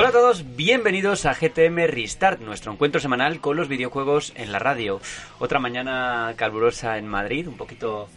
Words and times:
Hola 0.00 0.08
a 0.08 0.12
todos, 0.12 0.56
bienvenidos 0.56 1.26
a 1.26 1.34
GTM 1.34 1.86
Restart, 1.86 2.40
nuestro 2.40 2.72
encuentro 2.72 3.02
semanal 3.02 3.38
con 3.42 3.58
los 3.58 3.68
videojuegos 3.68 4.32
en 4.34 4.50
la 4.50 4.58
radio. 4.58 4.98
Otra 5.38 5.58
mañana 5.58 6.32
calurosa 6.36 6.96
en 6.96 7.06
Madrid, 7.06 7.46
un 7.46 7.58
poquito 7.58 8.08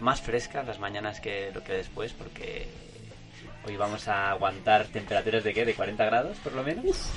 más 0.00 0.22
fresca 0.22 0.62
las 0.62 0.78
mañanas 0.78 1.20
que 1.20 1.50
lo 1.52 1.62
que 1.62 1.74
después, 1.74 2.14
porque 2.14 2.66
hoy 3.66 3.76
vamos 3.76 4.08
a 4.08 4.30
aguantar 4.30 4.86
temperaturas 4.86 5.44
de 5.44 5.52
qué, 5.52 5.66
de 5.66 5.74
40 5.74 6.02
grados 6.02 6.38
por 6.38 6.54
lo 6.54 6.62
menos. 6.62 7.10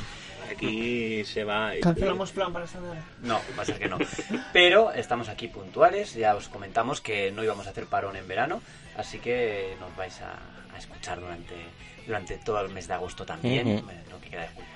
Aquí 0.52 1.23
se 1.23 1.45
va. 1.45 1.72
¿Cancelamos 1.81 2.34
plan 2.34 2.52
para 2.52 2.66
esta 2.66 2.81
semana? 2.81 3.02
No, 3.22 3.39
va 3.58 3.64
a 3.64 3.66
ser 3.66 3.80
que 3.80 3.88
no. 3.88 3.98
Pero 4.52 4.91
estamos 4.91 5.30
aquí 5.30 5.48
puntuales, 5.48 6.14
ya 6.16 6.36
os 6.36 6.50
comentamos 6.50 7.00
que 7.00 7.31
no 7.31 7.45
íbamos 7.45 7.66
a 7.66 7.70
hacer 7.70 7.86
parón 7.86 8.17
en 8.17 8.27
verano, 8.27 8.62
así 8.98 9.20
que 9.20 9.78
nos 9.80 9.95
vais 9.95 10.19
a, 10.19 10.34
a 10.75 10.78
escuchar 10.78 11.22
durante, 11.22 11.56
durante 12.06 12.38
todo 12.38 12.61
el 12.61 12.72
mes 12.72 12.88
de 12.88 12.94
agosto 12.94 13.25
también, 13.25 13.81
bueno, 13.84 14.00
lo 14.11 14.20
que 14.22 14.30
queda 14.30 14.42
de 14.44 14.48
julio. 14.50 14.70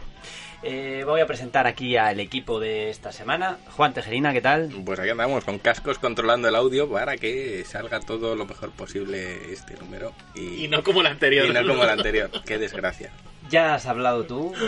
Eh, 0.62 1.04
voy 1.06 1.22
a 1.22 1.26
presentar 1.26 1.68
aquí 1.68 1.96
al 1.96 2.20
equipo 2.20 2.60
de 2.60 2.90
esta 2.90 3.14
semana. 3.14 3.58
Juan 3.78 3.94
Tejerina, 3.94 4.34
¿qué 4.34 4.42
tal? 4.42 4.70
Pues 4.84 5.00
aquí 5.00 5.10
andamos 5.10 5.46
con 5.46 5.58
cascos 5.58 6.00
controlando 6.00 6.50
el 6.50 6.56
audio 6.56 6.90
para 6.90 7.16
que 7.16 7.64
salga 7.66 8.02
todo 8.02 8.36
lo 8.36 8.46
mejor 8.46 8.72
posible 8.72 9.54
este 9.54 9.76
número 9.76 10.12
y, 10.36 10.66
Y 10.66 10.68
no 10.68 10.84
como 10.84 11.00
el 11.00 11.08
anterior. 11.08 11.48
y 11.48 11.54
no 11.54 11.66
como 11.66 11.84
el 11.84 11.90
anterior. 11.90 12.30
Qué 12.46 12.58
desgracia. 12.58 13.10
Ya 13.50 13.76
has 13.76 13.86
hablado 13.86 14.26
tú. 14.26 14.54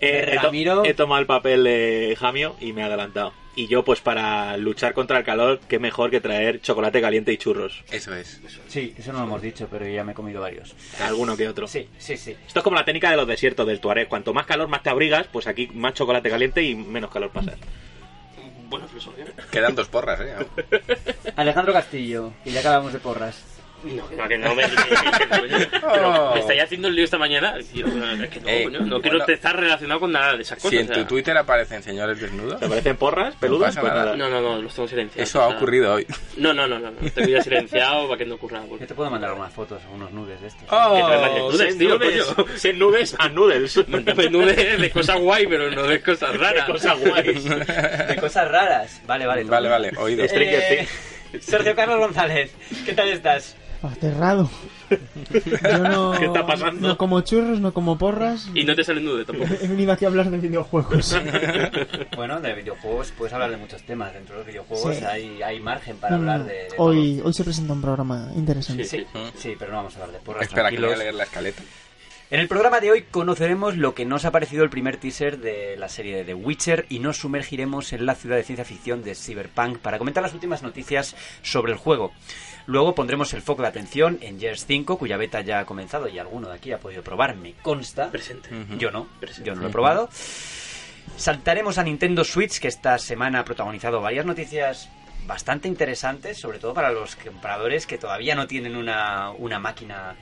Eh, 0.00 0.30
he, 0.32 0.36
to- 0.36 0.42
Ramiro. 0.44 0.84
he 0.84 0.94
tomado 0.94 1.20
el 1.20 1.26
papel 1.26 1.62
de 1.64 2.16
Jamio 2.18 2.56
y 2.60 2.72
me 2.72 2.80
he 2.80 2.84
adelantado. 2.84 3.32
Y 3.54 3.66
yo, 3.68 3.84
pues 3.84 4.00
para 4.00 4.56
luchar 4.56 4.94
contra 4.94 5.18
el 5.18 5.24
calor, 5.24 5.60
qué 5.68 5.78
mejor 5.78 6.10
que 6.10 6.20
traer 6.20 6.60
chocolate 6.60 7.00
caliente 7.00 7.32
y 7.32 7.38
churros. 7.38 7.84
Eso 7.90 8.14
es. 8.14 8.40
Sí, 8.68 8.94
eso 8.98 9.12
no 9.12 9.18
lo 9.20 9.24
hemos 9.26 9.42
dicho, 9.42 9.68
pero 9.70 9.86
ya 9.86 10.04
me 10.04 10.12
he 10.12 10.14
comido 10.14 10.40
varios. 10.40 10.74
Alguno 11.00 11.36
que 11.36 11.48
otro. 11.48 11.66
Sí, 11.68 11.88
sí, 11.98 12.16
sí. 12.16 12.34
Esto 12.46 12.60
es 12.60 12.64
como 12.64 12.76
la 12.76 12.84
técnica 12.84 13.10
de 13.10 13.16
los 13.16 13.28
desiertos 13.28 13.66
del 13.66 13.78
Tuareg. 13.80 14.08
Cuanto 14.08 14.32
más 14.34 14.46
calor, 14.46 14.68
más 14.68 14.82
te 14.82 14.90
abrigas. 14.90 15.26
Pues 15.30 15.46
aquí 15.46 15.68
más 15.74 15.94
chocolate 15.94 16.28
caliente 16.30 16.62
y 16.62 16.74
menos 16.74 17.10
calor 17.10 17.30
pasa. 17.30 17.52
Buena 18.68 18.86
filosofía. 18.88 19.26
Quedan 19.50 19.74
dos 19.74 19.88
porras, 19.88 20.20
¿eh? 20.20 20.34
Alejandro 21.36 21.72
Castillo, 21.72 22.32
que 22.42 22.50
ya 22.52 22.60
acabamos 22.60 22.92
de 22.92 22.98
porras. 22.98 23.42
No, 23.86 24.02
no, 24.16 24.28
que 24.28 24.38
no 24.38 24.54
me. 24.54 24.64
Pero 25.70 26.30
Oh. 26.30 26.34
me 26.34 26.40
estáis 26.40 26.62
haciendo 26.62 26.88
el 26.88 26.94
lío 26.96 27.04
esta 27.04 27.18
mañana. 27.18 27.54
Tío, 27.72 27.86
es 27.86 28.28
que 28.30 28.40
no, 28.40 28.48
Eh, 28.48 28.66
no 28.70 29.00
quiero 29.00 29.18
bueno. 29.18 29.32
estar 29.32 29.56
relacionado 29.58 30.00
con 30.00 30.12
nada 30.12 30.34
de 30.36 30.42
esas 30.42 30.58
cosas. 30.58 30.70
Si 30.70 30.76
en 30.78 30.84
o 30.90 30.94
sea. 30.94 31.02
tu 31.02 31.04
Twitter 31.08 31.36
aparecen 31.36 31.82
señores 31.82 32.20
desnudos, 32.20 32.58
¿Te 32.60 32.68
parecen 32.68 32.96
porras, 32.96 33.34
peludas? 33.36 33.68
pasa 33.76 33.80
Pues 33.82 33.92
nada. 33.92 34.16
No, 34.16 34.28
no, 34.28 34.40
no, 34.40 34.62
los 34.62 34.74
tengo 34.74 34.88
silenciados. 34.88 35.28
eso 35.28 35.40
ha 35.42 35.48
ocurrido 35.48 35.94
hoy. 35.94 36.06
No, 36.36 36.52
no, 36.52 36.66
no, 36.66 36.78
no, 36.78 36.90
no. 36.90 37.10
Tengo 37.10 37.28
ya 37.28 37.42
silenciado 37.42 38.06
para 38.08 38.18
que 38.18 38.26
no 38.26 38.34
ocurra 38.36 38.58
nada. 38.60 38.70
Yo 38.80 38.86
te 38.86 38.94
puedo 38.94 39.10
mandar 39.10 39.30
algunas 39.30 39.52
fotos, 39.52 39.80
unos 39.92 40.10
nudes 40.12 40.40
de 40.40 40.48
estos. 40.48 40.64
Oh, 40.70 41.50
nudes, 41.52 41.78
tío, 41.78 41.98
nudes, 41.98 42.24
coño. 42.24 42.48
send 42.56 42.78
nudes 42.78 43.16
a 43.18 43.28
noodles. 43.28 43.76
Mándame 43.88 44.30
nudes 44.30 44.80
de 44.80 44.90
cosas 44.90 45.18
guay, 45.20 45.46
pero 45.46 45.70
no 45.70 45.84
de 45.84 46.00
cosas 46.02 46.32
De 46.32 46.38
raras. 46.38 46.64
cosas 46.66 46.98
guays. 47.00 47.44
De 47.44 48.16
cosas 48.20 48.48
raras. 48.50 49.02
Vale, 49.06 49.26
vale. 49.26 49.44
Vale, 49.44 49.68
vale, 49.68 49.92
oído. 49.98 50.24
Eh, 50.24 50.86
Sergio 51.40 51.74
Carlos 51.74 51.98
González, 51.98 52.50
¿qué 52.84 52.92
tal 52.94 53.08
estás? 53.08 53.56
Aterrado. 53.82 54.48
Yo 55.62 55.78
no, 55.78 56.12
¿Qué 56.18 56.26
está 56.26 56.46
pasando? 56.46 56.88
no 56.88 56.96
como 56.98 57.20
churros, 57.22 57.60
no 57.60 57.72
como 57.74 57.98
porras. 57.98 58.48
Y 58.54 58.64
no 58.64 58.74
te 58.74 58.84
salen 58.84 59.04
nudes 59.04 59.26
tampoco. 59.26 59.50
He 59.62 59.66
venido 59.68 59.92
aquí 59.92 60.04
a 60.04 60.08
hablar 60.08 60.30
de 60.30 60.38
videojuegos. 60.38 61.16
Bueno, 62.16 62.40
de 62.40 62.54
videojuegos 62.54 63.12
puedes 63.16 63.32
hablar 63.34 63.50
de 63.50 63.56
muchos 63.58 63.82
temas. 63.82 64.12
Dentro 64.14 64.34
de 64.34 64.38
los 64.40 64.46
videojuegos 64.46 64.96
Sí. 64.96 65.04
hay, 65.04 65.42
hay 65.42 65.60
margen 65.60 65.96
para 65.98 66.16
hablar 66.16 66.44
de, 66.44 66.52
de 66.52 66.68
hoy, 66.78 67.20
hoy 67.22 67.32
se 67.32 67.44
presenta 67.44 67.72
un 67.72 67.82
programa 67.82 68.30
interesante. 68.34 68.84
todo. 68.84 69.26
Sí, 69.26 69.32
sí, 69.36 69.54
pero 69.58 69.72
no 69.72 69.78
vamos 69.78 69.96
a 69.96 70.02
hablar 70.02 70.18
de 70.18 70.24
porras. 70.24 70.42
Espera, 70.46 70.70
que 70.70 70.80
voy 70.80 70.92
a 70.92 70.96
leer 70.96 71.14
la 71.14 71.24
escaleta. 71.24 71.62
En 72.28 72.40
el 72.40 72.48
programa 72.48 72.80
de 72.80 72.90
hoy 72.90 73.02
conoceremos 73.02 73.76
lo 73.76 73.94
que 73.94 74.04
nos 74.04 74.24
ha 74.24 74.32
parecido 74.32 74.64
el 74.64 74.70
primer 74.70 74.96
teaser 74.96 75.38
de 75.38 75.76
la 75.76 75.88
serie 75.88 76.16
de 76.16 76.24
The 76.24 76.34
Witcher 76.34 76.86
y 76.88 76.98
nos 76.98 77.18
sumergiremos 77.18 77.92
en 77.92 78.04
la 78.04 78.16
ciudad 78.16 78.34
de 78.36 78.42
ciencia 78.42 78.64
ficción 78.64 79.04
de 79.04 79.14
Cyberpunk 79.14 79.78
para 79.78 79.98
comentar 79.98 80.24
las 80.24 80.34
últimas 80.34 80.62
noticias 80.64 81.14
sobre 81.42 81.70
el 81.72 81.78
juego. 81.78 82.12
Luego 82.66 82.94
pondremos 82.94 83.32
el 83.32 83.42
foco 83.42 83.62
de 83.62 83.68
atención 83.68 84.18
en 84.22 84.40
Gears 84.40 84.66
5, 84.66 84.98
cuya 84.98 85.16
beta 85.16 85.40
ya 85.40 85.60
ha 85.60 85.64
comenzado 85.66 86.08
y 86.08 86.18
alguno 86.18 86.48
de 86.48 86.56
aquí 86.56 86.72
ha 86.72 86.78
podido 86.78 87.02
probar, 87.02 87.36
me 87.36 87.52
consta. 87.54 88.10
Presente. 88.10 88.50
Yo 88.78 88.90
no, 88.90 89.06
Presente. 89.20 89.48
yo 89.48 89.54
no 89.54 89.62
lo 89.62 89.68
he 89.68 89.70
probado. 89.70 90.08
Saltaremos 91.16 91.78
a 91.78 91.84
Nintendo 91.84 92.24
Switch, 92.24 92.58
que 92.58 92.68
esta 92.68 92.98
semana 92.98 93.40
ha 93.40 93.44
protagonizado 93.44 94.00
varias 94.00 94.26
noticias 94.26 94.90
bastante 95.26 95.68
interesantes, 95.68 96.38
sobre 96.38 96.58
todo 96.58 96.74
para 96.74 96.90
los 96.90 97.16
compradores 97.16 97.86
que 97.86 97.98
todavía 97.98 98.34
no 98.34 98.46
tienen 98.46 98.76
una, 98.76 99.30
una 99.30 99.58
máquina 99.58 100.16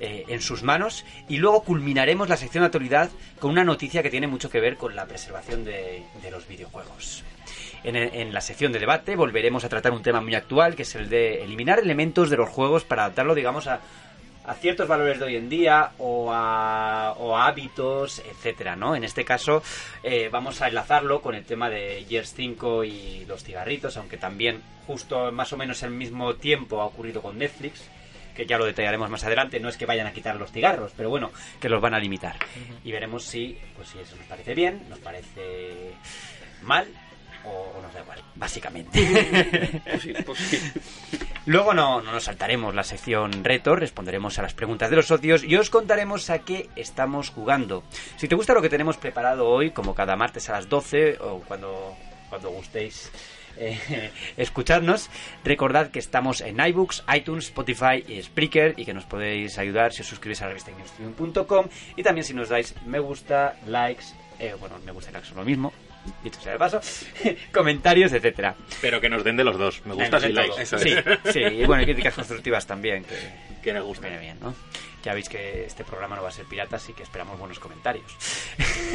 eh, 0.00 0.24
en 0.28 0.40
sus 0.40 0.62
manos. 0.62 1.04
Y 1.28 1.38
luego 1.38 1.64
culminaremos 1.64 2.28
la 2.28 2.36
sección 2.36 2.62
de 2.62 2.66
actualidad 2.66 3.10
con 3.40 3.50
una 3.50 3.64
noticia 3.64 4.02
que 4.02 4.10
tiene 4.10 4.26
mucho 4.26 4.50
que 4.50 4.60
ver 4.60 4.76
con 4.76 4.94
la 4.94 5.06
preservación 5.06 5.64
de, 5.64 6.02
de 6.22 6.30
los 6.30 6.46
videojuegos. 6.46 7.24
En, 7.84 7.96
en 7.96 8.32
la 8.32 8.40
sección 8.40 8.72
de 8.72 8.78
debate 8.78 9.16
volveremos 9.16 9.64
a 9.64 9.68
tratar 9.68 9.92
un 9.92 10.02
tema 10.02 10.20
muy 10.20 10.34
actual, 10.34 10.74
que 10.74 10.82
es 10.82 10.94
el 10.94 11.08
de 11.08 11.44
eliminar 11.44 11.78
elementos 11.78 12.30
de 12.30 12.36
los 12.36 12.48
juegos 12.48 12.84
para 12.84 13.04
adaptarlo, 13.04 13.34
digamos, 13.34 13.66
a, 13.66 13.80
a 14.48 14.54
ciertos 14.54 14.88
valores 14.88 15.18
de 15.18 15.26
hoy 15.26 15.36
en 15.36 15.48
día 15.50 15.92
o 15.98 16.32
a, 16.32 17.12
o 17.18 17.36
a 17.36 17.46
hábitos, 17.46 18.20
etcétera, 18.20 18.76
¿no? 18.76 18.96
En 18.96 19.04
este 19.04 19.24
caso 19.24 19.62
eh, 20.02 20.30
vamos 20.32 20.62
a 20.62 20.68
enlazarlo 20.68 21.20
con 21.20 21.34
el 21.34 21.44
tema 21.44 21.68
de 21.68 22.04
Gears 22.08 22.32
5 22.34 22.84
y 22.84 23.26
los 23.26 23.44
cigarritos, 23.44 23.98
aunque 23.98 24.16
también 24.16 24.62
justo 24.86 25.30
más 25.32 25.52
o 25.52 25.58
menos 25.58 25.82
al 25.82 25.90
mismo 25.90 26.34
tiempo 26.36 26.80
ha 26.80 26.86
ocurrido 26.86 27.20
con 27.20 27.38
Netflix, 27.38 27.88
que 28.34 28.46
ya 28.46 28.56
lo 28.56 28.64
detallaremos 28.64 29.10
más 29.10 29.24
adelante, 29.24 29.60
no 29.60 29.68
es 29.68 29.76
que 29.76 29.84
vayan 29.84 30.06
a 30.06 30.12
quitar 30.12 30.36
los 30.36 30.50
cigarros, 30.50 30.92
pero 30.96 31.10
bueno, 31.10 31.30
que 31.60 31.68
los 31.68 31.82
van 31.82 31.92
a 31.92 31.98
limitar. 31.98 32.36
Y 32.84 32.92
veremos 32.92 33.24
si, 33.24 33.58
pues 33.76 33.88
si 33.88 33.98
eso 33.98 34.16
nos 34.16 34.26
parece 34.26 34.54
bien, 34.54 34.88
nos 34.88 34.98
parece 35.00 35.92
mal 36.62 36.86
o, 37.48 37.80
nos 37.82 37.92
da 37.92 38.00
igual, 38.00 38.22
básicamente. 38.34 38.98
Pues 39.84 40.02
sí, 40.02 40.12
pues 40.24 40.38
sí. 40.38 40.72
Luego 41.46 41.72
no, 41.72 42.02
no 42.02 42.12
nos 42.12 42.24
saltaremos 42.24 42.74
la 42.74 42.84
sección 42.84 43.42
reto, 43.42 43.74
responderemos 43.74 44.38
a 44.38 44.42
las 44.42 44.54
preguntas 44.54 44.90
de 44.90 44.96
los 44.96 45.06
socios 45.06 45.42
y 45.42 45.56
os 45.56 45.70
contaremos 45.70 46.28
a 46.28 46.40
qué 46.40 46.68
estamos 46.76 47.30
jugando. 47.30 47.84
Si 48.16 48.28
te 48.28 48.34
gusta 48.34 48.52
lo 48.52 48.60
que 48.60 48.68
tenemos 48.68 48.98
preparado 48.98 49.48
hoy, 49.48 49.70
como 49.70 49.94
cada 49.94 50.14
martes 50.14 50.48
a 50.50 50.52
las 50.52 50.68
12 50.68 51.18
o 51.20 51.40
cuando, 51.40 51.96
cuando 52.28 52.50
gustéis 52.50 53.10
eh, 53.56 54.10
escuchadnos, 54.36 55.08
recordad 55.44 55.90
que 55.90 55.98
estamos 55.98 56.40
en 56.42 56.60
iBooks, 56.60 57.04
iTunes, 57.14 57.46
Spotify 57.46 58.04
y 58.06 58.22
Spreaker 58.22 58.74
y 58.76 58.84
que 58.84 58.94
nos 58.94 59.04
podéis 59.04 59.58
ayudar 59.58 59.92
si 59.92 60.02
os 60.02 60.08
suscribís 60.08 60.42
a 60.42 60.44
la 60.44 60.50
revista 60.50 60.70
gamestream.com 60.70 61.66
y 61.96 62.02
también 62.02 62.24
si 62.24 62.34
nos 62.34 62.50
dais 62.50 62.74
me 62.86 62.98
gusta, 62.98 63.56
likes, 63.66 64.04
eh, 64.38 64.54
bueno, 64.60 64.76
me 64.84 64.92
gusta 64.92 65.10
y 65.10 65.14
likes 65.14 65.28
son 65.28 65.38
lo 65.38 65.44
mismo, 65.44 65.72
dicho 66.22 66.40
sea 66.40 66.52
de 66.52 66.58
paso, 66.58 66.80
comentarios, 67.52 68.12
etcétera. 68.12 68.54
Pero 68.80 69.00
que 69.00 69.08
nos 69.08 69.24
den 69.24 69.36
de 69.36 69.44
los 69.44 69.58
dos. 69.58 69.80
Me 69.84 69.94
gusta. 69.94 70.18
Eso 70.18 70.76
es. 70.76 70.82
Sí, 70.82 70.94
sí, 71.32 71.40
y 71.40 71.64
bueno, 71.64 71.82
y 71.82 71.86
críticas 71.86 72.14
constructivas 72.14 72.66
también, 72.66 73.04
que 73.04 73.14
Que 73.62 73.72
nos 73.72 73.84
gusta. 73.84 74.06
viene 74.06 74.22
bien, 74.22 74.38
¿no? 74.40 74.54
Ya 75.04 75.14
veis 75.14 75.28
que 75.28 75.64
este 75.64 75.84
programa 75.84 76.16
no 76.16 76.22
va 76.22 76.28
a 76.28 76.32
ser 76.32 76.44
pirata, 76.46 76.76
así 76.76 76.92
que 76.92 77.02
esperamos 77.04 77.38
buenos 77.38 77.58
comentarios. 77.60 78.04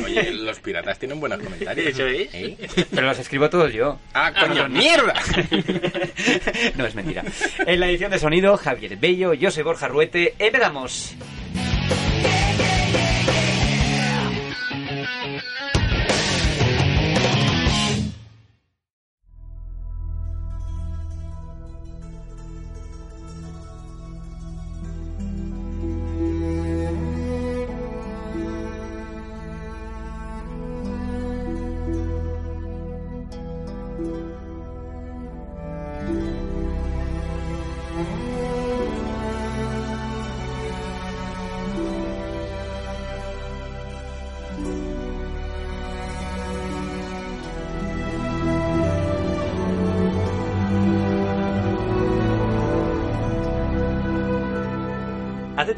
Oye, 0.04 0.32
los 0.34 0.60
piratas 0.60 1.00
tienen 1.00 1.20
buenos 1.20 1.40
comentarios. 1.40 1.88
¿Eso 1.88 2.06
es? 2.08 2.34
¿Eh? 2.34 2.58
Pero 2.94 3.08
los 3.08 3.20
escribo 3.20 3.50
todos 3.50 3.72
yo. 3.74 4.00
¡Ah, 4.14 4.34
coño, 4.34 4.68
mierda! 4.68 5.14
no, 6.76 6.86
es 6.86 6.96
mentira. 6.96 7.24
En 7.66 7.80
la 7.80 7.88
edición 7.88 8.12
de 8.12 8.20
sonido, 8.20 8.58
Javier 8.58 8.98
Bello, 8.98 9.34
yo 9.34 9.50
soy 9.50 9.64
Borja 9.64 9.88
Ruete. 9.88 10.36
¡Empezamos! 10.40 11.16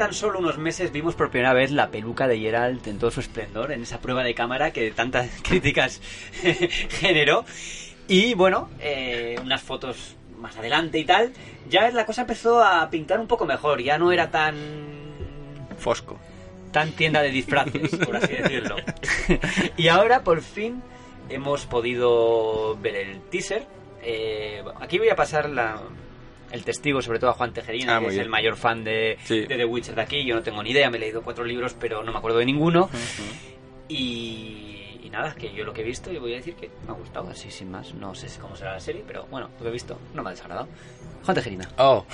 Tan 0.06 0.14
solo 0.14 0.38
unos 0.38 0.60
meses 0.60 0.92
vimos 0.92 1.16
por 1.16 1.32
primera 1.32 1.52
vez 1.54 1.72
la 1.72 1.90
peluca 1.90 2.28
de 2.28 2.38
Geralt 2.38 2.86
en 2.86 3.00
todo 3.00 3.10
su 3.10 3.22
esplendor, 3.22 3.72
en 3.72 3.82
esa 3.82 4.00
prueba 4.02 4.24
de 4.24 4.36
cámara 4.36 4.70
que 4.72 4.92
tantas 4.92 5.28
críticas 5.42 6.00
generó. 6.90 7.44
Y 8.08 8.36
bueno, 8.36 8.70
eh, 8.82 9.36
unas 9.42 9.64
fotos 9.64 10.16
más 10.40 10.56
adelante 10.58 11.00
y 11.00 11.06
tal, 11.06 11.34
ya 11.70 11.90
la 11.90 12.06
cosa 12.06 12.22
empezó 12.22 12.64
a 12.64 12.88
pintar 12.92 13.20
un 13.20 13.26
poco 13.26 13.48
mejor, 13.48 13.82
ya 13.82 13.98
no 13.98 14.12
era 14.12 14.30
tan 14.30 14.54
Fosco. 15.80 16.20
tan 16.72 16.92
tienda 16.92 17.24
de 17.24 17.32
disfraces, 17.32 17.96
por 17.96 18.16
así 18.18 18.34
decirlo. 18.44 18.76
y 19.76 19.88
ahora, 19.88 20.24
por 20.24 20.42
fin, 20.44 20.84
hemos 21.30 21.66
podido 21.66 22.78
ver 22.80 22.96
el 22.96 23.22
teaser. 23.32 23.66
Eh, 24.04 24.64
aquí 24.80 25.00
voy 25.00 25.10
a 25.10 25.16
pasar 25.16 25.50
la- 25.50 25.82
el 26.56 26.64
testigo, 26.66 27.02
sobre 27.02 27.20
todo 27.20 27.30
a 27.30 27.34
Juan 27.34 27.54
Tejerina, 27.54 27.98
Ah, 27.98 28.00
que 28.00 28.08
es 28.08 28.12
bien. 28.14 28.24
el 28.24 28.30
mayor 28.30 28.56
fan 28.56 28.84
de, 28.84 29.18
Sí. 29.24 29.42
de 29.42 29.56
The 29.58 29.66
Witcher 29.66 29.94
de 29.96 30.02
aquí. 30.02 30.26
Yo 30.26 30.36
no 30.36 30.42
tengo 30.42 30.64
ni 30.64 30.72
idea, 30.72 30.90
me 30.90 30.98
he 30.98 31.00
leído 31.02 31.22
cuatro 31.22 31.44
libros, 31.46 31.76
pero 31.80 32.04
no 32.04 32.12
me 32.12 32.18
acuerdo 32.18 32.40
de 32.40 32.46
ninguno. 32.46 32.90
Y, 33.88 35.00
y 35.04 35.10
nada, 35.12 35.36
que 35.36 35.54
yo 35.54 35.64
lo 35.64 35.74
que 35.74 35.82
he 35.82 35.84
visto, 35.84 36.12
y 36.12 36.18
voy 36.18 36.34
a 36.34 36.38
decir 36.38 36.56
que 36.56 36.70
me 36.86 36.92
ha 36.92 36.96
gustado, 36.96 37.30
así 37.30 37.52
sin 37.52 37.70
más. 37.72 37.94
No 37.94 38.16
sé 38.16 38.28
cómo 38.40 38.56
será 38.56 38.74
la 38.74 38.80
serie, 38.80 39.04
pero 39.06 39.28
bueno, 39.30 39.50
lo 39.58 39.64
que 39.64 39.70
he 39.70 39.72
visto 39.72 40.00
no 40.14 40.24
me 40.24 40.30
ha 40.30 40.32
desagradado. 40.32 40.68
Juan 41.26 41.36
Tejerina. 41.36 41.68
Oh, 41.78 42.06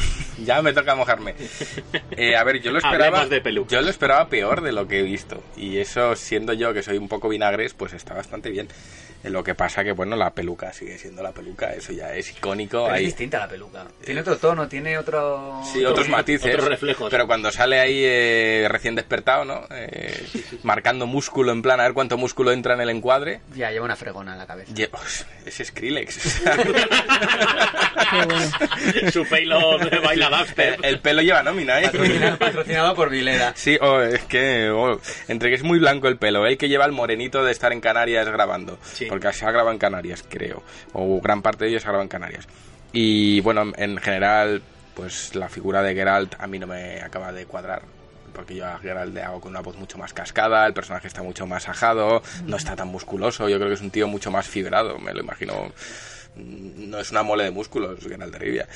ya 0.44 0.62
me 0.62 0.74
toca 0.74 0.96
mojarme. 0.96 1.36
Eh, 2.18 2.36
a 2.36 2.44
ver, 2.44 2.62
yo 2.62 2.72
lo 2.72 2.78
esperaba. 2.80 3.25
De. 3.28 3.42
Yo 3.68 3.81
lo 3.81 3.90
esperaba 3.90 4.28
peor 4.30 4.62
de 4.62 4.72
lo 4.72 4.88
que 4.88 5.00
he 5.00 5.04
visto. 5.04 5.44
Y 5.58 5.78
eso, 5.80 6.16
siendo 6.16 6.54
yo 6.54 6.74
que 6.74 6.81
soy 6.81 6.98
un 6.98 7.08
poco 7.10 7.28
vinagres, 7.30 7.74
pues 7.74 7.94
está 7.94 8.13
bastante 8.13 8.50
bien. 8.50 8.68
Eh, 9.24 9.30
Lo 9.30 9.44
que 9.44 9.54
pasa 9.54 9.84
que, 9.84 9.92
bueno, 9.92 10.16
la 10.16 10.34
peluca 10.34 10.74
sigue 10.74 10.98
siendo 10.98 11.22
la 11.22 11.31
peluca. 11.31 11.72
Eso 11.74 11.92
ya 11.94 12.12
es 12.16 12.31
icónico. 12.31 12.84
Pero 12.86 12.96
es 12.96 13.00
ahí- 13.00 13.06
distinta 13.06 13.38
la 13.38 13.48
peluca. 13.48 13.86
Tiene 14.04 14.22
otro 14.22 14.38
tono, 14.38 14.68
tiene 14.68 14.98
otro... 14.98 15.62
Sí, 15.72 15.86
otros 15.86 16.10
matices. 16.10 16.54
otros 16.56 16.68
reflejos. 16.69 17.12
Pero 17.12 17.28
cuando 17.28 17.52
sale 17.52 17.80
ahí 17.80 18.02
eh, 18.04 18.66
recién 18.68 18.96
despertado, 18.96 19.46
¿no? 19.46 19.62
Eh, 19.69 20.25
marcando 20.63 21.06
músculo 21.06 21.52
en 21.52 21.62
plan, 21.62 21.80
a 21.80 21.84
ver 21.84 21.94
cuánto 21.94 22.18
músculo 22.18 22.52
entra 22.52 22.74
en 22.74 22.81
el 22.81 22.90
encuadre. 22.90 23.42
Ya, 23.56 23.69
lleva 23.72 23.86
una 23.86 23.96
fregona 23.96 24.31
en 24.31 24.40
la 24.40 24.48
cabeza. 24.48 24.74
lle- 24.74 24.90
es 25.46 25.62
Skrillex. 25.68 26.42
Qué 28.12 28.25
bueno. 28.25 28.52
Su 29.12 29.25
pelo 29.25 29.77
de 29.77 30.00
baila 30.03 30.27
el, 30.27 30.31
dubstep. 30.38 30.80
el 30.83 31.00
pelo 31.00 31.21
lleva 31.21 31.44
nómina, 31.44 31.80
¿eh? 31.80 31.86
Patrocinado, 31.86 32.38
patrocinado 32.38 32.95
por 32.95 33.09
Vileda. 33.09 33.53
Sí, 33.56 33.77
oh, 33.81 34.01
es 34.01 34.24
que 34.25 34.69
oh, 34.69 35.00
entre 35.27 35.50
que 35.50 35.56
es 35.56 35.63
muy 35.63 35.80
blanco 35.80 36.07
el 36.07 36.18
pelo, 36.18 36.45
el 36.45 36.57
que 36.57 36.69
lleva 36.69 36.86
el 36.86 36.92
morenito 36.92 37.44
de 37.44 37.51
estar 37.51 37.71
en 37.71 37.81
Canarias 37.81 38.27
grabando, 38.30 38.77
Sí. 38.83 39.06
porque 39.07 39.31
se 39.33 39.45
ha 39.45 39.51
grabado 39.51 39.71
en 39.71 39.77
Canarias, 39.80 40.24
creo, 40.27 40.63
o 40.94 41.19
gran 41.21 41.42
parte 41.42 41.65
de 41.65 41.71
ellos 41.71 41.81
se 41.81 41.88
ha 41.88 41.92
grabado 41.92 42.03
en 42.03 42.09
Canarias. 42.09 42.48
Y 42.94 43.39
bueno, 43.42 43.71
en 43.77 43.98
general, 43.98 44.62
pues 44.95 45.33
la 45.36 45.48
figura 45.50 45.81
de 45.81 45.94
Geralt 45.95 46.36
a 46.39 46.48
mí 46.48 46.59
no 46.59 46.68
me 46.68 47.01
acaba 47.01 47.31
de 47.31 47.45
cuadrar. 47.45 47.83
Porque 48.33 48.56
yo 48.56 48.65
a 48.65 48.80
Geralt 48.80 49.13
le 49.13 49.21
hago 49.24 49.42
con 49.42 49.51
una 49.51 49.59
voz 49.59 49.75
mucho 49.75 49.98
más 49.98 50.13
cascada, 50.13 50.65
el 50.65 50.74
personaje 50.74 51.07
está 51.07 51.21
mucho 51.21 51.45
más 51.45 51.68
ajado, 51.68 52.24
no 52.45 52.56
está 52.56 52.77
tan 52.77 52.88
musculoso, 52.88 53.50
yo 53.50 53.57
creo 53.57 53.68
que 53.68 53.74
es 53.75 53.81
un 53.81 53.92
tío 53.92 54.07
mucho 54.07 54.31
más 54.31 54.48
fibrado, 54.48 54.98
me 55.00 55.13
lo 55.13 55.19
imagino. 55.19 55.71
Mm, 56.36 56.89
No 56.89 57.00
es 57.00 57.12
una 57.12 57.24
mole 57.24 57.45
de 57.45 57.51
músculos, 57.51 58.00
Geralt 58.06 58.33
de 58.33 58.39
Rivia. 58.39 58.68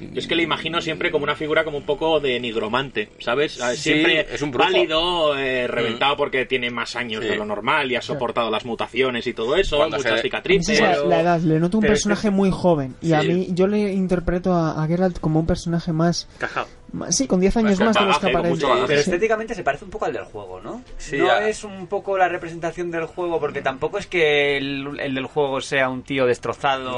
Yo 0.00 0.18
es 0.18 0.26
que 0.26 0.34
le 0.34 0.42
imagino 0.42 0.80
siempre 0.80 1.10
como 1.10 1.24
una 1.24 1.36
figura 1.36 1.62
como 1.64 1.78
un 1.78 1.84
poco 1.84 2.18
de 2.18 2.40
nigromante, 2.40 3.10
¿sabes? 3.20 3.60
Ah, 3.60 3.72
Sí, 3.74 3.82
Siempre 3.92 4.26
es 4.32 4.42
un 4.42 4.50
brujo. 4.50 4.64
válido, 4.70 5.36
eh, 5.38 5.66
reventado 5.68 6.16
porque 6.16 6.44
tiene 6.46 6.70
más 6.70 6.96
años 6.96 7.22
Sí. 7.22 7.28
de 7.30 7.36
lo 7.36 7.44
normal 7.44 7.90
y 7.92 7.96
ha 7.96 8.02
soportado 8.02 8.50
las 8.50 8.64
mutaciones 8.64 9.26
y 9.26 9.32
todo 9.34 9.54
eso, 9.56 9.76
Cuando 9.76 9.98
muchas 9.98 10.16
se- 10.16 10.22
cicatrices. 10.22 10.74
es 10.76 10.80
la, 10.80 10.90
Pero- 10.92 11.08
la 11.08 11.20
edad, 11.20 11.40
le 11.40 11.60
noto 11.60 11.76
un 11.78 11.82
pero 11.82 11.92
personaje 11.92 12.30
muy 12.30 12.50
joven. 12.50 12.94
Y 13.00 13.12
a 13.12 13.20
Sí. 13.20 13.28
mí, 13.28 13.46
yo 13.50 13.66
le 13.68 13.92
interpreto 13.92 14.52
a, 14.54 14.82
a 14.82 14.86
Geralt 14.88 15.18
como 15.20 15.40
un 15.40 15.46
personaje 15.46 15.92
más. 15.92 16.26
Cajao. 16.38 16.66
más- 16.92 17.16
sí, 17.16 17.26
con 17.26 17.40
10 17.40 17.56
años 17.56 17.80
más 17.80 17.94
de 17.94 18.04
los 18.04 18.18
que 18.18 18.26
aparece. 18.28 18.66
Pero 18.66 18.86
Sí. 18.86 18.94
estéticamente 18.94 19.54
se 19.54 19.62
parece 19.62 19.86
un 19.86 19.90
poco 19.90 20.04
al 20.04 20.12
del 20.12 20.24
juego, 20.24 20.60
¿no? 20.60 20.82
Sí, 20.98 21.16
no 21.16 21.30
a- 21.30 21.48
es 21.48 21.64
un 21.64 21.86
poco 21.86 22.18
la 22.18 22.28
representación 22.28 22.90
del 22.90 23.06
juego, 23.06 23.40
porque 23.40 23.62
tampoco 23.62 23.96
es 23.96 24.06
que 24.06 24.58
el, 24.58 25.00
el 25.00 25.14
del 25.14 25.24
juego 25.24 25.62
sea 25.62 25.88
un 25.88 26.02
tío 26.02 26.26
destrozado, 26.26 26.91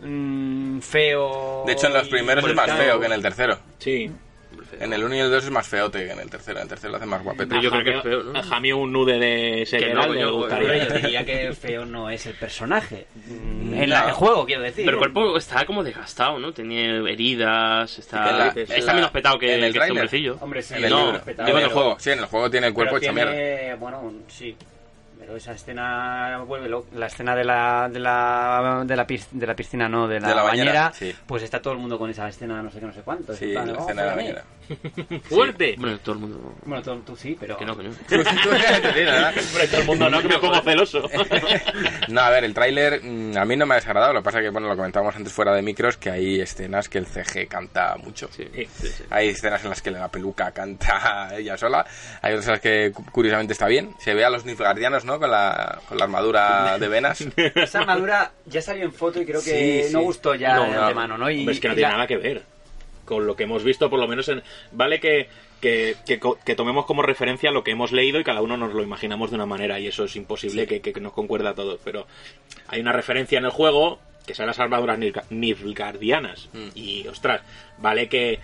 mm, 0.00 0.78
feo. 0.80 1.64
De 1.66 1.72
hecho, 1.72 1.86
en 1.86 1.94
los 1.94 2.08
primeros 2.08 2.44
es 2.48 2.54
más 2.54 2.70
feo 2.72 3.00
que 3.00 3.06
en 3.06 3.12
el 3.12 3.22
tercero. 3.22 3.58
Sí. 3.78 4.10
En 4.80 4.92
el 4.92 5.04
1 5.04 5.14
y 5.14 5.18
el 5.20 5.30
2 5.30 5.44
es 5.44 5.50
más 5.50 5.68
feote 5.68 6.04
que 6.04 6.12
en 6.12 6.18
el 6.20 6.28
tercero. 6.30 6.58
En 6.58 6.62
el 6.64 6.68
tercero 6.68 6.92
lo 6.92 6.96
hace 6.96 7.06
más 7.06 7.22
guapete. 7.22 7.46
Pero 7.46 7.60
yo 7.62 7.70
creo 7.70 7.84
que 7.84 7.96
es 7.96 8.02
feo, 8.02 8.22
¿no? 8.24 8.38
A 8.40 8.76
un 8.76 8.92
nude 8.92 9.18
de 9.18 9.66
Que 9.70 9.94
no, 9.94 10.06
le 10.08 10.24
gustaría. 10.26 10.68
Pero 10.68 10.88
yo 10.88 10.94
diría 11.00 11.24
que 11.24 11.52
feo 11.52 11.84
no 11.84 12.10
es 12.10 12.26
el 12.26 12.34
personaje. 12.34 13.06
Mm, 13.26 13.74
En 13.74 13.80
No. 13.90 13.94
la- 13.94 14.06
el 14.08 14.12
juego, 14.12 14.44
quiero 14.46 14.62
decir. 14.62 14.84
Pero 14.84 14.96
el 14.96 14.98
cuerpo 15.12 15.36
está 15.36 15.64
como 15.64 15.84
desgastado, 15.84 16.38
¿no? 16.40 16.52
Tenía 16.52 16.96
heridas, 17.08 17.98
está, 17.98 18.32
la- 18.32 18.48
está 18.56 18.94
menos 18.94 19.10
petado 19.10 19.38
que, 19.38 19.54
en 19.54 19.64
el 19.64 19.72
que 19.72 19.78
este 19.78 19.90
hombrecillo. 19.92 20.38
Hombre, 20.40 20.62
sí, 20.62 20.74
En 20.74 20.84
el 20.84 20.90
no, 20.90 20.96
libro. 20.98 21.12
respetable, 21.12 21.46
digo 21.52 21.58
en 21.58 21.64
el 21.64 21.70
juego. 21.72 21.96
Sí, 22.00 22.10
en 22.10 22.18
el 22.18 22.24
juego 22.26 22.50
tiene 22.50 22.66
el 22.68 22.74
cuerpo 22.74 22.94
pero 22.94 23.04
hecho 23.04 23.12
mierda. 23.12 23.76
bueno, 23.76 24.12
sí. 24.28 24.56
Pero 25.24 25.36
esa 25.38 25.52
escena 25.52 26.42
vuelve 26.46 26.68
lo- 26.68 26.84
la 26.94 27.06
escena 27.06 27.34
de 27.34 27.44
la 27.44 27.88
de 27.90 27.98
la 27.98 28.82
de 28.84 28.94
la, 28.94 29.06
pis- 29.06 29.28
de 29.32 29.46
la 29.46 29.56
piscina 29.56 29.88
no 29.88 30.06
de 30.06 30.20
la, 30.20 30.28
De 30.28 30.34
la 30.34 30.42
bañera, 30.42 30.72
bañera, 30.72 30.92
sí. 30.92 31.14
pues 31.26 31.42
está 31.42 31.62
todo 31.62 31.72
el 31.72 31.78
mundo 31.78 31.98
con 31.98 32.10
esa 32.10 32.28
escena 32.28 32.60
no 32.62 32.70
sé 32.70 32.78
qué 32.80 32.84
no 32.86 32.92
sé 32.92 33.00
cuánto 33.00 33.32
Sí, 33.32 33.52
plan, 33.52 33.68
la 33.68 33.78
oh, 33.78 33.80
escena 33.80 34.02
de 34.02 34.08
la 34.08 34.14
bañera. 34.16 34.44
¡Fuerte! 35.28 35.76
Bueno, 35.78 35.98
todo 36.00 36.14
el 36.14 36.20
mundo... 36.20 36.54
bueno 36.64 36.82
tú, 36.82 36.96
tú 37.00 37.16
sí 37.16 37.36
pero 37.40 37.56
Que 37.56 37.64
no. 37.64 37.74
Tú- 37.76 37.82
tú- 37.82 38.50
¿verdad? 38.50 39.32
Hombre, 39.50 39.68
todo 39.68 39.80
el 39.80 39.86
mundo 39.86 40.10
no, 40.10 40.20
que 40.20 40.28
me 40.28 40.38
pongo 40.38 40.60
celoso. 40.60 41.08
No, 42.08 42.20
a 42.20 42.30
ver, 42.30 42.44
el 42.44 42.52
tráiler 42.54 43.00
mm, 43.02 43.36
a 43.36 43.44
mí 43.44 43.56
no 43.56 43.66
me 43.66 43.74
ha 43.74 43.76
desagradado. 43.76 44.12
Lo 44.12 44.20
que 44.20 44.24
pasa 44.24 44.38
es 44.40 44.44
que, 44.44 44.50
bueno, 44.50 44.68
lo 44.68 44.76
comentábamos 44.76 45.14
antes 45.16 45.32
fuera 45.32 45.54
de 45.54 45.62
micros, 45.62 45.96
que 45.96 46.10
hay 46.10 46.40
escenas 46.40 46.88
que 46.88 46.98
el 46.98 47.06
CG 47.06 47.48
canta 47.48 47.96
mucho. 47.96 48.28
Sí. 48.32 48.48
Sí, 48.54 48.66
sí, 48.74 48.88
sí. 48.88 49.04
Hay 49.10 49.28
escenas 49.28 49.62
en 49.64 49.70
las 49.70 49.80
que 49.82 49.90
la 49.90 50.08
peluca 50.08 50.50
canta 50.52 51.30
ella 51.36 51.56
sola. 51.56 51.84
Hay 52.22 52.32
otras 52.32 52.46
en 52.46 52.52
las 52.52 52.60
que 52.60 52.92
cu- 52.92 53.04
curiosamente 53.12 53.52
está 53.52 53.66
bien. 53.66 53.94
Se 53.98 54.14
ve 54.14 54.24
a 54.24 54.30
los 54.30 54.44
Nilfgaardianos, 54.44 55.04
¿no? 55.04 55.13
Con 55.18 55.30
la, 55.30 55.80
con 55.88 55.98
la 55.98 56.04
armadura 56.04 56.78
de 56.78 56.88
venas. 56.88 57.20
esa 57.36 57.80
armadura 57.80 58.32
ya 58.46 58.60
salió 58.62 58.84
en 58.84 58.92
foto 58.92 59.20
y 59.20 59.24
creo 59.26 59.42
que 59.42 59.82
Sí, 59.82 59.88
sí. 59.88 59.92
no 59.92 60.02
gustó 60.02 60.34
ya 60.34 60.54
No, 60.56 60.64
de 60.64 60.70
no. 60.72 60.82
antemano 60.82 61.18
no 61.18 61.30
y, 61.30 61.48
es 61.48 61.60
que 61.60 61.68
no 61.68 61.74
y 61.74 61.76
tiene 61.76 61.90
la- 61.90 61.96
nada 61.96 62.06
que 62.06 62.16
ver 62.16 62.42
con 63.04 63.26
lo 63.26 63.36
que 63.36 63.42
hemos 63.44 63.62
visto, 63.62 63.90
por 63.90 63.98
lo 64.00 64.08
menos 64.08 64.28
en... 64.30 64.42
Vale 64.72 64.98
que, 64.98 65.28
que, 65.60 65.94
que 66.06 66.54
tomemos 66.54 66.86
como 66.86 67.02
referencia 67.02 67.50
lo 67.50 67.62
que 67.62 67.70
hemos 67.72 67.92
leído 67.92 68.18
y 68.18 68.24
cada 68.24 68.40
uno 68.40 68.56
nos 68.56 68.72
lo 68.72 68.82
imaginamos 68.82 69.28
de 69.30 69.36
una 69.36 69.44
manera 69.44 69.78
y 69.78 69.86
eso 69.88 70.04
es 70.04 70.16
imposible 70.16 70.66
que, 70.66 70.80
que 70.80 70.98
nos 71.02 71.12
concuerda 71.12 71.50
a 71.50 71.54
todos, 71.54 71.78
pero 71.84 72.06
hay 72.68 72.80
una 72.80 72.92
referencia 72.92 73.38
en 73.38 73.44
el 73.44 73.50
juego 73.50 73.98
que 74.26 74.34
son 74.34 74.46
las 74.46 74.58
armaduras 74.58 74.98
nilfgaardianas 75.28 76.48
Mm. 76.52 76.68
y, 76.74 77.06
ostras, 77.08 77.42
vale 77.78 78.08
que 78.08 78.40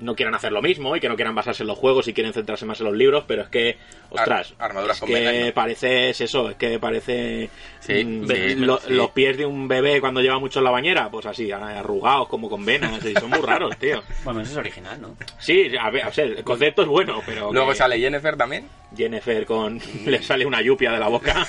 no 0.00 0.14
quieran 0.16 0.34
hacer 0.34 0.52
lo 0.52 0.60
mismo 0.62 0.96
y 0.96 1.00
que 1.00 1.08
no 1.08 1.16
quieran 1.16 1.34
basarse 1.34 1.62
en 1.62 1.66
los 1.68 1.78
juegos 1.78 2.08
y 2.08 2.12
quieren 2.14 2.32
centrarse 2.32 2.64
más 2.66 2.80
en 2.80 2.86
los 2.86 2.94
libros, 2.96 3.24
pero 3.26 3.42
es 3.42 3.48
que, 3.48 3.76
ostras, 4.10 4.54
Ar- 4.58 4.66
armaduras 4.70 4.96
es 4.96 5.00
con 5.00 5.08
que 5.08 5.52
parece 5.54 6.10
es 6.10 6.20
eso, 6.20 6.50
es 6.50 6.56
que 6.56 6.78
parece 6.78 7.48
Sí, 7.80 8.04
mm, 8.04 8.26
sí, 8.28 8.54
lo- 8.56 8.78
sí. 8.78 8.92
los 8.92 9.10
pies 9.10 9.36
de 9.36 9.46
un 9.46 9.68
bebé 9.68 10.00
cuando 10.00 10.20
lleva 10.20 10.38
mucho 10.38 10.58
en 10.60 10.64
la 10.64 10.70
bañera, 10.70 11.10
pues 11.10 11.26
así, 11.26 11.50
arrugados 11.52 12.28
como 12.28 12.48
con 12.50 12.64
venas, 12.64 13.04
y 13.04 13.12
son 13.14 13.30
muy 13.30 13.40
raros, 13.40 13.76
tío. 13.78 14.02
bueno 14.24 14.40
eso 14.40 14.52
es 14.52 14.56
original 14.58 15.00
no 15.00 15.16
Sí, 15.38 15.70
a 15.80 15.90
ver, 15.90 16.02
a 16.04 16.10
ver, 16.10 16.20
el 16.38 16.44
concepto 16.44 16.82
es 16.82 16.88
bueno, 16.88 17.20
pero 17.24 17.52
Luego 17.52 17.70
que 17.70 17.76
sale 17.76 17.98
Jennifer 17.98 18.36
también. 18.36 18.68
Jennifer 18.96 19.44
con 19.46 19.80
le 20.06 20.22
sale 20.22 20.44
una 20.46 20.60
llupia 20.62 20.92
de 20.92 20.98
la 20.98 21.08
boca. 21.08 21.46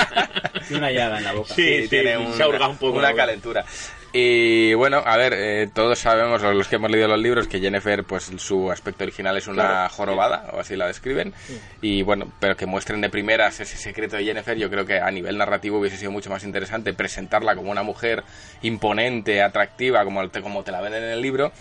y 0.70 0.74
una 0.74 0.90
llaga 0.90 1.18
en 1.18 1.24
la 1.24 1.32
boca 1.32 1.54
Sí, 1.54 1.82
sí, 1.82 1.88
tiene 1.88 2.32
se 2.32 2.42
ha 2.42 2.48
hurgado 2.48 2.70
un 2.70 2.78
poco 2.78 2.98
una 2.98 3.12
calentura. 3.14 3.64
Y 4.12 4.74
bueno, 4.74 5.02
a 5.06 5.16
ver, 5.16 5.34
eh, 5.36 5.68
todos 5.72 5.98
sabemos, 6.00 6.42
los 6.42 6.66
que 6.66 6.76
hemos 6.76 6.90
leído 6.90 7.06
los 7.06 7.20
libros, 7.20 7.46
que 7.46 7.60
Jennifer, 7.60 8.02
pues 8.02 8.30
su 8.38 8.70
aspecto 8.72 9.04
original 9.04 9.36
es 9.36 9.46
una 9.46 9.62
Claro. 9.62 9.88
jorobada, 9.94 10.50
o 10.52 10.58
así 10.58 10.74
la 10.74 10.88
describen. 10.88 11.32
Y 11.80 12.02
bueno, 12.02 12.32
pero 12.40 12.56
que 12.56 12.66
muestren 12.66 13.00
de 13.00 13.08
primeras 13.08 13.60
ese 13.60 13.76
secreto 13.76 14.16
de 14.16 14.24
Jennifer, 14.24 14.56
yo 14.58 14.68
creo 14.68 14.84
que 14.84 14.98
a 14.98 15.10
nivel 15.12 15.38
narrativo 15.38 15.78
hubiese 15.78 15.96
sido 15.96 16.10
mucho 16.10 16.28
más 16.28 16.42
interesante 16.42 16.92
presentarla 16.92 17.54
como 17.54 17.70
una 17.70 17.84
mujer 17.84 18.24
imponente, 18.62 19.42
atractiva, 19.42 20.04
como 20.04 20.28
te, 20.28 20.42
como 20.42 20.64
te 20.64 20.72
la 20.72 20.80
venden 20.80 21.04
en 21.04 21.10
el 21.10 21.20
libro. 21.22 21.52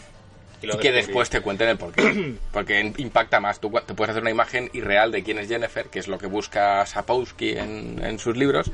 Y 0.62 0.68
Y, 0.68 0.77
que 0.79 0.91
después 0.91 1.29
te 1.29 1.39
cuenten 1.39 1.70
el 1.70 1.77
porqué. 1.77 2.36
Porque 2.51 2.82
impacta 2.98 3.39
más. 3.39 3.62
Tú 3.62 3.72
te 3.86 3.94
puedes 3.94 4.10
hacer 4.10 4.22
una 4.24 4.32
imagen 4.32 4.70
irreal 4.74 5.10
de 5.12 5.24
quién 5.24 5.38
es 5.38 5.48
Jennifer, 5.48 5.86
que 5.86 6.00
es 6.00 6.08
lo 6.10 6.18
que 6.18 6.27
busca 6.27 6.86
Sapowski 6.86 7.51
en, 7.51 8.03
en 8.03 8.20
sus 8.20 8.36
libros, 8.36 8.70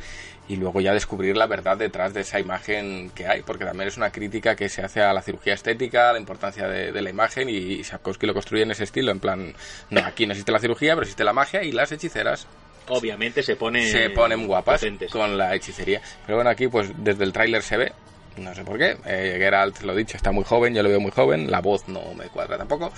y 0.48 0.58
luego 0.58 0.82
ya 0.82 0.94
descubrir 0.94 1.36
la 1.38 1.48
verdad 1.48 1.78
detrás 1.78 2.14
de 2.14 2.22
esa 2.22 2.40
imagen 2.40 3.10
que 3.16 3.28
hay. 3.28 3.42
Porque 3.42 3.66
también 3.66 3.88
es 3.88 3.98
una 3.98 4.12
crítica 4.12 4.56
que 4.56 4.70
se 4.70 4.82
hace 4.84 5.02
a 5.02 5.14
la 5.14 5.22
cirugía 5.22 5.54
estética, 5.54 6.10
a 6.10 6.14
la 6.14 6.20
importancia 6.20 6.68
de, 6.68 6.92
de 6.92 7.02
la 7.02 7.10
imagen, 7.10 7.50
y 7.50 7.84
Sapkowski 7.84 8.26
lo 8.28 8.34
construye 8.34 8.64
en 8.64 8.72
ese 8.72 8.84
estilo. 8.84 9.12
En 9.12 9.20
plan, 9.20 9.54
no, 9.90 10.00
aquí 10.06 10.26
no 10.26 10.34
existe 10.34 10.52
la 10.52 10.60
cirugía, 10.60 10.94
pero 10.94 11.02
existe 11.04 11.24
la 11.24 11.34
magia 11.34 11.64
y 11.64 11.72
las 11.72 11.92
hechiceras 11.92 12.48
Obviamente 12.88 13.42
se 13.42 13.56
pone 13.56 13.90
se 13.90 14.12
ponen 14.12 14.46
guapas 14.46 14.82
potentes. 14.82 15.12
con 15.12 15.38
la 15.38 15.56
hechicería. 15.56 16.02
Pero 16.26 16.38
bueno, 16.38 16.52
aquí 16.52 16.68
pues 16.68 16.92
desde 16.98 17.24
el 17.24 17.34
tráiler 17.34 17.64
se 17.64 17.78
ve, 17.78 17.92
no 18.38 18.54
sé 18.54 18.64
por 18.64 18.78
qué, 18.78 18.98
eh, 19.06 19.36
Geralt, 19.40 19.82
lo 19.82 19.96
dicho, 19.96 20.18
está 20.18 20.32
muy 20.32 20.44
joven, 20.44 20.76
yo 20.76 20.84
lo 20.84 20.90
veo 20.90 21.00
muy 21.00 21.12
joven, 21.12 21.50
la 21.50 21.62
voz 21.62 21.88
no 21.88 22.14
me 22.14 22.26
cuadra 22.26 22.58
tampoco. 22.58 22.92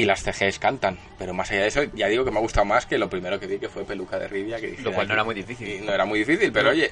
Y 0.00 0.04
las 0.04 0.22
CGs 0.22 0.58
cantan, 0.58 0.96
pero 1.18 1.34
más 1.34 1.50
allá 1.50 1.62
de 1.62 1.66
eso, 1.68 1.82
ya 1.94 2.06
digo 2.08 2.24
que 2.24 2.30
me 2.30 2.38
ha 2.38 2.40
gustado 2.40 2.64
más 2.64 2.86
que 2.86 2.98
lo 2.98 3.08
primero 3.10 3.38
que 3.40 3.46
vi, 3.46 3.58
que 3.58 3.68
fue 3.68 3.84
Peluca 3.84 4.18
de 4.18 4.28
Rivia. 4.28 4.60
Que 4.60 4.68
dije, 4.68 4.82
Lo 4.82 4.92
cual 4.92 5.06
no 5.08 5.12
"Ay, 5.12 5.16
era 5.16 5.24
muy 5.24 5.34
difícil". 5.34 5.84
no 5.84 5.92
era 5.92 6.04
muy 6.04 6.20
difícil, 6.20 6.52
pero 6.52 6.70
oye, 6.70 6.90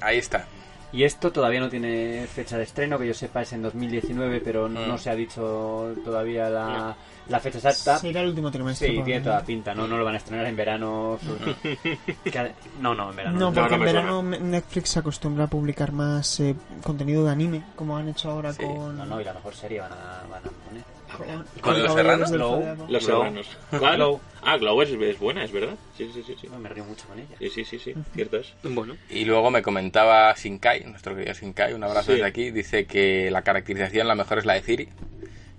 ahí 0.00 0.18
está. 0.18 0.46
Y 0.92 1.02
esto 1.02 1.32
todavía 1.32 1.58
no 1.58 1.68
tiene 1.68 2.24
fecha 2.32 2.56
de 2.56 2.62
estreno, 2.62 2.98
que 2.98 3.06
yo 3.08 3.14
sepa 3.14 3.42
es 3.42 3.52
en 3.52 3.62
2019, 3.62 4.40
pero 4.40 4.68
Mm. 4.68 4.74
no 4.74 4.96
se 4.98 5.10
ha 5.10 5.14
dicho 5.16 5.92
todavía 6.04 6.48
la, 6.48 6.94
la 7.28 7.40
fecha 7.40 7.58
exacta. 7.58 7.98
Será 7.98 8.20
el 8.20 8.28
último 8.28 8.50
trimestre. 8.52 8.88
Sí, 8.88 9.02
tiene 9.04 9.20
toda 9.22 9.40
pinta, 9.42 9.74
¿no? 9.74 9.88
No 9.88 9.96
lo 9.98 10.04
van 10.04 10.14
a 10.14 10.18
estrenar 10.18 10.46
en 10.46 10.54
verano. 10.54 11.18
No, 12.80 12.94
no, 12.94 13.10
en 13.10 13.16
verano. 13.16 13.38
No, 13.38 13.50
No, 13.50 13.54
porque 13.54 13.70
no 13.70 13.76
en 13.76 13.92
verano 13.92 14.22
Netflix 14.22 14.90
se 14.90 14.98
acostumbra 15.00 15.44
a 15.44 15.46
publicar 15.48 15.92
más 15.92 16.38
eh, 16.40 16.54
contenido 16.82 17.24
de 17.24 17.32
anime, 17.32 17.62
como 17.76 17.96
han 17.96 18.08
hecho 18.08 18.30
ahora 18.30 18.52
Sí. 18.52 18.62
con... 18.62 18.96
No, 18.96 19.04
no, 19.06 19.20
y 19.20 19.24
la 19.24 19.32
mejor 19.34 19.54
serie 19.54 19.80
van 19.80 19.92
a, 19.92 20.22
van 20.30 20.42
a 20.44 20.50
poner. 20.68 20.84
Con- 21.16 21.44
¿Con 21.60 21.82
Los 21.82 21.94
Serranos? 21.94 22.30
Glow. 22.32 22.86
Los. 22.88 23.04
Serranos. 23.04 23.46
¿Cuál? 23.78 23.96
Glow. 23.96 24.20
Ah, 24.42 24.56
Glow 24.58 24.82
es, 24.82 24.90
es 24.90 25.18
buena, 25.18 25.44
es 25.44 25.52
verdad. 25.52 25.74
Sí, 25.96 26.10
sí, 26.12 26.22
sí, 26.26 26.34
sí. 26.40 26.48
Me 26.48 26.68
río 26.68 26.84
mucho 26.84 27.06
con 27.08 27.18
ella. 27.18 27.36
Sí, 27.38 27.48
sí, 27.48 27.64
sí, 27.64 27.78
sí, 27.78 27.94
cierto 28.14 28.36
es. 28.38 28.52
Bueno, 28.62 28.96
Y 29.08 29.24
luego 29.24 29.50
me 29.50 29.62
comentaba 29.62 30.34
Shinkai, 30.34 30.84
nuestro 30.84 31.14
querido 31.14 31.32
Shinkai, 31.34 31.72
un 31.72 31.82
abrazo 31.84 32.06
Sí. 32.06 32.12
desde 32.12 32.26
aquí, 32.26 32.50
dice 32.50 32.84
que 32.86 33.30
la 33.30 33.42
caracterización 33.42 34.06
la 34.06 34.14
mejor 34.14 34.38
es 34.38 34.44
la 34.44 34.54
de 34.54 34.60
Ciri, 34.62 34.88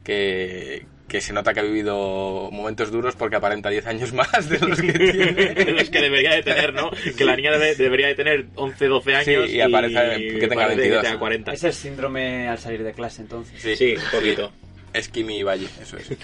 que, 0.03 0.85
que 1.07 1.21
se 1.21 1.33
nota 1.33 1.53
que 1.53 1.59
ha 1.61 1.63
vivido 1.63 2.49
momentos 2.51 2.91
duros 2.91 3.15
porque 3.15 3.35
aparenta 3.37 3.69
10 3.69 3.87
años 3.87 4.13
más 4.13 4.49
de 4.49 4.59
los 4.59 4.79
que 4.81 4.93
tiene. 4.93 5.71
los 5.73 5.89
que 5.89 6.01
debería 6.01 6.35
de 6.35 6.43
tener, 6.43 6.73
¿no? 6.73 6.91
Que 7.17 7.25
la 7.25 7.35
niña 7.35 7.51
debe- 7.51 7.75
debería 7.75 8.07
de 8.07 8.15
tener 8.15 8.45
11, 8.55 8.85
12 8.87 9.15
años 9.15 9.49
Sí, 9.49 9.55
y 9.57 9.61
aparece 9.61 9.93
que 10.39 10.47
tenga 10.47 10.55
parece 10.63 10.75
22. 10.81 11.03
tenga 11.03 11.19
40. 11.19 11.53
Ese 11.53 11.69
es 11.69 11.75
síndrome 11.75 12.47
al 12.47 12.59
salir 12.59 12.83
de 12.83 12.93
clase, 12.93 13.21
entonces. 13.23 13.59
Sí, 13.61 13.75
Sí, 13.75 13.95
un 13.95 14.11
poquito. 14.19 14.51
Es 14.97 15.09
Kimi 15.09 15.37
y 15.39 15.43
Valle, 15.43 15.67
eso 15.81 15.97
es. 15.97 16.09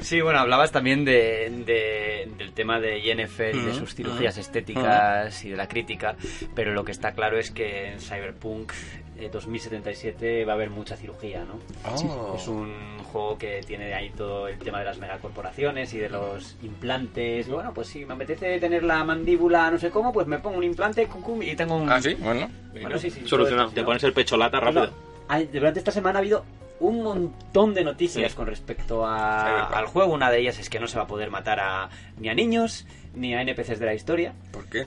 Sí, 0.00 0.22
bueno, 0.22 0.38
hablabas 0.38 0.72
también 0.72 1.04
de, 1.04 1.52
de- 1.66 2.26
del 2.38 2.52
tema 2.52 2.80
de 2.80 3.02
Jennifer 3.02 3.54
y 3.54 3.60
de 3.60 3.74
sus 3.74 3.94
cirugías 3.94 4.38
estéticas 4.38 5.44
y 5.44 5.50
de 5.50 5.56
la 5.58 5.68
crítica, 5.68 6.16
pero 6.54 6.72
lo 6.72 6.84
que 6.86 6.92
está 6.92 7.12
claro 7.12 7.38
es 7.38 7.50
que 7.50 7.88
en 7.92 8.00
Cyberpunk 8.00 8.72
eh, 9.18 9.28
2077 9.30 10.46
va 10.46 10.52
a 10.52 10.54
haber 10.54 10.70
mucha 10.70 10.96
cirugía, 10.96 11.44
¿no? 11.44 11.58
Oh. 11.86 12.34
Es 12.34 12.48
un 12.48 12.72
juego 13.12 13.36
que 13.36 13.60
tiene 13.66 13.92
ahí 13.92 14.08
todo 14.16 14.48
el 14.48 14.58
tema 14.58 14.78
de 14.78 14.86
las 14.86 14.96
megacorporaciones 14.98 15.92
y 15.92 15.98
de 15.98 16.08
los 16.08 16.56
implantes. 16.62 17.46
Y 17.46 17.50
bueno, 17.50 17.74
pues 17.74 17.88
si 17.88 18.06
me 18.06 18.14
apetece 18.14 18.58
tener 18.58 18.82
la 18.82 19.04
mandíbula 19.04 19.70
no 19.70 19.78
sé 19.78 19.90
cómo, 19.90 20.14
pues 20.14 20.26
me 20.26 20.38
pongo 20.38 20.56
un 20.56 20.64
implante 20.64 21.06
cucum, 21.08 21.42
y 21.42 21.54
tengo 21.54 21.76
un... 21.76 21.90
Ah, 21.90 22.00
sí, 22.00 22.14
bueno. 22.18 22.48
Bueno, 22.72 22.98
sí, 22.98 23.10
sí. 23.10 23.20
Solucionado. 23.26 23.68
Te 23.70 23.82
pones 23.84 24.02
el 24.04 24.14
pecho 24.14 24.38
lata 24.38 24.58
rápido. 24.60 25.09
Hay- 25.30 25.46
durante 25.46 25.78
esta 25.78 25.92
semana 25.92 26.18
ha 26.18 26.20
habido 26.20 26.44
un 26.80 27.02
montón 27.02 27.74
de 27.74 27.84
noticias 27.84 28.32
Sí. 28.32 28.36
con 28.36 28.46
respecto 28.46 29.06
a- 29.06 29.44
Cyberpunk. 29.46 29.76
al 29.76 29.86
juego. 29.86 30.12
Una 30.14 30.30
de 30.30 30.40
ellas 30.40 30.58
es 30.58 30.68
que 30.70 30.80
no 30.80 30.86
se 30.88 30.96
va 30.96 31.04
a 31.04 31.06
poder 31.06 31.30
matar 31.30 31.60
a, 31.60 31.88
ni 32.18 32.28
a 32.28 32.34
niños 32.34 32.86
ni 33.14 33.34
a 33.34 33.42
NPCs 33.42 33.78
de 33.78 33.86
la 33.86 33.94
historia. 33.94 34.32
¿Por 34.50 34.66
qué? 34.66 34.86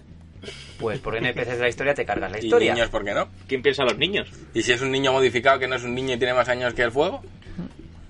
Pues 0.79 0.99
por 0.99 1.15
NPCs 1.15 1.55
de 1.57 1.61
la 1.63 1.69
historia 1.69 1.93
te 1.93 2.05
cargas 2.05 2.31
la 2.31 2.37
¿Y 2.41 2.45
historia. 2.45 2.73
niños 2.73 2.89
por 2.89 3.03
qué 3.05 3.13
no? 3.13 3.27
¿Quién 3.47 3.61
piensa 3.61 3.83
en 3.83 3.89
los 3.89 3.97
niños? 3.97 4.29
¿Y 4.53 4.63
si 4.63 4.71
es 4.71 4.81
un 4.81 4.91
niño 4.91 5.11
modificado 5.13 5.59
que 5.59 5.67
no 5.67 5.75
es 5.75 5.83
un 5.83 5.93
niño 5.95 6.15
y 6.15 6.17
tiene 6.17 6.33
más 6.33 6.49
años 6.49 6.73
que 6.73 6.81
el 6.83 6.91
fuego? 6.91 7.21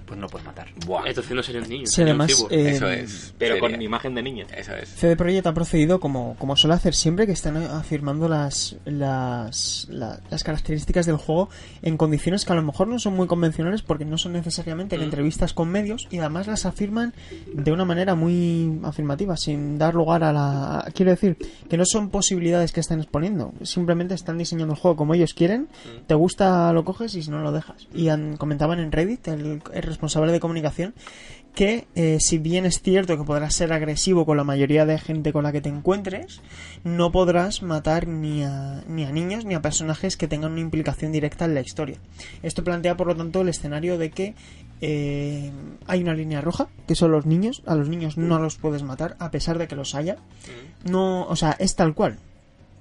Pues 0.05 0.19
no 0.19 0.27
puedes 0.27 0.45
matar. 0.45 0.67
Buah, 0.85 1.07
entonces 1.07 1.33
no 1.33 1.41
serían 1.41 1.67
niños. 1.69 1.89
Sí, 1.89 1.95
serían 1.97 2.19
además, 2.21 2.45
eh, 2.49 2.71
eso 2.71 2.89
es. 2.89 3.33
Pero 3.37 3.55
seria. 3.55 3.69
con 3.71 3.81
imagen 3.81 4.13
de 4.15 4.21
niño. 4.23 4.45
Eso 4.55 4.73
es. 4.75 4.89
CD 4.89 5.15
Projekt 5.15 5.47
ha 5.47 5.53
procedido 5.53 5.99
como, 5.99 6.35
como 6.37 6.55
suele 6.57 6.75
hacer 6.75 6.93
siempre, 6.93 7.25
que 7.25 7.31
están 7.31 7.57
afirmando 7.57 8.27
las, 8.27 8.75
las, 8.85 9.87
la- 9.89 10.19
las 10.29 10.43
características 10.43 11.05
del 11.05 11.17
juego 11.17 11.49
en 11.81 11.97
condiciones 11.97 12.45
que 12.45 12.53
a 12.53 12.55
lo 12.55 12.63
mejor 12.63 12.87
no 12.87 12.99
son 12.99 13.15
muy 13.15 13.27
convencionales 13.27 13.81
porque 13.81 14.05
no 14.05 14.17
son 14.17 14.33
necesariamente 14.33 14.95
en 14.95 15.01
entrevistas 15.03 15.53
con 15.53 15.69
medios 15.69 16.07
y 16.11 16.17
además 16.19 16.47
las 16.47 16.65
afirman 16.65 17.13
de 17.53 17.71
una 17.71 17.85
manera 17.85 18.15
muy 18.15 18.79
afirmativa, 18.83 19.37
sin 19.37 19.77
dar 19.77 19.93
lugar 19.95 20.23
a 20.23 20.33
la... 20.33 20.91
Quiero 20.93 21.11
decir, 21.11 21.37
que 21.69 21.77
no 21.77 21.85
son 21.85 22.09
posibilidades 22.09 22.71
que 22.71 22.79
están 22.79 22.99
exponiendo, 22.99 23.53
simplemente 23.63 24.13
están 24.13 24.37
diseñando 24.37 24.73
el 24.73 24.79
juego 24.79 24.97
como 24.97 25.13
ellos 25.13 25.33
quieren, 25.33 25.67
te 26.07 26.15
gusta 26.15 26.71
lo 26.73 26.83
coges 26.83 27.15
y 27.15 27.23
si 27.23 27.29
no 27.31 27.39
lo 27.41 27.51
dejas. 27.51 27.87
Y 27.93 28.09
han- 28.09 28.37
comentaban 28.37 28.79
en 28.79 28.91
Reddit, 28.91 29.27
el, 29.27 29.61
el 29.73 29.92
responsable 29.93 30.31
de 30.31 30.39
comunicación, 30.39 30.93
que 31.55 31.87
eh, 31.95 32.17
si 32.19 32.37
bien 32.39 32.65
es 32.65 32.81
cierto 32.81 33.17
que 33.17 33.23
podrás 33.23 33.55
ser 33.55 33.73
agresivo 33.73 34.25
con 34.25 34.37
la 34.37 34.43
mayoría 34.43 34.85
de 34.85 34.97
gente 34.97 35.31
con 35.31 35.43
la 35.43 35.51
que 35.51 35.61
te 35.61 35.69
encuentres, 35.69 36.41
no 36.83 37.11
podrás 37.11 37.61
matar 37.61 38.07
ni 38.07 38.43
a, 38.43 38.83
ni 38.87 39.05
a 39.05 39.11
niños 39.11 39.45
ni 39.45 39.53
a 39.53 39.61
personajes 39.61 40.17
que 40.17 40.27
tengan 40.27 40.53
una 40.53 40.61
implicación 40.61 41.11
directa 41.11 41.45
en 41.45 41.53
la 41.53 41.61
historia. 41.61 41.97
Esto 42.41 42.63
plantea, 42.63 42.97
por 42.97 43.07
lo 43.07 43.15
tanto, 43.15 43.41
el 43.41 43.49
escenario 43.49 43.97
de 43.97 44.09
que 44.09 44.35
eh, 44.81 45.51
hay 45.87 46.01
una 46.01 46.13
línea 46.13 46.41
roja, 46.41 46.67
que 46.87 46.95
son 46.95 47.11
los 47.11 47.25
niños. 47.25 47.63
A 47.65 47.75
los 47.75 47.87
niños 47.87 48.17
no 48.17 48.39
los 48.39 48.57
puedes 48.57 48.83
matar, 48.83 49.15
a 49.19 49.31
pesar 49.31 49.57
de 49.57 49.67
que 49.67 49.75
los 49.75 49.95
haya. 49.95 50.17
No, 50.83 51.25
o 51.25 51.35
sea, 51.35 51.55
es 51.59 51.75
tal 51.75 51.93
cual. 51.93 52.17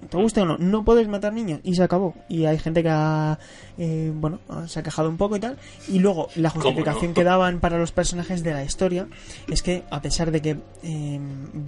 ¿Te 0.08 0.16
gusta 0.16 0.42
o 0.42 0.44
no? 0.44 0.58
No 0.58 0.84
puedes 0.84 1.08
matar 1.08 1.32
niños 1.32 1.60
y 1.62 1.74
se 1.74 1.82
acabó. 1.82 2.14
Y 2.28 2.44
hay 2.44 2.58
gente 2.58 2.82
que 2.82 2.88
ha, 2.90 3.38
eh, 3.78 4.12
bueno, 4.14 4.40
se 4.66 4.80
ha 4.80 4.82
quejado 4.82 5.08
un 5.08 5.16
poco 5.16 5.36
y 5.36 5.40
tal. 5.40 5.58
Y 5.88 5.98
luego 6.00 6.28
la 6.36 6.50
¿Cómo 6.50 6.62
justificación 6.62 7.10
no? 7.10 7.14
que 7.14 7.24
daban 7.24 7.60
para 7.60 7.78
los 7.78 7.92
personajes 7.92 8.42
de 8.42 8.52
la 8.52 8.64
historia 8.64 9.06
es 9.48 9.62
que 9.62 9.84
a 9.90 10.02
pesar 10.02 10.30
de 10.30 10.42
que 10.42 10.58
eh, 10.82 11.20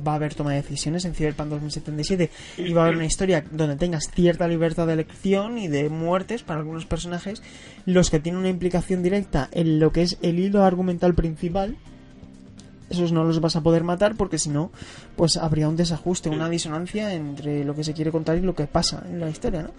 va 0.07 0.13
a 0.13 0.15
haber 0.17 0.35
toma 0.35 0.51
de 0.51 0.63
decisiones 0.63 1.05
en 1.05 1.15
Cyberpunk 1.15 1.49
2077 1.49 2.31
y 2.59 2.73
va 2.73 2.83
a 2.83 2.85
haber 2.87 2.97
una 2.97 3.07
historia 3.07 3.45
donde 3.51 3.77
tengas 3.77 4.11
cierta 4.11 4.49
libertad 4.49 4.87
de 4.87 4.95
elección 4.95 5.59
y 5.59 5.69
de 5.69 5.89
muertes 5.89 6.43
para 6.43 6.61
algunos 6.61 6.87
personajes, 6.87 7.43
los 7.87 8.11
que 8.11 8.21
tienen 8.21 8.41
una 8.41 8.49
implicación 8.49 9.03
directa 9.03 9.49
en 9.53 9.79
lo 9.79 9.93
que 9.93 10.03
es 10.03 10.19
el 10.23 10.39
hilo 10.39 10.65
argumental 10.65 11.15
principal 11.15 11.77
esos 12.95 13.13
no 13.13 13.25
los 13.25 13.41
vas 13.41 13.55
a 13.57 13.61
poder 13.63 13.85
matar 13.85 14.15
porque 14.17 14.39
si 14.39 14.49
no, 14.51 14.73
pues 15.17 15.37
habría 15.37 15.69
un 15.69 15.77
desajuste, 15.77 16.31
una 16.31 16.49
disonancia 16.49 17.13
entre 17.15 17.65
lo 17.65 17.75
que 17.75 17.85
se 17.85 17.93
quiere 17.95 18.11
contar 18.11 18.37
y 18.39 18.41
lo 18.41 18.55
que 18.55 18.67
pasa 18.67 19.03
en 19.09 19.21
la 19.21 19.29
historia, 19.29 19.63
¿no? 19.63 19.71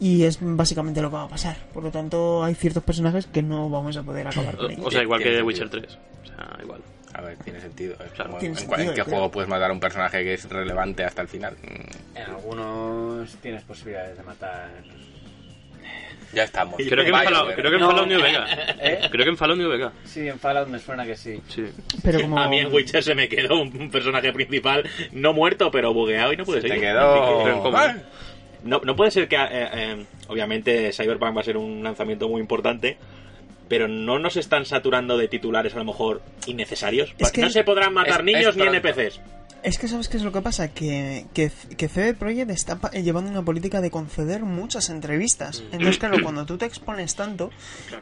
Y 0.00 0.22
es 0.24 0.38
básicamente 0.40 1.00
lo 1.02 1.10
que 1.10 1.16
va 1.16 1.24
a 1.24 1.28
pasar. 1.28 1.56
Por 1.74 1.82
lo 1.82 1.90
tanto, 1.90 2.44
hay 2.44 2.54
ciertos 2.54 2.84
personajes 2.84 3.26
que 3.26 3.42
no 3.42 3.68
vamos 3.68 3.96
a 3.96 4.02
poder 4.02 4.28
acabar 4.28 4.56
con 4.56 4.70
ellos. 4.70 4.86
O 4.86 4.90
sea, 4.90 5.02
igual 5.02 5.20
que 5.22 5.30
The 5.30 5.42
Witcher 5.42 5.68
sentido. 5.70 5.88
3. 5.88 5.98
O 6.22 6.26
sea, 6.36 6.62
igual. 6.62 6.80
A 7.14 7.20
ver, 7.22 7.36
tiene 7.38 7.60
sentido. 7.60 7.94
Es 8.04 8.12
Claro, 8.12 8.30
como, 8.30 8.38
tiene 8.38 8.52
¿en, 8.54 8.58
sentido, 8.60 8.76
cua- 8.76 8.82
en 8.82 8.88
qué 8.90 8.94
claro. 8.94 9.10
juego 9.10 9.30
puedes 9.30 9.48
matar 9.50 9.70
a 9.70 9.72
un 9.72 9.80
personaje 9.80 10.22
que 10.22 10.34
es 10.34 10.48
relevante 10.48 11.02
hasta 11.04 11.22
el 11.22 11.26
final? 11.28 11.56
En 12.14 12.22
algunos 12.30 13.34
tienes 13.42 13.62
posibilidades 13.64 14.16
de 14.16 14.22
matar. 14.22 14.68
Ya 16.32 16.44
estamos. 16.44 16.76
Creo 16.76 17.04
que 17.04 17.10
en 17.10 17.14
Fallout, 17.14 17.54
creo 17.54 17.70
que 17.70 17.76
en 17.76 17.80
No. 17.80 17.90
Fallout 17.90 18.06
New 18.08 18.20
Vega. 18.22 18.46
¿Eh? 18.80 19.00
Creo 19.10 19.24
que 19.24 19.30
en 19.30 19.36
Fallout 19.36 19.58
New 19.58 19.68
Vega. 19.70 19.92
Sí, 20.04 20.28
en 20.28 20.38
Fallout 20.38 20.68
me 20.68 20.78
suena 20.78 21.06
que 21.06 21.16
sí. 21.16 21.40
Sí. 21.48 21.64
Pero 22.02 22.20
como... 22.20 22.38
A 22.38 22.48
mí 22.48 22.58
en 22.58 22.72
Witcher 22.72 23.02
se 23.02 23.14
me 23.14 23.28
quedó 23.28 23.60
un 23.60 23.90
personaje 23.90 24.32
principal 24.32 24.84
no 25.12 25.32
muerto, 25.32 25.70
pero 25.70 25.94
bugueado 25.94 26.32
y 26.32 26.36
no 26.36 26.44
puede 26.44 26.60
Te 26.60 26.68
seguir. 26.68 26.82
quedó... 26.84 27.62
No, 28.64 28.80
no 28.84 28.96
puede 28.96 29.10
ser 29.12 29.28
que, 29.28 29.36
eh, 29.36 29.48
eh, 29.52 30.04
obviamente, 30.26 30.92
Cyberpunk 30.92 31.36
va 31.36 31.40
a 31.40 31.44
ser 31.44 31.56
un 31.56 31.82
lanzamiento 31.82 32.28
muy 32.28 32.40
importante, 32.40 32.98
pero 33.68 33.86
no 33.86 34.18
nos 34.18 34.36
están 34.36 34.64
saturando 34.66 35.16
de 35.16 35.28
titulares 35.28 35.74
a 35.74 35.78
lo 35.78 35.84
mejor 35.84 36.22
innecesarios. 36.46 37.14
Es 37.18 37.30
que- 37.30 37.40
no 37.40 37.50
se 37.50 37.62
podrán 37.62 37.94
matar 37.94 38.20
es- 38.20 38.24
niños 38.24 38.48
es 38.48 38.56
ni. 38.56 38.62
NPCs. 38.64 39.20
Es 39.62 39.76
que 39.78 39.88
sabes 39.88 40.08
qué 40.08 40.16
es 40.16 40.22
lo 40.22 40.30
que 40.30 40.40
pasa, 40.40 40.68
que, 40.68 41.26
que, 41.34 41.50
que 41.76 41.88
CD 41.88 42.14
Projekt 42.14 42.50
está 42.50 42.76
pa- 42.76 42.90
llevando 42.92 43.28
una 43.30 43.42
política 43.44 43.80
de 43.80 43.90
conceder 43.90 44.44
muchas 44.44 44.88
entrevistas. 44.88 45.62
Entonces, 45.72 45.98
claro, 45.98 46.22
cuando 46.22 46.46
tú 46.46 46.56
te 46.58 46.64
expones 46.64 47.16
tanto, 47.16 47.50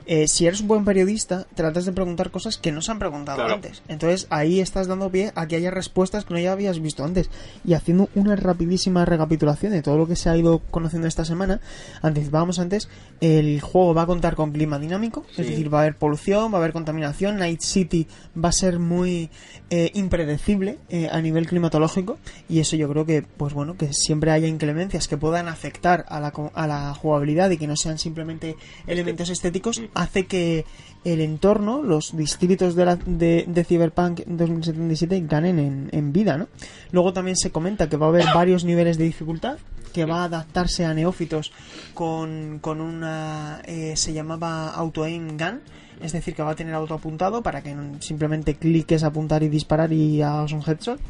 eh, 0.04 0.28
si 0.28 0.46
eres 0.46 0.60
un 0.60 0.68
buen 0.68 0.84
periodista, 0.84 1.46
tratas 1.54 1.86
de 1.86 1.92
preguntar 1.92 2.30
cosas 2.30 2.58
que 2.58 2.72
no 2.72 2.82
se 2.82 2.92
han 2.92 2.98
preguntado 2.98 3.38
Claro. 3.38 3.54
antes. 3.54 3.82
Entonces, 3.88 4.26
ahí 4.28 4.60
estás 4.60 4.86
dando 4.86 5.10
pie 5.10 5.32
a 5.34 5.46
que 5.46 5.56
haya 5.56 5.70
respuestas 5.70 6.26
que 6.26 6.34
no 6.34 6.40
ya 6.40 6.52
habías 6.52 6.78
visto 6.80 7.04
antes. 7.04 7.30
Y 7.64 7.72
haciendo 7.72 8.10
una 8.14 8.36
rapidísima 8.36 9.06
recapitulación 9.06 9.72
de 9.72 9.80
todo 9.82 9.96
lo 9.96 10.06
que 10.06 10.16
se 10.16 10.28
ha 10.28 10.36
ido 10.36 10.58
conociendo 10.70 11.08
esta 11.08 11.24
semana, 11.24 11.60
anticipábamos 12.02 12.58
antes, 12.58 12.88
el 13.22 13.62
juego 13.62 13.94
va 13.94 14.02
a 14.02 14.06
contar 14.06 14.36
con 14.36 14.52
clima 14.52 14.78
dinámico, 14.78 15.24
es 15.30 15.38
decir, 15.38 15.72
va 15.72 15.78
a 15.78 15.82
haber 15.82 15.96
polución, 15.96 16.52
va 16.52 16.58
a 16.58 16.60
haber 16.60 16.72
contaminación, 16.74 17.38
Night 17.38 17.62
City 17.62 18.06
va 18.36 18.50
a 18.50 18.52
ser 18.52 18.78
muy 18.78 19.30
eh, 19.70 19.90
impredecible 19.94 20.78
eh, 20.90 21.08
a 21.10 21.20
nivel 21.22 21.45
climatológico 21.46 22.18
y 22.48 22.60
eso 22.60 22.76
yo 22.76 22.88
creo 22.88 23.04
que 23.06 23.22
pues 23.22 23.54
bueno 23.54 23.76
que 23.76 23.92
siempre 23.92 24.30
haya 24.30 24.48
inclemencias 24.48 25.08
que 25.08 25.16
puedan 25.16 25.48
afectar 25.48 26.04
a 26.08 26.20
la, 26.20 26.32
a 26.54 26.66
la 26.66 26.94
jugabilidad 26.94 27.50
y 27.50 27.58
que 27.58 27.66
no 27.66 27.76
sean 27.76 27.98
simplemente 27.98 28.56
elementos 28.86 29.30
estéticos 29.30 29.82
hace 29.94 30.26
que 30.26 30.64
el 31.04 31.20
entorno 31.20 31.82
los 31.82 32.16
distritos 32.16 32.74
de, 32.74 32.84
la, 32.84 32.96
de, 32.96 33.44
de 33.46 33.64
Cyberpunk 33.64 34.20
2077 34.26 35.22
ganen 35.26 35.58
en, 35.58 35.88
en 35.92 36.12
vida 36.12 36.36
¿no? 36.36 36.48
luego 36.90 37.12
también 37.12 37.36
se 37.36 37.50
comenta 37.50 37.88
que 37.88 37.96
va 37.96 38.06
a 38.06 38.08
haber 38.10 38.26
varios 38.34 38.64
niveles 38.64 38.98
de 38.98 39.04
dificultad 39.04 39.58
que 39.92 40.04
va 40.04 40.22
a 40.22 40.24
adaptarse 40.24 40.84
a 40.84 40.92
neófitos 40.92 41.52
con, 41.94 42.58
con 42.60 42.80
una 42.80 43.62
eh, 43.64 43.94
se 43.96 44.12
llamaba 44.12 44.70
auto 44.70 45.04
aim 45.04 45.38
gun 45.38 45.60
es 46.00 46.12
decir 46.12 46.34
que 46.34 46.42
va 46.42 46.50
a 46.50 46.54
tener 46.54 46.74
auto 46.74 46.94
apuntado 46.94 47.42
para 47.42 47.62
que 47.62 47.74
simplemente 48.00 48.56
cliques 48.56 49.02
apuntar 49.02 49.42
y 49.42 49.48
disparar 49.48 49.92
y 49.92 50.22
hagas 50.22 50.52
un 50.52 50.62
headshot 50.66 51.00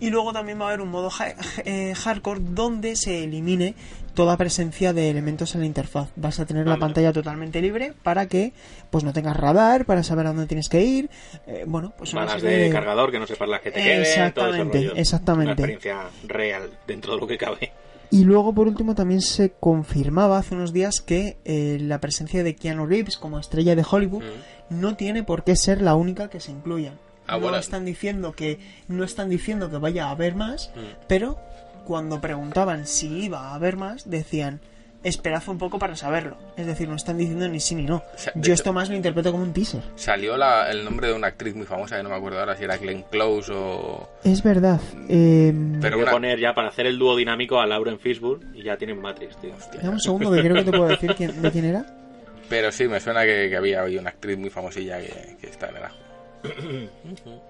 y 0.00 0.10
luego 0.10 0.32
también 0.32 0.60
va 0.60 0.64
a 0.64 0.68
haber 0.68 0.80
un 0.80 0.88
modo 0.90 1.10
ha- 1.18 1.34
eh, 1.64 1.94
hardcore 1.94 2.40
donde 2.42 2.96
se 2.96 3.24
elimine 3.24 3.74
toda 4.14 4.36
presencia 4.38 4.92
de 4.94 5.10
elementos 5.10 5.54
en 5.54 5.60
la 5.60 5.66
interfaz. 5.66 6.08
Vas 6.16 6.40
a 6.40 6.46
tener 6.46 6.66
la 6.66 6.78
pantalla 6.78 7.12
totalmente 7.12 7.60
libre 7.60 7.92
para 8.02 8.26
que 8.26 8.52
pues 8.90 9.04
no 9.04 9.12
tengas 9.12 9.36
radar, 9.36 9.84
para 9.84 10.02
saber 10.02 10.26
a 10.26 10.30
dónde 10.30 10.46
tienes 10.46 10.68
que 10.70 10.82
ir. 10.82 11.10
Eh, 11.46 11.64
bueno, 11.66 11.92
pues 11.98 12.14
Balas 12.14 12.40
de 12.40 12.70
cargador 12.70 13.10
que 13.10 13.18
no 13.18 13.26
sepas 13.26 13.48
las 13.48 13.60
que 13.60 13.70
te 13.72 13.82
queden. 13.82 14.00
Exactamente, 14.00 14.82
todo 14.86 14.96
exactamente. 14.96 15.44
Una 15.44 15.52
experiencia 15.72 15.96
real 16.26 16.70
dentro 16.86 17.14
de 17.14 17.20
lo 17.20 17.26
que 17.26 17.36
cabe. 17.36 17.72
Y 18.10 18.22
luego, 18.24 18.54
por 18.54 18.68
último, 18.68 18.94
también 18.94 19.20
se 19.20 19.50
confirmaba 19.58 20.38
hace 20.38 20.54
unos 20.54 20.72
días 20.72 21.00
que 21.02 21.36
eh, 21.44 21.76
la 21.80 22.00
presencia 22.00 22.42
de 22.44 22.54
Keanu 22.54 22.86
Reeves 22.86 23.18
como 23.18 23.38
estrella 23.38 23.74
de 23.74 23.84
Hollywood 23.88 24.22
no 24.70 24.96
tiene 24.96 25.24
por 25.24 25.42
qué 25.44 25.56
ser 25.56 25.82
la 25.82 25.94
única 25.96 26.30
que 26.30 26.38
se 26.40 26.52
incluya. 26.52 26.92
No 27.28 27.56
están 27.56 27.84
diciendo 27.84 28.32
que 28.32 28.58
no 28.88 29.04
están 29.04 29.28
diciendo 29.28 29.70
que 29.70 29.78
vaya 29.78 30.06
a 30.06 30.10
haber 30.10 30.34
más, 30.34 30.70
Mm. 30.74 31.04
pero 31.08 31.38
cuando 31.84 32.20
preguntaban 32.20 32.86
si 32.86 33.24
iba 33.24 33.48
a 33.50 33.54
haber 33.54 33.76
más, 33.76 34.08
decían 34.10 34.60
esperad 35.04 35.40
un 35.46 35.58
poco 35.58 35.78
para 35.78 35.94
saberlo. 35.94 36.36
Es 36.56 36.66
decir, 36.66 36.88
no 36.88 36.96
están 36.96 37.16
diciendo 37.16 37.46
ni 37.48 37.60
sí 37.60 37.76
ni 37.76 37.84
no. 37.84 38.02
sea, 38.16 38.32
Yo 38.34 38.40
hecho- 38.40 38.52
esto 38.54 38.72
más 38.72 38.88
lo 38.88 38.96
interpreto 38.96 39.30
como 39.30 39.44
un 39.44 39.52
teaser. 39.52 39.82
Salió 39.94 40.36
la- 40.36 40.68
el 40.68 40.84
nombre 40.84 41.06
de 41.06 41.12
una 41.14 41.28
actriz 41.28 41.54
muy 41.54 41.64
famosa 41.64 41.96
que 41.96 42.02
no 42.02 42.08
me 42.08 42.16
acuerdo 42.16 42.40
ahora 42.40 42.56
si 42.56 42.64
era 42.64 42.76
Glenn 42.76 43.04
Close 43.08 43.52
o. 43.54 44.08
Es 44.24 44.42
verdad. 44.42 44.80
eh, 45.08 45.54
Pero 45.80 45.96
Voy 45.96 46.00
a 46.00 46.08
una. 46.08 46.12
poner 46.12 46.40
ya 46.40 46.54
para 46.54 46.68
hacer 46.68 46.86
el 46.86 46.98
dúo 46.98 47.14
dinámico 47.14 47.60
a 47.60 47.66
Laura 47.68 47.92
en 47.92 48.00
Facebook 48.00 48.44
y 48.52 48.64
ya 48.64 48.76
tienen 48.76 49.00
Matrix, 49.00 49.36
tío. 49.40 49.52
Dame 49.80 49.90
un 49.90 50.00
segundo 50.00 50.32
que 50.32 50.40
creo 50.40 50.54
que 50.56 50.64
te 50.64 50.70
puedo 50.70 50.88
decir 50.88 51.14
quién- 51.14 51.40
de 51.40 51.50
quién 51.52 51.66
era. 51.66 51.86
Pero 52.48 52.72
sí, 52.72 52.88
me 52.88 52.98
suena 52.98 53.22
que, 53.24 53.48
que 53.48 53.56
había 53.56 53.84
hoy 53.84 53.98
una 53.98 54.10
actriz 54.10 54.36
muy 54.38 54.50
famosilla 54.50 54.98
que, 54.98 55.36
que 55.40 55.46
está 55.48 55.68
en 55.68 55.76
el 55.76 55.84
ajo. 55.84 55.96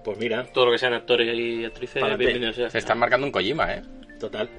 Pues 0.03 0.17
mira, 0.17 0.45
Todo 0.53 0.65
lo 0.67 0.71
que 0.71 0.77
sean 0.77 0.93
actores 0.93 1.33
y 1.37 1.65
actrices, 1.65 2.01
Pa'lante. 2.01 2.23
bienvenidos 2.25 2.55
sea. 2.55 2.69
Se 2.69 2.77
están 2.79 2.97
marcando 2.97 3.25
un 3.27 3.31
Kojima, 3.31 3.73
¿eh? 3.73 3.81
total. 4.19 4.49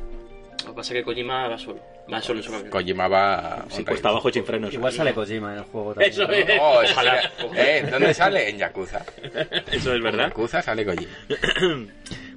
Lo 0.64 0.70
que 0.70 0.76
pasa 0.76 0.92
es 0.94 1.00
que 1.00 1.04
Kojima 1.04 1.48
va 1.48 1.58
solo. 1.58 1.80
Va 2.12 2.22
solo 2.22 2.38
en 2.40 2.44
su 2.44 2.50
camión. 2.52 2.70
Kojima 2.70 3.08
va. 3.08 3.64
Si 3.68 3.78
on 3.80 3.84
cuesta 3.84 4.08
abajo 4.08 4.30
sin 4.30 4.44
frenos. 4.44 4.72
Igual 4.72 4.92
sale 4.92 5.12
Kojima 5.14 5.52
en 5.52 5.58
el 5.58 5.64
juego 5.64 5.94
también. 5.94 6.10
Eso 6.12 6.26
¿no? 6.26 6.32
es. 6.32 6.46
Oh, 6.60 6.80
Ojalá. 6.84 7.20
sería- 7.38 7.78
¿Eh? 7.78 7.88
¿Dónde 7.90 8.14
sale? 8.14 8.48
En 8.48 8.58
Yakuza. 8.58 9.04
Eso 9.72 9.90
es 9.92 9.96
En 9.96 10.02
verdad. 10.02 10.28
Yakuza 10.28 10.62
sale 10.62 10.84
Kojima. 10.84 11.12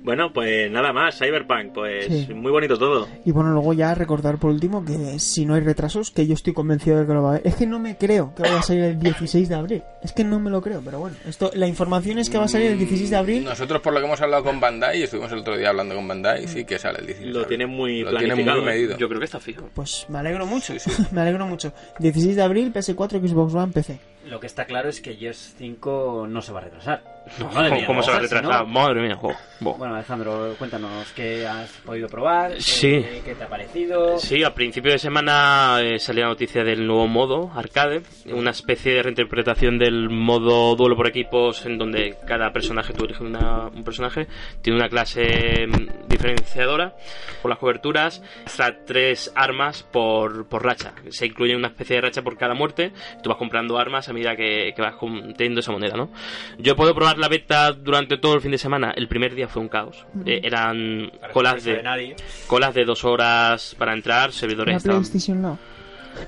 Bueno, 0.04 0.34
pues 0.34 0.72
nada 0.72 0.92
más, 0.94 1.18
Cyberpunk, 1.18 1.74
pues 1.74 2.06
Sí. 2.08 2.34
muy 2.34 2.52
bonito 2.52 2.78
todo. 2.78 3.08
Y 3.24 3.32
bueno, 3.32 3.52
luego 3.52 3.74
ya 3.74 3.94
recordar 3.94 4.38
por 4.38 4.50
último 4.52 4.84
que 4.84 5.20
si 5.20 5.46
no 5.46 5.54
hay 5.54 5.62
retrasos, 5.62 6.10
que 6.12 6.26
yo 6.26 6.34
estoy 6.34 6.54
convencido 6.54 7.00
de 7.00 7.06
que 7.06 7.14
lo 7.14 7.22
va 7.22 7.30
a 7.30 7.32
haber. 7.36 7.48
Es 7.48 7.56
que 7.56 7.68
no 7.68 7.78
me 7.80 7.96
creo 7.98 8.34
que 8.36 8.42
vaya 8.42 8.60
a 8.60 8.64
salir 8.64 8.84
el 8.84 9.00
16 9.00 9.48
de 9.50 9.56
abril. 9.56 9.84
Es 10.02 10.12
que 10.14 10.24
no 10.24 10.40
me 10.40 10.50
lo 10.50 10.62
creo, 10.62 10.82
pero 10.84 11.00
bueno. 11.00 11.16
esto 11.28 11.52
La 11.54 11.68
información 11.68 12.18
es 12.18 12.30
que 12.30 12.38
va 12.40 12.46
a 12.46 12.48
salir 12.48 12.72
el 12.72 12.78
16 12.80 13.10
de 13.12 13.16
abril. 13.16 13.44
Nosotros, 13.44 13.82
por 13.82 13.94
lo 13.94 14.00
que 14.00 14.06
hemos 14.08 14.20
hablado 14.22 14.44
con 14.44 14.60
Bandai, 14.60 15.04
estuvimos 15.04 15.32
el 15.32 15.40
otro 15.40 15.56
día 15.58 15.70
hablando 15.70 15.94
con 15.96 16.08
Bandai, 16.08 16.48
sí 16.48 16.66
que 16.66 16.80
sale 16.80 17.00
el 17.00 17.06
16. 17.08 17.34
Lo 17.36 17.46
tienen 17.46 17.70
muy 17.70 18.02
Lo 18.02 18.10
tienen 18.10 18.28
planificado. 18.30 18.62
muy 18.62 18.66
medido. 18.72 18.98
Yo 18.98 19.08
creo 19.08 19.20
que 19.20 19.26
está 19.26 19.40
fijo. 19.40 19.70
Pues 19.74 20.06
me 20.10 20.18
alegro 20.20 20.46
mucho. 20.48 20.74
me 21.12 21.22
alegro 21.22 21.46
mucho. 21.46 21.74
16 22.00 22.36
de 22.36 22.42
abril, 22.42 22.74
PS4, 22.74 23.28
Xbox 23.28 23.54
One, 23.54 23.72
PC. 23.72 24.00
Lo 24.28 24.40
que 24.40 24.48
está 24.48 24.66
claro 24.66 24.88
es 24.90 25.02
que 25.02 25.16
Gears 25.16 25.56
5 25.58 26.28
no 26.30 26.42
se 26.42 26.52
va 26.52 26.60
a 26.60 26.64
retrasar. 26.64 27.04
No, 27.40 27.46
Madre 27.52 27.72
mía, 27.72 27.88
¿Cómo 27.88 28.04
se 28.04 28.12
va 28.12 28.18
a 28.18 28.22
ojalá, 28.24 28.42
si 28.42 28.48
no- 28.48 28.66
Madre 28.68 29.02
mía. 29.02 29.16
Buah. 29.22 29.36
Bueno, 29.78 29.94
Alejandro, 29.96 30.56
cuéntanos 30.58 31.12
qué 31.14 31.46
has 31.46 31.70
podido 31.86 32.08
probar, 32.08 32.60
Sí. 32.60 33.06
qué 33.24 33.36
te 33.36 33.44
ha 33.44 33.48
parecido. 33.48 34.18
Sí, 34.18 34.44
a 34.44 34.54
principio 34.56 34.92
de 34.92 34.98
semana 34.98 35.78
eh, 35.82 36.00
salía 36.00 36.24
la 36.24 36.30
noticia 36.30 36.64
del 36.64 36.86
nuevo 36.88 37.08
modo 37.08 37.52
arcade, 37.56 38.02
una 38.26 38.50
especie 38.50 38.94
de 38.96 39.04
reinterpretación 39.04 39.78
del 39.78 40.10
modo 40.10 40.76
duelo 40.76 40.96
por 40.96 41.08
equipos 41.08 41.64
en 41.68 41.78
donde 41.78 42.18
cada 42.28 42.52
personaje, 42.52 42.92
tú 42.94 43.06
eliges 43.06 43.22
una- 43.22 43.68
un 43.68 43.84
personaje, 43.84 44.28
tiene 44.64 44.80
una 44.80 44.90
clase 44.90 45.68
mm, 45.68 46.08
diferenciadora 46.08 46.96
por 47.44 47.50
las 47.50 47.60
coberturas, 47.60 48.24
hasta 48.46 48.84
tres 48.86 49.32
armas 49.36 49.84
por, 49.84 50.48
por 50.50 50.64
racha. 50.66 50.94
Se 51.10 51.28
incluye 51.28 51.56
una 51.56 51.68
especie 51.68 51.98
de 51.98 52.02
racha 52.02 52.24
por 52.24 52.36
cada 52.36 52.56
muerte, 52.56 52.92
tú 53.22 53.30
vas 53.30 53.38
comprando 53.38 53.78
armas 53.78 54.10
a 54.10 54.14
medida 54.14 54.36
que, 54.36 54.74
que 54.76 54.82
vas 54.82 54.96
teniendo 55.38 55.60
esa 55.60 55.72
moneda, 55.72 55.96
¿no? 55.96 56.10
Yo 56.58 56.76
puedo 56.76 56.96
probar 56.96 57.18
la 57.22 57.28
beta 57.30 57.72
durante 57.72 58.18
todo 58.18 58.34
el 58.36 58.42
fin 58.42 58.52
de 58.52 58.58
semana, 58.58 58.92
el 58.96 59.08
primer 59.08 59.34
día 59.36 59.48
fue 59.48 59.62
un 59.62 59.70
caos, 59.70 60.06
Eh, 60.26 60.42
eran 60.44 61.10
Parece 61.20 61.34
colas 61.34 61.64
de 61.64 61.82
nadie. 61.84 62.16
colas 62.48 62.74
de 62.74 62.84
dos 62.84 63.06
horas 63.06 63.76
para 63.78 63.94
entrar, 63.94 64.32
servidores 64.34 64.76
estaban... 64.78 65.02
PlayStation 65.02 65.42
Now. 65.42 65.58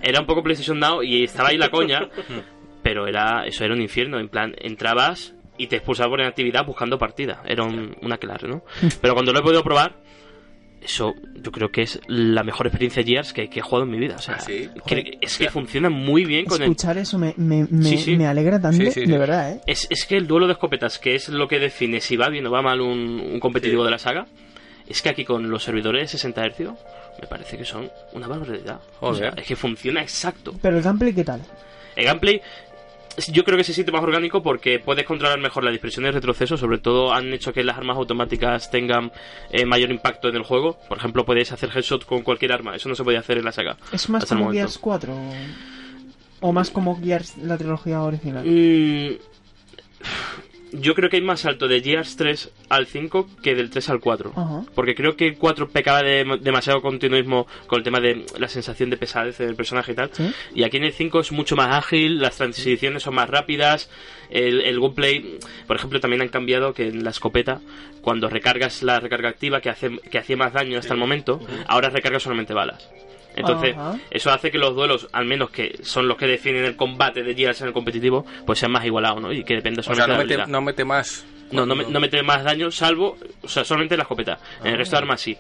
Era 0.02 0.22
un 0.22 0.26
poco 0.26 0.42
PlayStation 0.44 0.80
Now 0.80 1.04
y 1.04 1.24
estaba 1.26 1.50
ahí 1.50 1.58
la 1.58 1.70
coña, 1.70 2.08
pero 2.84 3.08
era 3.08 3.46
eso 3.46 3.66
era 3.66 3.74
un 3.74 3.82
infierno. 3.82 4.20
En 4.20 4.30
plan, 4.30 4.56
entrabas 4.60 5.36
y 5.58 5.68
te 5.68 5.76
expulsaban 5.76 6.12
por 6.12 6.20
inactividad 6.22 6.66
buscando 6.66 6.98
partida. 6.98 7.42
Era 7.46 7.64
un, 7.64 7.96
una 8.02 8.18
clase, 8.18 8.48
¿no? 8.48 8.64
Pero 9.02 9.14
cuando 9.14 9.34
lo 9.34 9.40
he 9.40 9.44
podido 9.44 9.64
probar, 9.64 9.98
eso 10.84 11.14
yo 11.36 11.52
creo 11.52 11.72
que 11.72 11.82
es 11.84 12.00
la 12.08 12.44
mejor 12.44 12.68
experiencia 12.68 13.04
Gears 13.04 13.34
que, 13.34 13.50
que 13.50 13.60
he 13.60 13.62
jugado 13.62 13.84
en 13.86 13.92
mi 13.92 13.98
vida. 14.00 14.16
O 14.18 14.22
sea, 14.22 14.36
¿Ah, 14.36 14.40
sí? 14.42 14.70
que- 14.86 15.18
es 15.22 15.38
que 15.38 15.50
funciona 15.50 15.90
muy 15.90 16.26
bien 16.26 16.46
con 16.46 16.62
el... 16.62 16.70
Escuchar 16.72 16.98
eso 16.98 17.18
me, 17.18 17.34
me, 17.38 17.66
me, 17.70 17.86
Sí, 17.86 17.98
sí. 17.98 18.16
me 18.16 18.28
alegra 18.28 18.60
tanto, 18.62 18.78
Sí, 18.84 18.92
sí, 18.92 19.02
sí. 19.06 19.12
de 19.12 19.18
verdad, 19.18 19.52
¿eh? 19.54 19.62
Es, 19.68 19.88
es 19.90 20.06
que 20.06 20.16
el 20.18 20.28
duelo 20.28 20.48
de 20.48 20.54
escopetas, 20.54 21.00
que 21.00 21.16
es 21.16 21.30
lo 21.30 21.48
que 21.48 21.60
define 21.60 22.00
si 22.02 22.16
va 22.18 22.30
bien 22.30 22.46
o 22.48 22.52
va 22.52 22.62
mal 22.62 22.82
un, 22.82 23.20
un 23.20 23.40
competitivo 23.40 23.84
de 23.84 23.92
la 23.92 24.00
saga, 24.00 24.26
es 24.88 25.02
que 25.02 25.10
aquí 25.10 25.26
con 25.26 25.50
los 25.50 25.64
servidores 25.64 26.04
de 26.04 26.08
60 26.18 26.46
Hz 26.50 26.60
me 27.22 27.28
parece 27.28 27.58
que 27.58 27.66
son 27.66 27.90
una 28.14 28.28
barbaridad. 28.28 28.80
O 29.00 29.14
sea, 29.14 29.30
es 29.38 29.46
que 29.46 29.56
funciona 29.56 30.02
exacto. 30.02 30.54
Pero 30.62 30.78
el 30.78 30.84
gameplay, 30.84 31.14
¿qué 31.14 31.24
tal? 31.24 31.42
El 31.96 32.06
gameplay 32.06 32.42
yo 33.32 33.44
creo 33.44 33.58
que 33.58 33.64
se 33.64 33.74
siente 33.74 33.92
más 33.92 34.04
orgánico 34.04 34.42
porque 34.42 34.80
puedes 34.80 35.06
controlar 35.06 35.40
mejor 35.40 35.64
la 35.64 35.72
dispersión 35.72 36.06
y 36.06 36.08
el 36.08 36.14
retroceso. 36.14 36.58
Sobre 36.58 36.78
todo 36.78 37.14
han 37.14 37.34
hecho 37.34 37.54
que 37.54 37.64
las 37.64 37.78
armas 37.78 37.98
automáticas 37.98 38.70
tengan 38.72 39.12
eh, 39.52 39.66
mayor 39.66 39.92
impacto 39.92 40.30
en 40.30 40.36
el 40.36 40.44
juego. 40.44 40.78
Por 40.88 40.98
ejemplo, 40.98 41.26
puedes 41.26 41.52
hacer 41.52 41.70
headshot 41.74 42.06
con 42.06 42.22
cualquier 42.22 42.54
arma. 42.54 42.76
Eso 42.76 42.90
no 42.90 42.96
se 42.96 43.04
podía 43.04 43.20
hacer 43.20 43.38
en 43.38 43.46
la 43.46 43.52
saga. 43.52 43.78
¿Es 43.92 44.10
más 44.10 44.26
como. 44.26 44.52
Gears 44.52 44.78
4? 44.78 45.14
¿O, 45.14 45.34
o 46.42 46.54
más 46.54 46.70
como 46.70 47.00
Gears 47.02 47.38
la 47.38 47.58
trilogía 47.58 48.02
original? 48.02 48.46
Mm, 48.46 49.18
yo 50.74 50.96
creo 50.96 51.10
que 51.10 51.18
hay 51.18 51.22
más 51.22 51.42
salto 51.42 51.68
de 51.68 51.82
Gears 51.82 52.16
3 52.16 52.52
al 52.70 52.88
5 52.88 53.30
que 53.42 53.56
del 53.56 53.70
3 53.70 53.90
al 53.90 54.00
4. 54.00 54.34
Ajá. 54.36 54.64
Porque 54.74 54.96
creo 54.96 55.16
que 55.16 55.28
el 55.28 55.38
4 55.38 55.70
pecaba 55.70 56.04
de 56.04 56.40
demasiado 56.42 56.82
continuismo 56.82 57.48
con 57.68 57.78
el 57.78 57.84
tema 57.84 58.00
de 58.00 58.26
la 58.38 58.48
sensación 58.48 58.90
de 58.90 58.98
pesadez 58.98 59.38
del 59.38 59.56
personaje 59.56 59.92
y 59.92 59.96
tal. 59.96 60.10
¿Sí? 60.14 60.32
Y 60.56 60.64
aquí 60.64 60.78
en 60.78 60.86
el 60.86 60.94
5 60.94 61.20
es 61.20 61.32
mucho 61.32 61.56
más 61.56 61.76
ágil, 61.76 62.20
las 62.20 62.38
transiciones 62.38 63.04
son 63.04 63.16
más 63.16 63.30
rápidas, 63.30 63.90
el, 64.30 64.62
el 64.62 64.80
gameplay, 64.80 65.40
por 65.68 65.76
ejemplo, 65.76 66.00
también 66.00 66.22
han 66.22 66.30
cambiado 66.30 66.74
que 66.74 66.88
en 66.88 67.04
la 67.04 67.12
escopeta, 67.12 67.62
cuando 68.02 68.30
recargas 68.30 68.82
la 68.84 69.00
recarga 69.00 69.30
activa 69.30 69.62
que, 69.62 69.70
hace, 69.70 70.00
que 70.00 70.18
hacía 70.18 70.38
más 70.38 70.54
daño 70.54 70.80
hasta 70.80 70.94
el 70.94 71.00
momento, 71.00 71.40
ahora 71.68 71.90
recarga 71.90 72.20
solamente 72.20 72.54
balas. 72.54 72.90
Entonces, 73.36 73.76
Ajá. 73.76 73.98
eso 74.12 74.32
hace 74.32 74.52
que 74.52 74.58
los 74.58 74.76
duelos, 74.76 75.08
al 75.12 75.26
menos 75.26 75.50
que 75.50 75.80
son 75.84 76.08
los 76.08 76.18
que 76.18 76.28
definen 76.28 76.66
el 76.66 76.76
combate 76.76 77.24
de 77.24 77.34
Gears 77.36 77.62
en 77.62 77.68
el 77.68 77.74
competitivo, 77.74 78.26
pues 78.46 78.60
sean 78.60 78.72
más 78.72 78.86
igualados, 78.86 79.22
¿no? 79.22 79.32
Y 79.32 79.44
que 79.44 79.56
dependa 79.56 79.82
O 79.82 79.84
sea, 79.84 79.96
solamente 79.96 80.08
no 80.08 80.14
de 80.14 80.18
la 80.18 80.24
mete, 80.24 80.34
habilidad. 80.34 80.48
no 80.60 80.62
mete 80.66 80.86
más. 80.86 81.26
No, 81.52 81.68
no, 81.68 81.76
me- 81.76 81.86
no 81.86 82.00
mete 82.00 82.24
más 82.24 82.44
daño, 82.44 82.72
salvo, 82.72 83.16
o 83.44 83.48
sea, 83.48 83.64
solamente 83.64 83.96
la 83.96 84.04
escopeta. 84.04 84.40
En 84.64 84.72
el 84.72 84.78
resto 84.78 84.96
de 84.96 85.02
armas 85.04 85.22
sí. 85.22 85.38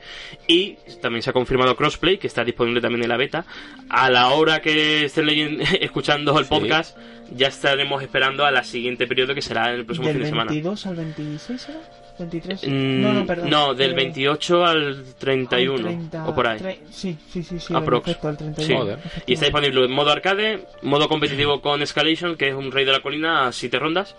Y 0.47 0.75
también 1.01 1.23
se 1.23 1.31
ha 1.31 1.33
confirmado 1.33 1.75
crossplay, 1.75 2.19
que 2.19 2.27
está 2.27 2.43
disponible 2.43 2.81
también 2.81 3.01
en 3.03 3.09
la 3.09 3.17
beta. 3.17 3.45
A 3.89 4.11
la 4.11 4.27
hora 4.29 4.61
que 4.61 5.05
estén 5.05 5.25
leyendo, 5.25 5.63
escuchando 5.81 6.37
el 6.37 6.45
Sí. 6.45 6.49
podcast, 6.49 6.97
ya 7.31 7.47
estaremos 7.47 8.03
esperando 8.03 8.45
a 8.45 8.51
la 8.51 8.63
siguiente 8.63 9.07
periodo 9.07 9.33
que 9.33 9.41
será 9.41 9.69
en 9.69 9.77
el 9.79 9.85
próximo 9.85 10.07
¿Del 10.07 10.17
fin 10.17 10.23
de 10.23 10.29
semana. 10.29 10.51
22 10.51 10.85
al 10.85 10.95
26 10.97 11.61
será? 11.61 11.79
¿23? 12.19 12.67
Mm, 12.67 13.01
no, 13.01 13.13
no, 13.13 13.25
perdón. 13.25 13.49
no, 13.49 13.73
del 13.73 13.91
Eh, 13.91 13.95
28 13.95 14.65
al 14.65 15.03
31 15.17 15.75
al 15.75 15.83
30, 15.95 16.27
o 16.27 16.35
por 16.35 16.47
ahí. 16.47 16.59
tre- 16.59 16.77
Sí, 16.91 17.17
sí, 17.29 17.41
sí, 17.43 17.59
sí. 17.59 17.73
Aprox. 17.73 18.05
Perfecto, 18.05 18.27
al 18.27 18.37
31. 18.37 18.95
Sí. 18.97 19.09
Y 19.27 19.33
está 19.33 19.45
disponible 19.47 19.83
en 19.85 19.91
modo 19.91 20.11
arcade, 20.11 20.65
modo 20.83 21.09
competitivo 21.09 21.61
con 21.61 21.81
Escalation, 21.81 22.35
que 22.35 22.49
es 22.49 22.55
un 22.55 22.71
rey 22.71 22.85
de 22.85 22.91
la 22.91 22.99
colina 23.01 23.47
a 23.47 23.51
7 23.51 23.79
rondas. 23.79 24.15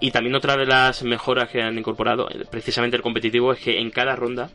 Y 0.00 0.10
también 0.10 0.34
otra 0.34 0.56
de 0.56 0.66
las 0.66 1.02
mejoras 1.04 1.48
que 1.48 1.62
han 1.62 1.78
incorporado, 1.78 2.28
eh, 2.30 2.44
precisamente 2.50 2.96
el 2.96 3.02
competitivo, 3.02 3.52
es 3.52 3.60
que 3.60 3.78
en 3.78 3.90
cada 3.90 4.16
ronda 4.16 4.50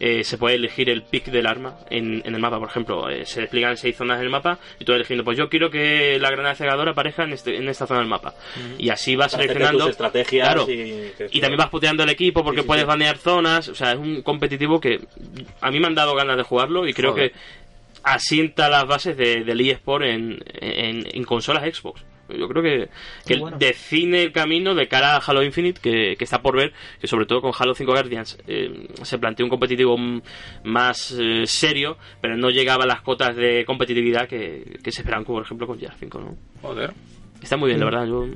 eh, 0.00 0.24
se 0.24 0.38
puede 0.38 0.56
elegir 0.56 0.88
el 0.90 1.02
pick 1.02 1.26
del 1.26 1.46
arma 1.46 1.76
en, 1.90 2.22
en 2.24 2.34
el 2.34 2.40
mapa. 2.40 2.58
Por 2.58 2.68
ejemplo, 2.68 3.08
eh, 3.10 3.24
se 3.26 3.42
despliegan 3.42 3.76
seis 3.76 3.96
zonas 3.96 4.18
en 4.18 4.24
el 4.24 4.30
mapa 4.30 4.58
y 4.78 4.84
tú 4.84 4.92
vas 4.92 4.96
eligiendo, 4.96 5.24
pues 5.24 5.36
yo 5.38 5.48
quiero 5.48 5.70
que 5.70 6.18
la 6.18 6.30
granada 6.30 6.54
cegadora 6.54 6.92
aparezca 6.92 7.24
en, 7.24 7.32
este, 7.34 7.56
en 7.56 7.68
esta 7.68 7.86
zona 7.86 8.00
del 8.00 8.08
mapa. 8.08 8.34
Y 8.78 8.88
así 8.88 9.14
vas 9.14 9.32
Para 9.32 9.42
seleccionando. 9.44 9.84
tus 9.84 9.90
estrategias 9.90 10.48
Claro. 10.48 10.66
y, 10.70 11.12
Y 11.30 11.40
también 11.40 11.58
vas 11.58 11.68
puteando 11.70 12.02
al 12.02 12.10
equipo 12.10 12.42
porque 12.42 12.60
Sí, 12.60 12.62
sí, 12.62 12.66
puedes 12.66 12.82
sí. 12.84 12.88
banear 12.88 13.18
zonas. 13.18 13.68
O 13.68 13.74
sea, 13.74 13.92
es 13.92 13.98
un 13.98 14.22
competitivo 14.22 14.80
que 14.80 14.98
a 15.60 15.70
mí 15.70 15.78
me 15.78 15.86
han 15.86 15.94
dado 15.94 16.14
ganas 16.14 16.36
de 16.36 16.42
jugarlo 16.42 16.88
y 16.88 16.94
creo 16.94 17.12
Joder. 17.12 17.32
que 17.32 17.36
asienta 18.02 18.68
las 18.70 18.86
bases 18.86 19.16
de, 19.16 19.44
del 19.44 19.60
eSport 19.60 20.04
en, 20.04 20.38
en, 20.60 21.06
en 21.12 21.24
consolas 21.24 21.62
Xbox. 21.74 22.02
Yo 22.36 22.48
creo 22.48 22.62
que, 22.62 22.88
que 23.26 23.34
Qué 23.34 23.40
bueno. 23.40 23.58
define 23.58 24.22
el 24.22 24.32
camino 24.32 24.74
de 24.74 24.88
cara 24.88 25.16
a 25.16 25.18
Halo 25.18 25.42
Infinite, 25.42 25.80
que, 25.80 26.16
que 26.16 26.24
está 26.24 26.40
por 26.42 26.56
ver, 26.56 26.72
que 27.00 27.06
sobre 27.06 27.26
todo 27.26 27.40
con 27.40 27.52
Halo 27.58 27.74
5 27.74 27.90
Guardians 27.90 28.38
eh, 28.46 28.88
se 29.02 29.18
planteó 29.18 29.46
un 29.46 29.50
competitivo 29.50 29.96
más 30.64 31.16
eh, 31.18 31.46
serio, 31.46 31.96
pero 32.20 32.36
no 32.36 32.50
llegaba 32.50 32.84
a 32.84 32.86
las 32.86 33.02
cotas 33.02 33.36
de 33.36 33.64
competitividad 33.64 34.28
que, 34.28 34.78
que 34.82 34.92
se 34.92 35.02
esperan, 35.02 35.24
por 35.24 35.42
ejemplo, 35.42 35.66
con 35.66 35.78
Gears 35.78 35.96
5. 35.98 36.20
¿no? 36.20 36.36
Joder. 36.62 36.92
Está 37.42 37.56
muy 37.56 37.68
bien, 37.68 37.80
la 37.80 37.86
verdad. 37.86 38.06
Yo, 38.06 38.26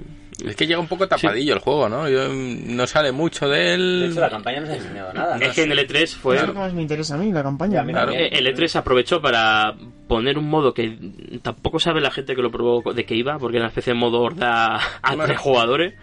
Es 0.44 0.56
que 0.56 0.66
llega 0.66 0.80
un 0.80 0.88
poco 0.88 1.06
tapadillo 1.06 1.54
el 1.54 1.60
juego, 1.60 1.88
¿no? 1.88 2.08
Yo, 2.08 2.28
mm, 2.28 2.74
no 2.74 2.86
sale 2.86 3.12
mucho 3.12 3.48
de 3.48 3.58
De 3.58 3.74
él. 3.74 4.08
hecho, 4.10 4.20
la 4.20 4.30
campaña 4.30 4.60
no 4.60 4.66
se 4.66 4.72
ha 4.72 4.76
enseñado 4.76 5.12
nada. 5.12 5.38
¿no? 5.38 5.44
es 5.44 5.52
que 5.54 5.62
en 5.62 5.72
el 5.72 5.78
E3 5.78 6.06
fue... 6.16 6.36
Es 6.36 6.46
lo 6.46 6.52
que 6.52 6.58
más 6.58 6.72
me 6.74 6.82
interesa 6.82 7.14
a 7.14 7.18
mí, 7.18 7.30
la 7.32 7.42
campaña. 7.42 7.82
Mira, 7.82 8.04
Claro. 8.04 8.18
El 8.18 8.46
E3 8.46 8.76
aprovechó 8.76 9.20
para 9.22 9.74
poner 10.08 10.36
un 10.38 10.48
modo 10.48 10.74
que 10.74 10.98
tampoco 11.42 11.78
sabe 11.78 12.00
la 12.00 12.10
gente 12.10 12.34
que 12.34 12.42
lo 12.42 12.50
probó 12.50 12.92
de 12.92 13.04
qué 13.04 13.14
iba, 13.14 13.38
porque 13.38 13.56
era 13.58 13.64
una 13.64 13.68
especie 13.68 13.92
de 13.92 13.98
modo 13.98 14.20
horda 14.20 14.76
a 14.76 15.12
Claro. 15.14 15.24
tres 15.26 15.38
jugadores. 15.38 15.94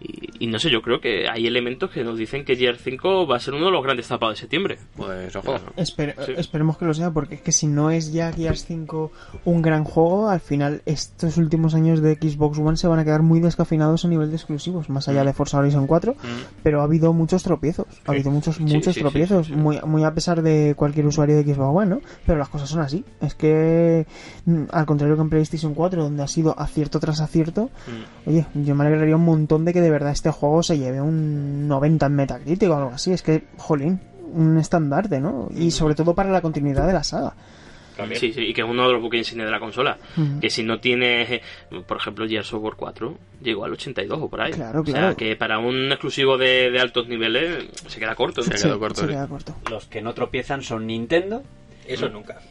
Y 0.00 0.26
y 0.38 0.48
no 0.48 0.58
sé, 0.58 0.68
yo 0.70 0.82
creo 0.82 1.00
que 1.00 1.26
hay 1.30 1.46
elementos 1.46 1.90
que 1.90 2.04
nos 2.04 2.18
dicen 2.18 2.44
que 2.44 2.56
Gear 2.56 2.76
5 2.76 3.26
va 3.26 3.36
a 3.36 3.40
ser 3.40 3.54
uno 3.54 3.64
de 3.66 3.72
los 3.72 3.82
grandes 3.82 4.06
tapados 4.06 4.34
de 4.36 4.40
septiembre. 4.40 4.76
Pues 4.94 5.34
ojo. 5.34 5.54
Espere- 5.78 6.14
Sí. 6.26 6.32
Esperemos 6.36 6.76
que 6.76 6.84
lo 6.84 6.92
sea, 6.92 7.10
porque 7.10 7.36
es 7.36 7.40
que 7.40 7.52
si 7.52 7.66
no 7.66 7.90
es 7.90 8.12
ya 8.12 8.30
Gears 8.32 8.66
5 8.66 9.10
un 9.46 9.62
gran 9.62 9.84
juego, 9.84 10.28
al 10.28 10.40
final 10.40 10.82
estos 10.84 11.38
últimos 11.38 11.74
años 11.74 12.02
de 12.02 12.16
Xbox 12.16 12.58
One 12.58 12.76
se 12.76 12.86
van 12.86 12.98
a 12.98 13.04
quedar 13.04 13.22
muy 13.22 13.40
descafinados 13.40 14.04
a 14.04 14.08
nivel 14.08 14.28
de 14.28 14.36
exclusivos, 14.36 14.90
más 14.90 15.08
allá 15.08 15.24
de 15.24 15.32
Forza 15.32 15.56
Horizon 15.58 15.86
4, 15.86 16.14
pero 16.62 16.82
ha 16.82 16.84
habido 16.84 17.14
muchos 17.14 17.42
tropiezos, 17.42 17.86
ha 18.04 18.12
habido 18.12 18.30
muchos, 18.30 18.60
muchos 18.60 18.84
sí, 18.84 18.92
sí, 18.92 19.00
tropiezos, 19.00 19.46
sí, 19.46 19.52
sí. 19.54 19.58
Muy, 19.58 19.80
muy 19.86 20.04
a 20.04 20.12
pesar 20.12 20.42
de 20.42 20.74
cualquier 20.76 21.06
usuario 21.06 21.36
de 21.36 21.44
Xbox 21.44 21.74
One, 21.78 21.86
¿no? 21.86 22.00
Pero 22.26 22.38
las 22.38 22.50
cosas 22.50 22.68
son 22.68 22.80
así, 22.82 23.04
es 23.22 23.34
que 23.34 24.06
mm, 24.44 24.64
al 24.70 24.84
contrario 24.84 25.16
que 25.16 25.22
en 25.22 25.30
PlayStation 25.30 25.72
4, 25.72 26.02
donde 26.02 26.22
ha 26.22 26.28
sido 26.28 26.58
acierto 26.58 27.00
tras 27.00 27.20
acierto, 27.22 27.70
oye, 28.26 28.44
yo 28.54 28.74
me 28.74 28.84
alegraría 28.84 29.16
un 29.16 29.24
montón 29.24 29.64
de 29.64 29.72
que 29.72 29.85
de 29.86 29.92
verdad 29.92 30.10
este 30.12 30.30
juego 30.30 30.62
se 30.62 30.76
lleve 30.78 31.00
un 31.00 31.66
90 31.68 32.06
en 32.06 32.14
Metacritic 32.14 32.68
o 32.70 32.74
algo 32.76 32.90
así, 32.90 33.12
es 33.12 33.22
que, 33.22 33.44
jolín, 33.56 34.00
un 34.32 34.58
estandarte, 34.58 35.20
¿no? 35.20 35.48
Y 35.56 35.70
sobre 35.70 35.94
todo 35.94 36.14
para 36.14 36.30
la 36.30 36.40
continuidad 36.42 36.86
de 36.86 36.92
la 36.92 37.04
saga. 37.04 37.34
También. 37.96 38.20
Sí, 38.20 38.30
sí, 38.34 38.42
y 38.42 38.52
que 38.52 38.60
es 38.60 38.66
uno 38.68 38.86
de 38.86 38.92
los 38.92 39.00
buques 39.00 39.18
insignia 39.20 39.46
de 39.46 39.50
la 39.50 39.58
consola. 39.58 39.96
Que 40.40 40.50
si 40.50 40.62
no 40.62 40.80
tiene, 40.80 41.40
por 41.86 41.96
ejemplo, 41.96 42.28
Gears 42.28 42.52
of 42.52 42.62
War 42.62 42.74
4 42.76 43.16
llegó 43.42 43.64
al 43.64 43.72
82 43.72 44.18
o 44.20 44.28
por 44.28 44.42
ahí. 44.42 44.52
Claro, 44.52 44.82
O 44.82 44.84
sea, 44.84 44.94
claro. 44.94 45.16
que 45.16 45.34
para 45.36 45.58
un 45.58 45.90
exclusivo 45.90 46.36
de, 46.36 46.70
de 46.70 46.78
altos 46.78 47.08
niveles 47.08 47.64
se 47.86 47.98
queda 47.98 48.14
corto. 48.14 48.42
Se 48.42 48.54
Sí, 48.58 48.64
quedó 48.64 48.78
corto, 48.78 49.00
se 49.00 49.06
sí. 49.06 49.12
queda 49.14 49.26
corto. 49.26 49.56
Los 49.70 49.86
que 49.86 50.02
no 50.02 50.12
tropiezan 50.12 50.62
son 50.62 50.86
Nintendo, 50.86 51.42
Eso 51.86 52.10
nunca. 52.10 52.38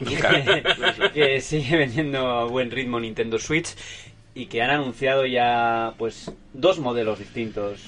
que 1.14 1.40
sigue 1.40 1.76
vendiendo 1.76 2.26
a 2.26 2.44
buen 2.46 2.70
ritmo 2.72 2.98
Nintendo 2.98 3.38
Switch 3.38 3.68
y 4.36 4.46
que 4.46 4.62
han 4.62 4.70
anunciado 4.70 5.26
ya 5.26 5.94
pues 5.98 6.30
dos 6.52 6.78
modelos 6.78 7.18
distintos 7.18 7.80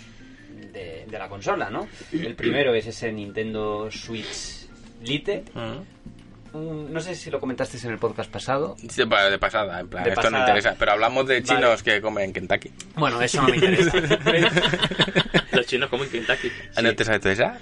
de, 0.73 1.05
de 1.07 1.19
la 1.19 1.29
consola, 1.29 1.71
¿no? 1.71 1.87
El 2.11 2.35
primero 2.35 2.75
es 2.75 2.87
ese 2.87 3.13
Nintendo 3.13 3.89
Switch 3.91 4.67
Lite. 5.05 5.45
Mm, 5.55 6.91
No 6.93 7.01
sé 7.01 7.15
si 7.15 7.31
lo 7.31 7.39
comentaste 7.39 7.77
en 7.87 7.93
el 7.93 7.99
podcast 7.99 8.31
pasado. 8.31 8.77
Sí, 8.89 9.03
de 9.05 9.39
pasada, 9.39 9.79
en 9.81 9.89
plan, 9.89 10.03
De 10.05 10.11
esto 10.11 10.31
no 10.31 10.39
interesa. 10.41 10.75
Pero 10.79 10.93
hablamos 10.93 11.27
de 11.29 11.41
Vale. 11.41 11.45
chinos 11.47 11.83
que 11.83 12.01
comen 12.01 12.33
Kentucky. 12.33 12.73
Bueno, 12.97 13.21
eso 13.21 13.43
no 13.43 13.49
me 13.49 13.57
interesa. 13.57 13.93
Los 15.53 15.67
chinos 15.67 15.89
como 15.89 16.05
en 16.05 16.11
Kentucky. 16.11 16.51
Ah, 16.77 16.83
¿No 16.83 16.95
te 16.95 17.05
sabes 17.05 17.21
tú 17.21 17.29
esa? 17.29 17.57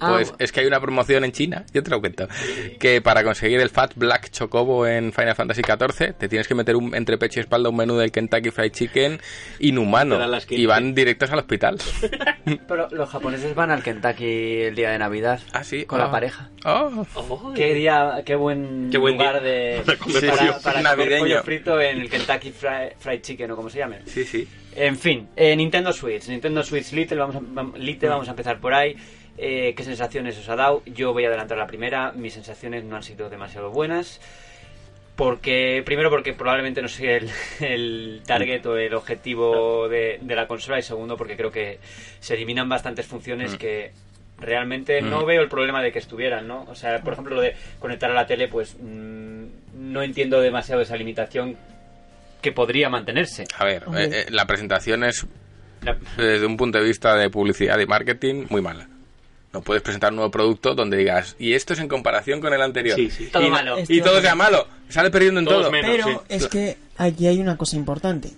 Ah, 0.00 0.10
Pues 0.14 0.32
bu- 0.32 0.36
es 0.40 0.50
que 0.52 0.60
hay 0.60 0.66
una 0.66 0.80
promoción 0.80 1.24
en 1.24 1.30
China, 1.32 1.64
yo 1.72 1.82
te 1.82 1.90
lo 1.90 2.00
cuento, 2.00 2.26
que 2.80 3.00
para 3.00 3.22
conseguir 3.22 3.60
el 3.60 3.70
Fat 3.70 3.92
Black 3.94 4.30
Chocobo 4.30 4.86
en 4.86 5.12
Final 5.12 5.34
Fantasy 5.36 5.62
XIV 5.62 6.14
te 6.14 6.28
tienes 6.28 6.48
que 6.48 6.54
meter 6.56 6.74
un, 6.76 6.94
entre 6.94 7.18
pecho 7.18 7.38
y 7.38 7.42
espalda 7.42 7.68
un 7.68 7.76
menú 7.76 7.96
del 7.96 8.10
Kentucky 8.10 8.50
Fried 8.50 8.72
Chicken 8.72 9.20
inhumano 9.60 10.16
Te 10.16 10.20
dan 10.22 10.30
las 10.32 10.46
15. 10.46 10.60
y 10.62 10.66
van 10.66 10.94
directos 10.94 11.30
al 11.30 11.38
hospital. 11.38 11.78
Pero 12.68 12.88
los 12.90 13.08
japoneses 13.10 13.54
van 13.54 13.70
al 13.70 13.82
Kentucky 13.82 14.62
el 14.62 14.74
día 14.74 14.90
de 14.90 14.98
Navidad 14.98 15.40
Ah, 15.52 15.62
sí. 15.64 15.84
con 15.84 16.00
Ah. 16.00 16.04
la 16.06 16.10
pareja. 16.10 16.50
Oh. 16.64 17.06
Oh, 17.14 17.52
Qué 17.54 17.74
día, 17.74 18.22
qué 18.26 18.34
buen, 18.34 18.88
Qué 18.90 18.98
buen 18.98 19.14
lugar 19.14 19.40
día 19.42 19.50
de 19.52 19.82
para 19.86 19.98
comer 19.98 20.20
para, 20.26 20.36
pollo 20.36 20.52
para 20.62 20.78
comer 20.78 20.82
navideño. 20.82 21.20
pollo 21.22 21.42
frito 21.44 21.80
en 21.80 22.00
el 22.00 22.10
Kentucky 22.10 22.50
Fri- 22.52 22.92
Fried 22.98 23.20
Chicken 23.20 23.50
o 23.52 23.56
como 23.56 23.70
se 23.70 23.78
llame. 23.78 23.98
Sí, 24.06 24.24
sí. 24.24 24.48
En 24.74 24.96
fin, 24.96 25.28
eh, 25.36 25.54
Nintendo 25.54 25.92
Switch, 25.92 26.28
Nintendo 26.28 26.62
Switch 26.62 26.92
Lite, 26.92 27.14
vamos 27.14 27.36
a, 27.36 27.78
Lite, 27.78 28.08
vamos 28.08 28.28
a 28.28 28.30
empezar 28.30 28.58
por 28.58 28.72
ahí. 28.72 28.96
Eh, 29.36 29.74
¿Qué 29.76 29.84
sensaciones 29.84 30.38
os 30.38 30.48
ha 30.48 30.56
dado? 30.56 30.82
Yo 30.86 31.12
voy 31.12 31.24
a 31.24 31.28
adelantar 31.28 31.58
la 31.58 31.66
primera. 31.66 32.12
Mis 32.12 32.34
sensaciones 32.34 32.84
no 32.84 32.96
han 32.96 33.02
sido 33.02 33.28
demasiado 33.28 33.70
buenas. 33.70 34.20
Porque, 35.16 35.82
primero 35.84 36.08
porque 36.08 36.32
probablemente 36.32 36.80
no 36.80 36.88
soy 36.88 37.08
el, 37.08 37.30
el 37.60 38.22
target 38.26 38.64
o 38.66 38.76
el 38.76 38.94
objetivo 38.94 39.88
de, 39.88 40.18
de 40.22 40.34
la 40.34 40.46
consola. 40.46 40.78
Y 40.78 40.82
segundo 40.82 41.16
porque 41.16 41.36
creo 41.36 41.50
que 41.50 41.78
se 42.20 42.34
eliminan 42.34 42.68
bastantes 42.68 43.06
funciones 43.06 43.56
que 43.56 43.92
realmente 44.38 45.00
no 45.00 45.24
veo 45.24 45.42
el 45.42 45.48
problema 45.48 45.82
de 45.82 45.92
que 45.92 45.98
estuvieran, 45.98 46.48
¿no? 46.48 46.64
O 46.68 46.74
sea, 46.74 47.00
por 47.00 47.12
ejemplo, 47.12 47.36
lo 47.36 47.42
de 47.42 47.54
conectar 47.78 48.10
a 48.10 48.14
la 48.14 48.26
tele, 48.26 48.48
pues 48.48 48.76
mm, 48.80 49.44
no 49.74 50.02
entiendo 50.02 50.40
demasiado 50.40 50.82
esa 50.82 50.96
limitación 50.96 51.56
que 52.42 52.52
podría 52.52 52.88
mantenerse. 52.90 53.44
A 53.56 53.64
ver, 53.64 53.84
eh, 53.96 54.10
eh, 54.12 54.26
la 54.30 54.46
presentación 54.46 55.04
es, 55.04 55.24
La- 55.82 55.96
desde 56.16 56.44
un 56.44 56.56
punto 56.56 56.78
de 56.78 56.84
vista 56.84 57.14
de 57.16 57.30
publicidad 57.30 57.78
y 57.78 57.86
marketing, 57.86 58.46
muy 58.50 58.60
mala. 58.60 58.88
No 59.52 59.60
puedes 59.60 59.82
presentar 59.82 60.10
un 60.12 60.16
nuevo 60.16 60.30
producto 60.30 60.74
donde 60.74 60.96
digas, 60.96 61.36
y 61.38 61.52
esto 61.52 61.74
es 61.74 61.78
en 61.80 61.88
comparación 61.88 62.40
con 62.40 62.52
el 62.54 62.62
anterior. 62.62 62.96
Sí, 62.96 63.10
sí. 63.10 63.28
Todo 63.32 63.46
y, 63.46 63.50
malo. 63.50 63.76
Y 63.86 64.00
todo 64.00 64.20
sea 64.20 64.34
malo. 64.34 64.66
Sale 64.88 65.10
perdiendo 65.10 65.40
en 65.40 65.46
Todos 65.46 65.62
todo. 65.62 65.70
menos. 65.70 65.90
Pero 65.90 66.06
sí. 66.06 66.16
es 66.28 66.48
que 66.48 66.76
aquí 66.96 67.26
hay 67.26 67.38
una 67.38 67.56
cosa 67.56 67.76
importante. 67.76 68.30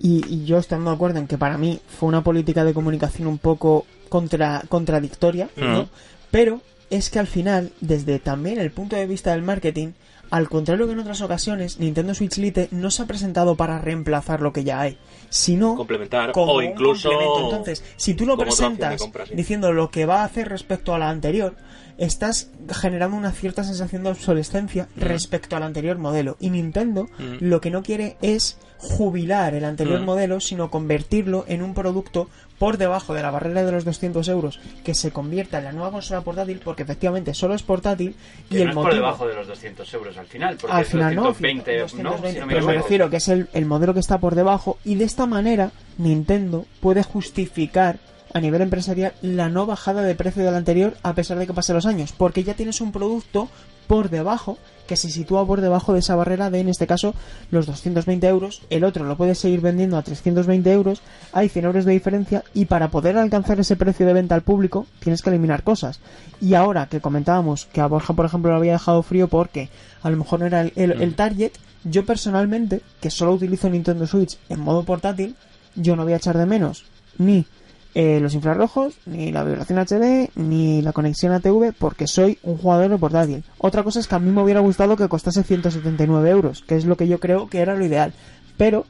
Y, 0.00 0.24
y 0.28 0.44
yo 0.44 0.58
estando 0.58 0.90
de 0.90 0.96
acuerdo 0.96 1.18
en 1.18 1.26
que 1.26 1.36
para 1.38 1.58
mí 1.58 1.80
fue 1.98 2.08
una 2.08 2.22
política 2.22 2.64
de 2.64 2.74
comunicación 2.74 3.26
un 3.28 3.38
poco 3.38 3.86
contra, 4.08 4.62
contradictoria, 4.68 5.48
¿no? 5.56 5.82
Mm. 5.82 5.88
Pero 6.30 6.60
es 6.90 7.10
que 7.10 7.18
al 7.18 7.26
final, 7.26 7.70
desde 7.80 8.18
también 8.18 8.58
el 8.60 8.70
punto 8.70 8.96
de 8.96 9.06
vista 9.06 9.32
del 9.32 9.42
marketing, 9.42 9.92
al 10.32 10.48
contrario 10.48 10.86
que 10.86 10.92
en 10.94 10.98
otras 10.98 11.20
ocasiones, 11.20 11.78
Nintendo 11.78 12.14
Switch 12.14 12.38
Lite 12.38 12.68
no 12.70 12.90
se 12.90 13.02
ha 13.02 13.06
presentado 13.06 13.54
para 13.54 13.78
reemplazar 13.78 14.40
lo 14.40 14.52
que 14.52 14.64
ya 14.64 14.80
hay, 14.80 14.96
sino 15.28 15.76
Complementar 15.76 16.32
como 16.32 16.52
o 16.54 16.62
incluso 16.62 17.10
complemento. 17.10 17.44
Entonces, 17.50 17.84
si 17.96 18.14
tú 18.14 18.24
lo 18.26 18.38
presentas 18.38 19.00
compra, 19.00 19.26
sí. 19.26 19.34
diciendo 19.34 19.72
lo 19.72 19.90
que 19.90 20.06
va 20.06 20.22
a 20.22 20.24
hacer 20.24 20.48
respecto 20.48 20.94
a 20.94 20.98
la 20.98 21.10
anterior, 21.10 21.54
estás 21.98 22.50
generando 22.70 23.16
una 23.16 23.30
cierta 23.32 23.62
sensación 23.62 24.02
de 24.04 24.10
obsolescencia 24.10 24.88
Mm. 24.96 25.00
respecto 25.02 25.54
al 25.56 25.62
anterior 25.64 25.98
modelo. 25.98 26.38
Y 26.40 26.48
Nintendo 26.48 27.08
lo 27.40 27.60
que 27.60 27.70
no 27.70 27.82
quiere 27.82 28.16
es 28.22 28.56
jubilar 28.78 29.54
el 29.54 29.64
anterior 29.66 30.00
Mm. 30.00 30.04
modelo, 30.04 30.40
sino 30.40 30.70
convertirlo 30.70 31.44
en 31.46 31.62
un 31.62 31.74
producto 31.74 32.28
por 32.58 32.76
debajo 32.78 33.14
de 33.14 33.22
la 33.22 33.30
barrera 33.30 33.64
de 33.64 33.72
los 33.72 33.84
200 33.84 34.26
euros, 34.28 34.60
que 34.84 34.94
se 34.94 35.10
convierta 35.10 35.58
en 35.58 35.64
la 35.64 35.72
nueva 35.72 35.90
consola 35.90 36.20
portátil, 36.20 36.60
porque 36.62 36.84
efectivamente 36.84 37.34
solo 37.34 37.54
es 37.54 37.62
portátil 37.62 38.14
y 38.50 38.54
Que 38.54 38.62
el 38.62 38.66
no 38.66 38.70
es 38.70 38.74
motivo... 38.76 38.88
por 38.90 38.94
debajo 38.94 39.26
de 39.26 39.34
los 39.34 39.46
200 39.48 39.94
euros 39.94 40.16
al 40.16 40.26
final, 40.26 40.56
porque 40.60 40.76
Al 40.76 40.82
es 40.82 40.88
final 40.88 41.14
no, 41.14 41.22
220, 41.24 41.78
220, 41.80 42.02
¿no? 42.02 42.32
Si 42.32 42.38
no 42.40 42.46
me 42.46 42.54
pero 42.54 42.66
me 42.66 42.72
refiero 42.74 43.10
que 43.10 43.16
es 43.16 43.28
el, 43.28 43.48
el 43.52 43.66
modelo 43.66 43.94
que 43.94 44.00
está 44.00 44.18
por 44.18 44.34
debajo 44.34 44.78
y 44.84 44.94
de 44.94 45.04
esta 45.04 45.26
manera 45.26 45.72
Nintendo 45.98 46.66
puede 46.80 47.02
justificar 47.02 47.98
a 48.34 48.40
nivel 48.40 48.62
empresarial 48.62 49.12
la 49.20 49.48
no 49.48 49.66
bajada 49.66 50.02
de 50.02 50.14
precio 50.14 50.42
del 50.44 50.54
anterior 50.54 50.94
a 51.02 51.14
pesar 51.14 51.38
de 51.38 51.46
que 51.46 51.52
pasen 51.52 51.76
los 51.76 51.86
años, 51.86 52.12
porque 52.12 52.44
ya 52.44 52.54
tienes 52.54 52.80
un 52.80 52.92
producto 52.92 53.48
por 53.86 54.08
debajo 54.08 54.56
que 54.92 54.96
se 54.98 55.08
sitúa 55.08 55.46
por 55.46 55.62
debajo 55.62 55.94
de 55.94 56.00
esa 56.00 56.16
barrera 56.16 56.50
de 56.50 56.60
en 56.60 56.68
este 56.68 56.86
caso 56.86 57.14
los 57.50 57.64
220 57.64 58.26
euros, 58.28 58.60
el 58.68 58.84
otro 58.84 59.06
lo 59.06 59.16
puedes 59.16 59.38
seguir 59.38 59.62
vendiendo 59.62 59.96
a 59.96 60.02
320 60.02 60.70
euros, 60.70 61.00
hay 61.32 61.48
100 61.48 61.64
euros 61.64 61.84
de 61.86 61.92
diferencia 61.92 62.44
y 62.52 62.66
para 62.66 62.88
poder 62.88 63.16
alcanzar 63.16 63.58
ese 63.58 63.74
precio 63.76 64.04
de 64.06 64.12
venta 64.12 64.34
al 64.34 64.42
público 64.42 64.86
tienes 65.00 65.22
que 65.22 65.30
eliminar 65.30 65.62
cosas. 65.62 66.00
Y 66.42 66.52
ahora 66.52 66.88
que 66.90 67.00
comentábamos 67.00 67.64
que 67.72 67.80
a 67.80 67.86
Borja 67.86 68.12
por 68.12 68.26
ejemplo 68.26 68.50
lo 68.50 68.58
había 68.58 68.72
dejado 68.72 69.02
frío 69.02 69.28
porque 69.28 69.70
a 70.02 70.10
lo 70.10 70.18
mejor 70.18 70.40
no 70.40 70.46
era 70.46 70.60
el, 70.60 70.72
el- 70.76 71.00
el 71.00 71.14
target, 71.14 71.52
yo 71.84 72.04
personalmente, 72.04 72.82
que 73.00 73.08
solo 73.08 73.32
utilizo 73.32 73.70
Nintendo 73.70 74.06
Switch 74.06 74.36
en 74.50 74.60
modo 74.60 74.82
portátil, 74.84 75.36
yo 75.74 75.96
no 75.96 76.04
voy 76.04 76.12
a 76.12 76.16
echar 76.16 76.36
de 76.36 76.44
menos 76.44 76.84
ni 77.16 77.46
eh, 77.94 78.20
los 78.20 78.34
infrarrojos, 78.34 78.94
ni 79.06 79.32
la 79.32 79.44
vibración 79.44 79.78
HD, 79.78 80.30
ni 80.34 80.80
la 80.80 80.92
conexión 80.92 81.32
ATV, 81.32 81.72
porque 81.78 82.06
soy 82.06 82.38
un 82.42 82.56
jugador 82.56 82.90
de 82.90 82.98
portátil. 82.98 83.44
Otra 83.58 83.82
cosa 83.82 84.00
es 84.00 84.08
que 84.08 84.14
a 84.14 84.18
mí 84.18 84.30
me 84.30 84.42
hubiera 84.42 84.60
gustado 84.60 84.96
que 84.96 85.08
costase 85.08 85.42
179 85.42 86.30
euros, 86.30 86.62
que 86.66 86.76
es 86.76 86.86
lo 86.86 86.96
que 86.96 87.06
yo 87.06 87.20
creo 87.20 87.48
que 87.48 87.60
era 87.60 87.74
lo 87.74 87.84
ideal. 87.84 88.14
Pero, 88.56 88.86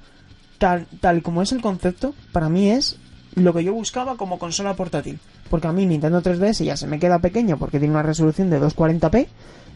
tal, 0.58 0.86
tal 1.00 1.22
como 1.22 1.42
es 1.42 1.52
el 1.52 1.60
concepto, 1.60 2.14
para 2.32 2.48
mí 2.48 2.70
es 2.70 2.96
lo 3.34 3.52
que 3.52 3.64
yo 3.64 3.72
buscaba 3.72 4.16
como 4.16 4.38
consola 4.38 4.74
portátil. 4.74 5.18
Porque 5.50 5.66
a 5.66 5.72
mí 5.72 5.84
Nintendo 5.84 6.22
3DS 6.22 6.64
ya 6.64 6.76
se 6.76 6.86
me 6.86 6.98
queda 6.98 7.18
pequeño 7.18 7.58
porque 7.58 7.78
tiene 7.78 7.94
una 7.94 8.02
resolución 8.02 8.50
de 8.50 8.60
240p, 8.60 9.26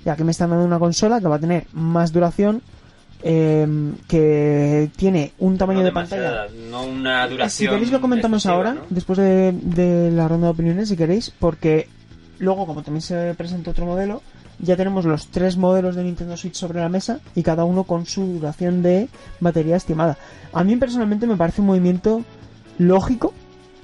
y 0.05 0.09
aquí 0.09 0.23
me 0.23 0.31
están 0.31 0.51
dando 0.51 0.65
una 0.65 0.79
consola 0.79 1.21
que 1.21 1.27
va 1.27 1.37
a 1.37 1.41
tener 1.41 1.67
más 1.73 2.13
duración, 2.13 2.63
eh, 3.23 3.67
que 4.09 4.91
tiene 4.97 5.33
un 5.39 5.57
tamaño 5.59 5.81
No 5.81 5.85
de 5.87 5.93
pantalla 5.93 6.47
No 6.71 6.85
una 6.85 7.25
si 7.27 7.31
duración. 7.33 7.73
queréis 7.75 7.93
lo 7.93 8.01
comentamos 8.01 8.45
excesiva, 8.45 8.55
ahora, 8.57 8.75
¿no? 8.75 8.81
después 8.91 9.19
de, 9.19 9.53
de 9.53 10.11
la 10.11 10.29
ronda 10.29 10.49
de 10.49 10.53
opiniones, 10.53 10.89
si 10.89 10.97
queréis, 10.97 11.31
porque 11.39 11.89
luego, 12.39 12.67
como 12.67 12.83
también 12.83 13.03
se 13.03 13.35
presenta 13.35 13.71
otro 13.71 13.87
modelo, 13.87 14.23
ya 14.59 14.77
tenemos 14.77 15.05
los 15.05 15.27
tres 15.29 15.57
modelos 15.57 15.97
de 15.97 16.05
Nintendo 16.05 16.37
Switch 16.37 16.55
sobre 16.55 16.81
la 16.81 16.89
mesa 16.89 17.21
y 17.35 17.43
cada 17.43 17.65
uno 17.65 17.85
con 17.85 18.07
su 18.07 18.25
duración 18.27 18.83
de 18.83 19.09
batería 19.41 19.77
estimada. 19.77 20.17
A 20.53 20.65
mí 20.65 20.77
personalmente 20.77 21.27
me 21.27 21.37
parece 21.37 21.61
un 21.61 21.67
movimiento 21.67 22.23
lógico 22.79 23.35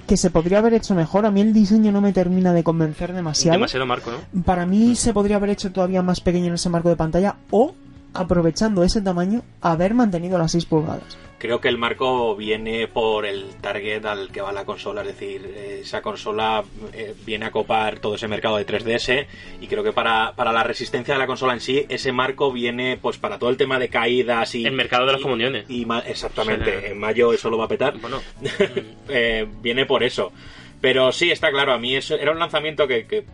que 0.07 0.17
se 0.17 0.29
podría 0.31 0.57
haber 0.59 0.73
hecho 0.73 0.95
mejor. 0.95 1.25
A 1.25 1.31
mí 1.31 1.41
el 1.41 1.53
diseño 1.53 1.91
no 1.91 2.01
me 2.01 2.11
termina 2.11 2.53
de 2.53 2.63
convencer 2.63 3.13
demasiado. 3.13 3.55
Demasiado 3.57 3.85
marco, 3.85 4.11
¿no? 4.11 4.41
Para 4.43 4.65
mí 4.65 4.95
se 4.95 5.13
podría 5.13 5.35
haber 5.37 5.51
hecho 5.51 5.71
todavía 5.71 6.01
más 6.01 6.19
pequeño 6.21 6.47
en 6.47 6.55
ese 6.55 6.69
marco 6.69 6.89
de 6.89 6.95
pantalla 6.95 7.35
o 7.51 7.73
aprovechando 8.13 8.83
ese 8.83 9.01
tamaño, 9.01 9.41
haber 9.61 9.93
mantenido 9.93 10.37
las 10.37 10.51
6 10.51 10.65
pulgadas. 10.65 11.17
Creo 11.39 11.59
que 11.59 11.67
el 11.67 11.77
marco 11.77 12.37
viene 12.37 12.87
por 12.87 13.25
el 13.25 13.47
target 13.59 14.05
al 14.05 14.31
que 14.31 14.39
va 14.39 14.53
la 14.53 14.63
consola, 14.63 15.01
es 15.01 15.07
decir, 15.07 15.45
esa 15.81 16.01
consola 16.01 16.63
eh, 16.93 17.13
viene 17.25 17.45
a 17.47 17.51
copar 17.51 17.99
todo 17.99 18.15
ese 18.15 18.29
mercado 18.29 18.55
de 18.55 18.65
3DS 18.65 19.25
y 19.59 19.67
creo 19.67 19.83
que 19.83 19.91
para, 19.91 20.31
para 20.37 20.53
la 20.53 20.63
resistencia 20.63 21.15
de 21.15 21.19
la 21.19 21.27
consola 21.27 21.51
en 21.53 21.59
sí, 21.59 21.85
ese 21.89 22.13
marco 22.13 22.53
viene 22.53 22.97
pues 23.01 23.17
para 23.17 23.39
todo 23.39 23.49
el 23.49 23.57
tema 23.57 23.77
de 23.77 23.89
caídas 23.89 24.55
y... 24.55 24.65
El 24.65 24.71
mercado 24.71 25.05
de 25.05 25.11
las 25.11 25.19
y- 25.19 25.23
comuniones. 25.23 25.69
Y, 25.69 25.85
exactamente, 26.07 26.77
O 26.77 26.79
sea, 26.79 26.89
en 26.91 26.97
mayo 26.99 27.33
eso 27.33 27.49
lo 27.49 27.57
va 27.57 27.65
a 27.65 27.69
petar. 27.69 27.97
Bueno, 27.99 28.21
Eh, 29.09 29.45
viene 29.61 29.85
por 29.85 30.01
eso. 30.03 30.31
Pero 30.79 31.11
sí, 31.11 31.29
está 31.31 31.49
claro, 31.51 31.73
a 31.73 31.77
mí 31.77 31.95
eso 31.95 32.15
era 32.15 32.31
un 32.31 32.39
lanzamiento 32.39 32.87
que, 32.87 33.05
que, 33.05 33.25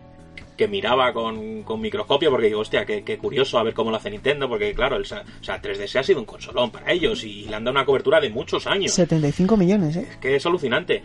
que 0.60 0.68
miraba 0.68 1.10
con, 1.14 1.62
con 1.62 1.80
microscopio 1.80 2.30
porque 2.30 2.48
digo, 2.48 2.60
hostia, 2.60 2.84
qué, 2.84 3.02
qué 3.02 3.16
curioso 3.16 3.58
a 3.58 3.62
ver 3.62 3.72
cómo 3.72 3.90
lo 3.90 3.96
hace 3.96 4.10
Nintendo, 4.10 4.46
porque 4.46 4.74
claro, 4.74 4.96
el, 4.96 5.02
o 5.02 5.04
sea, 5.06 5.24
3DS 5.42 5.98
ha 5.98 6.02
sido 6.02 6.20
un 6.20 6.26
consolón 6.26 6.70
para 6.70 6.92
ellos 6.92 7.24
y 7.24 7.44
le 7.46 7.56
han 7.56 7.64
dado 7.64 7.72
una 7.76 7.86
cobertura 7.86 8.20
de 8.20 8.28
muchos 8.28 8.66
años. 8.66 8.92
75 8.92 9.56
millones, 9.56 9.96
¿eh? 9.96 10.06
Es 10.10 10.16
que 10.18 10.36
es 10.36 10.44
alucinante. 10.44 11.02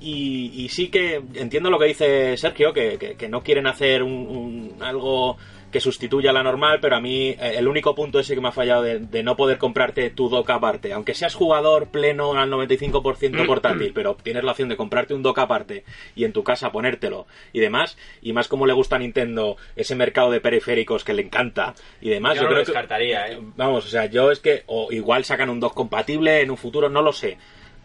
Y, 0.00 0.50
y 0.56 0.68
sí 0.70 0.88
que 0.88 1.22
entiendo 1.34 1.70
lo 1.70 1.78
que 1.78 1.86
dice 1.86 2.36
Sergio, 2.36 2.72
que, 2.72 2.98
que- 2.98 3.14
que 3.14 3.28
no 3.28 3.42
quieren 3.42 3.68
hacer 3.68 4.02
un, 4.02 4.12
un- 4.12 4.82
algo 4.82 5.36
que 5.76 5.80
sustituya 5.82 6.30
a 6.30 6.32
la 6.32 6.42
normal, 6.42 6.78
pero 6.80 6.96
a 6.96 7.02
mí 7.02 7.28
eh, 7.28 7.56
el 7.58 7.68
único 7.68 7.94
punto 7.94 8.18
ese 8.18 8.34
que 8.34 8.40
me 8.40 8.48
ha 8.48 8.52
fallado 8.52 8.80
de, 8.80 8.98
de 8.98 9.22
no 9.22 9.36
poder 9.36 9.58
comprarte 9.58 10.08
tu 10.08 10.30
dock 10.30 10.48
aparte, 10.48 10.94
aunque 10.94 11.12
seas 11.12 11.34
jugador 11.34 11.88
pleno 11.88 12.32
al 12.32 12.50
95% 12.50 13.46
portátil, 13.46 13.92
pero 13.94 14.14
tienes 14.14 14.42
la 14.42 14.52
opción 14.52 14.70
de 14.70 14.76
comprarte 14.78 15.12
un 15.12 15.22
dock 15.22 15.38
aparte 15.38 15.84
y 16.14 16.24
en 16.24 16.32
tu 16.32 16.42
casa 16.42 16.72
ponértelo 16.72 17.26
y 17.52 17.60
demás, 17.60 17.98
y 18.22 18.32
más 18.32 18.48
como 18.48 18.64
le 18.64 18.72
gusta 18.72 18.96
a 18.96 19.00
Nintendo 19.00 19.58
ese 19.76 19.94
mercado 19.96 20.30
de 20.30 20.40
periféricos 20.40 21.04
que 21.04 21.12
le 21.12 21.20
encanta 21.20 21.74
y 22.00 22.08
demás, 22.08 22.36
Yo 22.36 22.44
yo, 22.44 22.48
no 22.48 22.54
lo 22.54 22.56
que 22.56 22.70
descartaría, 22.70 23.28
¿eh? 23.28 23.38
Vamos, 23.56 23.84
o 23.84 23.88
sea, 23.88 24.06
yo 24.06 24.30
es 24.30 24.40
que 24.40 24.62
o 24.68 24.90
igual 24.92 25.26
sacan 25.26 25.50
un 25.50 25.60
dock 25.60 25.74
compatible 25.74 26.40
en 26.40 26.50
un 26.50 26.56
futuro, 26.56 26.88
no 26.88 27.02
lo 27.02 27.12
sé. 27.12 27.36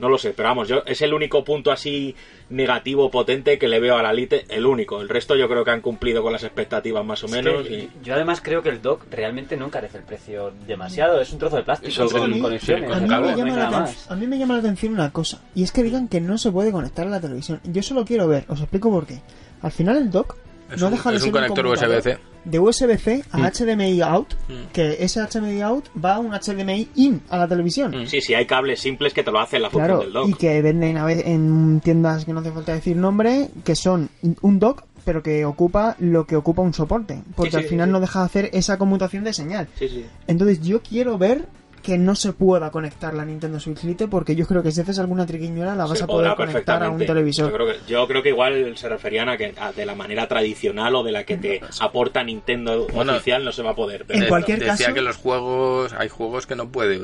No 0.01 0.09
lo 0.09 0.17
sé, 0.17 0.33
pero 0.35 0.49
vamos, 0.49 0.67
yo 0.67 0.83
es 0.85 1.01
el 1.03 1.13
único 1.13 1.43
punto 1.45 1.71
así 1.71 2.15
negativo 2.49 3.09
potente 3.11 3.57
que 3.57 3.67
le 3.67 3.79
veo 3.79 3.95
a 3.97 4.01
la 4.01 4.11
Lite, 4.11 4.45
el 4.49 4.65
único. 4.65 4.99
El 4.99 5.07
resto 5.07 5.35
yo 5.35 5.47
creo 5.47 5.63
que 5.63 5.71
han 5.71 5.81
cumplido 5.81 6.21
con 6.23 6.33
las 6.33 6.43
expectativas 6.43 7.05
más 7.05 7.23
o 7.23 7.27
Es 7.27 7.31
que 7.33 7.41
menos. 7.41 7.65
y- 7.69 7.89
Yo 8.03 8.15
además 8.15 8.41
creo 8.41 8.61
que 8.63 8.69
el 8.69 8.81
dock 8.81 9.05
realmente 9.11 9.55
no 9.55 9.65
encarece 9.67 9.99
el 9.99 10.03
precio 10.03 10.51
demasiado. 10.67 11.21
Es 11.21 11.31
un 11.31 11.39
trozo 11.39 11.57
de 11.57 11.63
plástico 11.63 12.09
con 12.09 12.23
a 12.23 12.27
mí- 12.27 12.41
conexiones. 12.41 12.91
A 12.91 12.95
mí, 12.99 13.07
me 13.07 13.35
llama 13.37 13.55
la 13.57 13.69
más. 13.69 14.09
a 14.11 14.15
mí 14.15 14.27
me 14.27 14.37
llama 14.39 14.55
la 14.55 14.59
atención 14.61 14.93
una 14.93 15.11
cosa, 15.13 15.39
y 15.55 15.63
es 15.63 15.71
que 15.71 15.83
digan 15.83 16.07
que 16.07 16.19
no 16.19 16.37
se 16.37 16.51
puede 16.51 16.71
conectar 16.71 17.05
a 17.05 17.09
la 17.11 17.21
televisión. 17.21 17.61
Yo 17.63 17.83
solo 17.83 18.03
quiero 18.03 18.27
ver, 18.27 18.45
os 18.47 18.59
explico 18.59 18.89
por 18.89 19.05
qué. 19.05 19.21
Al 19.61 19.71
final 19.71 19.97
el 19.97 20.09
dock 20.09 20.35
no 20.79 20.87
un- 20.87 20.91
deja 20.93 21.09
de 21.11 21.15
es 21.17 21.21
ser 21.23 21.29
un 21.29 21.33
conector 21.33 21.65
USB-C. 21.67 22.17
De 22.45 22.59
USB-C 22.59 23.23
a 23.31 23.37
Mm. 23.37 23.43
HDMI 23.45 24.01
out, 24.01 24.33
Mm. 24.47 24.71
que 24.73 24.97
ese 24.99 25.19
HDMI 25.21 25.61
out 25.61 25.85
va 26.03 26.15
a 26.15 26.19
un 26.19 26.33
HDMI 26.33 26.89
in 26.95 27.21
a 27.29 27.37
la 27.37 27.47
televisión. 27.47 27.91
Mm. 28.03 28.07
Sí, 28.07 28.21
sí, 28.21 28.33
hay 28.33 28.45
cables 28.45 28.79
simples 28.79 29.13
que 29.13 29.23
te 29.23 29.31
lo 29.31 29.39
hacen 29.39 29.61
la 29.61 29.69
Claro, 29.69 29.99
del 29.99 30.11
dock. 30.13 30.29
y 30.29 30.33
que 30.33 30.61
venden 30.61 30.97
a 30.97 31.05
veces 31.05 31.25
en 31.27 31.81
tiendas 31.83 32.25
que 32.25 32.33
no 32.33 32.39
hace 32.39 32.51
falta 32.51 32.73
decir 32.73 32.95
nombre, 32.97 33.49
que 33.63 33.75
son 33.75 34.09
un 34.41 34.59
dock, 34.59 34.83
pero 35.05 35.21
que 35.23 35.45
ocupa 35.45 35.95
lo 35.99 36.25
que 36.27 36.35
ocupa 36.35 36.61
un 36.61 36.73
soporte, 36.73 37.21
porque 37.35 37.51
Sí, 37.51 37.57
sí, 37.57 37.63
al 37.63 37.69
final 37.69 37.89
sí. 37.89 37.93
no 37.93 37.99
deja 37.99 38.19
de 38.19 38.25
hacer 38.25 38.49
esa 38.53 38.77
conmutación 38.77 39.23
de 39.23 39.33
señal. 39.33 39.67
Sí, 39.77 39.87
sí. 39.89 40.05
Entonces 40.27 40.61
yo 40.61 40.81
quiero 40.81 41.17
ver 41.17 41.47
que 41.81 41.97
no 41.97 42.15
se 42.15 42.33
pueda 42.33 42.69
conectar 42.71 43.13
la 43.13 43.25
Nintendo 43.25 43.59
Switch 43.59 43.83
Lite, 43.83 44.07
porque 44.07 44.35
yo 44.35 44.45
creo 44.45 44.61
que 44.63 44.71
si 44.71 44.81
haces 44.81 44.99
alguna 44.99 45.25
triquiñuela 45.25 45.75
la 45.75 45.85
vas 45.85 45.97
Se 45.97 46.03
a 46.03 46.07
poder 46.07 46.35
conectar 46.35 46.83
a 46.83 46.89
un 46.89 46.99
televisor. 47.05 47.49
Yo 47.49 47.55
creo, 47.55 47.67
que, 47.67 47.75
yo 47.87 48.07
creo 48.07 48.23
que 48.23 48.29
igual 48.29 48.77
se 48.77 48.89
referían 48.89 49.29
a 49.29 49.37
que 49.37 49.53
a- 49.59 49.71
de 49.71 49.85
la 49.85 49.95
manera 49.95 50.27
tradicional 50.27 50.95
o 50.95 51.03
de 51.03 51.11
la 51.11 51.23
que 51.23 51.37
te 51.37 51.61
aporta 51.79 52.23
Nintendo 52.23 52.87
Bueno, 52.93 53.13
oficial 53.13 53.43
no 53.43 53.51
se 53.51 53.63
va 53.63 53.71
a 53.71 53.75
poder. 53.75 54.05
pero 54.05 54.19
en 54.23 54.27
cualquier 54.27 54.59
decía 54.59 54.77
caso- 54.77 54.93
que 54.93 55.01
los 55.01 55.17
juegos, 55.17 55.93
hay 55.93 56.09
juegos 56.09 56.45
que 56.47 56.55
no 56.55 56.69
puede 56.69 56.99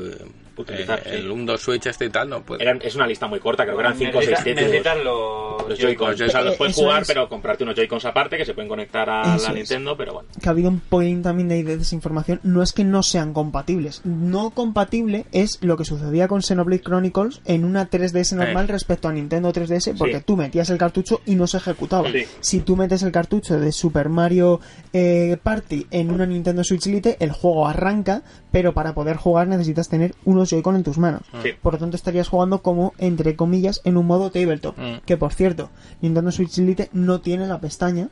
Utilizar, 0.56 0.98
eh, 1.00 1.02
sí. 1.04 1.16
el 1.18 1.30
1 1.30 1.56
Switch 1.56 1.86
este 1.86 2.06
y 2.06 2.10
tal 2.10 2.28
no 2.28 2.42
puede. 2.42 2.62
eran- 2.62 2.80
es 2.82 2.96
una 2.96 3.06
lista 3.06 3.28
muy 3.28 3.38
corta, 3.38 3.62
creo 3.64 3.76
que 3.76 3.80
eran 3.80 3.96
5 3.96 4.18
o 4.18 4.22
6 4.22 4.38
Necesitas- 4.44 4.94
títulos. 4.96 5.04
los, 5.04 5.68
Los 5.68 5.78
Joy-Cons, 5.78 6.16
sea, 6.16 6.42
los 6.42 6.54
Eh, 6.54 6.56
puedes 6.58 6.74
eso 6.74 6.82
jugar, 6.84 7.02
es. 7.02 7.08
pero 7.08 7.28
comprarte 7.28 7.62
unos 7.62 7.76
Joy-Cons 7.76 8.04
aparte 8.06 8.36
que 8.38 8.44
se 8.44 8.54
pueden 8.54 8.68
conectar 8.68 9.08
a 9.10 9.36
Eso 9.36 9.44
la 9.44 9.50
es. 9.50 9.54
Nintendo, 9.54 9.96
pero 9.96 10.14
bueno. 10.14 10.28
que 10.42 10.48
ha 10.48 10.52
habido 10.52 10.70
un 10.70 10.80
poquín 10.80 11.22
también 11.22 11.48
de 11.48 11.62
desinformación, 11.76 12.40
no 12.42 12.62
es 12.62 12.72
que 12.72 12.84
no 12.84 13.02
sean 13.02 13.32
compatibles. 13.34 14.00
No 14.04 14.50
compatible 14.68 15.24
es 15.32 15.58
lo 15.62 15.76
que 15.78 15.84
sucedía 15.84 16.28
con 16.28 16.42
Xenoblade 16.42 16.82
Chronicles 16.82 17.40
en 17.46 17.64
una 17.64 17.88
3DS 17.88 18.34
normal 18.36 18.66
Eh. 18.68 18.72
respecto 18.72 19.08
a 19.08 19.12
Nintendo 19.12 19.50
3DS, 19.52 19.94
porque 19.96 20.18
Sí. 20.18 20.22
tú 20.26 20.36
metías 20.36 20.68
el 20.70 20.76
cartucho 20.78 21.20
y 21.24 21.34
no 21.36 21.46
se 21.46 21.56
ejecutaba. 21.56 22.10
Sí. 22.12 22.24
Si 22.40 22.60
tú 22.60 22.76
metes 22.76 23.02
el 23.02 23.10
cartucho 23.12 23.58
de 23.58 23.72
Super 23.72 24.08
Mario 24.10 24.60
eh, 24.92 25.38
Party 25.42 25.86
en 25.90 26.10
una 26.10 26.26
Nintendo 26.26 26.62
Switch 26.64 26.86
Lite, 26.86 27.16
el 27.20 27.32
juego 27.32 27.66
arranca, 27.66 28.22
pero 28.52 28.74
para 28.74 28.94
poder 28.94 29.16
jugar 29.16 29.48
necesitas 29.48 29.88
tener 29.88 30.14
unos 30.24 30.50
Joy-Con 30.50 30.76
en 30.76 30.82
tus 30.82 30.98
manos. 30.98 31.22
Sí. 31.42 31.50
Por 31.62 31.72
lo 31.74 31.78
tanto, 31.78 31.96
estarías 31.96 32.28
jugando 32.28 32.60
como, 32.62 32.92
entre 32.98 33.36
comillas, 33.36 33.80
en 33.84 33.96
un 33.96 34.06
modo 34.06 34.30
tabletop. 34.30 34.76
Mm. 34.78 35.00
Que 35.06 35.16
por 35.16 35.32
cierto, 35.32 35.70
Nintendo 36.02 36.30
Switch 36.30 36.58
Lite 36.58 36.90
no 36.92 37.20
tiene 37.20 37.46
la 37.46 37.58
pestaña 37.60 38.08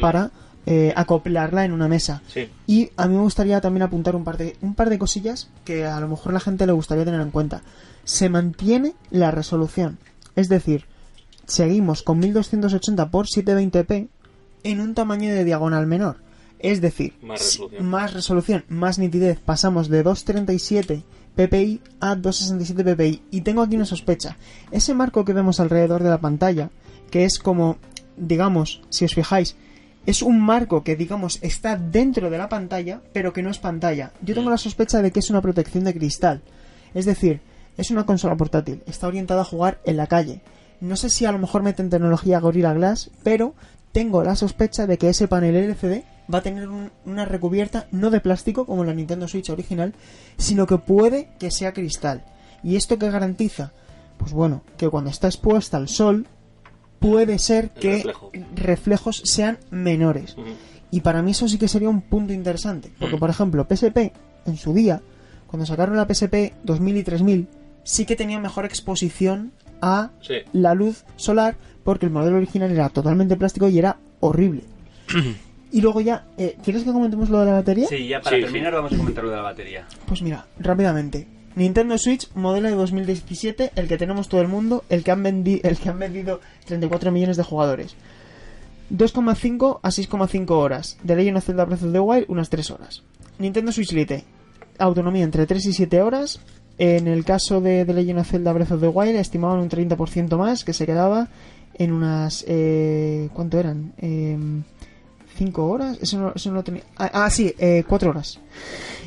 para 0.00 0.30
eh, 0.66 0.92
acoplarla 0.96 1.64
en 1.64 1.72
una 1.72 1.88
mesa. 1.88 2.22
Sí. 2.28 2.48
Y 2.66 2.90
a 2.96 3.06
mí 3.06 3.14
me 3.14 3.22
gustaría 3.22 3.60
también 3.60 3.82
apuntar 3.84 4.16
un 4.16 4.24
par 4.24 4.36
de, 4.36 4.56
un 4.60 4.74
par 4.74 4.90
de 4.90 4.98
cosillas 4.98 5.48
que 5.64 5.86
a 5.86 6.00
lo 6.00 6.08
mejor 6.08 6.32
la 6.32 6.40
gente 6.40 6.66
le 6.66 6.72
gustaría 6.72 7.04
tener 7.04 7.20
en 7.20 7.30
cuenta. 7.30 7.62
Se 8.04 8.28
mantiene 8.28 8.94
la 9.10 9.30
resolución. 9.30 9.98
Es 10.34 10.48
decir, 10.48 10.84
seguimos 11.46 12.02
con 12.02 12.18
1280 12.18 13.02
x 13.04 13.12
720p 13.44 14.08
en 14.64 14.80
un 14.80 14.94
tamaño 14.94 15.32
de 15.32 15.44
diagonal 15.44 15.86
menor. 15.86 16.16
Es 16.58 16.80
decir, 16.80 17.14
Más 17.22 17.38
resolución. 17.40 17.86
más 17.86 18.14
resolución, 18.14 18.64
más 18.68 18.98
nitidez. 18.98 19.38
Pasamos 19.40 19.88
de 19.88 20.02
237 20.02 21.04
ppi 21.36 21.80
a 22.00 22.16
267 22.16 22.96
ppi. 22.96 23.22
Y 23.30 23.42
tengo 23.42 23.62
aquí 23.62 23.76
una 23.76 23.84
sospecha. 23.84 24.36
Ese 24.70 24.94
marco 24.94 25.24
que 25.24 25.32
vemos 25.34 25.60
alrededor 25.60 26.02
de 26.02 26.10
la 26.10 26.20
pantalla, 26.20 26.70
que 27.10 27.24
es 27.24 27.38
como, 27.38 27.76
digamos, 28.16 28.82
si 28.88 29.04
os 29.04 29.14
fijáis, 29.14 29.54
es 30.06 30.22
un 30.22 30.40
marco 30.40 30.82
que, 30.84 30.96
digamos, 30.96 31.38
está 31.42 31.76
dentro 31.76 32.30
de 32.30 32.38
la 32.38 32.48
pantalla, 32.48 33.00
pero 33.12 33.32
que 33.32 33.42
no 33.42 33.50
es 33.50 33.58
pantalla. 33.58 34.12
Yo 34.22 34.34
tengo 34.34 34.50
la 34.50 34.56
sospecha 34.58 35.02
de 35.02 35.10
que 35.10 35.18
es 35.20 35.30
una 35.30 35.42
protección 35.42 35.84
de 35.84 35.94
cristal. 35.94 36.42
Es 36.94 37.04
decir, 37.04 37.40
es 37.76 37.90
una 37.90 38.06
consola 38.06 38.36
portátil, 38.36 38.82
está 38.86 39.06
orientada 39.08 39.42
a 39.42 39.44
jugar 39.44 39.80
en 39.84 39.96
la 39.98 40.06
calle. 40.06 40.40
No 40.80 40.96
sé 40.96 41.10
si 41.10 41.24
a 41.26 41.32
lo 41.32 41.38
mejor 41.38 41.62
meten 41.62 41.90
tecnología 41.90 42.40
Gorilla 42.40 42.72
Glass, 42.72 43.10
pero 43.22 43.54
tengo 43.92 44.22
la 44.22 44.36
sospecha 44.36 44.86
de 44.86 44.96
que 44.98 45.08
ese 45.08 45.28
panel 45.28 45.56
LCD 45.56 46.04
va 46.32 46.38
a 46.38 46.42
tener 46.42 46.68
un- 46.68 46.90
una 47.04 47.24
recubierta 47.24 47.86
no 47.92 48.10
de 48.10 48.20
plástico 48.20 48.66
como 48.66 48.84
la 48.84 48.94
Nintendo 48.94 49.26
Switch 49.28 49.50
original, 49.50 49.94
sino 50.38 50.66
que 50.66 50.78
puede 50.78 51.28
que 51.38 51.50
sea 51.50 51.72
cristal. 51.72 52.24
¿Y 52.62 52.76
esto 52.76 52.98
qué 52.98 53.10
garantiza? 53.10 53.72
Pues 54.18 54.32
bueno, 54.32 54.62
que 54.76 54.88
cuando 54.88 55.10
está 55.10 55.28
expuesta 55.28 55.76
al 55.76 55.88
sol, 55.88 56.26
puede 56.98 57.38
ser 57.38 57.70
que 57.70 57.96
reflejo. 57.96 58.30
reflejos 58.54 59.16
sean 59.24 59.58
menores. 59.70 60.36
Y 60.90 61.00
para 61.00 61.22
mí 61.22 61.32
eso 61.32 61.48
sí 61.48 61.58
que 61.58 61.68
sería 61.68 61.88
un 61.88 62.00
punto 62.02 62.32
interesante. 62.32 62.90
Porque, 62.98 63.16
por 63.16 63.30
ejemplo, 63.30 63.66
PSP, 63.68 64.12
en 64.46 64.56
su 64.56 64.72
día, 64.72 65.02
cuando 65.46 65.66
sacaron 65.66 65.96
la 65.96 66.06
PSP 66.06 66.52
2000 66.64 66.96
y 66.96 67.02
3000, 67.02 67.48
sí 67.82 68.04
que 68.06 68.16
tenía 68.16 68.38
mejor 68.38 68.64
exposición 68.64 69.52
a 69.82 70.10
Sí. 70.22 70.34
la 70.52 70.74
luz 70.74 71.04
solar, 71.16 71.56
porque 71.84 72.06
el 72.06 72.12
modelo 72.12 72.36
original 72.38 72.70
era 72.70 72.88
totalmente 72.88 73.36
plástico 73.36 73.68
y 73.68 73.78
era 73.78 73.98
horrible. 74.20 74.62
y 75.72 75.80
luego 75.80 76.00
ya, 76.00 76.24
eh, 76.38 76.56
¿quieres 76.64 76.84
que 76.84 76.92
comentemos 76.92 77.28
lo 77.28 77.40
de 77.40 77.46
la 77.46 77.52
batería? 77.52 77.86
Sí, 77.88 78.06
ya 78.08 78.20
para 78.20 78.36
Sí, 78.36 78.42
terminar 78.42 78.72
vamos 78.72 78.92
a 78.92 78.96
comentar 78.96 79.24
lo 79.24 79.30
de 79.30 79.36
la 79.36 79.42
batería. 79.42 79.86
Pues 80.06 80.22
mira, 80.22 80.46
rápidamente. 80.58 81.26
Nintendo 81.56 81.98
Switch, 81.98 82.28
modelo 82.34 82.68
de 82.68 82.74
2017, 82.76 83.72
el 83.74 83.88
que 83.88 83.96
tenemos 83.98 84.28
todo 84.28 84.40
el 84.42 84.48
mundo, 84.48 84.84
el 84.90 85.02
que 85.02 85.10
han, 85.10 85.24
vendi- 85.24 85.60
el 85.64 85.76
que 85.78 85.88
han 85.88 85.98
vendido 85.98 86.40
34 86.66 87.10
millones 87.10 87.36
de 87.36 87.42
jugadores. 87.42 87.96
2,5 88.90 89.80
a 89.82 89.88
6,5 89.90 90.50
horas. 90.50 90.96
De 91.02 91.16
Legend 91.16 91.38
of 91.38 91.44
Zelda 91.44 91.64
Breath 91.64 91.82
of 91.82 91.92
the 91.92 91.98
Wild, 92.00 92.26
unas 92.28 92.50
3 92.50 92.70
horas. 92.70 93.02
Nintendo 93.38 93.72
Switch 93.72 93.92
Lite, 93.92 94.24
autonomía 94.78 95.24
entre 95.24 95.46
3 95.46 95.66
y 95.66 95.72
7 95.72 96.02
horas. 96.02 96.40
En 96.78 97.08
el 97.08 97.24
caso 97.24 97.60
de 97.62 97.84
The 97.86 97.94
Legend 97.94 98.18
of 98.20 98.30
Zelda 98.30 98.52
Breath 98.52 98.72
of 98.72 98.80
the 98.80 98.88
Wild, 98.88 99.16
estimaban 99.16 99.60
un 99.60 99.68
30% 99.70 100.36
más, 100.36 100.62
que 100.64 100.72
se 100.74 100.84
quedaba 100.86 101.28
en 101.74 101.92
unas... 101.92 102.44
Eh, 102.46 103.28
¿Cuánto 103.32 103.58
eran? 103.58 103.94
Eh, 103.98 104.36
¿5 105.36 105.58
horas? 105.58 105.98
Eso 106.00 106.18
no, 106.18 106.32
eso 106.34 106.50
no 106.50 106.56
lo 106.56 106.64
tenía... 106.64 106.82
Ah, 106.96 107.10
ah, 107.12 107.30
sí, 107.30 107.54
4 107.86 108.10
horas. 108.10 108.40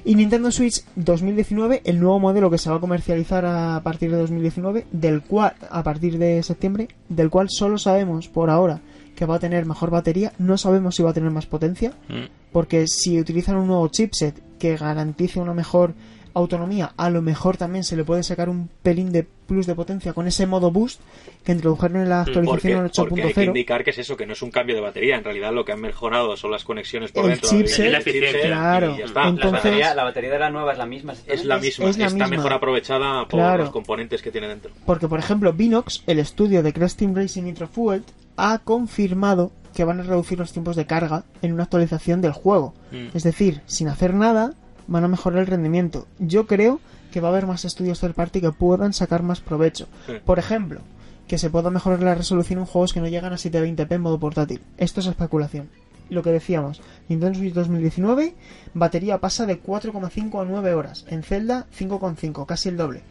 Y 0.06 0.16
Nintendo 0.16 0.52
Switch 0.52 0.84
2019, 0.96 1.82
el 1.84 2.00
nuevo 2.00 2.20
modelo 2.20 2.50
que 2.50 2.58
se 2.58 2.70
va 2.70 2.78
a 2.78 2.80
comercializar 2.80 3.46
a 3.46 3.82
partir 3.84 4.12
de 4.12 4.18
2019, 4.18 4.86
del 4.92 5.22
cual, 5.22 5.54
a 5.70 5.84
partir 5.84 6.18
de 6.18 6.42
septiembre, 6.44 6.88
del 7.10 7.30
cual 7.30 7.48
solo 7.50 7.78
sabemos 7.78 8.28
por 8.30 8.50
ahora 8.50 8.80
que 9.16 9.26
va 9.26 9.36
a 9.36 9.40
tener 9.40 9.66
mejor 9.66 9.90
batería, 9.90 10.32
no 10.38 10.58
sabemos 10.58 10.96
si 10.96 11.04
va 11.04 11.10
a 11.10 11.14
tener 11.14 11.32
más 11.32 11.46
potencia, 11.46 11.92
Mm. 12.08 12.30
porque 12.54 12.86
si 12.88 13.20
utilizan 13.20 13.58
un 13.58 13.68
nuevo 13.68 13.88
chipset 13.90 14.42
que 14.58 14.78
garantice 14.78 15.40
una 15.42 15.54
mejor 15.54 15.94
autonomía, 16.34 16.94
a 16.96 17.10
lo 17.10 17.22
mejor 17.22 17.58
también 17.58 17.84
se 17.84 17.98
le 17.98 18.06
puede 18.06 18.24
sacar 18.24 18.48
un 18.48 18.70
pelín 18.82 19.12
de 19.12 19.28
plus 19.50 19.66
de 19.68 19.76
potencia 19.76 20.14
con 20.14 20.28
ese 20.28 20.48
modo 20.48 20.72
boost 20.72 21.02
que 21.44 21.52
introdujeron 21.52 22.02
en 22.04 22.08
la 22.10 22.24
Porque, 22.24 22.40
actualización 22.40 22.90
porque 23.10 23.22
hay 23.24 23.34
que 23.34 23.42
8.0. 23.42 23.48
indicar 23.48 23.84
que 23.84 23.90
es 23.90 23.98
eso, 23.98 24.16
que 24.16 24.26
no 24.26 24.34
es 24.34 24.42
un 24.42 24.52
cambio 24.52 24.76
de 24.76 24.82
batería. 24.82 25.18
En 25.18 25.24
realidad 25.26 25.52
lo 25.52 25.66
que 25.66 25.74
han 25.74 25.82
mejorado 25.82 26.38
son 26.38 26.52
las 26.52 26.64
conexiones 26.64 27.12
por 27.12 27.26
El 27.26 27.32
dentro. 27.32 27.50
chipset, 27.50 27.86
el 27.88 27.92
la 27.92 27.98
eficiencia, 27.98 28.42
claro. 28.48 28.94
y 28.96 29.00
ya 29.00 29.06
está. 29.06 29.24
La, 29.24 29.30
Entonces- 29.30 29.52
batería, 29.52 29.94
la 29.96 30.04
batería 30.06 30.30
de 30.32 30.40
la 30.40 30.50
nueva 30.52 30.72
es 30.72 30.78
la 30.78 30.86
misma. 30.86 31.14
es 31.28 31.44
la 31.44 31.58
misma, 31.58 31.90
es 31.90 31.98
la 31.98 32.06
está 32.06 32.16
misma. 32.16 32.28
mejor 32.38 32.54
aprovechada 32.54 33.22
por 33.24 33.40
Claro. 33.40 33.64
los 33.64 33.72
componentes 33.72 34.22
que 34.22 34.32
tiene 34.32 34.48
dentro. 34.48 34.72
Porque, 34.86 35.08
por 35.10 35.20
ejemplo, 35.20 35.52
Vinox, 35.52 36.04
el 36.08 36.20
estudio 36.20 36.64
de 36.64 36.72
Crash 36.72 36.94
Team 36.94 37.16
Racing 37.16 37.44
Nitro 37.44 37.68
Fueled, 37.68 38.04
ha 38.38 38.60
confirmado 38.60 39.52
que 39.74 39.84
van 39.84 40.00
a 40.00 40.04
reducir 40.04 40.40
los 40.40 40.52
tiempos 40.52 40.76
de 40.76 40.86
carga 40.86 41.24
en 41.42 41.54
una 41.54 41.64
actualización 41.64 42.22
del 42.22 42.32
juego. 42.32 42.74
Mm. 42.92 43.16
Es 43.16 43.24
decir, 43.24 43.62
sin 43.66 43.88
hacer 43.88 44.14
nada, 44.14 44.54
van 44.88 45.04
a 45.04 45.08
mejorar 45.08 45.40
el 45.40 45.48
rendimiento. 45.48 46.08
Yo 46.20 46.48
creo 46.48 46.80
que 47.12 47.22
va 47.22 47.30
a 47.30 47.32
haber 47.32 47.48
más 47.48 47.66
estudios 47.66 48.00
third 48.00 48.14
party 48.14 48.42
que 48.42 48.52
puedan 48.52 48.94
sacar 48.94 49.24
más 49.24 49.42
provecho. 49.42 49.88
Sí. 50.06 50.14
Por 50.24 50.40
ejemplo, 50.40 50.82
que 51.28 51.38
se 51.38 51.50
pueda 51.50 51.70
mejorar 51.70 52.02
la 52.02 52.16
resolución 52.16 52.60
en 52.60 52.66
juegos 52.66 52.92
que 52.92 53.02
no 53.02 53.08
llegan 53.08 53.34
a 53.34 53.38
720p 53.38 53.92
en 53.92 54.02
modo 54.02 54.20
portátil. 54.20 54.62
Esto 54.78 55.00
es 55.00 55.08
especulación. 55.08 55.70
Lo 56.10 56.24
que 56.24 56.32
decíamos, 56.32 56.82
Nintendo 57.08 57.38
Switch 57.38 57.54
2019, 57.54 58.34
batería 58.74 59.20
pasa 59.20 59.46
de 59.46 59.62
4,5 59.62 60.42
a 60.42 60.46
9 60.46 60.74
horas. 60.74 61.06
En 61.08 61.22
Zelda, 61.22 61.68
5,5, 61.78 62.48
casi 62.48 62.70
el 62.70 62.78
doble. 62.78 63.04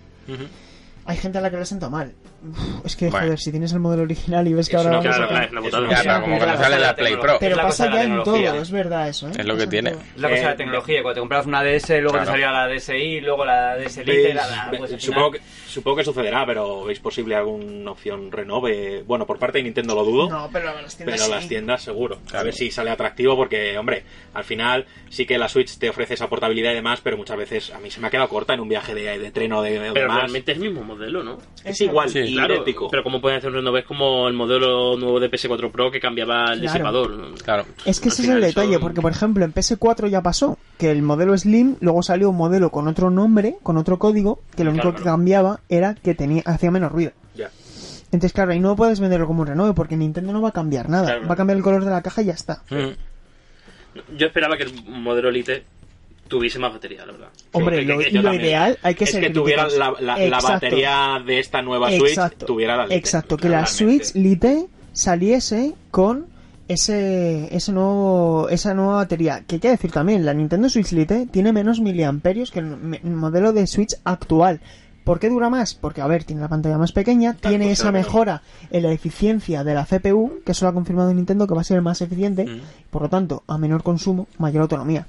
Hay 1.05 1.17
gente 1.17 1.39
a 1.39 1.41
la 1.41 1.51
que 1.51 1.59
le 1.59 1.65
sienta 1.65 1.89
mal. 1.89 2.13
Uf, 2.41 2.87
es 2.87 2.95
que, 2.95 3.09
Bueno. 3.11 3.27
joder, 3.27 3.39
si 3.41 3.51
tienes 3.51 3.73
el 3.73 3.81
modelo 3.81 4.03
original 4.05 4.47
y 4.47 4.55
ves 4.55 4.69
que 4.69 4.77
Es 4.77 4.85
ahora 4.87 4.99
a 4.99 5.01
Claro, 5.01 5.25
es 5.25 5.31
una 5.31 5.43
Es 5.43 5.51
putada. 5.65 5.83
una- 5.83 5.91
Ya, 5.91 5.99
O 5.99 6.03
sea, 6.03 6.13
pero 6.13 6.23
como 6.25 6.37
cuando 6.37 6.45
claro, 6.55 6.63
sale 6.63 6.79
la 6.81 6.87
la 6.87 6.95
Play. 6.97 7.17
Pro. 7.17 7.37
Pero 7.41 7.55
Es 7.57 7.61
pasa 7.63 7.93
ya 7.93 8.03
en 8.05 8.23
todo, 8.23 8.37
es 8.63 8.71
verdad 8.71 9.09
eso, 9.09 9.29
¿eh? 9.29 9.33
Es 9.39 9.45
lo 9.47 9.57
que 9.57 9.67
tiene. 9.67 9.91
todo. 9.91 10.01
La 10.17 10.29
cosa 10.29 10.41
de 10.43 10.47
la 10.47 10.57
tecnología, 10.57 11.03
cuando 11.03 11.15
te 11.15 11.21
comprabas 11.21 11.47
una 11.47 11.63
DS, 11.65 11.89
luego 12.01 12.11
Claro. 12.13 12.25
te 12.27 12.31
salía 12.31 12.51
la 12.53 12.69
DSi, 12.69 13.21
luego 13.23 13.45
la 13.45 13.77
DS 13.77 14.05
Lite, 14.05 14.35
la, 14.35 14.71
pues 14.79 15.03
supongo, 15.03 15.33
que, 15.33 15.41
supongo 15.67 15.97
que 15.97 16.05
sucederá, 16.05 16.47
pero 16.47 16.85
¿veis 16.85 17.01
posible 17.01 17.35
alguna 17.35 17.91
opción 17.91 18.31
renove? 18.31 19.03
Bueno, 19.05 19.27
por 19.27 19.39
parte 19.41 19.59
de 19.59 19.65
Nintendo 19.65 19.97
lo 19.97 20.05
dudo. 20.05 20.29
No, 20.31 20.49
pero 20.53 20.67
las 20.81 20.97
tiendas 20.97 21.17
Pero 21.17 21.25
sí. 21.27 21.31
las 21.33 21.49
tiendas 21.49 21.83
seguro. 21.83 22.19
A 22.27 22.31
Claro. 22.31 22.45
ver 22.45 22.55
si 22.55 22.71
sale 22.71 22.91
atractivo 22.91 23.35
porque, 23.37 23.77
hombre, 23.77 24.05
al 24.35 24.45
final 24.45 24.87
sí 25.09 25.27
que 25.27 25.39
la 25.39 25.49
Switch 25.49 25.77
te 25.79 25.89
ofrece 25.91 26.15
esa 26.15 26.29
portabilidad 26.29 26.71
y 26.71 26.75
demás, 26.77 27.01
pero 27.03 27.17
muchas 27.17 27.37
veces 27.37 27.73
a 27.73 27.81
mí 27.81 27.91
se 27.91 27.99
me 28.01 28.07
ha 28.07 28.11
quedado 28.11 28.29
corta 28.29 28.55
en 28.55 28.61
un 28.61 28.69
viaje 28.69 28.95
de, 28.95 29.19
de 29.19 29.31
tren 29.33 29.53
o 29.55 29.61
de, 29.63 29.73
de 29.73 29.79
Pero 29.93 30.03
demás. 30.07 30.17
realmente 30.19 30.53
es 30.53 30.59
el 30.59 30.63
mismo 30.65 30.85
modelo, 30.85 31.25
¿no? 31.25 31.39
Es 31.65 31.81
igual, 31.81 32.09
Sí. 32.29 32.35
Claro, 32.35 32.55
idéntico. 32.55 32.89
pero 32.91 33.03
como 33.03 33.21
pueden 33.21 33.39
hacer 33.39 33.51
un 33.51 33.57
renove 33.57 33.81
es 33.81 33.87
como 33.87 34.29
el 34.29 34.35
modelo 34.35 34.97
nuevo 34.97 35.21
de 35.21 35.31
PS4 35.31 35.71
Pro 35.71 35.91
que 35.91 36.01
cambiaba 36.01 36.53
el 36.53 36.61
Claro. 36.61 36.73
disipador. 36.73 37.35
Claro. 37.45 37.65
Es 37.85 38.01
que 38.01 38.09
Al 38.09 38.13
ese 38.13 38.23
es 38.23 38.29
el 38.29 38.41
detalle, 38.41 38.79
porque 38.79 39.01
por 39.01 39.13
ejemplo 39.13 39.45
en 39.45 39.53
PS4 39.53 40.09
ya 40.09 40.23
pasó 40.23 40.59
que 40.79 40.91
el 40.91 41.03
modelo 41.03 41.37
Slim, 41.37 41.77
luego 41.81 42.03
salió 42.03 42.31
un 42.31 42.37
modelo 42.37 42.71
con 42.71 42.89
otro 42.89 43.11
nombre, 43.11 43.57
con 43.63 43.77
otro 43.77 43.99
código, 43.99 44.41
que 44.57 44.65
lo 44.65 44.71
único 44.71 44.83
Claro, 44.83 44.97
que 44.97 45.03
claro. 45.03 45.17
cambiaba 45.17 45.61
era 45.69 45.95
que 45.95 46.15
tenía 46.15 46.43
hacía 46.47 46.71
menos 46.71 46.93
ruido. 46.93 47.13
Ya. 47.35 47.51
Entonces, 48.07 48.33
claro, 48.33 48.53
ahí 48.53 48.61
no 48.61 48.75
puedes 48.77 49.01
venderlo 49.01 49.27
como 49.27 49.43
un 49.43 49.49
renove 49.49 49.75
porque 49.75 49.97
Nintendo 49.97 50.33
no 50.33 50.41
va 50.41 50.49
a 50.49 50.53
cambiar 50.53 50.89
nada. 50.89 51.07
Claro. 51.07 51.29
Va 51.29 51.35
a 51.35 51.37
cambiar 51.37 51.57
el 51.59 51.63
color 51.63 51.85
de 51.85 51.91
la 51.91 52.01
caja 52.03 52.23
y 52.23 52.27
ya 52.27 52.33
está. 52.33 52.63
Mm. 52.71 54.17
Yo 54.17 54.27
esperaba 54.29 54.57
que 54.57 54.63
el 54.65 54.73
modelo 54.87 55.29
Elite 55.29 55.65
tuviese 56.29 56.59
más 56.59 56.73
batería, 56.73 57.05
la 57.07 57.13
verdad. 57.13 57.29
Hombre, 57.53 57.83
lo, 57.83 57.99
que- 57.99 58.05
que 58.07 58.11
yo 58.13 58.23
lo 58.23 58.29
también. 58.29 58.45
ideal 58.47 58.79
hay 58.83 58.95
que 58.95 59.05
es 59.05 59.11
ser 59.11 59.21
que 59.23 59.31
tuviera 59.31 59.67
la, 59.69 60.41
batería 60.41 61.21
de 61.27 61.41
esta 61.41 61.63
nueva 61.63 61.89
Switch, 61.91 62.11
Exacto. 62.11 62.47
tuviera 62.47 62.77
la 62.77 62.85
Lite. 62.85 62.95
Exacto, 62.97 63.37
que 63.37 63.49
la. 63.49 63.67
Switch 63.67 64.15
Lite 64.15 64.67
saliese 64.93 65.75
con 65.91 66.27
ese, 66.69 67.49
ese 67.55 67.73
nuevo, 67.73 68.49
esa 68.51 68.75
nueva 68.75 68.97
batería. 68.97 69.43
Que 69.47 69.57
hay 69.57 69.61
que 69.61 69.71
decir 69.71 69.91
también, 69.91 70.25
la 70.25 70.35
Nintendo 70.35 70.69
Switch 70.69 70.93
Lite 70.93 71.27
tiene 71.27 71.53
menos 71.53 71.81
miliamperios 71.81 72.51
que 72.51 72.61
el, 72.61 72.77
modelo 73.05 73.53
de 73.53 73.67
Switch 73.67 73.95
actual. 74.05 74.61
¿Por 75.05 75.19
qué 75.19 75.31
dura 75.31 75.49
más? 75.49 75.75
Porque, 75.75 76.03
a 76.03 76.07
ver, 76.07 76.25
tiene 76.25 76.43
la 76.43 76.49
pantalla 76.49 76.77
más 76.77 76.93
pequeña, 76.93 77.33
tiene 77.33 77.71
esa 77.71 77.91
mejora 77.91 78.43
en 78.71 78.83
la 78.83 78.93
eficiencia 78.93 79.65
de 79.65 79.73
la 79.73 79.87
CPU, 79.87 80.41
que 80.45 80.53
eso 80.53 80.67
lo 80.67 80.71
ha 80.71 80.75
confirmado 80.75 81.15
Nintendo, 81.15 81.47
que 81.47 81.55
va 81.55 81.63
a 81.63 81.65
ser 81.65 81.81
más 81.81 82.03
eficiente, 82.03 82.45
Mm. 82.45 82.61
por 82.91 83.01
lo 83.01 83.09
tanto, 83.09 83.43
a 83.47 83.57
menor 83.57 83.83
consumo, 83.83 84.29
mayor 84.37 84.61
autonomía. 84.61 85.07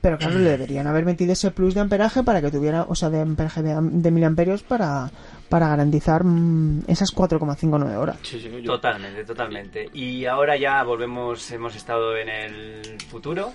Pero 0.00 0.18
claro, 0.18 0.38
le 0.38 0.50
deberían 0.50 0.86
haber 0.86 1.04
metido 1.04 1.32
ese 1.32 1.50
plus 1.50 1.74
de 1.74 1.80
amperaje 1.80 2.22
para 2.22 2.40
que 2.40 2.50
tuviera, 2.50 2.84
o 2.88 2.94
sea, 2.94 3.10
de 3.10 3.20
amperaje 3.20 3.62
de, 3.62 3.76
de 3.80 4.10
miliamperios 4.10 4.62
para, 4.62 5.10
para 5.48 5.68
garantizar 5.68 6.22
mm, 6.24 6.82
esas 6.88 7.14
4,59 7.14 7.96
horas. 7.96 8.16
Sí, 8.22 8.40
sí, 8.40 8.50
yo- 8.62 8.72
Totalmente, 8.72 9.24
totalmente. 9.24 9.88
Y 9.94 10.24
ahora 10.26 10.56
ya 10.56 10.82
volvemos, 10.82 11.50
hemos 11.50 11.74
estado 11.76 12.16
en 12.16 12.28
el 12.28 12.82
futuro 13.10 13.52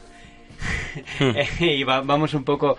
y 1.60 1.84
va- 1.84 2.02
vamos 2.02 2.34
un 2.34 2.44
poco 2.44 2.78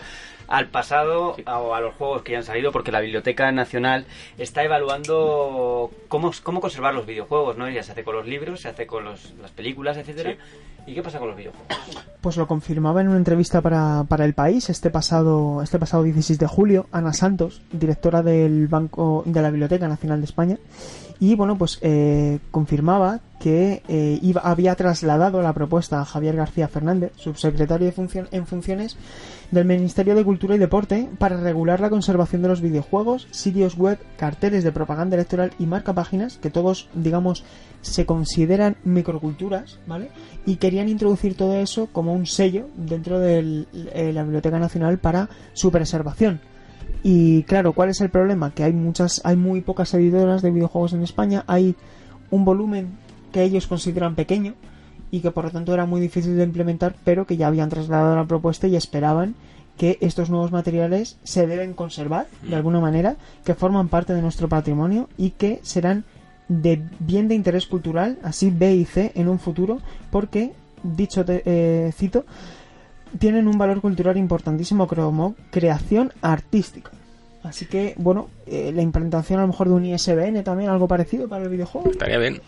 al 0.52 0.68
pasado 0.68 1.34
a- 1.46 1.58
o 1.58 1.74
a 1.74 1.80
los 1.80 1.94
juegos 1.94 2.22
que 2.22 2.32
ya 2.32 2.38
han 2.38 2.44
salido 2.44 2.72
porque 2.72 2.92
la 2.92 3.00
Biblioteca 3.00 3.50
Nacional 3.52 4.04
está 4.36 4.62
evaluando 4.62 5.90
cómo, 6.08 6.30
cómo 6.42 6.60
conservar 6.60 6.92
los 6.94 7.06
videojuegos, 7.06 7.56
¿no? 7.56 7.68
Ya 7.70 7.82
se 7.82 7.92
hace 7.92 8.04
con 8.04 8.14
los 8.16 8.26
libros, 8.26 8.60
se 8.60 8.68
hace 8.68 8.86
con 8.86 9.04
los- 9.04 9.32
las 9.40 9.50
películas, 9.50 9.96
etcétera. 9.96 10.36
¿Y 10.86 10.94
qué 10.94 11.02
pasa 11.02 11.18
con 11.18 11.28
los 11.28 11.36
videojuegos? 11.36 11.68
Pues 12.20 12.36
lo 12.36 12.46
confirmaba 12.46 13.00
en 13.00 13.08
una 13.08 13.16
entrevista 13.16 13.60
para, 13.60 14.04
para 14.08 14.24
El 14.24 14.34
País 14.34 14.68
este 14.68 14.90
pasado, 14.90 15.62
este 15.62 15.78
pasado 15.78 16.02
16 16.02 16.38
de 16.38 16.46
julio, 16.46 16.86
Ana 16.92 17.12
Santos, 17.12 17.62
directora 17.72 18.22
del 18.22 18.68
Banco 18.68 19.22
de 19.24 19.40
la 19.42 19.50
Biblioteca 19.50 19.88
Nacional 19.88 20.20
de 20.20 20.24
España, 20.26 20.58
y 21.20 21.34
bueno, 21.36 21.56
pues 21.56 21.78
eh, 21.82 22.40
confirmaba 22.50 23.20
que 23.40 23.82
eh, 23.88 24.18
iba, 24.22 24.40
había 24.42 24.74
trasladado 24.74 25.40
la 25.40 25.52
propuesta 25.52 26.00
a 26.00 26.04
Javier 26.04 26.34
García 26.36 26.66
Fernández, 26.68 27.12
subsecretario 27.16 27.86
de 27.86 27.94
funcion- 27.94 28.28
en 28.32 28.46
funciones 28.46 28.96
del 29.52 29.66
Ministerio 29.66 30.14
de 30.14 30.24
Cultura 30.24 30.56
y 30.56 30.58
Deporte, 30.58 31.08
para 31.18 31.36
regular 31.36 31.78
la 31.78 31.90
conservación 31.90 32.42
de 32.42 32.48
los 32.48 32.62
videojuegos, 32.62 33.28
sitios 33.30 33.76
web, 33.76 33.98
carteles 34.16 34.64
de 34.64 34.72
propaganda 34.72 35.14
electoral 35.14 35.52
y 35.58 35.66
marcapáginas, 35.66 36.38
que 36.38 36.50
todos, 36.50 36.88
digamos, 36.94 37.44
se 37.82 38.06
consideran 38.06 38.76
microculturas, 38.82 39.78
¿vale? 39.86 40.10
Y 40.46 40.56
querían 40.56 40.88
introducir 40.88 41.36
todo 41.36 41.54
eso 41.56 41.86
como 41.92 42.14
un 42.14 42.26
sello 42.26 42.66
dentro 42.76 43.20
de 43.20 43.66
la 44.12 44.22
Biblioteca 44.22 44.58
Nacional 44.58 44.98
para 44.98 45.28
su 45.52 45.70
preservación. 45.70 46.40
Y 47.02 47.42
claro, 47.42 47.74
¿cuál 47.74 47.90
es 47.90 48.00
el 48.00 48.08
problema? 48.08 48.52
Que 48.52 48.64
hay 48.64 48.72
muchas, 48.72 49.20
hay 49.24 49.36
muy 49.36 49.60
pocas 49.60 49.92
editoras 49.92 50.40
de 50.40 50.50
videojuegos 50.50 50.94
en 50.94 51.02
España, 51.02 51.44
hay 51.46 51.76
un 52.30 52.46
volumen 52.46 52.96
que 53.32 53.42
ellos 53.42 53.66
consideran 53.66 54.14
pequeño 54.14 54.54
y 55.12 55.20
que 55.20 55.30
por 55.30 55.44
lo 55.44 55.50
tanto 55.52 55.72
era 55.72 55.86
muy 55.86 56.00
difícil 56.00 56.36
de 56.36 56.42
implementar, 56.42 56.96
pero 57.04 57.26
que 57.26 57.36
ya 57.36 57.46
habían 57.46 57.68
trasladado 57.68 58.16
la 58.16 58.24
propuesta 58.24 58.66
y 58.66 58.74
esperaban 58.74 59.36
que 59.76 59.98
estos 60.00 60.28
nuevos 60.30 60.50
materiales 60.52 61.18
se 61.22 61.46
deben 61.46 61.74
conservar 61.74 62.26
de 62.42 62.56
alguna 62.56 62.80
manera, 62.80 63.16
que 63.44 63.54
forman 63.54 63.88
parte 63.88 64.12
de 64.14 64.22
nuestro 64.22 64.48
patrimonio 64.48 65.08
y 65.16 65.30
que 65.30 65.60
serán 65.62 66.04
de 66.48 66.82
bien 66.98 67.28
de 67.28 67.34
interés 67.34 67.66
cultural, 67.66 68.18
así 68.22 68.50
B 68.50 68.74
y 68.74 68.84
C 68.84 69.12
en 69.14 69.28
un 69.28 69.38
futuro, 69.38 69.78
porque, 70.10 70.52
dicho 70.82 71.24
te- 71.24 71.42
eh, 71.46 71.92
cito, 71.92 72.24
tienen 73.18 73.46
un 73.48 73.58
valor 73.58 73.80
cultural 73.80 74.16
importantísimo 74.16 74.86
como 74.86 75.34
creación 75.50 76.12
artística. 76.22 76.90
Así 77.42 77.66
que, 77.66 77.94
bueno, 77.98 78.28
eh, 78.46 78.72
la 78.74 78.82
implantación 78.82 79.38
a 79.40 79.42
lo 79.42 79.48
mejor 79.48 79.68
de 79.68 79.74
un 79.74 79.84
ISBN 79.84 80.42
también, 80.42 80.70
algo 80.70 80.86
parecido 80.88 81.28
para 81.28 81.44
el 81.44 81.50
videojuego. 81.50 81.90
Estaría 81.90 82.18
bien. 82.18 82.40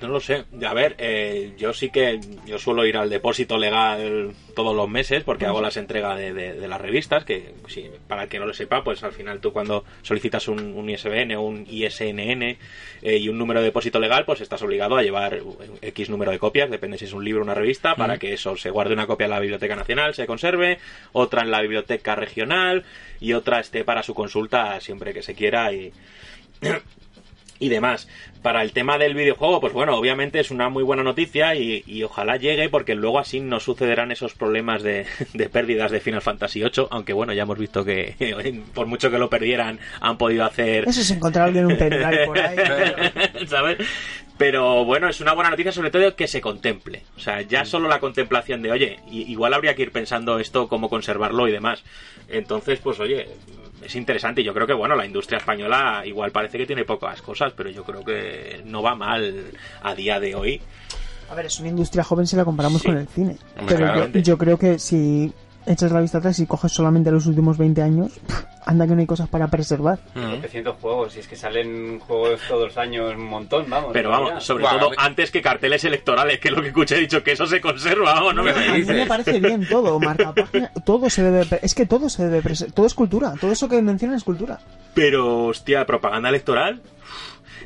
No 0.00 0.08
lo 0.08 0.18
sé. 0.20 0.44
A 0.66 0.74
ver, 0.74 0.96
eh, 0.98 1.52
yo 1.56 1.72
sí 1.72 1.90
que 1.90 2.18
yo 2.44 2.58
suelo 2.58 2.84
ir 2.86 2.96
al 2.96 3.08
depósito 3.08 3.56
legal 3.56 4.32
todos 4.54 4.74
los 4.74 4.88
meses 4.88 5.22
porque 5.22 5.46
hago 5.46 5.60
las 5.60 5.76
entregas 5.76 6.16
de, 6.18 6.32
de- 6.34 6.54
de 6.54 6.68
las 6.68 6.80
revistas, 6.80 7.24
que 7.24 7.54
sí, 7.68 7.88
para 8.08 8.24
el 8.24 8.28
que 8.28 8.40
no 8.40 8.46
lo 8.46 8.52
sepa, 8.52 8.82
pues 8.82 9.02
al 9.04 9.12
final 9.12 9.40
tú 9.40 9.52
cuando 9.52 9.84
solicitas 10.02 10.48
un, 10.48 10.60
un 10.74 10.90
ISBN 10.90 11.36
o 11.36 11.42
un 11.42 11.66
ISNN 11.70 12.42
eh, 12.42 12.58
y 13.02 13.28
un 13.28 13.38
número 13.38 13.60
de 13.60 13.66
depósito 13.66 14.00
legal, 14.00 14.24
pues 14.24 14.40
estás 14.40 14.60
obligado 14.62 14.96
a 14.96 15.02
llevar 15.02 15.38
X 15.80 16.10
número 16.10 16.32
de 16.32 16.38
copias, 16.40 16.68
depende 16.70 16.98
si 16.98 17.04
es 17.04 17.12
un 17.12 17.24
libro 17.24 17.42
o 17.42 17.44
una 17.44 17.54
revista, 17.54 17.94
para 17.94 18.18
que 18.18 18.32
eso 18.32 18.56
se 18.56 18.70
guarde 18.70 18.94
una 18.94 19.06
copia 19.06 19.24
en 19.26 19.30
la 19.30 19.40
Biblioteca 19.40 19.76
Nacional, 19.76 20.14
se 20.14 20.26
conserve, 20.26 20.78
otra 21.12 21.42
en 21.42 21.50
la 21.52 21.60
Biblioteca 21.60 22.16
Regional 22.16 22.84
y 23.20 23.34
otra 23.34 23.60
esté 23.60 23.84
para 23.84 24.02
su 24.02 24.14
consulta 24.14 24.80
siempre 24.80 25.14
que 25.14 25.22
se 25.22 25.34
quiera 25.36 25.72
y 25.72 25.92
y 27.62 27.68
demás. 27.68 28.08
Para 28.42 28.62
el 28.62 28.72
tema 28.72 28.98
del 28.98 29.14
videojuego, 29.14 29.60
pues 29.60 29.72
bueno, 29.72 29.96
obviamente 29.96 30.40
es 30.40 30.50
una 30.50 30.68
muy 30.68 30.82
buena 30.82 31.04
noticia 31.04 31.54
y, 31.54 31.84
y 31.86 32.02
ojalá 32.02 32.36
llegue 32.36 32.68
porque 32.68 32.96
luego 32.96 33.20
así 33.20 33.38
no 33.38 33.60
sucederán 33.60 34.10
esos 34.10 34.34
problemas 34.34 34.82
de, 34.82 35.06
de 35.32 35.48
pérdidas 35.48 35.92
de 35.92 36.00
Final 36.00 36.22
Fantasy 36.22 36.60
VIII, 36.60 36.88
aunque 36.90 37.12
bueno, 37.12 37.32
ya 37.32 37.42
hemos 37.42 37.58
visto 37.58 37.84
que 37.84 38.62
por 38.74 38.86
mucho 38.86 39.12
que 39.12 39.18
lo 39.18 39.30
perdieran 39.30 39.78
han 40.00 40.18
podido 40.18 40.44
hacer... 40.44 40.88
Eso 40.88 41.02
es 41.02 41.10
encontrar 41.12 41.46
alguien 41.46 41.66
un 41.66 41.76
pendrive 41.78 42.26
por 42.26 42.38
ahí. 42.38 42.56
¿sabes? 43.46 43.78
Pero 44.38 44.84
bueno, 44.84 45.08
es 45.08 45.20
una 45.20 45.34
buena 45.34 45.50
noticia 45.50 45.70
sobre 45.70 45.92
todo 45.92 46.16
que 46.16 46.26
se 46.26 46.40
contemple. 46.40 47.02
O 47.16 47.20
sea, 47.20 47.42
ya 47.42 47.64
solo 47.64 47.88
la 47.88 48.00
contemplación 48.00 48.60
de, 48.60 48.72
oye, 48.72 48.98
igual 49.08 49.54
habría 49.54 49.76
que 49.76 49.82
ir 49.82 49.92
pensando 49.92 50.40
esto, 50.40 50.66
cómo 50.66 50.88
conservarlo 50.88 51.46
y 51.46 51.52
demás. 51.52 51.84
Entonces, 52.28 52.80
pues 52.80 52.98
oye, 52.98 53.28
es 53.84 53.94
interesante. 53.96 54.40
y 54.40 54.44
Yo 54.44 54.54
creo 54.54 54.66
que, 54.66 54.72
bueno, 54.74 54.94
la 54.96 55.06
industria 55.06 55.38
española 55.38 56.02
igual 56.04 56.30
parece 56.30 56.58
que 56.58 56.66
tiene 56.66 56.84
pocas 56.84 57.20
cosas, 57.22 57.52
pero 57.56 57.70
yo 57.70 57.84
creo 57.84 58.04
que 58.04 58.62
no 58.64 58.82
va 58.82 58.94
mal 58.94 59.44
a 59.82 59.94
día 59.94 60.18
de 60.20 60.34
hoy. 60.34 60.60
A 61.30 61.34
ver, 61.34 61.46
es 61.46 61.58
una 61.60 61.68
industria 61.70 62.04
joven 62.04 62.26
si 62.26 62.36
la 62.36 62.44
comparamos 62.44 62.82
Sí. 62.82 62.88
con 62.88 62.98
el 62.98 63.08
cine. 63.08 63.36
Hombre, 63.58 63.76
Pero 63.76 64.18
yo, 64.20 64.36
creo 64.38 64.58
que 64.58 64.78
si 64.78 65.32
echas 65.66 65.90
la 65.92 66.00
vista 66.00 66.18
atrás 66.18 66.38
y 66.40 66.46
coges 66.46 66.72
solamente 66.72 67.10
los 67.10 67.26
últimos 67.26 67.56
20 67.56 67.80
años, 67.82 68.12
pff, 68.26 68.44
anda 68.64 68.86
que 68.86 68.94
no 68.94 69.00
hay 69.00 69.06
cosas 69.06 69.28
para 69.28 69.48
preservar. 69.48 69.98
Mm. 70.14 70.32
700 70.40 70.76
juegos, 70.80 71.16
y 71.16 71.20
es 71.20 71.28
que 71.28 71.36
salen 71.36 71.98
juegos 72.00 72.40
todos 72.48 72.68
los 72.68 72.76
años 72.78 73.14
un 73.14 73.24
montón, 73.24 73.66
vamos. 73.68 73.90
Pero 73.92 74.10
ya. 74.10 74.18
vamos, 74.18 74.44
sobre 74.44 74.64
Bueno, 74.64 74.78
todo 74.78 74.90
antes 74.98 75.30
que 75.30 75.42
carteles 75.42 75.84
electorales, 75.84 76.38
que 76.40 76.48
es 76.48 76.54
lo 76.54 76.62
que 76.62 76.68
escuché, 76.68 76.96
he 76.96 77.00
dicho 77.00 77.22
que 77.22 77.32
eso 77.32 77.46
se 77.46 77.60
conserva, 77.60 78.14
vamos, 78.14 78.34
no 78.34 78.42
me 78.42 78.52
¿Qué 78.52 78.60
me 78.60 78.66
A 78.68 78.72
mí 78.74 78.84
me 78.84 79.06
parece 79.06 79.40
bien 79.40 79.66
todo, 79.68 79.98
marca 80.00 80.32
página, 80.32 80.70
todo 80.84 81.08
se 81.10 81.22
debe, 81.22 81.58
es 81.62 81.74
que 81.74 81.86
todo 81.86 82.08
se 82.08 82.24
debe, 82.28 82.42
prese- 82.42 82.72
todo 82.72 82.86
es 82.86 82.94
cultura, 82.94 83.34
todo 83.40 83.52
eso 83.52 83.68
que 83.68 83.80
mencionan 83.82 84.16
es 84.16 84.24
cultura. 84.24 84.58
Pero, 84.94 85.46
hostia, 85.46 85.84
propaganda 85.86 86.28
electoral, 86.28 86.80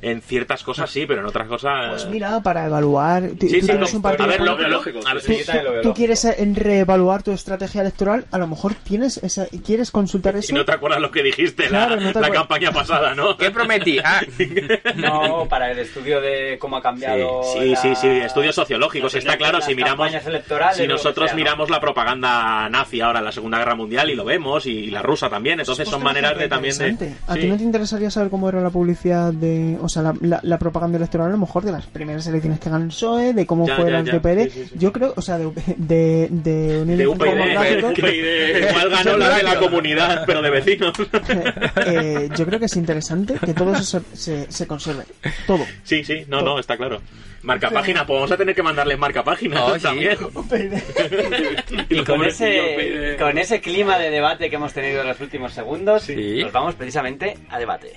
en 0.02 0.20
ciertas 0.22 0.62
cosas 0.62 0.90
sí, 0.90 1.04
pero 1.06 1.20
en 1.20 1.26
otras 1.26 1.48
cosas... 1.48 1.90
Pues 1.90 2.06
mira, 2.08 2.40
para 2.42 2.66
evaluar, 2.66 3.22
tú, 3.38 3.46
Sí, 3.48 3.60
tú 3.60 3.66
sí, 3.66 3.72
tienes 3.72 3.90
no, 3.92 3.96
un 3.96 4.02
partido 4.02 4.24
a 4.24 4.28
ver, 4.28 4.40
lo- 4.40 4.68
lógico. 4.68 5.00
A 5.06 5.14
ver, 5.14 5.22
tú, 5.22 5.32
sí, 5.32 5.44
también 5.44 5.74
lo 5.76 5.80
tú 5.82 5.94
quieres 5.94 6.24
eh, 6.24 6.36
reevaluar 6.54 7.22
tu 7.22 7.32
estrategia 7.32 7.80
electoral, 7.82 8.26
a 8.30 8.38
lo 8.38 8.46
mejor 8.46 8.74
tienes 8.74 9.18
esa, 9.18 9.46
quieres 9.64 9.90
consultar 9.90 10.36
Y 10.36 10.40
eso. 10.40 10.54
no 10.54 10.64
te 10.64 10.72
acuerdas 10.72 11.00
lo 11.00 11.10
que 11.10 11.22
dijiste 11.22 11.66
Claro, 11.68 11.96
la, 11.96 12.12
no 12.12 12.20
la 12.20 12.30
campaña 12.30 12.72
pasada, 12.72 13.14
¿no? 13.14 13.36
¿Qué 13.36 13.50
prometí? 13.50 13.98
Ah, 14.04 14.20
No, 14.96 15.46
para 15.48 15.70
el 15.72 15.78
estudio 15.78 16.20
de 16.20 16.58
cómo 16.58 16.76
ha 16.76 16.82
cambiado. 16.82 17.42
Sí, 17.52 17.70
la- 17.70 17.76
sí, 17.76 17.94
sí, 17.96 18.08
estudios 18.08 18.54
sociológicos, 18.54 19.14
las 19.14 19.22
está 19.24 19.36
claro, 19.36 19.60
si 19.60 19.74
miramos, 19.74 20.10
si 20.74 20.86
nosotros 20.86 21.26
sea, 21.26 21.34
¿no? 21.34 21.36
miramos 21.36 21.70
la 21.70 21.80
propaganda 21.80 22.68
nazi 22.68 23.00
ahora 23.00 23.18
en 23.20 23.24
la 23.26 23.32
Segunda 23.32 23.58
Guerra 23.58 23.74
Mundial 23.74 24.10
y 24.10 24.14
lo 24.14 24.24
vemos, 24.24 24.66
y 24.66 24.90
la 24.90 25.02
rusa 25.02 25.28
también, 25.28 25.60
entonces 25.60 25.88
son 25.88 26.00
Pues, 26.02 26.04
por 26.04 26.14
maneras 26.14 26.38
de 26.38 26.48
también 26.48 26.76
de... 26.78 27.12
¿A 27.26 27.34
Sí. 27.34 27.40
ti 27.40 27.46
no 27.46 27.56
te 27.56 27.62
interesaría 27.62 28.10
saber 28.10 28.30
cómo 28.30 28.48
era 28.48 28.60
la 28.60 28.70
publicidad 28.70 29.32
de, 29.32 29.76
o 29.86 29.88
sea, 29.88 30.02
la, 30.02 30.14
la- 30.20 30.40
la 30.42 30.58
propaganda 30.58 30.98
electoral 30.98 31.28
a 31.28 31.30
lo 31.30 31.38
mejor 31.38 31.64
de 31.64 31.72
las 31.72 31.86
primeras 31.86 32.26
elecciones 32.26 32.60
que 32.60 32.68
ganó 32.70 32.82
el 32.84 32.88
PSOE, 32.90 33.32
de 33.32 33.46
cómo 33.46 33.66
Ya, 33.66 33.76
fue 33.76 33.90
ya, 33.90 33.98
el. 34.00 34.04
PPD? 34.20 34.44
Sí, 34.44 34.50
sí, 34.50 34.66
sí. 34.72 34.74
Yo 34.78 34.92
creo, 34.92 35.14
o 35.16 35.22
sea, 35.22 35.38
de, 35.38 35.50
de, 35.76 36.28
de 36.30 36.82
Unión 36.82 36.98
De 36.98 37.06
UPyD, 37.06 37.26
igual 38.70 38.90
ganó 38.90 39.16
la 39.16 39.36
de 39.36 39.42
la 39.42 39.58
comunidad, 39.58 40.24
pero 40.26 40.42
de 40.42 40.50
vecinos. 40.50 40.92
eh, 41.86 42.28
yo 42.36 42.46
creo 42.46 42.58
que 42.58 42.66
es 42.66 42.76
interesante 42.76 43.34
que 43.44 43.54
todo 43.54 43.72
eso 43.74 43.82
se, 44.12 44.16
se, 44.16 44.52
se 44.52 44.66
conserve. 44.66 45.04
Todo. 45.46 45.64
Sí, 45.84 46.04
sí, 46.04 46.24
no, 46.28 46.42
no, 46.42 46.58
está 46.58 46.76
claro. 46.76 47.00
Marca 47.42 47.70
página, 47.70 48.04
pues 48.04 48.16
vamos 48.16 48.32
a 48.32 48.36
tener 48.36 48.54
que 48.56 48.62
mandarles 48.62 48.98
marca 48.98 49.22
página 49.22 49.64
Oh, 49.64 49.74
sí. 49.76 49.80
también. 49.82 50.16
Y 51.90 52.02
con 52.02 52.24
ese, 52.24 53.16
con 53.18 53.38
ese 53.38 53.60
clima 53.60 53.98
de 53.98 54.10
debate 54.10 54.50
que 54.50 54.56
hemos 54.56 54.72
tenido 54.72 55.02
en 55.02 55.08
los 55.08 55.20
últimos 55.20 55.52
segundos, 55.52 56.02
Sí. 56.02 56.40
nos 56.42 56.52
vamos 56.52 56.74
precisamente 56.74 57.38
a 57.48 57.58
debate. 57.58 57.92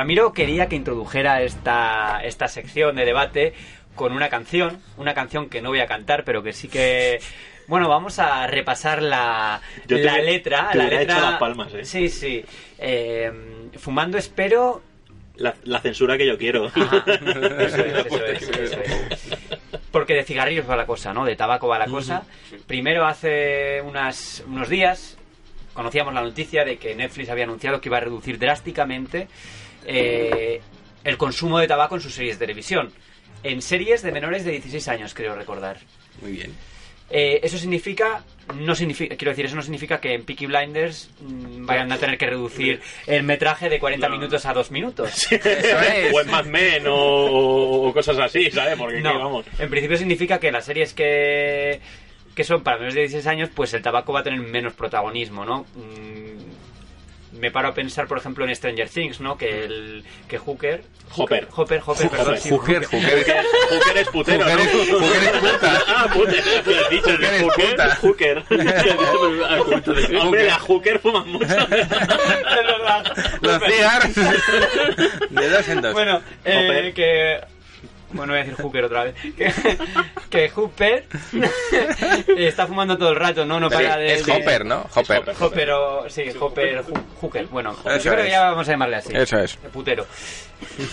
Ramiro 0.00 0.32
quería 0.32 0.66
que 0.66 0.76
introdujera 0.76 1.42
esta, 1.42 2.22
esta 2.24 2.48
sección 2.48 2.96
de 2.96 3.04
debate 3.04 3.52
con 3.94 4.14
una 4.14 4.30
canción, 4.30 4.80
una 4.96 5.12
canción 5.12 5.50
que 5.50 5.60
no 5.60 5.68
voy 5.68 5.80
a 5.80 5.86
cantar, 5.86 6.24
pero 6.24 6.42
que 6.42 6.54
sí 6.54 6.68
que... 6.68 7.20
Bueno, 7.66 7.86
vamos 7.86 8.18
a 8.18 8.46
repasar 8.46 9.02
la, 9.02 9.60
Yo 9.86 9.98
la 9.98 10.16
letra. 10.16 10.70
te 10.72 10.78
la 10.78 10.84
letra 10.84 11.02
hecho 11.02 11.20
las 11.20 11.38
palmas, 11.38 11.74
¿eh? 11.74 11.84
Sí, 11.84 12.08
sí. 12.08 12.42
Eh, 12.78 13.30
fumando 13.76 14.16
espero... 14.16 14.80
La, 15.36 15.54
la 15.64 15.80
censura 15.82 16.16
que 16.16 16.26
yo 16.26 16.38
quiero. 16.38 16.68
Ajá. 16.74 17.04
Eso 17.58 17.84
es, 17.84 18.06
eso 18.06 18.24
es, 18.24 18.48
eso 18.58 18.80
es. 18.80 19.38
Porque 19.90 20.14
de 20.14 20.24
cigarrillos 20.24 20.68
va 20.68 20.76
la 20.76 20.86
cosa, 20.86 21.12
¿no? 21.12 21.26
De 21.26 21.36
tabaco 21.36 21.68
va 21.68 21.78
la 21.78 21.86
cosa. 21.88 22.22
Primero, 22.66 23.04
hace 23.04 23.82
unas, 23.82 24.42
unos 24.46 24.70
días, 24.70 25.18
conocíamos 25.74 26.14
la 26.14 26.22
noticia 26.22 26.64
de 26.64 26.78
que 26.78 26.94
Netflix 26.94 27.28
había 27.28 27.44
anunciado 27.44 27.82
que 27.82 27.90
iba 27.90 27.98
a 27.98 28.00
reducir 28.00 28.38
drásticamente 28.38 29.28
eh, 29.86 30.60
el 31.04 31.16
consumo 31.16 31.58
de 31.58 31.66
tabaco 31.66 31.94
en 31.96 32.00
sus 32.00 32.14
series 32.14 32.38
de 32.38 32.46
televisión. 32.46 32.92
En 33.42 33.62
series 33.62 34.02
de 34.02 34.12
menores 34.12 34.44
de 34.44 34.52
16 34.52 34.88
años, 34.88 35.14
creo 35.14 35.34
recordar. 35.34 35.78
muy 36.20 36.32
bien. 36.32 36.52
Eh, 37.12 37.40
eso 37.42 37.58
significa, 37.58 38.22
no 38.54 38.72
significa, 38.76 39.16
quiero 39.16 39.32
decir, 39.32 39.44
eso 39.46 39.56
no 39.56 39.62
significa 39.62 40.00
que 40.00 40.14
en 40.14 40.22
Peaky 40.24 40.46
Blinders 40.46 41.10
mm, 41.20 41.66
vayan 41.66 41.90
a 41.90 41.98
tener 41.98 42.16
que 42.16 42.26
reducir 42.26 42.80
el 43.08 43.24
metraje 43.24 43.68
de 43.68 43.80
40 43.80 44.08
No. 44.08 44.14
minutos 44.16 44.46
a 44.46 44.52
2 44.52 44.70
minutos. 44.70 45.26
Eso 45.32 45.80
es. 45.80 46.14
o 46.14 46.20
en 46.20 46.30
Mad 46.30 46.44
Men 46.44 46.86
o, 46.86 46.94
o- 46.94 47.88
o 47.88 47.92
cosas 47.92 48.16
así, 48.18 48.48
¿sabes? 48.52 48.78
Porque 48.78 49.00
No, 49.00 49.08
aquí 49.10 49.18
vamos. 49.18 49.46
en 49.58 49.68
principio 49.70 49.96
significa 49.96 50.38
que 50.38 50.52
las 50.52 50.64
series 50.64 50.94
que, 50.94 51.80
que 52.32 52.44
son 52.44 52.62
para 52.62 52.76
menores 52.76 52.94
de 52.94 53.00
16 53.00 53.26
años, 53.26 53.48
pues 53.52 53.74
el 53.74 53.82
tabaco 53.82 54.12
va 54.12 54.20
a 54.20 54.22
tener 54.22 54.38
menos 54.38 54.74
protagonismo, 54.74 55.44
¿no? 55.44 55.66
Mm, 55.74 56.49
me 57.32 57.50
paro 57.50 57.68
a 57.68 57.74
pensar, 57.74 58.06
por 58.06 58.18
ejemplo, 58.18 58.44
en 58.46 58.54
Stranger 58.54 58.88
Things, 58.88 59.20
¿no? 59.20 59.36
Que 59.38 59.64
el 59.64 60.04
que 60.28 60.38
Hooker... 60.38 60.82
Hooper, 61.12 61.48
Hooper, 61.50 61.80
Hooker, 61.80 62.08
perdón, 62.08 62.38
sí, 62.38 62.50
Hooker, 62.50 62.84
Hooker. 62.84 63.24
Hooker, 63.70 63.96
es 63.98 64.08
putero, 64.10 64.44
Hooker 64.44 64.56
¿no? 64.56 64.62
es- 64.62 64.90
Hooker 64.90 65.22
es 65.24 65.40
puta. 65.40 65.82
Ah, 65.88 66.08
puta, 66.12 66.30
has 66.30 66.90
dicho, 66.90 67.10
Hooker 67.10 67.34
es 67.34 67.42
puta. 67.70 67.96
Hooker. 67.96 68.44
Hombre, 70.20 70.44
la 70.46 70.58
Hooker 70.60 70.98
fuman 71.00 71.28
mucho. 71.28 71.46
Es 71.70 71.88
verdad. 71.88 73.16
Los 73.40 73.62
cigarros. 73.64 74.14
De 75.30 75.48
dos 75.48 75.68
en 75.68 75.80
dos. 75.82 75.92
Bueno, 75.92 76.22
eh, 76.44 76.92
que... 76.94 77.40
Bueno, 78.12 78.32
voy 78.32 78.40
a 78.40 78.44
decir 78.44 78.54
Hooker 78.62 78.84
otra 78.84 79.04
vez. 79.04 79.14
Que, 79.36 79.52
que 80.30 80.48
Hooper 80.50 81.06
está 82.36 82.66
fumando 82.66 82.96
todo 82.98 83.10
el 83.10 83.16
rato, 83.16 83.44
¿no? 83.46 83.60
No 83.60 83.68
Sí, 83.68 83.76
para 83.76 83.96
de... 83.96 84.14
es 84.14 84.26
de- 84.26 84.32
Hopper, 84.32 84.64
¿no? 84.64 84.86
Hopper. 84.94 85.18
Hopper. 85.20 85.34
Hopper 85.40 85.70
o... 85.72 86.10
Sí, 86.10 86.24
Hopper, 86.38 86.84
Hooker. 87.20 87.46
Bueno, 87.46 87.76
Eso 87.84 87.98
yo 88.04 88.12
creo 88.12 88.24
que 88.24 88.30
ya 88.30 88.50
vamos 88.50 88.68
a 88.68 88.70
llamarle 88.72 88.96
así. 88.96 89.12
Eso 89.14 89.38
es. 89.38 89.56
Putero. 89.56 90.06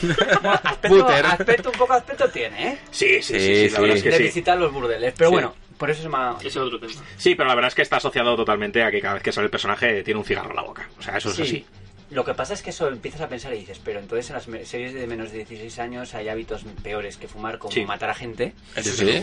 Bueno, 0.02 0.52
aspecto, 0.64 0.88
Putero. 0.98 1.28
aspecto, 1.28 1.70
un 1.72 1.78
poco 1.78 1.94
aspecto 1.94 2.30
tiene, 2.30 2.68
¿eh? 2.70 2.78
Sí, 2.92 3.22
sí, 3.22 3.34
sí, 3.34 3.40
Sí, 3.40 3.70
sí, 3.70 3.70
la 3.74 3.80
verdad 3.82 3.96
sí. 3.96 3.98
es 4.00 4.04
que 4.04 4.10
de 4.12 4.18
sí. 4.18 4.24
visitar 4.24 4.58
los 4.58 4.72
burdeles. 4.72 5.14
Pero 5.18 5.30
Sí. 5.30 5.34
bueno, 5.34 5.56
por 5.78 5.90
eso 5.90 6.10
es 6.44 6.58
otro 6.58 6.80
tema. 6.80 6.94
Sí, 7.18 7.36
pero 7.36 7.50
la 7.50 7.56
verdad 7.56 7.70
es 7.70 7.76
que 7.76 7.82
está 7.82 7.98
asociado 7.98 8.36
totalmente 8.36 8.84
a 8.84 8.92
que 8.92 9.02
cada 9.02 9.16
vez 9.16 9.24
que 9.24 9.32
sale 9.32 9.46
el 9.46 9.52
personaje 9.52 10.04
tiene 10.04 10.20
un 10.20 10.26
cigarro 10.26 10.50
en 10.52 10.56
la 10.56 10.62
boca. 10.64 10.88
O 10.98 11.02
sea, 11.02 11.18
eso 11.18 11.30
es 11.30 11.36
Sí. 11.36 11.42
así. 11.42 11.66
Lo 12.10 12.24
que 12.24 12.34
pasa 12.34 12.54
es 12.54 12.62
que 12.64 12.70
eso 12.70 12.88
empiezas 12.88 13.22
a 13.22 13.28
pensar 13.28 13.54
y 13.54 13.60
dices, 13.60 13.82
pero 13.84 14.00
entonces 14.00 14.30
en 14.30 14.36
las 14.36 14.68
series 14.68 14.94
de 14.94 15.08
menos 15.08 15.32
de 15.32 15.40
16 15.40 15.78
años 15.80 16.16
hay 16.16 16.30
hábitos 16.30 16.64
peores 16.82 17.18
que 17.18 17.28
fumar, 17.28 17.58
como 17.58 17.72
Sí. 17.74 17.86
matar 17.86 18.10
a 18.10 18.14
gente. 18.14 18.54
Eso 18.76 18.92
sí. 18.94 19.22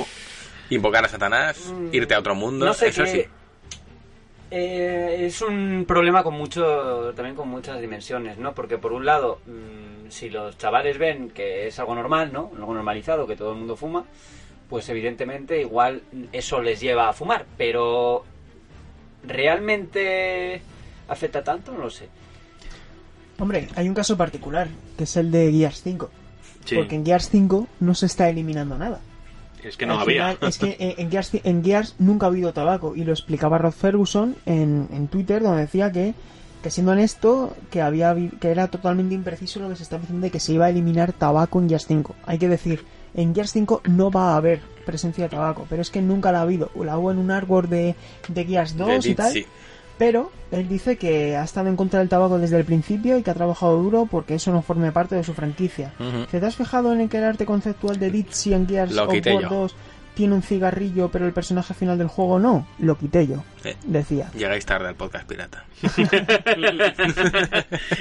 Invocar 0.71 1.05
a 1.05 1.09
Satanás, 1.09 1.73
irte 1.93 2.15
a 2.15 2.19
otro 2.19 2.35
mundo. 2.35 2.65
Mm. 2.67 2.69
No 2.69 2.75
sé 2.75 2.89
eso 2.89 3.07
sí. 3.07 3.25
Eh, 4.51 5.25
es 5.27 5.41
un 5.43 5.85
problema 5.89 6.23
con 6.23 6.35
mucho 6.35 7.13
también 7.17 7.35
con 7.35 7.49
muchas 7.49 7.81
dimensiones 7.81 8.39
no 8.39 8.55
porque 8.55 8.79
por 8.79 8.93
un 8.93 9.05
lado 9.05 9.41
mm, 9.47 10.11
si 10.11 10.29
los 10.31 10.57
chavales 10.59 10.97
ven 10.99 11.31
que 11.31 11.67
es 11.67 11.79
algo 11.81 11.95
normal 11.95 12.31
no 12.33 12.53
algo 12.55 12.73
normalizado 12.75 13.27
que 13.27 13.35
todo 13.37 13.53
el 13.53 13.59
mundo 13.59 13.75
fuma 13.75 14.05
pues 14.69 14.89
evidentemente 14.91 15.61
igual 15.61 16.03
eso 16.31 16.61
les 16.63 16.79
lleva 16.79 17.09
a 17.09 17.13
fumar 17.15 17.47
pero 17.57 18.25
realmente 19.25 20.61
afecta 21.09 21.43
tanto 21.43 21.73
no 21.73 21.79
lo 21.79 21.91
sé 21.91 22.09
Hombre, 23.39 23.69
hay 23.75 23.89
un 23.89 23.95
caso 23.95 24.17
particular, 24.17 24.69
que 24.97 25.05
es 25.05 25.17
el 25.17 25.31
de 25.31 25.51
Gears 25.53 25.83
5. 25.83 26.11
Sí. 26.65 26.77
Porque 26.77 26.95
en 26.95 27.05
Gears 27.05 27.29
5 27.31 27.67
no 27.81 27.95
se 27.95 28.07
está 28.07 28.29
eliminando 28.29 28.79
nada. 28.79 29.01
Es 29.63 29.77
que 29.77 29.87
no 29.87 29.95
Al 29.95 30.01
había. 30.01 30.33
final, 30.35 30.49
es 30.49 30.59
que 30.59 30.77
en, 30.99 31.11
Gears, 31.11 31.31
en 31.43 31.65
Gears 31.65 31.95
nunca 31.99 32.27
ha 32.27 32.29
habido 32.29 32.53
tabaco. 32.53 32.95
Y 32.95 33.05
lo 33.05 33.13
explicaba 33.13 33.59
Rod 33.59 33.73
Ferguson 33.73 34.37
en, 34.47 34.89
en 34.93 35.09
Twitter, 35.09 35.43
donde 35.43 35.63
decía 35.63 35.91
que, 35.91 36.15
que 36.63 36.71
siendo 36.71 36.93
honesto, 36.93 37.57
que, 37.71 37.81
había, 37.83 38.15
que 38.41 38.49
era 38.51 38.69
totalmente 38.69 39.15
impreciso 39.15 39.61
lo 39.61 39.69
que 39.71 39.77
se 39.77 39.83
estaba 39.83 40.01
diciendo 40.03 40.25
de 40.25 40.31
que 40.31 40.41
se 40.41 40.53
iba 40.53 40.67
a 40.67 40.71
eliminar 40.71 41.13
tabaco 41.13 41.61
en 41.61 41.69
Gears 41.69 41.87
5. 41.87 42.15
Hay 42.27 42.39
que 42.39 42.49
decir, 42.49 42.85
en 43.15 43.35
Gears 43.35 43.53
5 43.53 43.83
no 43.89 44.11
va 44.11 44.33
a 44.33 44.37
haber 44.37 44.61
presencia 44.85 45.25
de 45.25 45.31
tabaco, 45.31 45.67
pero 45.69 45.81
es 45.83 45.91
que 45.91 46.03
nunca 46.03 46.31
la 46.31 46.39
ha 46.41 46.43
habido. 46.43 46.71
La 46.83 46.99
hubo 46.99 47.11
en 47.11 47.19
un 47.19 47.31
artwork 47.31 47.69
de, 47.69 47.95
de 48.29 48.45
Gears 48.45 48.77
2 48.77 49.03
De 49.05 49.11
y 49.11 49.15
tal. 49.15 49.33
Ditsy. 49.33 49.47
Pero 49.97 50.31
él 50.51 50.69
dice 50.69 50.97
que 50.97 51.37
ha 51.37 51.45
estado 51.45 51.69
en 51.69 51.77
contra 51.77 52.01
del 52.01 52.09
tabaco 52.09 52.39
desde 52.39 52.59
el 52.59 52.65
principio 52.65 53.17
y 53.17 53.23
que 53.23 53.31
ha 53.31 53.35
trabajado 53.35 53.81
duro 53.81 54.07
porque 54.11 54.35
eso 54.35 54.53
no 54.53 54.63
forme 54.63 54.93
parte 54.93 55.15
de 55.15 55.25
su 55.25 55.35
franquicia. 55.35 55.93
¿Te 56.31 56.39
has 56.39 56.57
fijado 56.57 56.93
en 56.93 57.03
el 57.03 57.09
que 57.09 57.19
el 57.19 57.25
arte 57.25 57.47
conceptual 57.47 57.99
de 57.99 58.11
Ditsy 58.11 58.55
en 58.55 58.67
Gears 58.67 58.97
of 58.97 59.09
War 59.09 59.23
yo. 59.23 59.49
2 59.49 59.75
tiene 60.15 60.35
un 60.35 60.43
cigarrillo 60.43 61.09
pero 61.11 61.27
el 61.27 61.33
personaje 61.33 61.75
final 61.75 61.99
del 61.99 62.09
juego 62.09 62.39
no, 62.39 62.67
lo 62.79 62.97
quité 62.97 63.27
yo, 63.27 63.43
Eh, 63.65 63.77
decía. 63.85 64.31
Llegáis 64.35 64.65
tarde 64.67 64.89
al 64.89 64.95
podcast 64.95 65.27
pirata. 65.29 65.65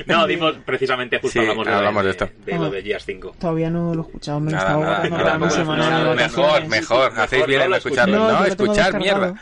no, 0.05 0.28
dimos 0.28 0.55
precisamente 0.66 1.18
justo 1.20 1.30
Sí, 1.34 1.39
hablamos, 1.39 1.66
de, 1.66 1.74
hablamos 1.74 2.03
de, 2.03 2.07
de 2.07 2.11
esto. 2.11 2.30
de 2.45 2.57
lo 2.59 2.70
de 2.70 2.82
Gears 2.84 3.05
5. 3.05 3.36
Todavía 3.39 3.70
no 3.70 3.93
lo 3.93 4.03
he 4.03 4.05
escuchado, 4.05 4.39
me 4.39 4.51
Nada, 4.51 4.78
nada, 4.78 5.09
nada, 5.09 5.38
no, 5.38 6.09
de 6.09 6.16
mejor, 6.16 6.68
mejor. 6.68 7.14
Hacéis 7.20 7.45
bien 7.47 7.59
no 7.59 7.66
en 7.66 7.72
lo 7.72 7.78
escucharlo. 7.78 8.18
¿no? 8.18 8.32
No, 8.32 8.45
Escuchar 8.45 8.97
mierda. 8.97 9.34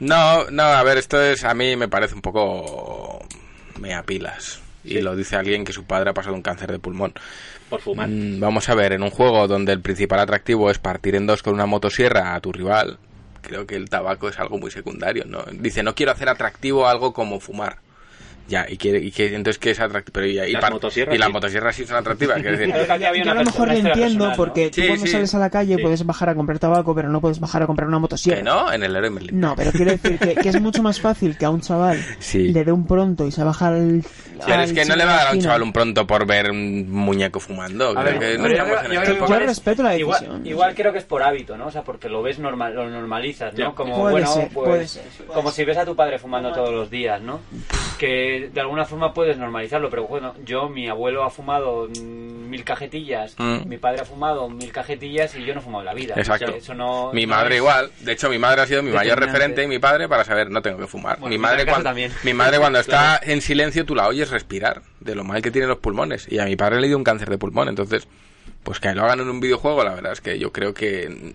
No, 0.00 0.50
no, 0.50 0.62
a 0.62 0.82
ver, 0.82 0.98
esto 0.98 1.20
es 1.22 1.44
a 1.44 1.54
mí 1.54 1.76
me 1.76 1.88
parece 1.88 2.14
un 2.14 2.22
poco 2.22 3.24
mea 3.78 4.02
pilas. 4.02 4.60
Y 4.82 5.00
lo 5.00 5.14
dice 5.14 5.36
alguien 5.36 5.64
que 5.64 5.72
su 5.72 5.84
padre 5.84 6.10
ha 6.10 6.14
pasado 6.14 6.34
un 6.34 6.42
cáncer 6.42 6.72
de 6.72 6.78
pulmón. 6.78 7.12
Por 7.70 7.80
fumar. 7.80 8.08
Mm, 8.08 8.40
Vamos 8.40 8.68
a 8.68 8.74
ver, 8.74 8.92
en 8.92 9.02
un 9.02 9.10
juego 9.10 9.46
donde 9.48 9.72
el 9.72 9.80
principal 9.80 10.18
atractivo 10.20 10.70
es 10.70 10.78
partir 10.78 11.14
en 11.14 11.26
dos 11.26 11.42
con 11.42 11.54
una 11.54 11.66
motosierra 11.66 12.34
a 12.34 12.40
tu 12.40 12.52
rival, 12.52 12.98
creo 13.40 13.66
que 13.66 13.76
el 13.76 13.88
tabaco 13.88 14.28
es 14.28 14.38
algo 14.38 14.58
muy 14.58 14.70
secundario, 14.70 15.24
¿no? 15.26 15.44
Dice, 15.52 15.82
no 15.82 15.94
quiero 15.94 16.12
hacer 16.12 16.28
atractivo 16.28 16.86
algo 16.88 17.12
como 17.12 17.40
fumar. 17.40 17.78
Ya, 18.50 18.66
y 18.68 18.76
quiere, 18.76 18.98
y 18.98 19.12
que 19.12 19.32
entonces 19.34 19.58
qué 19.60 19.70
es 19.70 19.78
atractivo, 19.78 20.12
pero 20.12 20.26
y, 20.26 20.38
y 20.40 20.52
Las 20.52 20.70
motosierras, 20.72 21.14
y 21.14 21.18
las 21.18 21.28
sí. 21.28 21.32
motosierras 21.32 21.76
sí 21.76 21.86
son 21.86 21.96
atractivas, 21.98 22.40
quiero 22.42 22.58
decir. 22.58 22.74
Que 22.90 23.22
Yo 23.24 23.30
a 23.30 23.34
lo 23.34 23.44
mejor 23.44 23.68
lo 23.68 23.74
entiendo 23.74 24.00
personal, 24.00 24.28
¿no? 24.30 24.36
porque 24.36 24.70
tú 24.70 24.80
Sí, 24.80 24.86
cuando 24.88 25.06
sí. 25.06 25.12
sales 25.12 25.34
a 25.34 25.38
la 25.38 25.50
calle 25.50 25.76
Sí. 25.76 25.82
puedes 25.82 26.04
bajar 26.04 26.28
a 26.30 26.34
comprar 26.34 26.58
tabaco, 26.58 26.92
pero 26.94 27.08
no 27.08 27.20
puedes 27.20 27.38
bajar 27.38 27.62
a 27.62 27.66
comprar 27.66 27.86
una 27.88 28.00
motosierra. 28.00 28.38
Que 28.38 28.42
no, 28.42 28.72
en 28.72 28.82
el 28.82 28.96
héroe 28.96 29.08
Merlin. 29.10 29.38
No, 29.38 29.54
pero 29.54 29.70
quiero 29.70 29.92
decir 29.92 30.18
que, 30.18 30.34
que 30.34 30.48
es 30.48 30.60
mucho 30.60 30.82
más 30.82 31.00
fácil 31.00 31.38
que 31.38 31.44
a 31.44 31.50
un 31.50 31.60
chaval 31.60 32.04
Sí. 32.18 32.48
le 32.48 32.64
dé 32.64 32.72
un 32.72 32.86
pronto 32.86 33.24
y 33.26 33.30
se 33.30 33.44
baja 33.44 33.68
al. 33.68 34.02
Pero 34.44 34.54
al 34.54 34.64
es 34.64 34.72
que 34.72 34.84
no 34.84 34.96
le 34.96 35.04
va 35.04 35.12
a 35.14 35.16
dar 35.18 35.28
a 35.28 35.32
un 35.32 35.40
chaval 35.40 35.62
un 35.62 35.72
pronto 35.72 36.06
por 36.06 36.26
ver 36.26 36.50
un 36.50 36.90
muñeco 36.90 37.38
fumando. 37.40 37.90
A 37.90 38.02
Creo 38.02 38.18
ver, 38.18 38.18
que 38.18 38.38
no 38.38 38.48
yo 38.48 38.56
yo 38.92 39.00
que 39.02 39.06
Yo 39.18 39.24
igual 39.24 39.40
respeto 39.46 39.82
la 39.84 39.96
igual- 39.96 40.20
decisión. 40.20 40.46
Igual, 40.46 40.74
creo 40.74 40.92
que 40.92 40.98
es 40.98 41.04
por 41.04 41.22
hábito, 41.22 41.56
¿no? 41.56 41.66
O 41.66 41.70
sea, 41.70 41.82
porque 41.84 42.08
lo 42.08 42.20
ves 42.22 42.38
normal, 42.40 42.74
lo 42.74 42.88
normalizas, 42.90 43.54
¿no? 43.54 43.74
Como, 43.74 43.96
bueno, 44.10 44.28
pues, 44.52 45.00
como 45.28 45.50
si 45.52 45.64
ves 45.64 45.76
a 45.76 45.84
tu 45.84 45.94
padre 45.94 46.18
fumando 46.18 46.50
todos 46.52 46.72
los 46.72 46.90
días, 46.90 47.20
¿no? 47.20 47.40
Que 47.98 48.39
de 48.48 48.60
alguna 48.60 48.84
forma 48.84 49.12
puedes 49.14 49.36
normalizarlo, 49.38 49.90
pero 49.90 50.06
bueno, 50.06 50.34
yo, 50.44 50.68
mi 50.68 50.88
abuelo 50.88 51.24
ha 51.24 51.30
fumado 51.30 51.88
mil 52.02 52.64
cajetillas, 52.64 53.34
Mm. 53.38 53.68
mi 53.68 53.78
padre 53.78 54.00
ha 54.02 54.04
fumado 54.04 54.48
mil 54.48 54.72
cajetillas 54.72 55.34
y 55.36 55.44
yo 55.44 55.54
no 55.54 55.60
he 55.60 55.62
fumado 55.62 55.82
en 55.82 55.86
la 55.86 55.94
vida. 55.94 56.14
Exacto. 56.16 56.46
O 56.46 56.48
sea, 56.48 56.56
eso 56.58 56.74
no, 56.74 57.12
mi 57.12 57.26
no 57.26 57.34
madre 57.34 57.54
es- 57.54 57.60
igual. 57.60 57.90
De 58.00 58.12
hecho, 58.12 58.28
mi 58.30 58.38
madre 58.38 58.62
ha 58.62 58.66
sido 58.66 58.82
mi 58.82 58.90
mayor 58.90 59.18
referente 59.20 59.62
y 59.62 59.66
mi 59.66 59.78
padre 59.78 60.08
para 60.08 60.24
saber 60.24 60.50
no 60.50 60.62
tengo 60.62 60.78
que 60.78 60.86
fumar. 60.86 61.18
Bueno, 61.20 61.30
mi 61.34 61.38
madre 61.38 61.58
caso 61.64 61.70
cuando 61.76 61.84
también. 61.90 62.12
mi 62.24 62.34
madre 62.34 62.58
cuando 62.58 62.78
está 62.80 63.20
en 63.22 63.40
silencio 63.40 63.84
tú 63.86 63.94
la 63.94 64.08
oyes 64.08 64.30
respirar 64.30 64.82
de 65.00 65.14
lo 65.14 65.24
mal 65.24 65.42
que 65.42 65.50
tiene 65.50 65.66
los 65.68 65.78
pulmones 65.78 66.26
y 66.30 66.38
a 66.38 66.44
mi 66.44 66.56
padre 66.56 66.80
le 66.80 66.88
dio 66.88 66.96
un 66.96 67.04
cáncer 67.04 67.30
de 67.30 67.38
pulmón, 67.38 67.68
entonces 67.68 68.08
pues 68.62 68.78
que 68.80 68.92
lo 68.94 69.04
hagan 69.04 69.20
en 69.20 69.30
un 69.30 69.40
videojuego, 69.40 69.82
la 69.84 69.94
verdad 69.94 70.12
es 70.12 70.20
que 70.20 70.38
yo 70.38 70.52
creo 70.52 70.74
que 70.74 71.34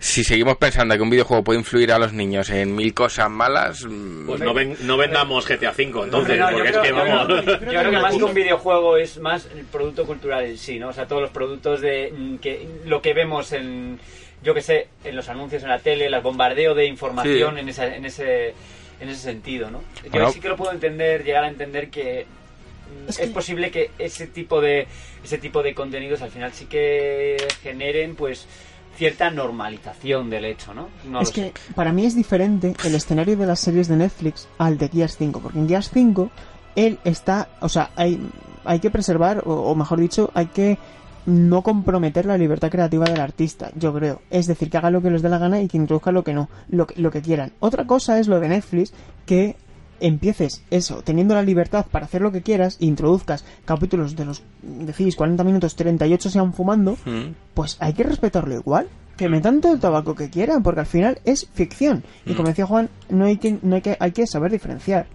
si 0.00 0.22
seguimos 0.22 0.56
pensando 0.58 0.94
que 0.96 1.02
un 1.02 1.10
videojuego 1.10 1.42
puede 1.42 1.58
influir 1.58 1.90
a 1.92 1.98
los 1.98 2.12
niños 2.12 2.50
en 2.50 2.74
mil 2.76 2.94
cosas 2.94 3.28
malas, 3.30 3.84
mm, 3.84 4.26
Pues 4.26 4.40
no, 4.40 4.54
ven- 4.54 4.76
no 4.82 4.96
vendamos 4.96 5.44
GTA 5.46 5.72
5, 5.74 6.04
entonces, 6.04 6.38
No, 6.38 6.50
yo 6.50 6.56
porque 6.56 6.70
creo- 6.70 6.82
es 6.82 6.88
que 6.88 6.94
yo 6.96 7.02
creo- 7.02 7.16
vamos. 7.16 7.44
Yo 7.46 7.58
creo 7.80 7.90
que 7.90 7.98
más 7.98 8.16
que 8.16 8.24
un 8.24 8.34
videojuego 8.34 8.96
es 8.96 9.18
más 9.18 9.48
el 9.56 9.64
producto 9.64 10.06
cultural 10.06 10.44
en 10.44 10.56
sí, 10.58 10.78
¿no? 10.78 10.88
O 10.88 10.92
sea, 10.92 11.06
todos 11.08 11.22
los 11.22 11.30
productos 11.32 11.80
de 11.80 12.12
mm, 12.16 12.36
que 12.36 12.68
lo 12.84 13.02
que 13.02 13.12
vemos 13.12 13.52
en, 13.52 13.98
yo 14.44 14.54
que 14.54 14.62
sé, 14.62 14.86
en 15.04 15.16
los 15.16 15.28
anuncios 15.28 15.64
en 15.64 15.68
la 15.68 15.80
tele, 15.80 16.06
el 16.06 16.20
bombardeo 16.20 16.74
de 16.74 16.86
información 16.86 17.54
Sí. 17.54 17.60
en, 17.60 17.68
esa- 17.68 17.94
en 17.94 18.04
ese 18.04 18.54
en 19.00 19.08
ese 19.08 19.20
sentido, 19.22 19.70
¿no? 19.70 19.80
Yo 20.04 20.10
Bueno. 20.10 20.32
sí 20.32 20.40
que 20.40 20.48
lo 20.48 20.56
puedo 20.56 20.72
entender, 20.72 21.22
llegar 21.22 21.44
a 21.44 21.48
entender 21.48 21.88
que 21.88 22.26
mm, 22.26 23.08
Es 23.08 23.18
es, 23.20 23.26
que- 23.28 23.32
posible 23.34 23.70
que 23.70 23.90
ese 23.98 24.26
tipo 24.26 24.60
de 24.60 24.86
ese 25.24 25.38
tipo 25.38 25.62
de 25.62 25.72
contenidos 25.74 26.20
al 26.22 26.30
final 26.30 26.52
sí 26.52 26.66
que 26.66 27.36
generen, 27.62 28.14
pues 28.16 28.46
cierta 28.98 29.30
normalización 29.30 30.28
del 30.28 30.44
hecho, 30.44 30.74
¿no? 30.74 30.88
No 31.08 31.20
es 31.20 31.28
lo 31.28 31.34
que 31.34 31.40
sé. 31.42 31.52
para 31.74 31.92
mí 31.92 32.04
es 32.04 32.16
diferente 32.16 32.74
el 32.84 32.94
escenario 32.94 33.36
de 33.36 33.46
las 33.46 33.60
series 33.60 33.88
de 33.88 33.96
Netflix 33.96 34.48
al 34.58 34.76
de 34.76 34.88
Gears 34.88 35.16
5, 35.16 35.40
porque 35.40 35.58
en 35.58 35.68
Gears 35.68 35.90
5 35.94 36.30
él 36.74 36.98
está, 37.04 37.48
o 37.60 37.68
sea, 37.68 37.90
hay, 37.96 38.20
hay 38.64 38.80
que 38.80 38.90
preservar, 38.90 39.42
o, 39.46 39.52
o 39.52 39.74
mejor 39.74 40.00
dicho, 40.00 40.30
hay 40.34 40.46
que 40.46 40.78
no 41.26 41.62
comprometer 41.62 42.26
la 42.26 42.38
libertad 42.38 42.70
creativa 42.70 43.04
del 43.04 43.20
artista, 43.20 43.70
yo 43.74 43.92
creo. 43.94 44.22
Es 44.30 44.46
decir, 44.46 44.70
que 44.70 44.78
haga 44.78 44.90
lo 44.90 45.02
que 45.02 45.10
les 45.10 45.22
dé 45.22 45.28
la 45.28 45.38
gana 45.38 45.60
y 45.60 45.68
que 45.68 45.76
introduzca 45.76 46.10
lo 46.10 46.24
que 46.24 46.32
no, 46.32 46.48
lo 46.68 46.86
que, 46.86 47.00
lo 47.00 47.10
que 47.10 47.22
quieran. 47.22 47.52
Otra 47.60 47.86
cosa 47.86 48.18
es 48.18 48.28
lo 48.28 48.40
de 48.40 48.48
Netflix, 48.48 48.92
que 49.26 49.56
empieces 50.00 50.62
eso, 50.70 51.02
teniendo 51.02 51.34
la 51.34 51.42
libertad 51.42 51.86
para 51.90 52.06
hacer 52.06 52.20
lo 52.20 52.32
que 52.32 52.42
quieras, 52.42 52.76
e 52.80 52.86
introduzcas 52.86 53.44
capítulos 53.64 54.16
de 54.16 54.24
los, 54.24 54.42
decís, 54.62 55.16
40 55.16 55.44
minutos, 55.44 55.76
38 55.76 56.30
sean 56.30 56.52
fumando, 56.52 56.96
mm, 57.04 57.34
pues 57.54 57.76
hay 57.80 57.92
que 57.92 58.04
respetarlo 58.04 58.54
igual. 58.54 58.88
Que 59.16 59.28
metan 59.28 59.60
todo 59.60 59.72
el 59.72 59.80
tabaco 59.80 60.14
que 60.14 60.30
quieran, 60.30 60.62
porque 60.62 60.80
al 60.80 60.86
final 60.86 61.18
es 61.24 61.48
ficción. 61.52 62.04
Y 62.24 62.34
como 62.34 62.48
decía 62.48 62.66
Juan, 62.66 62.88
no 63.08 63.24
hay 63.24 63.38
que, 63.38 63.58
no 63.62 63.74
hay 63.74 63.82
que, 63.82 63.96
hay 63.98 64.12
que 64.12 64.28
saber 64.28 64.52
diferenciar. 64.52 65.06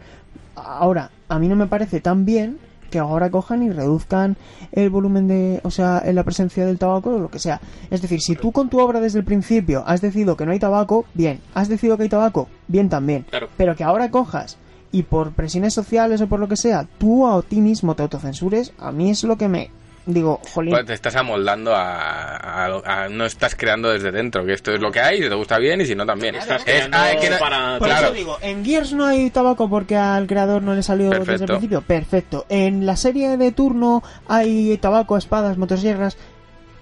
Ahora, 0.55 1.09
a 1.29 1.39
mí 1.39 1.47
no 1.47 1.55
me 1.55 1.67
parece 1.67 2.01
tan 2.01 2.25
bien 2.25 2.59
que 2.93 2.99
ahora 2.99 3.31
cojan 3.31 3.63
y 3.63 3.71
reduzcan 3.71 4.37
el 4.71 4.91
volumen 4.91 5.27
de, 5.27 5.61
o 5.63 5.71
sea, 5.71 5.99
en 6.05 6.13
la 6.13 6.23
presencia 6.23 6.63
del 6.63 6.77
tabaco 6.77 7.15
o 7.15 7.17
lo 7.17 7.31
que 7.31 7.39
sea. 7.39 7.59
Es 7.89 8.03
decir, 8.03 8.21
si 8.21 8.35
tú 8.35 8.51
con 8.51 8.69
tu 8.69 8.79
obra 8.79 8.99
desde 8.99 9.17
el 9.17 9.25
principio 9.25 9.83
has 9.87 9.99
decidido 9.99 10.37
que 10.37 10.45
no 10.45 10.51
hay 10.51 10.59
tabaco, 10.59 11.05
bien. 11.15 11.39
Has 11.55 11.69
decidido 11.69 11.97
que 11.97 12.03
hay 12.03 12.09
tabaco, 12.09 12.49
bien 12.67 12.89
también. 12.89 13.23
Claro. 13.23 13.49
Pero 13.57 13.75
que 13.75 13.83
ahora 13.83 14.11
cojas 14.11 14.59
y 14.93 15.03
por 15.03 15.33
presiones 15.33 15.73
sociales 15.73 16.21
o 16.21 16.27
por 16.27 16.39
lo 16.39 16.47
que 16.47 16.55
sea, 16.55 16.87
tú 16.97 17.27
a 17.27 17.41
ti 17.41 17.59
mismo 17.59 17.95
te 17.95 18.03
autocensures, 18.03 18.71
a 18.79 18.93
mí 18.93 19.09
es 19.09 19.25
lo 19.25 19.37
que 19.37 19.49
me 19.49 19.69
digo, 20.05 20.39
jolín. 20.53 20.71
pues 20.73 20.85
te 20.85 20.93
estás 20.93 21.15
amoldando 21.15 21.73
a, 21.75 22.35
a- 22.35 22.81
a- 23.05 23.09
no 23.09 23.25
estás 23.25 23.55
creando 23.55 23.89
desde 23.89 24.11
dentro, 24.11 24.45
que 24.45 24.51
esto 24.53 24.71
es 24.73 24.79
lo 24.81 24.91
que 24.91 24.99
hay, 24.99 25.23
si 25.23 25.29
te 25.29 25.33
gusta 25.35 25.57
bien 25.57 25.79
y 25.81 25.85
si 25.85 25.95
no 25.95 26.05
también. 26.05 26.35
Estás 26.35 26.57
Es- 26.59 26.63
creando 26.65 26.97
ah, 26.99 27.07
que 27.19 27.29
no- 27.29 27.37
para- 27.39 27.79
Por 27.79 27.87
claro. 27.87 28.05
eso 28.07 28.13
digo, 28.15 28.37
en 28.41 28.63
Gears 28.65 28.93
no 28.93 29.05
hay 29.05 29.29
tabaco 29.29 29.69
porque 29.69 29.95
al 29.95 30.27
creador 30.27 30.61
no 30.61 30.75
le 30.75 30.83
salió 30.83 31.05
desde 31.09 31.19
el 31.21 31.25
Perfecto. 31.25 31.53
principio. 31.53 31.81
Perfecto. 31.81 32.45
En 32.49 32.85
la 32.85 32.95
serie 32.97 33.35
de 33.37 33.51
turno 33.51 34.03
hay 34.27 34.77
tabaco, 34.77 35.17
espadas, 35.17 35.57
motosierras 35.57 36.17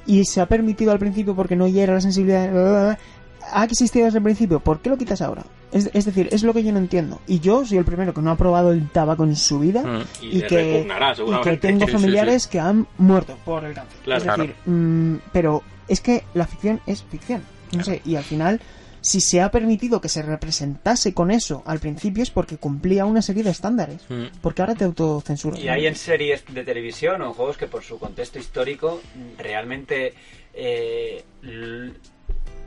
y 0.08 0.26
se 0.26 0.42
ha 0.42 0.48
permitido 0.48 0.92
al 0.92 1.00
principio 1.00 1.36
porque 1.36 1.56
no 1.56 1.68
hiera 1.68 1.94
la 1.94 2.02
sensibilidad. 2.02 2.50
bla, 2.52 2.62
bla, 2.64 2.72
bla. 2.84 3.00
Ha 3.54 3.64
existido 3.66 4.06
desde 4.06 4.18
el 4.18 4.24
principio. 4.24 4.60
¿Por 4.60 4.82
qué 4.82 4.90
lo 4.90 4.98
quitas 4.98 5.22
ahora? 5.22 5.44
Es, 5.72 5.90
es 5.94 6.06
decir, 6.06 6.30
es 6.32 6.44
lo 6.44 6.54
que 6.54 6.64
yo 6.64 6.72
no 6.72 6.80
entiendo. 6.80 7.22
Y 7.28 7.40
yo 7.40 7.66
soy 7.66 7.78
el 7.78 7.86
primero 7.86 8.14
que 8.14 8.22
no 8.22 8.32
ha 8.32 8.38
probado 8.38 8.72
el 8.72 8.90
tabaco 8.90 9.24
en 9.24 9.36
su 9.36 9.60
vida. 9.60 9.84
Mm. 9.84 10.04
Y 10.22 10.42
que, 10.42 10.82
y 10.82 11.44
que 11.44 11.58
tengo 11.58 11.86
Sí, 11.86 11.92
sí, 11.92 11.92
familiares 11.94 12.48
que 12.48 12.60
han 12.60 12.88
muerto 12.98 13.38
por 13.46 13.64
el 13.66 13.74
cáncer. 13.74 14.00
Claro. 14.04 14.22
es 14.22 14.38
decir, 14.38 14.56
mm, 14.66 15.16
pero 15.32 15.64
es 15.88 16.02
que 16.02 16.24
la 16.34 16.48
ficción 16.48 16.82
es 16.86 17.04
ficción. 17.04 17.44
No 17.72 17.84
sé, 17.84 18.02
y 18.04 18.16
al 18.16 18.24
final, 18.24 18.60
si 19.00 19.22
se 19.22 19.42
ha 19.42 19.50
permitido 19.50 20.02
que 20.02 20.10
se 20.10 20.22
representase 20.22 21.14
con 21.14 21.32
eso 21.32 21.64
al 21.66 21.80
principio 21.80 22.22
es 22.22 22.30
porque 22.30 22.58
cumplía 22.58 23.06
una 23.06 23.22
serie 23.22 23.44
de 23.44 23.52
estándares. 23.52 24.02
Mm. 24.10 24.26
Porque 24.42 24.62
ahora 24.62 24.76
te 24.76 24.84
autocensuras. 24.84 25.60
Y 25.60 25.70
hay 25.70 25.88
en 25.88 25.96
series 25.96 26.44
de 26.54 26.64
televisión 26.64 27.22
o 27.22 27.28
en 27.28 27.34
juegos 27.34 27.58
que 27.58 27.68
por 27.68 27.84
su 27.84 27.98
contexto 27.98 28.40
histórico 28.40 29.02
realmente 29.38 30.14
eh, 30.54 31.24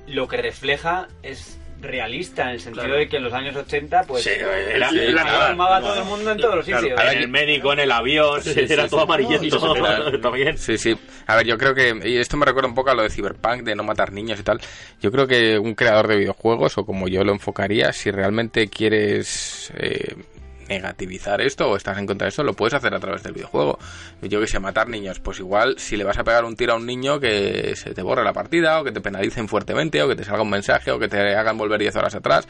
lo 0.07 0.29
que 0.29 0.37
refleja 0.39 1.09
es 1.23 1.59
realista 1.85 2.43
en 2.45 2.49
el 2.51 2.61
sentido 2.61 2.85
Claro. 2.85 2.99
de 2.99 3.09
que 3.09 3.17
en 3.19 3.23
los 3.25 3.33
años 3.33 3.55
80 3.57 4.03
pues 4.05 4.25
Sí, 4.25 4.31
era- 4.31 4.91
sí, 4.91 4.97
todo 4.97 5.95
el 5.99 6.05
mundo 6.05 6.33
en 6.33 6.39
todos 6.39 6.57
los 6.57 6.65
Claro, 6.67 6.83
sitios. 6.83 7.01
en 7.13 7.19
el 7.19 7.29
médico, 7.29 7.73
en 7.73 7.81
el 7.81 7.93
avión, 7.93 8.43
Sí, 8.43 8.51
era 8.57 8.85
sí, 8.85 8.91
todo 8.91 9.01
sí. 9.01 9.05
amarillento. 9.05 9.59
No, 9.77 10.21
también. 10.21 10.59
Sí, 10.59 10.77
sí. 10.79 10.97
A 11.27 11.37
ver, 11.37 11.47
yo 11.47 11.57
creo 11.59 11.75
que, 11.75 11.95
y 12.05 12.17
esto 12.17 12.37
me 12.37 12.47
recuerda 12.47 12.69
un 12.69 12.75
poco 12.75 12.91
a 12.91 12.95
lo 12.95 13.03
de 13.03 13.11
Cyberpunk, 13.11 13.63
de 13.63 13.75
no 13.75 13.83
matar 13.85 14.13
niños 14.13 14.41
y 14.41 14.43
tal. 14.43 14.61
Yo 15.01 15.11
creo 15.13 15.27
que 15.27 15.59
un 15.59 15.75
creador 15.75 16.09
de 16.09 16.17
videojuegos, 16.17 16.77
o 16.79 16.85
como 16.87 17.09
yo 17.09 17.23
lo 17.25 17.33
enfocaría, 17.33 17.93
si 17.93 18.11
realmente 18.11 18.69
quieres 18.69 19.73
eh, 19.77 20.15
negativizar 20.69 21.41
esto 21.41 21.69
o 21.71 21.77
estás 21.77 21.99
en 21.99 22.07
contra 22.07 22.27
de 22.27 22.31
esto, 22.31 22.43
lo 22.43 22.55
puedes 22.55 22.75
hacer 22.75 22.95
a 22.95 23.01
través 23.01 23.23
del 23.23 23.33
videojuego. 23.33 23.79
Yo 24.23 24.41
que 24.41 24.47
sé, 24.47 24.59
matar 24.61 24.89
niños, 24.89 25.21
pues 25.21 25.39
igual 25.41 25.75
si 25.79 25.97
le 25.97 26.05
vas 26.05 26.19
a 26.19 26.25
pegar 26.25 26.45
un 26.45 26.57
tiro 26.57 26.73
a 26.75 26.77
un 26.77 26.87
niño 26.87 27.21
que 27.21 27.75
se 27.77 27.95
te 27.95 28.03
borre 28.03 28.25
la 28.25 28.33
partida 28.33 28.81
o 28.81 28.85
que 28.85 28.93
te 28.93 29.01
penalicen 29.01 29.49
fuertemente 29.49 30.03
o 30.03 30.09
que 30.09 30.17
te 30.17 30.25
salga 30.25 30.43
un 30.43 30.51
mensaje 30.51 30.91
o 30.91 30.99
que 30.99 31.09
te 31.09 31.19
hagan 31.35 31.57
volver 31.59 31.81
10 31.81 31.97
horas 31.97 32.15
atrás, 32.15 32.47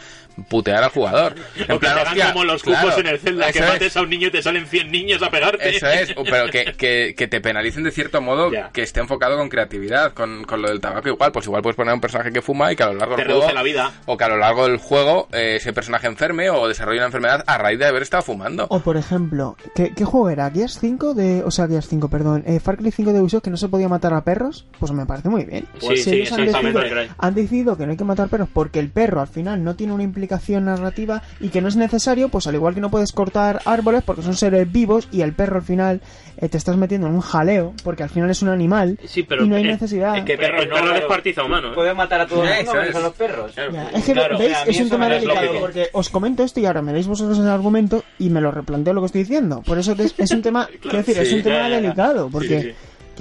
putear 0.48 0.82
al 0.84 0.90
jugador. 0.90 1.34
En 1.56 1.64
O 1.74 1.78
que 1.78 1.86
plan, 1.86 1.94
te 1.94 2.00
hagan 2.00 2.06
hostia, 2.08 2.32
como 2.32 2.44
los 2.44 2.62
claro, 2.62 2.80
cupos 2.88 3.00
en 3.00 3.06
el 3.06 3.18
Zelda, 3.18 3.52
que 3.52 3.58
es. 3.58 3.66
mates 3.68 3.96
a 3.96 4.02
un 4.02 4.10
niño 4.10 4.28
y 4.28 4.30
te 4.30 4.42
salen 4.42 4.66
100 4.66 4.90
niños 4.90 5.22
a 5.22 5.30
pegarte. 5.30 5.68
Eso 5.76 5.88
es, 5.88 6.14
pero 6.30 6.48
que, 6.50 6.72
que, 6.76 7.14
que 7.16 7.28
te 7.28 7.40
penalicen 7.40 7.82
de 7.84 7.90
cierto 7.90 8.20
modo, 8.20 8.50
que 8.72 8.82
esté 8.82 9.00
enfocado 9.00 9.36
con 9.36 9.48
creatividad, 9.48 10.12
con, 10.12 10.44
con 10.44 10.62
lo 10.62 10.68
del 10.68 10.80
tabaco 10.80 11.08
igual, 11.08 11.32
pues 11.32 11.46
igual 11.46 11.62
puedes 11.62 11.76
poner 11.76 11.94
un 11.94 12.00
personaje 12.00 12.30
que 12.32 12.42
fuma 12.42 12.72
y 12.72 12.76
que 12.76 12.82
a 12.82 12.86
lo 12.86 12.94
largo 12.94 13.16
Te 13.16 13.22
del 13.22 13.26
juego, 13.32 13.40
reduce 13.42 13.54
la 13.54 13.62
vida. 13.62 13.92
o 14.06 14.16
que 14.16 14.24
a 14.24 14.28
lo 14.28 14.36
largo 14.38 14.66
del 14.68 14.78
juego 14.78 15.28
eh, 15.32 15.56
ese 15.56 15.72
personaje 15.72 16.06
enferme 16.06 16.50
o 16.50 16.68
desarrolle 16.68 16.98
una 16.98 17.06
enfermedad 17.06 17.42
a 17.46 17.58
raíz 17.58 17.78
de 17.78 17.86
haber 17.86 18.03
estado 18.04 18.22
fumando. 18.22 18.66
O 18.70 18.80
por 18.80 18.96
ejemplo, 18.96 19.56
¿qué, 19.74 19.92
qué 19.94 20.04
juego 20.04 20.30
era? 20.30 20.50
¿Gears 20.50 20.78
5 20.80 21.14
de... 21.14 21.42
O 21.44 21.50
sea, 21.50 21.66
Gears 21.66 21.88
5, 21.88 22.08
perdón. 22.08 22.44
Eh, 22.46 22.60
Far 22.60 22.76
Cry 22.76 22.90
5 22.90 23.12
de 23.12 23.20
Ubisoft 23.20 23.42
que 23.42 23.50
no 23.50 23.56
se 23.56 23.68
podía 23.68 23.88
matar 23.88 24.14
a 24.14 24.24
perros. 24.24 24.66
Pues 24.78 24.92
me 24.92 25.06
parece 25.06 25.28
muy 25.28 25.44
bien. 25.44 25.66
Sí, 25.80 25.96
Si 25.96 26.02
sí, 26.04 26.10
ellos 26.16 26.32
han 26.32 26.40
exactamente. 26.40 26.78
decidido, 26.80 27.14
han 27.18 27.34
decidido 27.34 27.76
que 27.76 27.84
no 27.86 27.90
hay 27.92 27.96
que 27.98 28.04
matar 28.04 28.28
perros 28.28 28.48
porque 28.52 28.78
el 28.78 28.90
perro 28.90 29.20
al 29.20 29.28
final 29.28 29.64
no 29.64 29.74
tiene 29.76 29.92
una 29.92 30.02
implicación 30.02 30.66
narrativa 30.66 31.22
y 31.40 31.48
que 31.48 31.60
no 31.60 31.68
es 31.68 31.76
necesario, 31.76 32.28
pues 32.28 32.46
al 32.46 32.54
igual 32.54 32.74
que 32.74 32.80
no 32.80 32.90
puedes 32.90 33.12
cortar 33.12 33.60
árboles 33.64 34.02
porque 34.04 34.22
son 34.22 34.34
seres 34.36 34.70
vivos 34.70 35.08
y 35.10 35.22
el 35.22 35.32
perro 35.32 35.56
al 35.56 35.62
final 35.62 36.00
te 36.48 36.56
estás 36.58 36.76
metiendo 36.76 37.06
en 37.06 37.14
un 37.14 37.20
jaleo 37.20 37.72
porque 37.82 38.02
al 38.02 38.10
final 38.10 38.30
es 38.30 38.42
un 38.42 38.48
animal 38.48 38.98
Sí, 39.06 39.22
pero 39.22 39.44
y 39.44 39.48
no 39.48 39.56
hay 39.56 39.62
eh, 39.64 39.66
necesidad. 39.72 40.16
es 40.18 40.24
que 40.24 40.36
Pero 40.36 40.62
el 40.62 40.68
no, 40.68 40.74
perro 40.76 40.94
descuartiza 40.94 41.40
a 41.42 41.44
humano, 41.44 41.68
¿eh? 41.70 41.74
Pueden 41.74 41.96
matar 41.96 42.20
a 42.20 42.26
todo 42.26 42.42
el 42.42 42.48
Ya, 42.48 42.56
mundo 42.56 42.70
eso 42.72 42.80
menos 42.80 42.90
es. 42.90 42.96
a 42.96 43.00
los 43.00 43.12
perros. 43.14 43.54
Ya, 43.54 43.90
es 43.94 44.04
que 44.04 44.12
Claro, 44.12 44.38
veis, 44.38 44.56
es 44.66 44.80
un 44.80 44.90
tema 44.90 45.08
delicado 45.08 45.40
lógico. 45.46 45.60
porque 45.60 45.88
os 45.92 46.08
comento 46.10 46.42
esto 46.42 46.60
y 46.60 46.66
ahora 46.66 46.82
me 46.82 46.92
dais 46.92 47.06
vosotros 47.06 47.38
el 47.38 47.48
argumento 47.48 48.04
y 48.18 48.30
me 48.30 48.40
lo 48.40 48.50
replanteo 48.50 48.92
lo 48.94 49.00
que 49.00 49.06
estoy 49.06 49.22
diciendo. 49.22 49.62
Por 49.64 49.78
eso 49.78 49.94
que 49.96 50.04
es, 50.04 50.14
es 50.18 50.30
un 50.30 50.42
tema, 50.42 50.68
quiero 50.82 50.98
decir, 50.98 51.16
es 51.18 51.32
un 51.32 51.42
tema 51.42 51.56
ya, 51.56 51.62
ya, 51.62 51.68
ya. 51.70 51.80
delicado 51.80 52.28
porque 52.30 52.60
Sí, 52.60 52.68
sí. 52.70 52.74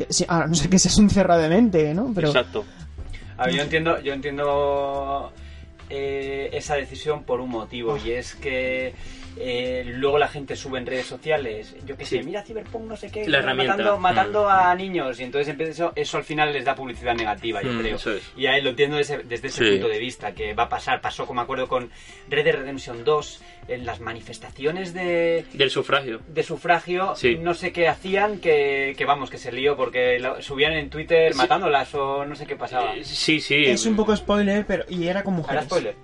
que- 0.03 0.13
sí, 0.13 0.26
ahora 0.28 0.47
no 0.47 0.55
sé 0.55 0.69
que 0.69 0.80
seas 0.80 0.97
un 0.97 1.09
cerrado 1.09 1.41
de 1.41 1.49
mente, 1.49 1.93
¿no? 1.93 2.11
Pero 2.13 2.28
Exacto. 2.30 2.63
A 3.38 3.45
ver, 3.47 3.55
yo 3.55 3.61
entiendo, 3.63 3.99
yo 4.01 4.13
entiendo 4.13 5.32
eh, 5.89 6.49
esa 6.53 6.76
decisión 6.76 7.24
por 7.24 7.39
un 7.41 7.49
motivo 7.49 7.97
y 8.03 8.11
es 8.11 8.36
que 8.36 8.93
eh, 9.38 9.84
luego 9.86 10.17
la 10.17 10.27
gente 10.27 10.55
sube 10.55 10.77
en 10.79 10.86
redes 10.86 11.05
sociales, 11.05 11.75
yo 11.86 11.97
que 11.97 12.05
sé, 12.05 12.19
Sí. 12.19 12.23
mira 12.23 12.43
Cyberpunk 12.43 12.86
no 12.86 12.95
sé 12.95 13.09
qué, 13.11 13.27
La 13.27 13.39
está 13.39 13.51
herramienta. 13.51 13.73
matando, 13.77 13.97
matando 13.99 14.49
a 14.49 14.75
niños 14.75 15.19
y 15.19 15.23
entonces 15.23 15.47
empieza 15.49 15.71
eso, 15.71 15.93
eso 15.95 16.17
al 16.17 16.23
final 16.23 16.53
les 16.53 16.65
da 16.65 16.75
publicidad 16.75 17.15
negativa, 17.15 17.61
yo 17.61 17.71
Mm, 17.73 17.79
creo. 17.79 17.95
eso 17.95 18.13
es. 18.13 18.23
Y 18.38 18.45
ahí 18.47 18.61
lo 18.61 18.69
entiendo 18.71 18.97
desde, 18.97 19.19
desde 19.23 19.47
ese 19.47 19.65
Sí. 19.65 19.71
punto 19.71 19.88
de 19.88 19.99
vista, 19.99 20.34
que 20.34 20.53
va 20.53 20.63
a 20.63 20.69
pasar, 20.69 21.01
pasó 21.01 21.25
como 21.25 21.39
me 21.41 21.43
acuerdo 21.43 21.67
con 21.67 21.89
Red 22.29 22.45
Dead 22.45 22.55
Redemption 22.55 23.03
2, 23.03 23.41
en 23.69 23.86
las 23.86 24.01
manifestaciones 24.01 24.93
de, 24.93 25.45
Del 25.53 25.69
sufragio. 25.69 26.19
de 26.27 26.43
sufragio, 26.43 27.15
Sí. 27.15 27.36
no 27.36 27.53
sé 27.53 27.71
qué 27.71 27.88
hacían, 27.88 28.39
que, 28.39 28.93
que 28.97 29.05
vamos, 29.05 29.29
que 29.29 29.38
se 29.38 29.51
lió 29.51 29.77
porque 29.77 30.19
lo- 30.19 30.41
subían 30.41 30.73
en 30.73 30.89
Twitter 30.89 31.31
Sí. 31.31 31.38
matándolas 31.38 31.93
o 31.95 32.25
no 32.25 32.36
sé 32.36 32.45
qué 32.45 32.55
pasaba. 32.57 32.95
Eh, 32.95 33.03
Sí, 33.05 33.39
sí. 33.39 33.63
es 33.65 33.86
un 33.86 33.95
poco 33.95 34.15
spoiler, 34.15 34.65
pero 34.65 34.84
y 34.89 35.07
era 35.07 35.23
con 35.23 35.34
¿Era 35.34 35.41
mujeres. 35.41 35.63
spoiler? 35.65 35.95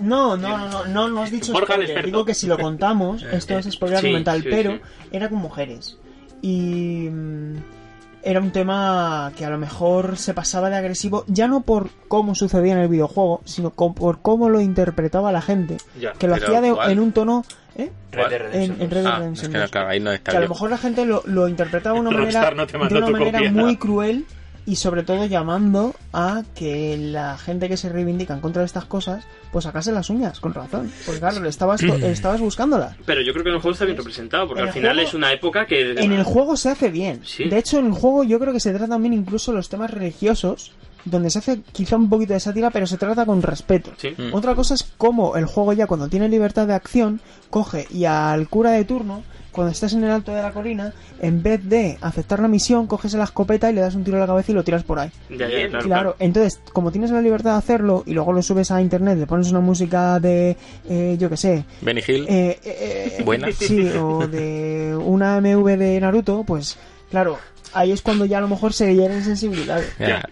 No, 0.00 0.36
no, 0.36 0.56
no, 0.58 0.68
no, 0.68 0.84
no, 0.86 1.08
no 1.08 1.22
has 1.22 1.30
dicho 1.30 1.52
spoiler. 1.54 1.80
experto. 1.82 2.06
Digo 2.06 2.24
que 2.24 2.34
si 2.34 2.46
lo 2.46 2.58
contamos, 2.58 3.22
esto 3.22 3.58
es 3.58 3.66
spoiler 3.70 3.98
Sí, 4.00 4.06
argumental, 4.06 4.42
sí, 4.42 4.48
pero 4.50 4.72
sí. 4.72 4.80
era 5.12 5.28
con 5.28 5.38
mujeres. 5.38 5.98
Y 6.42 7.08
mm, 7.10 7.56
era 8.22 8.40
un 8.40 8.50
tema 8.50 9.32
que 9.36 9.44
a 9.44 9.50
lo 9.50 9.58
mejor 9.58 10.16
se 10.16 10.32
pasaba 10.34 10.70
de 10.70 10.76
agresivo, 10.76 11.24
ya 11.26 11.46
no 11.48 11.60
por 11.62 11.90
cómo 12.08 12.34
sucedía 12.34 12.72
en 12.72 12.78
el 12.80 12.88
videojuego, 12.88 13.42
sino 13.44 13.70
por 13.70 14.20
cómo 14.22 14.48
lo 14.48 14.60
interpretaba 14.60 15.30
la 15.32 15.42
gente. 15.42 15.76
Ya. 16.00 16.12
Que 16.12 16.26
lo 16.28 16.34
hacía 16.36 16.60
de- 16.60 16.74
en 16.88 17.00
un 17.00 17.12
tono... 17.12 17.44
¿eh? 17.76 17.90
Red 18.12 18.28
Dead 18.30 18.38
Redemption 18.40 18.76
En, 18.76 18.82
en 18.82 18.90
Red 18.90 19.06
Ah, 19.06 19.10
es 19.10 19.18
Redemption 19.18 19.50
que 19.52 19.58
no, 19.58 19.62
2. 19.64 19.70
claro, 19.72 19.88
ahí 19.88 20.00
no 20.00 20.12
está 20.12 20.30
que 20.30 20.36
a 20.36 20.40
lo 20.40 20.48
mejor 20.48 20.70
la 20.70 20.78
gente 20.78 21.04
lo, 21.04 21.22
lo 21.26 21.48
interpretaba 21.48 21.94
de 21.96 22.00
una 22.00 22.10
manera, 22.10 22.50
de 22.50 22.96
una 22.98 23.08
manera 23.10 23.50
muy 23.50 23.76
cruel 23.76 24.24
y 24.66 24.76
sobre 24.76 25.02
todo 25.02 25.26
llamando 25.26 25.94
a 26.12 26.42
que 26.54 26.96
la 26.96 27.36
gente 27.36 27.68
que 27.68 27.76
se 27.76 27.88
reivindica 27.90 28.32
en 28.34 28.40
contra 28.40 28.60
de 28.62 28.66
estas 28.66 28.84
cosas 28.86 29.24
pues 29.52 29.64
sacase 29.64 29.92
las 29.92 30.10
uñas, 30.10 30.40
con 30.40 30.52
razón. 30.54 30.90
Porque 31.06 31.20
claro, 31.20 31.40
le 31.40 31.48
estabas, 31.48 31.82
estabas 32.02 32.40
buscándolas. 32.40 32.96
Pero 33.06 33.20
yo 33.22 33.32
creo 33.32 33.44
que 33.44 33.50
en 33.50 33.56
el 33.56 33.60
juego 33.60 33.72
está 33.74 33.84
bien 33.84 33.96
representado, 33.98 34.46
porque 34.48 34.62
En 34.62 34.68
al 34.68 34.72
final 34.74 34.94
juego- 34.96 35.08
es 35.08 35.14
una 35.14 35.32
época 35.32 35.66
que... 35.66 35.92
En 35.92 36.12
el 36.12 36.24
juego 36.24 36.56
se 36.56 36.70
hace 36.70 36.88
bien. 36.88 37.20
Sí. 37.24 37.44
De 37.44 37.58
hecho, 37.58 37.78
en 37.78 37.86
el 37.86 37.92
juego 37.92 38.24
yo 38.24 38.38
creo 38.40 38.52
que 38.52 38.60
se 38.60 38.70
trata 38.70 38.88
también 38.88 39.12
incluso 39.14 39.52
los 39.52 39.68
temas 39.68 39.90
religiosos, 39.90 40.72
donde 41.04 41.30
se 41.30 41.38
hace 41.40 41.60
quizá 41.72 41.96
un 41.96 42.08
poquito 42.08 42.32
de 42.32 42.40
sátira, 42.40 42.70
pero 42.70 42.86
se 42.86 42.96
trata 42.96 43.26
con 43.26 43.42
respeto. 43.42 43.92
Sí. 43.98 44.14
Mm. 44.16 44.32
Otra 44.34 44.54
cosa 44.54 44.74
es 44.74 44.82
cómo 44.96 45.36
el 45.36 45.44
juego 45.44 45.72
ya 45.74 45.86
cuando 45.86 46.08
tiene 46.08 46.28
libertad 46.28 46.66
de 46.66 46.74
acción 46.74 47.20
coge 47.50 47.86
y 47.90 48.06
al 48.06 48.48
cura 48.48 48.70
de 48.70 48.84
turno, 48.84 49.22
cuando 49.54 49.72
estás 49.72 49.92
en 49.94 50.04
el 50.04 50.10
alto 50.10 50.34
de 50.34 50.42
la 50.42 50.50
colina, 50.52 50.92
en 51.20 51.42
vez 51.42 51.66
de 51.66 51.96
aceptar 52.02 52.40
la 52.40 52.48
misión, 52.48 52.86
coges 52.86 53.14
la 53.14 53.24
escopeta 53.24 53.70
y 53.70 53.74
le 53.74 53.80
das 53.80 53.94
un 53.94 54.04
tiro 54.04 54.16
a 54.16 54.20
la 54.20 54.26
cabeza 54.26 54.52
y 54.52 54.54
lo 54.54 54.64
tiras 54.64 54.82
por 54.82 54.98
ahí. 54.98 55.10
Ya, 55.30 55.48
ya, 55.48 55.56
Bien. 55.56 55.68
claro, 55.70 55.86
Claro, 55.86 56.16
entonces, 56.18 56.60
como 56.72 56.90
tienes 56.92 57.10
la 57.12 57.22
libertad 57.22 57.52
de 57.52 57.58
hacerlo 57.58 58.02
y 58.04 58.12
luego 58.12 58.32
lo 58.32 58.42
subes 58.42 58.70
a 58.70 58.82
internet, 58.82 59.16
le 59.18 59.26
pones 59.26 59.50
una 59.50 59.60
música 59.60 60.18
de, 60.20 60.56
eh, 60.88 61.16
yo 61.18 61.30
que 61.30 61.36
sé, 61.36 61.64
Benny 61.80 62.02
Hill. 62.06 62.26
eh, 62.28 62.58
eh, 62.64 63.16
eh, 63.18 63.22
Buena. 63.24 63.48
Sí, 63.52 63.88
o 63.96 64.26
de 64.26 64.94
una 65.00 65.40
MV 65.40 65.76
de 65.78 66.00
Naruto, 66.00 66.42
pues 66.44 66.76
claro, 67.10 67.38
ahí 67.72 67.92
es 67.92 68.02
cuando 68.02 68.24
ya 68.24 68.38
a 68.38 68.40
lo 68.40 68.48
mejor 68.48 68.72
se 68.72 68.94
hieren 68.94 69.22
sensibilidades. 69.24 69.92
Ya. 69.98 70.22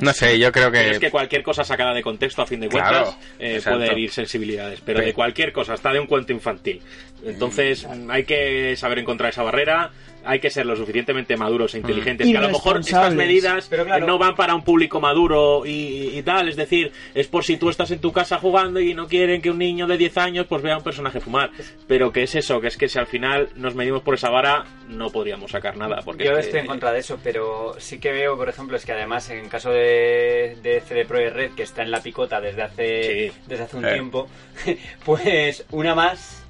No 0.00 0.12
sé, 0.12 0.38
yo 0.38 0.50
creo 0.52 0.70
Pero 0.70 0.84
que... 0.84 0.90
es 0.92 0.98
que 0.98 1.10
cualquier 1.10 1.42
cosa 1.42 1.64
sacada 1.64 1.92
de 1.94 2.02
contexto, 2.02 2.42
a 2.42 2.46
fin 2.46 2.60
de 2.60 2.68
Claro, 2.68 3.04
cuentas, 3.04 3.18
eh, 3.38 3.60
puede 3.64 3.86
herir 3.90 4.10
sensibilidades. 4.10 4.80
Pero 4.80 4.96
Pero- 4.98 5.06
de 5.06 5.14
cualquier 5.14 5.52
cosa, 5.52 5.74
hasta 5.74 5.92
de 5.92 6.00
un 6.00 6.06
cuento 6.06 6.32
infantil. 6.32 6.80
Entonces, 7.24 7.86
mm, 7.86 8.10
hay 8.10 8.24
que 8.24 8.76
saber 8.76 8.98
encontrar 8.98 9.30
esa 9.30 9.42
barrera. 9.42 9.90
Hay 10.26 10.40
que 10.40 10.50
ser 10.50 10.66
lo 10.66 10.74
suficientemente 10.76 11.36
maduros 11.36 11.74
e 11.74 11.78
inteligentes. 11.78 12.26
Y 12.26 12.32
Que 12.32 12.38
a 12.38 12.42
lo 12.42 12.48
mejor 12.48 12.80
estas 12.80 13.14
medidas 13.14 13.66
Pero 13.68 13.84
claro- 13.84 14.04
eh, 14.04 14.06
no 14.08 14.18
van 14.18 14.34
para 14.34 14.54
un 14.54 14.62
público 14.64 15.00
maduro 15.00 15.64
y, 15.66 16.16
y 16.18 16.22
tal. 16.22 16.48
Es 16.48 16.56
decir, 16.56 16.92
es 17.14 17.26
por 17.28 17.44
si 17.44 17.56
tú 17.56 17.68
estás 17.70 17.90
en 17.90 17.98
tu 18.00 18.12
casa 18.12 18.38
jugando 18.38 18.80
y 18.80 18.94
no 18.94 19.06
quieren 19.08 19.42
que 19.42 19.50
un 19.50 19.58
niño 19.58 19.86
de 19.86 19.96
10 19.98 20.16
años 20.18 20.46
pues 20.48 20.62
vea 20.62 20.74
a 20.74 20.78
un 20.78 20.84
personaje 20.84 21.20
fumar. 21.20 21.50
Pero 21.86 22.12
que 22.12 22.22
es 22.22 22.34
eso, 22.34 22.60
que 22.60 22.68
es 22.68 22.76
que 22.76 22.88
si 22.88 22.98
al 22.98 23.06
final 23.06 23.48
nos 23.56 23.74
medimos 23.74 24.02
por 24.02 24.14
esa 24.14 24.30
vara, 24.30 24.64
no 24.88 25.10
podríamos 25.10 25.50
sacar 25.50 25.76
nada. 25.76 26.00
Porque 26.04 26.24
Yo 26.24 26.32
es 26.32 26.38
que- 26.38 26.44
estoy 26.46 26.60
en 26.60 26.66
contra 26.66 26.92
de 26.92 27.00
eso, 27.00 27.18
pero 27.22 27.74
sí 27.78 27.98
que 27.98 28.12
veo, 28.12 28.36
por 28.36 28.48
ejemplo, 28.48 28.76
es 28.76 28.84
que 28.84 28.92
además 28.92 29.28
en 29.30 29.48
caso 29.48 29.70
de, 29.70 30.56
de 30.62 30.80
CD 30.80 31.04
Pro 31.04 31.20
y 31.20 31.28
Red, 31.28 31.52
que 31.52 31.62
está 31.64 31.82
en 31.82 31.90
la 31.90 32.00
picota 32.02 32.40
desde 32.40 32.62
hace, 32.62 33.30
Sí. 33.30 33.38
desde 33.46 33.64
hace 33.64 33.76
un 33.76 33.84
Eh. 33.84 33.92
tiempo, 33.92 34.28
pues 35.04 35.64
una 35.70 35.94
más 35.94 36.44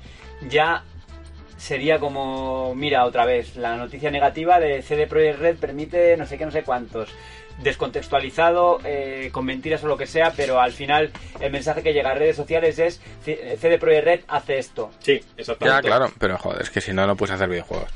ya 0.48 0.82
sería 1.64 1.98
como, 1.98 2.74
mira, 2.74 3.06
otra 3.06 3.24
vez, 3.24 3.56
la 3.56 3.76
noticia 3.76 4.10
negativa 4.10 4.60
de 4.60 4.82
CD 4.82 5.06
Projekt 5.06 5.38
Red 5.40 5.56
permite 5.56 6.14
no 6.18 6.26
sé 6.26 6.36
qué, 6.36 6.44
no 6.44 6.50
sé 6.52 6.62
cuántos. 6.62 7.08
Descontextualizado, 7.62 8.80
eh, 8.84 9.28
con 9.32 9.44
mentiras 9.44 9.82
o 9.84 9.86
lo 9.86 9.96
que 9.96 10.06
sea, 10.06 10.32
pero 10.36 10.60
al 10.60 10.72
final 10.72 11.10
el 11.40 11.52
mensaje 11.52 11.82
que 11.82 11.92
llega 11.92 12.10
a 12.10 12.14
redes 12.14 12.36
sociales 12.36 12.78
es 12.78 13.00
C- 13.24 13.56
CD 13.60 13.78
Projekt 13.78 14.04
Red 14.04 14.20
hace 14.28 14.58
esto. 14.58 14.90
Sí, 14.98 15.20
Ya, 15.20 15.24
exactamente. 15.36 15.88
claro, 15.88 16.12
pero 16.18 16.36
joder, 16.38 16.62
es 16.62 16.70
que 16.70 16.80
si 16.80 16.92
no, 16.92 17.06
no 17.06 17.16
puedes 17.16 17.34
hacer 17.34 17.48
videojuegos. 17.48 17.88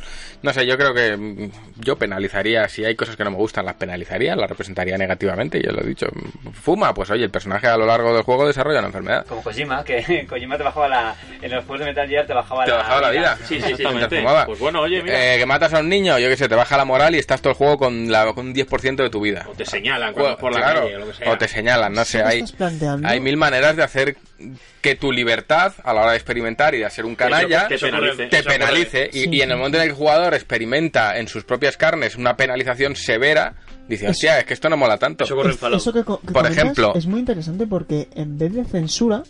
No 0.43 0.53
sé, 0.53 0.67
yo 0.67 0.77
creo 0.77 0.95
que 0.95 1.17
mm, 1.17 1.51
yo 1.81 1.97
penalizaría, 1.97 2.69
si 2.69 2.85
hay 2.85 2.95
cosas 2.95 3.17
que 3.17 3.25
no 3.25 3.31
me 3.33 3.37
gustan, 3.37 3.65
las 3.65 3.75
penalizaría, 3.75 4.37
las 4.37 4.49
representaría 4.49 4.97
negativamente, 4.97 5.61
yo 5.61 5.73
lo 5.73 5.83
he 5.83 5.87
dicho. 5.87 6.07
Fuma, 6.53 6.95
pues 6.95 7.11
oye, 7.11 7.25
el 7.25 7.31
personaje 7.31 7.67
a 7.67 7.77
lo 7.77 7.87
largo 7.87 8.15
del 8.15 8.23
juego 8.23 8.47
desarrolla 8.47 8.79
una 8.79 8.89
enfermedad. 8.89 9.27
Como 9.27 9.43
Kojima, 9.43 9.83
que 9.85 10.27
Kojima 10.29 10.57
te 10.57 10.63
bajaba 10.63 10.89
la. 10.89 11.17
En 11.43 11.51
los 11.51 11.65
juegos 11.65 11.81
de 11.81 11.87
Metal 11.87 12.09
Gear 12.09 12.27
te 12.27 12.35
bajaba 12.35 12.65
Te 12.65 12.71
la. 12.71 12.77
bajaba 12.79 13.01
la 13.01 13.11
vida. 13.11 13.39
Sí, 13.45 13.61
sí, 13.61 13.75
sí. 13.77 13.85
Pues 14.47 14.59
bueno, 14.61 14.81
oye, 14.83 15.03
mira. 15.03 15.35
Eh, 15.35 15.39
que 15.39 15.47
matas 15.47 15.75
a 15.75 15.81
un 15.81 15.89
niño, 15.89 16.19
yo 16.19 16.29
qué 16.29 16.37
sé, 16.37 16.49
te 16.49 16.55
baja 16.55 16.77
la 16.77 16.85
moral 16.85 17.15
y 17.15 17.19
estás 17.19 17.41
todo 17.43 17.51
el 17.53 17.57
juego 17.57 17.79
con, 17.79 18.11
la, 18.11 18.33
con 18.33 18.47
un 18.49 18.55
10% 18.55 18.97
de 18.97 19.11
tu 19.11 19.21
vida. 19.21 19.45
O 19.49 19.55
te 19.55 19.65
señalan 19.65 20.13
cuando 20.13 20.37
por 20.39 20.53
la 20.53 20.61
Claro, 20.61 20.81
calle 20.83 20.97
o 20.97 20.99
lo 21.01 21.07
que 21.09 21.15
sea. 21.15 21.33
o 21.33 21.39
te 21.39 21.49
señalan, 21.49 21.93
no 21.93 22.05
sé, 22.05 22.19
¿Qué 22.19 22.25
hay, 22.25 22.45
hay 23.05 23.21
mil 23.21 23.37
maneras 23.37 23.77
de 23.77 23.83
hacer 23.83 24.17
que 24.81 24.95
tu 24.95 25.11
libertad 25.11 25.73
a 25.83 25.93
la 25.93 26.03
hora 26.03 26.11
de 26.13 26.17
experimentar 26.17 26.75
y 26.75 26.79
de 26.79 26.91
ser 26.91 27.05
un 27.05 27.15
canalla 27.17 27.67
penalice. 27.69 28.27
te 28.27 28.43
penalice 28.43 29.11
y, 29.13 29.23
Sí. 29.25 29.29
y 29.33 29.43
en 29.43 29.51
el 29.51 29.57
momento 29.57 29.79
en 29.79 29.83
el 29.83 29.89
que 29.89 29.93
el 29.93 29.99
jugador 29.99 30.35
experimenta 30.35 31.19
en 31.19 31.27
sus 31.29 31.45
propias 31.45 31.77
carnes 31.77 32.15
una 32.17 32.37
penalización 32.37 32.95
severa, 32.95 33.55
dice, 33.89 34.09
hostia, 34.09 34.39
es 34.39 34.45
que 34.45 34.55
esto 34.55 34.69
no 34.69 34.77
mola 34.77 34.97
tanto. 34.99 35.25
Eso 35.25 35.49
Es- 35.49 35.57
eso 35.63 35.93
que, 35.93 36.05
Por 36.05 36.47
ejemplo- 36.47 36.93
es 36.95 37.07
muy 37.07 37.21
interesante 37.21 37.67
porque 37.67 38.09
en 38.15 38.39
vez 38.39 38.53
de 38.55 38.65
censura 38.65 39.23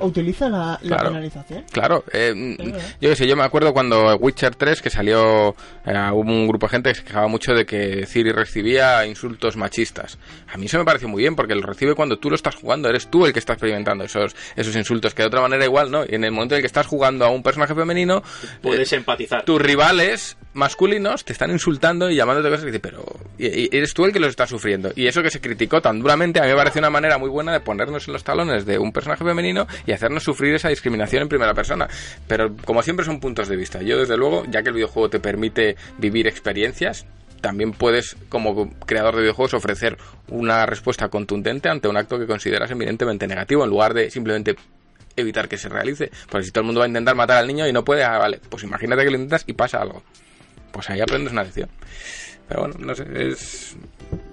utiliza 0.00 0.48
la, 0.48 0.78
la 0.82 0.96
Claro. 0.96 1.08
penalización. 1.10 1.64
Claro, 1.72 2.04
eh, 2.12 2.56
verdad. 2.58 2.80
yo 3.00 3.14
sé, 3.16 3.26
yo 3.26 3.36
me 3.36 3.42
acuerdo 3.44 3.72
cuando 3.72 4.16
Witcher 4.16 4.54
3 4.54 4.82
que 4.82 4.90
salió, 4.90 5.54
eh, 5.84 6.08
hubo 6.12 6.20
un 6.20 6.46
grupo 6.48 6.66
de 6.66 6.70
gente 6.70 6.90
que 6.90 6.94
se 6.96 7.04
quejaba 7.04 7.28
mucho 7.28 7.52
de 7.54 7.66
que 7.66 8.06
Ciri 8.06 8.32
recibía 8.32 9.04
insultos 9.06 9.56
machistas. 9.56 10.18
A 10.52 10.56
mí 10.56 10.66
eso 10.66 10.78
me 10.78 10.84
pareció 10.84 11.08
muy 11.08 11.22
bien 11.22 11.36
porque 11.36 11.54
lo 11.54 11.62
recibe 11.62 11.94
cuando 11.94 12.18
tú 12.18 12.30
lo 12.30 12.36
estás 12.36 12.54
jugando, 12.56 12.88
eres 12.88 13.08
tú 13.08 13.26
el 13.26 13.32
que 13.32 13.38
está 13.38 13.54
experimentando 13.54 14.04
esos, 14.04 14.34
esos 14.56 14.74
insultos, 14.76 15.14
que 15.14 15.22
de 15.22 15.28
otra 15.28 15.40
manera 15.40 15.64
igual, 15.64 15.90
¿no? 15.90 16.04
Y 16.04 16.14
en 16.14 16.24
el 16.24 16.32
momento 16.32 16.54
en 16.54 16.58
el 16.58 16.62
que 16.62 16.66
estás 16.68 16.86
jugando 16.86 17.24
a 17.24 17.30
un 17.30 17.42
personaje 17.42 17.74
femenino, 17.74 18.22
Puedes 18.62 18.92
eh, 18.92 18.96
empatizar. 18.96 19.44
tus 19.44 19.60
rivales 19.60 20.36
masculinos 20.56 21.24
te 21.24 21.32
están 21.32 21.50
insultando 21.50 22.10
y 22.10 22.16
llamándote 22.16 22.48
cosas 22.48 22.64
y 22.64 22.66
dices, 22.66 22.80
pero 22.80 23.04
eres 23.38 23.94
tú 23.94 24.04
el 24.04 24.12
que 24.12 24.18
los 24.18 24.30
está 24.30 24.46
sufriendo. 24.46 24.90
Y 24.96 25.06
eso 25.06 25.22
que 25.22 25.30
se 25.30 25.40
criticó 25.40 25.80
tan 25.80 26.00
duramente, 26.00 26.40
a 26.40 26.42
mí 26.42 26.48
me 26.48 26.56
pareció 26.56 26.80
una 26.80 26.90
manera 26.90 27.18
muy 27.18 27.28
buena 27.28 27.52
de 27.52 27.60
ponernos 27.60 28.08
en 28.08 28.14
los 28.14 28.24
talones 28.24 28.66
de 28.66 28.78
un 28.78 28.92
personaje 28.92 29.24
femenino 29.24 29.66
y 29.86 29.92
hacernos 29.92 30.24
sufrir 30.24 30.54
esa 30.54 30.68
discriminación 30.68 31.22
en 31.22 31.28
primera 31.28 31.54
persona. 31.54 31.88
Pero 32.26 32.56
como 32.64 32.82
siempre 32.82 33.04
son 33.04 33.20
puntos 33.20 33.48
de 33.48 33.56
vista. 33.56 33.82
Yo 33.82 33.98
desde 33.98 34.16
luego, 34.16 34.44
ya 34.46 34.62
que 34.62 34.70
el 34.70 34.74
videojuego 34.74 35.10
te 35.10 35.20
permite 35.20 35.76
vivir 35.98 36.26
experiencias, 36.26 37.06
también 37.40 37.72
puedes, 37.72 38.16
como 38.28 38.70
creador 38.86 39.14
de 39.14 39.22
videojuegos, 39.22 39.54
ofrecer 39.54 39.98
una 40.28 40.66
respuesta 40.66 41.08
contundente 41.08 41.68
ante 41.68 41.86
un 41.86 41.96
acto 41.96 42.18
que 42.18 42.26
consideras 42.26 42.70
eminentemente 42.70 43.26
negativo, 43.26 43.62
en 43.62 43.70
lugar 43.70 43.94
de 43.94 44.10
simplemente 44.10 44.56
evitar 45.16 45.48
que 45.48 45.58
se 45.58 45.68
realice. 45.68 46.10
Porque 46.30 46.46
si 46.46 46.50
todo 46.50 46.62
el 46.62 46.66
mundo 46.66 46.80
va 46.80 46.86
a 46.86 46.88
intentar 46.88 47.14
matar 47.14 47.38
al 47.38 47.46
niño 47.46 47.66
y 47.66 47.72
no 47.72 47.84
puede, 47.84 48.04
ah, 48.04 48.18
vale, 48.18 48.40
pues 48.48 48.62
imagínate 48.64 49.04
que 49.04 49.10
lo 49.10 49.16
intentas 49.16 49.44
y 49.46 49.52
pasa 49.52 49.80
algo. 49.80 50.02
Pues 50.76 50.90
ahí 50.90 51.00
aprendes 51.00 51.32
una 51.32 51.42
lección. 51.42 51.70
Pero 52.46 52.60
bueno, 52.60 52.74
no 52.78 52.94
sé, 52.94 53.06
es... 53.14 53.76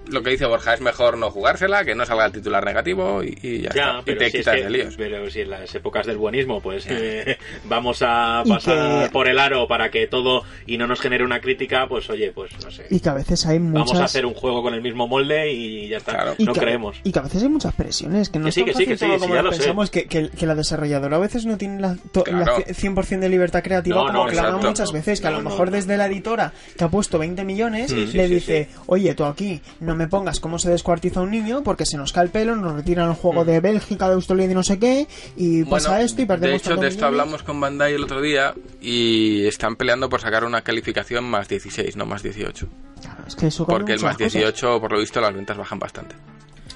lo 0.08 0.22
que 0.22 0.30
dice 0.30 0.46
Borja, 0.46 0.74
es 0.74 0.80
mejor 0.80 1.16
no 1.18 1.30
jugársela, 1.30 1.84
que 1.84 1.94
no 1.94 2.04
salga 2.06 2.26
el 2.26 2.32
titular 2.32 2.64
negativo 2.64 3.22
y, 3.22 3.38
y 3.42 3.60
ya, 3.62 3.70
Ya, 3.74 3.98
está. 3.98 4.12
Y 4.12 4.16
te 4.16 4.18
si 4.18 4.24
es 4.24 4.32
quitas 4.42 4.54
que- 4.56 4.62
de 4.64 4.70
líos. 4.70 4.94
pero 4.96 5.30
si 5.30 5.40
en 5.40 5.50
las 5.50 5.74
épocas 5.74 6.06
del 6.06 6.16
buenismo, 6.18 6.60
pues 6.60 6.86
eh, 6.88 7.38
vamos 7.64 8.02
a 8.02 8.42
pasar 8.48 9.04
que- 9.06 9.10
por 9.12 9.28
el 9.28 9.38
aro 9.38 9.66
para 9.68 9.90
que 9.90 10.06
todo 10.06 10.42
y 10.66 10.76
no 10.78 10.86
nos 10.86 11.00
genere 11.00 11.24
una 11.24 11.40
crítica, 11.40 11.86
pues 11.88 12.08
oye, 12.10 12.32
pues 12.32 12.52
no 12.62 12.70
sé. 12.70 12.86
Y 12.90 13.00
que 13.00 13.08
a 13.08 13.14
veces 13.14 13.44
hay 13.46 13.58
muchas... 13.58 13.86
Vamos 13.88 14.00
a 14.00 14.04
hacer 14.04 14.26
un 14.26 14.34
juego 14.34 14.62
con 14.62 14.74
el 14.74 14.82
mismo 14.82 15.06
molde 15.08 15.52
y 15.52 15.88
ya 15.88 15.98
está. 15.98 16.12
Claro. 16.12 16.34
y 16.38 16.44
No 16.44 16.52
que, 16.52 16.60
creemos. 16.60 16.96
Y 17.04 17.12
que 17.12 17.18
a 17.18 17.22
veces 17.22 17.42
hay 17.42 17.48
muchas 17.48 17.74
presiones, 17.74 18.28
que 18.28 18.38
no 18.38 18.44
Que 18.44 18.48
es 18.50 18.54
sí, 18.54 18.64
que 18.64 18.74
sí, 18.74 18.86
que 18.86 18.96
sí, 18.98 19.06
ya 19.08 19.16
lo 19.18 19.42
lo 19.42 19.52
sé. 19.52 19.58
pensamos, 19.58 19.90
que, 19.90 20.04
que, 20.06 20.28
que 20.30 20.46
la 20.46 20.54
desarrolladora 20.54 21.16
a 21.16 21.20
veces 21.20 21.46
no 21.46 21.56
tiene 21.56 21.80
la, 21.80 21.96
to- 22.12 22.24
la 22.26 22.44
Claro. 22.44 22.56
c- 22.66 22.74
100% 22.74 23.18
de 23.20 23.28
libertad 23.28 23.62
creativa 23.62 23.96
No, 23.96 24.06
como 24.06 24.30
no, 24.30 24.58
muchas 24.58 24.92
veces, 24.92 25.20
que 25.20 25.26
a 25.26 25.30
lo 25.30 25.42
no, 25.42 25.50
mejor 25.50 25.66
no. 25.70 25.76
desde 25.76 25.96
la 25.96 26.06
editora 26.06 26.52
que 26.76 26.84
ha 26.84 26.88
puesto 26.88 27.18
20 27.18 27.44
millones 27.44 27.90
le 27.92 28.28
sí, 28.28 28.34
dice, 28.34 28.68
oye, 28.86 29.14
tú 29.14 29.24
aquí 29.24 29.60
no 29.80 29.93
me 29.94 30.08
pongas 30.08 30.40
cómo 30.40 30.58
se 30.58 30.70
descuartiza 30.70 31.20
un 31.20 31.30
niño 31.30 31.62
porque 31.62 31.86
se 31.86 31.96
nos 31.96 32.12
cae 32.12 32.24
el 32.24 32.30
pelo, 32.30 32.56
nos 32.56 32.74
retiran 32.74 33.08
el 33.10 33.14
juego 33.14 33.44
de 33.44 33.60
Bélgica, 33.60 34.08
de 34.08 34.14
Australia 34.14 34.44
y 34.44 34.48
de 34.48 34.54
no 34.54 34.62
sé 34.62 34.78
qué, 34.78 35.06
y 35.36 35.64
pasa 35.64 35.90
Bueno, 35.90 36.04
esto 36.04 36.22
y 36.22 36.26
perdemos 36.26 36.62
de 36.62 36.70
hecho, 36.70 36.80
de 36.80 36.88
esto 36.88 37.06
hablamos 37.06 37.42
con 37.42 37.60
Bandai 37.60 37.94
el 37.94 38.04
otro 38.04 38.20
día 38.20 38.54
y 38.80 39.46
están 39.46 39.76
peleando 39.76 40.08
por 40.08 40.20
sacar 40.20 40.44
una 40.44 40.62
calificación 40.62 41.24
más 41.24 41.48
16, 41.48 41.96
no 41.96 42.06
más 42.06 42.22
18. 42.22 42.68
Claro, 43.00 43.24
es 43.26 43.34
que 43.36 43.46
eso 43.48 43.66
Porque 43.66 43.92
el 43.92 44.00
más 44.00 44.16
cosas. 44.16 44.32
18, 44.32 44.80
por 44.80 44.92
lo 44.92 44.98
visto, 44.98 45.20
las 45.20 45.34
ventas 45.34 45.56
bajan 45.56 45.78
bastante. 45.78 46.14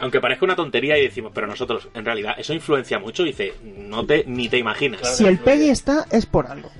Aunque 0.01 0.21
parezca 0.21 0.45
una 0.45 0.55
tontería 0.55 0.97
y 0.99 1.03
decimos, 1.03 1.33
pero 1.35 1.47
nosotros, 1.47 1.89
en 1.95 2.05
realidad, 2.05 2.35
eso 2.39 2.53
influencia 2.55 2.99
mucho. 2.99 3.25
Dice, 3.25 3.55
no 3.79 4.07
te 4.07 4.25
ni 4.27 4.49
te 4.49 4.59
imaginas. 4.59 5.01
Claro. 5.01 5.17
Si 5.17 5.25
el 5.27 5.39
PEGI 5.39 5.71
está, 5.71 6.07
es 6.11 6.27
por 6.27 6.47
algo. 6.47 6.71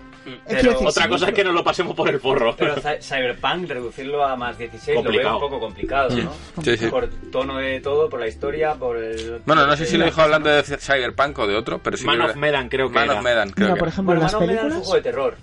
Pero 0.49 0.71
decir, 0.73 0.87
Otra 0.89 1.09
cosa 1.09 1.29
es 1.29 1.35
que 1.35 1.45
nos 1.45 1.55
lo 1.55 1.65
pasemos 1.65 1.95
por 1.97 2.09
el 2.09 2.21
forro. 2.21 2.55
Pero 2.57 2.77
Cy- 2.77 3.01
Cyberpunk, 3.03 3.69
reducirlo 3.71 4.25
a 4.25 4.37
más 4.37 4.57
16 4.59 5.03
lo 5.03 5.11
veo 5.11 5.35
un 5.35 5.41
poco 5.41 5.61
complicado, 5.61 6.11
¿no? 6.17 6.33
Sí, 6.63 6.77
sí. 6.77 6.87
Por 6.89 7.09
tono 7.31 7.59
de 7.59 7.81
todo, 7.81 8.09
por 8.09 8.21
la 8.21 8.29
historia, 8.29 8.75
por 8.75 8.97
el... 8.97 9.41
Bueno, 9.47 9.67
no 9.67 9.77
sé 9.77 9.87
si 9.87 9.97
lo 9.97 10.05
dijo 10.05 10.21
hablando 10.23 10.49
de 10.51 10.63
Cyberpunk 10.63 11.39
o 11.39 11.47
de 11.47 11.57
otro, 11.57 11.79
pero 11.83 11.97
sí 11.97 12.05
Man 12.05 12.19
que- 12.19 12.25
of 12.27 12.37
Medan 12.37 12.69
creo 12.69 12.89
que 12.89 12.95
Man 12.95 13.05
era. 13.05 13.15
of 13.19 13.23
Medan, 13.23 13.51
creo 13.51 13.67
Mira, 13.69 13.75
que 13.75 13.79
por 13.81 13.89
ejemplo, 13.89 14.15
en 14.15 14.19
Bueno, 14.21 14.23
las 14.23 14.33
Mano 14.35 14.47
Me 14.47 14.55
da 14.55 14.63
un 14.63 14.69
películas... 14.69 14.87
juego 14.87 14.95
de 14.97 15.03
terror. 15.03 15.37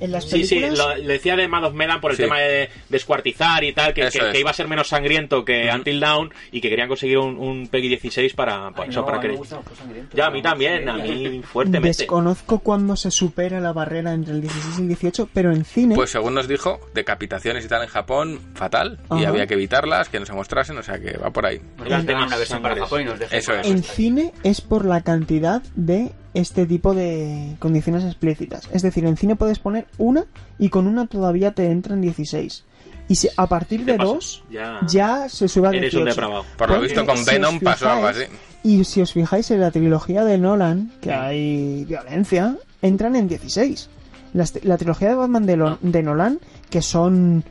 En 0.00 0.12
las 0.12 0.24
Sí, 0.24 0.44
sí, 0.44 0.60
lo- 0.60 0.94
decía 1.06 1.36
de 1.36 1.46
Mad 1.48 1.64
of 1.64 1.74
Medan 1.74 2.00
por 2.00 2.10
el 2.10 2.16
Sí. 2.16 2.22
tema 2.24 2.38
de 2.40 2.68
descuartizar 2.88 3.62
y 3.64 3.72
tal, 3.72 3.94
que, 3.94 4.02
Eso 4.02 4.18
que- 4.18 4.26
es. 4.26 4.32
que 4.32 4.40
iba 4.40 4.50
a 4.50 4.54
ser 4.54 4.68
menos 4.68 4.88
sangriento 4.88 5.44
que 5.44 5.70
Until 5.72 6.00
Dawn 6.00 6.32
y 6.52 6.60
que 6.60 6.68
querían 6.68 6.88
conseguir 6.88 7.18
un, 7.18 7.36
un 7.38 7.68
PEGI 7.68 7.88
16 7.88 8.34
para, 8.34 8.70
para 8.70 8.84
Ay, 8.84 8.90
eso, 8.90 9.00
no, 9.00 9.06
para 9.06 9.20
que... 9.20 9.28
me 9.28 9.44
sangrientos, 9.44 10.14
Ya, 10.14 10.26
a 10.26 10.30
mí 10.30 10.42
también, 10.42 10.88
a 10.88 10.94
mí 10.94 11.40
fuertemente. 11.44 11.88
Desconozco 11.98 12.58
cuándo 12.60 12.96
se 12.96 13.10
supera 13.10 13.60
la 13.60 13.72
barrera 13.72 14.12
entre 14.12 14.34
el 14.34 14.40
16 14.40 14.78
y 14.78 14.82
el 14.82 14.88
18, 14.88 15.28
pero 15.32 15.52
en 15.52 15.64
cine... 15.64 15.94
Pues 15.94 16.10
según 16.10 16.34
nos 16.34 16.48
dijo, 16.48 16.80
decapitaciones 16.94 17.64
y 17.64 17.68
tal 17.68 17.82
en 17.82 17.88
Japón, 17.88 18.40
fatal. 18.54 18.98
Y 19.18 19.24
había 19.24 19.46
que 19.46 19.54
evitarlas, 19.54 20.08
que 20.08 20.18
no 20.20 20.26
se 20.26 20.32
mostrasen, 20.32 20.76
o 20.78 20.82
sea 20.82 20.98
que 20.98 21.16
va 21.16 21.30
por 21.30 21.46
ahí. 21.46 21.60
Nos 21.78 21.88
dan 21.88 22.06
temas 22.06 22.26
una 22.26 22.36
versión 22.36 22.62
para 22.62 22.74
sangres. 22.74 22.88
Japón 22.88 23.02
y 23.02 23.04
nos 23.04 23.18
dejan 23.18 23.38
Eso 23.38 23.50
para 23.52 23.60
es. 23.62 23.66
en 23.68 23.82
cine 23.82 24.32
es 24.42 24.60
por 24.60 24.84
la 24.84 25.02
cantidad 25.02 25.62
de 25.74 26.12
este 26.34 26.66
tipo 26.66 26.94
de 26.94 27.56
condiciones 27.60 28.04
explícitas. 28.04 28.68
Es 28.72 28.82
decir, 28.82 29.04
en 29.06 29.16
cine 29.16 29.36
puedes 29.36 29.58
poner 29.58 29.86
una 29.98 30.24
y 30.58 30.68
con 30.68 30.86
una 30.86 31.06
todavía 31.06 31.52
te 31.52 31.70
entran 31.70 32.00
16. 32.00 32.64
Y 33.08 33.16
si, 33.16 33.28
a 33.36 33.46
partir 33.46 33.84
¿Qué 33.84 33.92
de 33.92 33.98
dos 33.98 34.42
Ya. 34.50 34.80
ya 34.88 35.28
se 35.28 35.46
sube 35.48 35.68
a 35.68 35.70
18. 35.70 35.86
Eres 35.86 35.94
un 35.94 36.04
depravado. 36.10 36.44
Por 36.56 36.70
lo 36.70 36.80
visto 36.80 37.04
con 37.06 37.16
si 37.18 37.24
Venom 37.24 37.60
pasó 37.60 37.88
algo 37.90 38.06
así. 38.06 38.22
Y 38.62 38.84
si 38.84 39.02
os 39.02 39.12
fijáis 39.12 39.50
en 39.50 39.60
la 39.60 39.70
trilogía 39.70 40.24
de 40.24 40.38
Nolan, 40.38 40.90
que 41.02 41.12
hay 41.12 41.84
violencia, 41.84 42.56
entran 42.82 43.14
en 43.14 43.28
16. 43.28 43.90
Las- 44.32 44.64
La, 44.64 44.76
trilogía 44.78 45.10
de 45.10 45.14
Batman 45.16 45.44
de, 45.46 45.56
Lo- 45.56 45.78
de 45.82 46.02
Nolan, 46.02 46.40
que 46.70 46.80
son 46.82 47.44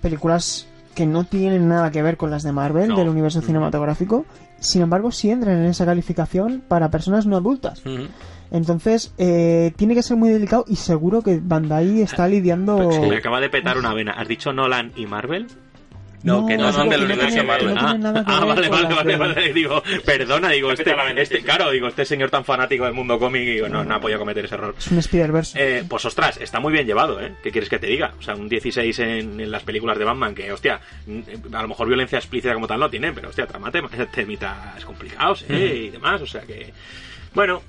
películas 0.00 0.66
que 0.94 1.06
no 1.06 1.24
tienen 1.24 1.68
nada 1.68 1.90
que 1.90 2.02
ver 2.02 2.16
con 2.16 2.30
las 2.30 2.42
de 2.42 2.52
Marvel, 2.52 2.88
No. 2.88 2.96
del 2.96 3.08
universo 3.08 3.40
cinematográfico, 3.42 4.24
sin 4.60 4.82
embargo 4.82 5.10
sí 5.10 5.30
entran 5.30 5.56
en 5.58 5.64
esa 5.64 5.84
calificación 5.84 6.62
para 6.66 6.90
personas 6.90 7.26
no 7.26 7.36
adultas. 7.36 7.82
Entonces, 8.52 9.14
eh, 9.18 9.72
tiene 9.76 9.94
que 9.94 10.02
ser 10.02 10.16
muy 10.16 10.30
delicado 10.30 10.64
y 10.68 10.76
seguro 10.76 11.22
que 11.22 11.40
Bandai 11.42 12.00
está 12.00 12.26
lidiando... 12.26 12.76
Pues 12.76 13.00
Me 13.00 13.16
acaba 13.16 13.40
de 13.40 13.48
petar 13.48 13.78
una 13.78 13.94
vena. 13.94 14.12
¿Has 14.12 14.28
dicho 14.28 14.52
Nolan 14.52 14.92
y 14.96 15.06
Marvel? 15.06 15.46
No, 16.22 16.46
que 16.46 16.56
no 16.56 16.70
son 16.72 16.88
del 16.88 17.02
universo 17.04 17.28
tiene- 17.28 17.42
Marvel. 17.44 17.74
no 17.74 17.80
Ah, 17.80 17.94
tiene 17.94 18.22
ah, 18.26 18.44
vale, 18.44 18.68
vale, 18.68 18.94
vale, 18.94 19.16
vale. 19.16 19.52
Digo, 19.54 19.82
perdona, 20.04 20.50
digo, 20.50 20.70
este, 20.72 20.94
este, 21.16 21.40
claro, 21.42 21.70
digo, 21.70 21.88
este 21.88 22.04
señor 22.04 22.30
tan 22.30 22.44
fanático 22.44 22.84
del 22.84 22.92
mundo 22.92 23.18
cómic, 23.18 23.42
digo, 23.42 23.68
no, 23.68 23.84
no 23.84 23.94
ha 23.94 24.00
podido 24.00 24.18
cometer 24.18 24.44
ese 24.44 24.54
error. 24.54 24.74
Es 24.78 24.88
un 24.90 24.98
Spider-Verse. 24.98 25.78
Eh, 25.78 25.84
pues 25.88 26.04
ostras, 26.04 26.36
está 26.38 26.60
muy 26.60 26.72
bien 26.72 26.86
llevado, 26.86 27.20
¿eh? 27.20 27.32
¿Qué 27.42 27.50
quieres 27.50 27.70
que 27.70 27.78
te 27.78 27.86
diga? 27.86 28.12
O 28.18 28.22
sea, 28.22 28.34
un 28.34 28.48
16 28.48 28.98
en, 28.98 29.40
en 29.40 29.50
las 29.50 29.62
películas 29.62 29.98
de 29.98 30.04
Batman, 30.04 30.34
que, 30.34 30.52
hostia, 30.52 30.78
mm, 31.06 31.54
a 31.54 31.62
lo 31.62 31.68
mejor 31.68 31.88
violencia 31.88 32.18
explícita 32.18 32.52
como 32.54 32.66
tal 32.66 32.80
no 32.80 32.90
tienen, 32.90 33.14
pero, 33.14 33.30
hostia, 33.30 33.46
trama 33.46 33.72
tem- 33.72 33.88
temitas 34.12 34.84
complicados, 34.84 35.44
¿eh? 35.48 35.84
Y 35.86 35.90
demás, 35.90 36.20
o 36.20 36.26
sea 36.26 36.42
que... 36.42 36.72
Bueno, 37.32 37.62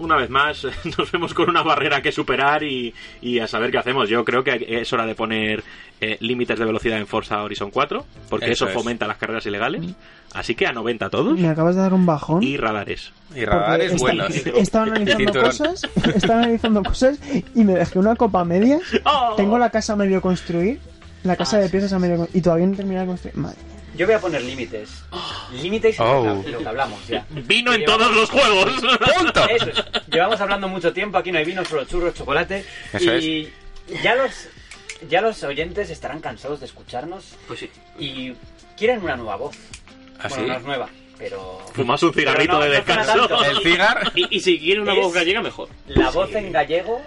una 0.00 0.16
vez 0.16 0.30
más, 0.30 0.66
nos 0.98 1.12
vemos 1.12 1.34
con 1.34 1.48
una 1.50 1.62
barrera 1.62 2.02
que 2.02 2.10
superar 2.12 2.62
y, 2.62 2.92
y 3.20 3.38
a 3.38 3.46
saber 3.46 3.70
qué 3.70 3.78
hacemos. 3.78 4.08
Yo 4.08 4.24
creo 4.24 4.42
que 4.42 4.64
es 4.80 4.92
hora 4.92 5.06
de 5.06 5.14
poner 5.14 5.62
eh, 6.00 6.16
límites 6.20 6.58
de 6.58 6.64
velocidad 6.64 6.98
en 6.98 7.06
Forza 7.06 7.42
Horizon 7.42 7.70
4, 7.70 8.04
porque 8.28 8.46
eso, 8.46 8.64
Eso 8.64 8.68
es. 8.68 8.74
fomenta 8.74 9.06
las 9.06 9.16
carreras 9.18 9.44
ilegales. 9.46 9.82
Así 10.34 10.54
que 10.54 10.66
a 10.66 10.72
90 10.72 11.10
todos 11.10 11.38
Me 11.38 11.48
acabas 11.48 11.74
de 11.76 11.82
dar 11.82 11.92
un 11.94 12.06
bajón. 12.06 12.42
y 12.42 12.56
radares. 12.56 13.12
Y 13.34 13.44
radares 13.44 13.92
esta- 13.92 13.98
buenos. 14.04 14.34
Estaba 14.34 14.84
analizando 14.86 15.42
cosas, 15.42 15.88
estaba 16.14 16.38
analizando 16.40 16.82
cosas 16.82 17.18
y 17.54 17.64
me 17.64 17.74
dejé 17.74 17.98
una 17.98 18.16
copa 18.16 18.44
media. 18.44 18.78
¡Oh! 19.04 19.34
Tengo 19.36 19.58
la 19.58 19.70
casa 19.70 19.92
a 19.92 19.96
medio 19.96 20.20
construir, 20.20 20.80
la 21.22 21.36
casa 21.36 21.58
de 21.58 21.68
piezas 21.68 21.92
a 21.92 21.98
medio 21.98 22.16
construir 22.16 22.38
y 22.40 22.42
todavía 22.42 22.66
no 22.66 22.72
he 22.72 22.76
terminado 22.76 23.06
de 23.06 23.08
construir. 23.12 23.36
Madre. 23.36 23.56
Yo 24.00 24.06
voy 24.06 24.14
a 24.14 24.18
poner 24.18 24.40
límites. 24.40 25.02
Límites 25.52 25.98
y 25.98 26.02
Oh. 26.02 26.24
lo, 26.24 26.42
que- 26.42 26.50
lo 26.52 26.58
que 26.60 26.68
hablamos 26.68 27.06
ya. 27.06 27.26
Vino 27.28 27.74
en 27.74 27.80
Llevamos- 27.82 27.98
todos 27.98 28.16
los 28.16 28.30
juegos. 28.30 28.72
¡Punto! 29.18 29.46
Eso 29.50 29.66
es. 29.68 29.84
Llevamos 30.10 30.40
hablando 30.40 30.68
mucho 30.68 30.90
tiempo, 30.94 31.18
aquí 31.18 31.30
no 31.30 31.36
hay 31.38 31.44
vino, 31.44 31.62
solo 31.66 31.84
churros, 31.84 32.14
chocolate. 32.14 32.64
Eso 32.94 33.14
y 33.16 33.52
ya 34.02 34.14
los 34.14 34.48
ya 35.06 35.20
los 35.20 35.42
oyentes 35.42 35.90
estarán 35.90 36.20
cansados 36.20 36.60
de 36.60 36.66
escucharnos 36.66 37.34
Pues 37.46 37.60
sí. 37.60 37.70
y 37.98 38.32
quieren 38.74 39.02
una 39.04 39.16
nueva 39.16 39.36
voz. 39.36 39.54
¿Ah, 40.18 40.28
bueno, 40.30 40.46
no 40.46 40.54
es 40.54 40.62
nueva, 40.62 40.88
pero 41.18 41.60
Fumas 41.74 42.02
un 42.02 42.14
cigarrito 42.14 42.52
no, 42.54 42.60
de 42.60 42.70
descanso. 42.70 43.44
El 43.44 43.58
cigar. 43.58 44.12
Y, 44.14 44.34
y 44.34 44.40
si 44.40 44.58
quiere 44.58 44.80
una 44.80 44.94
Es- 44.94 44.98
voz 45.00 45.12
gallega, 45.12 45.42
mejor. 45.42 45.68
la 45.88 46.08
voz 46.08 46.34
en 46.34 46.52
gallego 46.52 47.02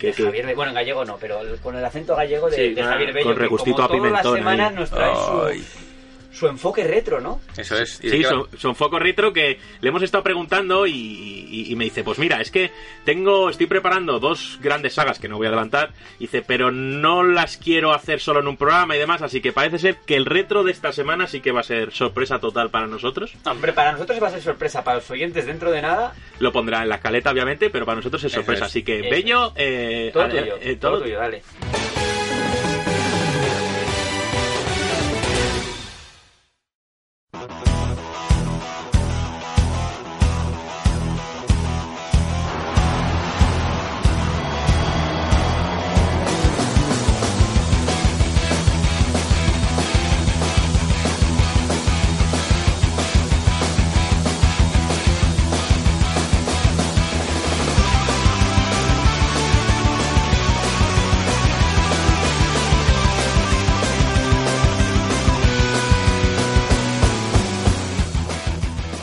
Que- 0.00 0.12
que- 0.12 0.24
Javier 0.24 0.52
bueno, 0.56 0.70
en 0.70 0.74
gallego 0.74 1.04
no, 1.04 1.16
pero 1.16 1.42
el- 1.42 1.60
con 1.60 1.76
el 1.76 1.84
acento 1.84 2.16
gallego 2.16 2.50
de, 2.50 2.56
Sí, 2.56 2.74
de 2.74 2.82
ah, 2.82 2.86
Javier 2.86 3.12
Bello, 3.12 3.26
con 3.26 3.34
que 3.36 3.40
regustito 3.40 3.76
como 3.76 3.84
a 3.84 3.88
todas 3.88 4.02
las 4.12 4.22
pimentón 4.22 4.36
semanas 4.38 4.70
ahí. 4.70 4.74
nos 4.76 4.90
trae 4.90 5.10
Ay. 5.12 5.62
su, 5.62 5.87
su 6.30 6.46
enfoque 6.46 6.84
retro, 6.84 7.20
¿no? 7.20 7.40
Eso 7.56 7.76
es. 7.78 7.98
¿Y 8.02 8.10
de 8.10 8.16
Sí, 8.18 8.22
son, 8.24 8.46
son 8.58 8.76
foco 8.76 8.98
retro 8.98 9.32
que 9.32 9.58
le 9.80 9.88
hemos 9.88 10.02
estado 10.02 10.22
preguntando 10.22 10.86
y, 10.86 10.92
y- 10.92 11.72
y 11.72 11.74
me 11.76 11.84
dice, 11.84 12.04
pues 12.04 12.18
mira, 12.18 12.40
es 12.40 12.50
que 12.50 12.70
tengo, 13.04 13.48
estoy 13.50 13.66
preparando 13.66 14.20
dos 14.20 14.58
grandes 14.62 14.92
sagas 14.94 15.18
que 15.18 15.26
no 15.28 15.36
voy 15.38 15.46
a 15.46 15.48
adelantar, 15.48 15.90
dice, 16.18 16.42
pero 16.46 16.70
no 16.70 17.22
las 17.22 17.56
quiero 17.56 17.92
hacer 17.92 18.20
solo 18.20 18.40
en 18.40 18.48
un 18.48 18.56
programa 18.56 18.94
y 18.94 18.98
demás, 18.98 19.22
así 19.22 19.40
que 19.40 19.52
parece 19.52 19.78
ser 19.78 19.96
que 20.06 20.16
el 20.16 20.26
retro 20.26 20.62
de 20.64 20.70
esta 20.72 20.92
semana 20.92 21.26
sí 21.26 21.40
que 21.40 21.50
va 21.50 21.60
a 21.60 21.64
ser 21.64 21.92
sorpresa 21.92 22.38
total 22.38 22.70
para 22.70 22.86
nosotros. 22.86 23.32
Hombre, 23.44 23.72
para 23.72 23.92
nosotros 23.92 24.22
va 24.22 24.28
a 24.28 24.30
ser 24.30 24.42
sorpresa, 24.42 24.84
para 24.84 24.98
los 24.98 25.10
oyentes 25.10 25.46
dentro 25.46 25.70
de 25.70 25.82
nada, 25.82 26.14
Lo 26.38 26.52
pondrá 26.52 26.82
en 26.82 26.88
la 26.90 26.96
escaleta, 26.96 27.30
obviamente, 27.32 27.70
pero 27.70 27.86
para 27.86 27.96
nosotros 27.96 28.22
es 28.24 28.30
sorpresa, 28.32 28.66
es. 28.66 28.70
así 28.70 28.82
que 28.82 29.00
Bello, 29.10 29.52
eh, 29.56 30.10
todo 30.12 30.28
tuyo, 30.28 30.56
eh, 30.60 30.76
todo 30.76 30.92
todo- 30.92 31.02
tuyo, 31.04 31.18
dale. 31.18 31.42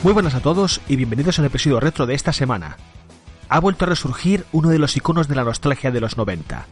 Muy 0.05 0.13
buenas 0.13 0.35
a 0.35 0.39
todos 0.39 0.81
y 0.87 0.97
bienvenidos 0.97 1.39
al 1.39 1.45
episodio 1.45 1.79
retro 1.79 2.05
de 2.05 2.13
esta 2.13 2.31
semana. 2.31 2.77
Ha 3.49 3.59
vuelto 3.59 3.85
a 3.85 3.87
resurgir 3.87 4.45
uno 4.51 4.69
de 4.69 4.77
los 4.77 4.95
iconos 4.95 5.27
de 5.27 5.33
la 5.33 5.43
nostalgia 5.43 5.89
de 5.89 5.99
los 5.99 6.15
90. 6.15 6.67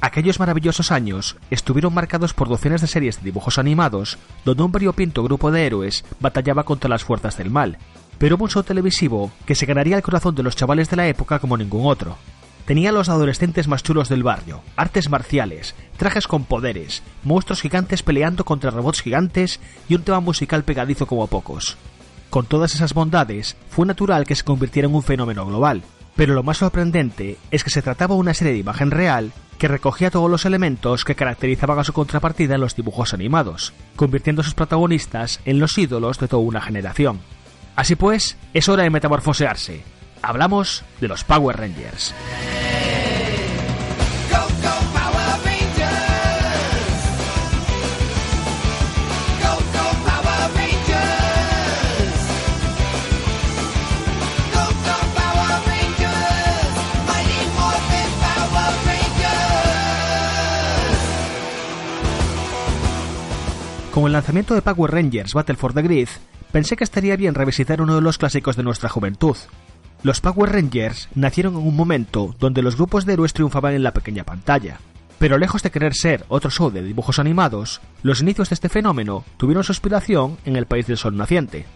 Aquellos 0.00 0.38
maravillosos 0.38 0.92
años 0.92 1.36
estuvieron 1.50 1.92
marcados 1.92 2.34
por 2.34 2.48
docenas 2.48 2.80
de 2.80 2.86
series 2.86 3.16
de 3.16 3.24
dibujos 3.24 3.58
animados 3.58 4.16
donde 4.44 4.62
un 4.62 4.70
variopinto 4.70 5.24
grupo 5.24 5.50
de 5.50 5.66
héroes 5.66 6.04
batallaba 6.20 6.62
contra 6.62 6.88
las 6.88 7.02
fuerzas 7.02 7.36
del 7.36 7.50
mal, 7.50 7.78
pero 8.16 8.36
hubo 8.36 8.44
un 8.44 8.50
show 8.50 8.62
televisivo 8.62 9.32
que 9.44 9.56
se 9.56 9.66
ganaría 9.66 9.96
el 9.96 10.04
corazón 10.04 10.36
de 10.36 10.44
los 10.44 10.54
chavales 10.54 10.88
de 10.88 10.98
la 10.98 11.08
época 11.08 11.40
como 11.40 11.56
ningún 11.56 11.84
otro. 11.84 12.16
tenía 12.64 12.90
a 12.90 12.92
los 12.92 13.08
adolescentes 13.08 13.66
más 13.66 13.82
chulos 13.82 14.08
del 14.08 14.22
barrio, 14.22 14.62
artes 14.76 15.10
marciales, 15.10 15.74
trajes 15.96 16.28
con 16.28 16.44
poderes, 16.44 17.02
monstruos 17.24 17.60
gigantes 17.60 18.04
peleando 18.04 18.44
contra 18.44 18.70
robots 18.70 19.02
gigantes 19.02 19.58
y 19.88 19.96
un 19.96 20.02
tema 20.02 20.20
musical 20.20 20.62
pegadizo 20.62 21.06
como 21.06 21.26
pocos. 21.26 21.76
Con 22.30 22.44
todas 22.46 22.74
esas 22.74 22.92
bondades, 22.92 23.56
fue 23.70 23.86
natural 23.86 24.26
que 24.26 24.34
se 24.34 24.44
convirtiera 24.44 24.88
en 24.88 24.94
un 24.94 25.02
fenómeno 25.02 25.46
global, 25.46 25.82
pero 26.14 26.34
lo 26.34 26.42
más 26.42 26.58
sorprendente 26.58 27.38
es 27.50 27.64
que 27.64 27.70
se 27.70 27.80
trataba 27.80 28.14
de 28.14 28.20
una 28.20 28.34
serie 28.34 28.52
de 28.52 28.58
imagen 28.58 28.90
real 28.90 29.32
que 29.58 29.68
recogía 29.68 30.10
todos 30.10 30.30
los 30.30 30.44
elementos 30.44 31.04
que 31.04 31.14
caracterizaban 31.14 31.78
a 31.78 31.84
su 31.84 31.92
contrapartida 31.92 32.54
en 32.54 32.60
los 32.60 32.76
dibujos 32.76 33.14
animados, 33.14 33.72
convirtiendo 33.96 34.42
a 34.42 34.44
sus 34.44 34.54
protagonistas 34.54 35.40
en 35.44 35.58
los 35.58 35.76
ídolos 35.78 36.18
de 36.18 36.28
toda 36.28 36.42
una 36.42 36.60
generación. 36.60 37.20
Así 37.76 37.96
pues, 37.96 38.36
es 38.54 38.68
hora 38.68 38.82
de 38.82 38.90
metamorfosearse. 38.90 39.82
Hablamos 40.20 40.84
de 41.00 41.08
los 41.08 41.24
Power 41.24 41.56
Rangers. 41.56 42.14
Con 63.98 64.06
el 64.06 64.12
lanzamiento 64.12 64.54
de 64.54 64.62
Power 64.62 64.92
Rangers 64.92 65.34
Battle 65.34 65.56
for 65.56 65.74
the 65.74 65.82
Grid, 65.82 66.06
pensé 66.52 66.76
que 66.76 66.84
estaría 66.84 67.16
bien 67.16 67.34
revisitar 67.34 67.82
uno 67.82 67.96
de 67.96 68.00
los 68.00 68.16
clásicos 68.16 68.54
de 68.54 68.62
nuestra 68.62 68.88
juventud. 68.88 69.36
Los 70.04 70.20
Power 70.20 70.52
Rangers 70.52 71.08
nacieron 71.16 71.54
en 71.54 71.66
un 71.66 71.74
momento 71.74 72.32
donde 72.38 72.62
los 72.62 72.76
grupos 72.76 73.04
de 73.04 73.14
héroes 73.14 73.32
triunfaban 73.32 73.74
en 73.74 73.82
la 73.82 73.90
pequeña 73.90 74.22
pantalla. 74.22 74.78
Pero 75.18 75.36
lejos 75.36 75.64
de 75.64 75.72
querer 75.72 75.94
ser 75.94 76.24
otro 76.28 76.48
show 76.48 76.70
de 76.70 76.84
dibujos 76.84 77.18
animados, 77.18 77.80
los 78.04 78.20
inicios 78.20 78.50
de 78.50 78.54
este 78.54 78.68
fenómeno 78.68 79.24
tuvieron 79.36 79.64
su 79.64 79.72
inspiración 79.72 80.36
en 80.44 80.54
el 80.54 80.66
país 80.66 80.86
del 80.86 80.96
sol 80.96 81.16
naciente. 81.16 81.66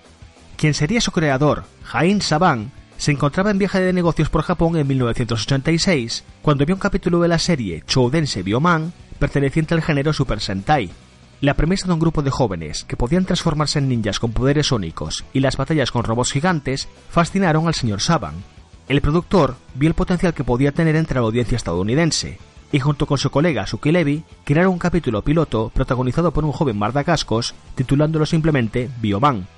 Quien 0.57 0.75
sería 0.75 1.01
su 1.01 1.11
creador, 1.11 1.64
Jain 1.83 2.23
Saban, 2.23 2.70
se 2.99 3.11
encontraba 3.11 3.51
en 3.51 3.59
viaje 3.59 3.81
de 3.81 3.93
negocios 3.93 4.31
por 4.31 4.43
Japón 4.43 4.77
en 4.77 4.87
1986 4.87 6.23
cuando 6.41 6.66
vio 6.66 6.77
un 6.77 6.81
capítulo 6.81 7.20
de 7.20 7.27
la 7.27 7.41
serie 7.41 7.83
Choudense 7.85 8.45
Bioman 8.45 8.93
perteneciente 9.18 9.75
al 9.75 9.83
género 9.83 10.12
Super 10.12 10.39
Sentai, 10.39 10.89
la 11.43 11.55
premisa 11.55 11.88
de 11.88 11.93
un 11.93 11.99
grupo 11.99 12.22
de 12.22 12.30
jóvenes 12.30 12.84
que 12.84 12.97
podían 12.97 13.24
transformarse 13.24 13.80
en 13.80 13.88
ninjas 13.88 14.20
con 14.20 14.30
poderes 14.30 14.68
sónicos 14.68 15.24
y 15.32 15.40
las 15.40 15.57
batallas 15.57 15.90
con 15.90 16.05
robots 16.05 16.30
gigantes 16.30 16.88
fascinaron 17.11 17.66
al 17.66 17.74
señor 17.74 18.01
Saban. 18.01 18.34
El 18.88 19.01
productor 19.01 19.57
vio 19.74 19.88
el 19.88 19.95
potencial 19.95 20.34
que 20.34 20.45
podía 20.45 20.70
tener 20.70 20.95
entre 20.95 21.16
la 21.18 21.26
audiencia 21.26 21.57
estadounidense 21.57 22.38
y 22.70 22.78
junto 22.78 23.07
con 23.07 23.18
su 23.18 23.30
colega 23.30 23.66
Suki 23.66 23.90
Levy 23.90 24.22
crearon 24.45 24.74
un 24.74 24.78
capítulo 24.78 25.22
piloto 25.22 25.72
protagonizado 25.74 26.30
por 26.30 26.45
un 26.45 26.53
joven 26.53 26.78
mardacascos 26.78 27.57
titulándolo 27.74 28.24
simplemente 28.24 28.88
Bioman. 29.01 29.49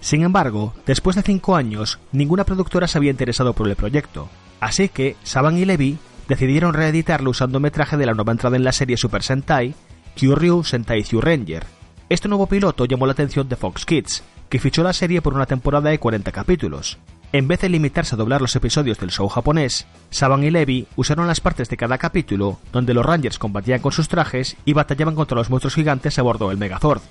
Sin 0.00 0.22
embargo, 0.22 0.72
después 0.86 1.16
de 1.16 1.22
cinco 1.22 1.54
años, 1.54 1.98
ninguna 2.12 2.44
productora 2.44 2.88
se 2.88 2.96
había 2.96 3.10
interesado 3.10 3.52
por 3.52 3.68
el 3.68 3.76
proyecto, 3.76 4.30
así 4.58 4.88
que 4.88 5.16
Saban 5.22 5.58
y 5.58 5.66
Levy 5.66 5.98
decidieron 6.28 6.72
reeditarlo 6.72 7.28
usando 7.28 7.60
metraje 7.60 7.98
de 7.98 8.06
la 8.06 8.14
nueva 8.14 8.32
entrada 8.32 8.56
en 8.56 8.64
la 8.64 8.72
serie 8.72 8.96
Super 8.96 9.22
Sentai 9.22 9.74
Kyuryu 10.14 10.64
Sentai 10.64 11.02
Ranger. 11.02 11.64
Este 12.08 12.28
nuevo 12.28 12.46
piloto 12.46 12.84
llamó 12.84 13.06
la 13.06 13.12
atención 13.12 13.48
de 13.48 13.56
Fox 13.56 13.84
Kids, 13.84 14.22
que 14.48 14.58
fichó 14.58 14.82
la 14.82 14.92
serie 14.92 15.22
por 15.22 15.34
una 15.34 15.46
temporada 15.46 15.90
de 15.90 15.98
40 15.98 16.32
capítulos. 16.32 16.98
En 17.32 17.46
vez 17.46 17.60
de 17.60 17.68
limitarse 17.68 18.16
a 18.16 18.18
doblar 18.18 18.40
los 18.40 18.56
episodios 18.56 18.98
del 18.98 19.12
show 19.12 19.28
japonés, 19.28 19.86
Saban 20.10 20.42
y 20.42 20.50
Levi 20.50 20.88
usaron 20.96 21.28
las 21.28 21.40
partes 21.40 21.68
de 21.68 21.76
cada 21.76 21.98
capítulo 21.98 22.58
donde 22.72 22.92
los 22.92 23.06
Rangers 23.06 23.38
combatían 23.38 23.80
con 23.80 23.92
sus 23.92 24.08
trajes 24.08 24.56
y 24.64 24.72
batallaban 24.72 25.14
contra 25.14 25.36
los 25.36 25.48
monstruos 25.48 25.76
gigantes 25.76 26.18
a 26.18 26.22
bordo 26.22 26.48
del 26.48 26.58
Megazord. 26.58 27.02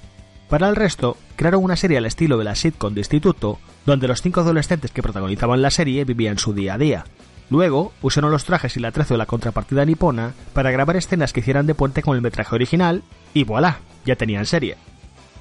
Para 0.49 0.67
el 0.67 0.75
resto, 0.75 1.15
crearon 1.37 1.63
una 1.63 1.77
serie 1.77 1.99
al 1.99 2.05
estilo 2.05 2.37
de 2.37 2.43
la 2.43 2.55
sitcom 2.55 2.93
de 2.93 3.01
instituto, 3.01 3.59
donde 3.85 4.09
los 4.09 4.21
cinco 4.21 4.41
adolescentes 4.41 4.91
que 4.91 5.01
protagonizaban 5.01 5.61
la 5.61 5.71
serie 5.71 6.03
vivían 6.03 6.37
su 6.37 6.53
día 6.53 6.73
a 6.73 6.77
día. 6.77 7.05
Luego, 7.49 7.93
usaron 8.01 8.31
los 8.31 8.45
trajes 8.45 8.77
y 8.77 8.79
la 8.79 8.89
atrezo 8.89 9.15
de 9.15 9.17
la 9.17 9.25
contrapartida 9.25 9.85
nipona 9.85 10.33
para 10.53 10.71
grabar 10.71 10.95
escenas 10.95 11.33
que 11.33 11.39
hicieran 11.39 11.65
de 11.65 11.75
puente 11.75 12.01
con 12.03 12.15
el 12.15 12.21
metraje 12.21 12.53
original, 12.53 13.03
y 13.33 13.43
voilà, 13.43 13.79
ya 14.05 14.15
tenían 14.15 14.45
serie. 14.45 14.77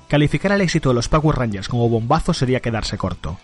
Calificar 0.09 0.53
el 0.53 0.63
éxito 0.63 0.89
de 0.89 0.95
los 0.95 1.09
Power 1.09 1.37
Rangers 1.37 1.69
como 1.69 1.89
bombazo 1.89 2.33
sería 2.33 2.61
quedarse 2.61 2.97
corto. 2.97 3.39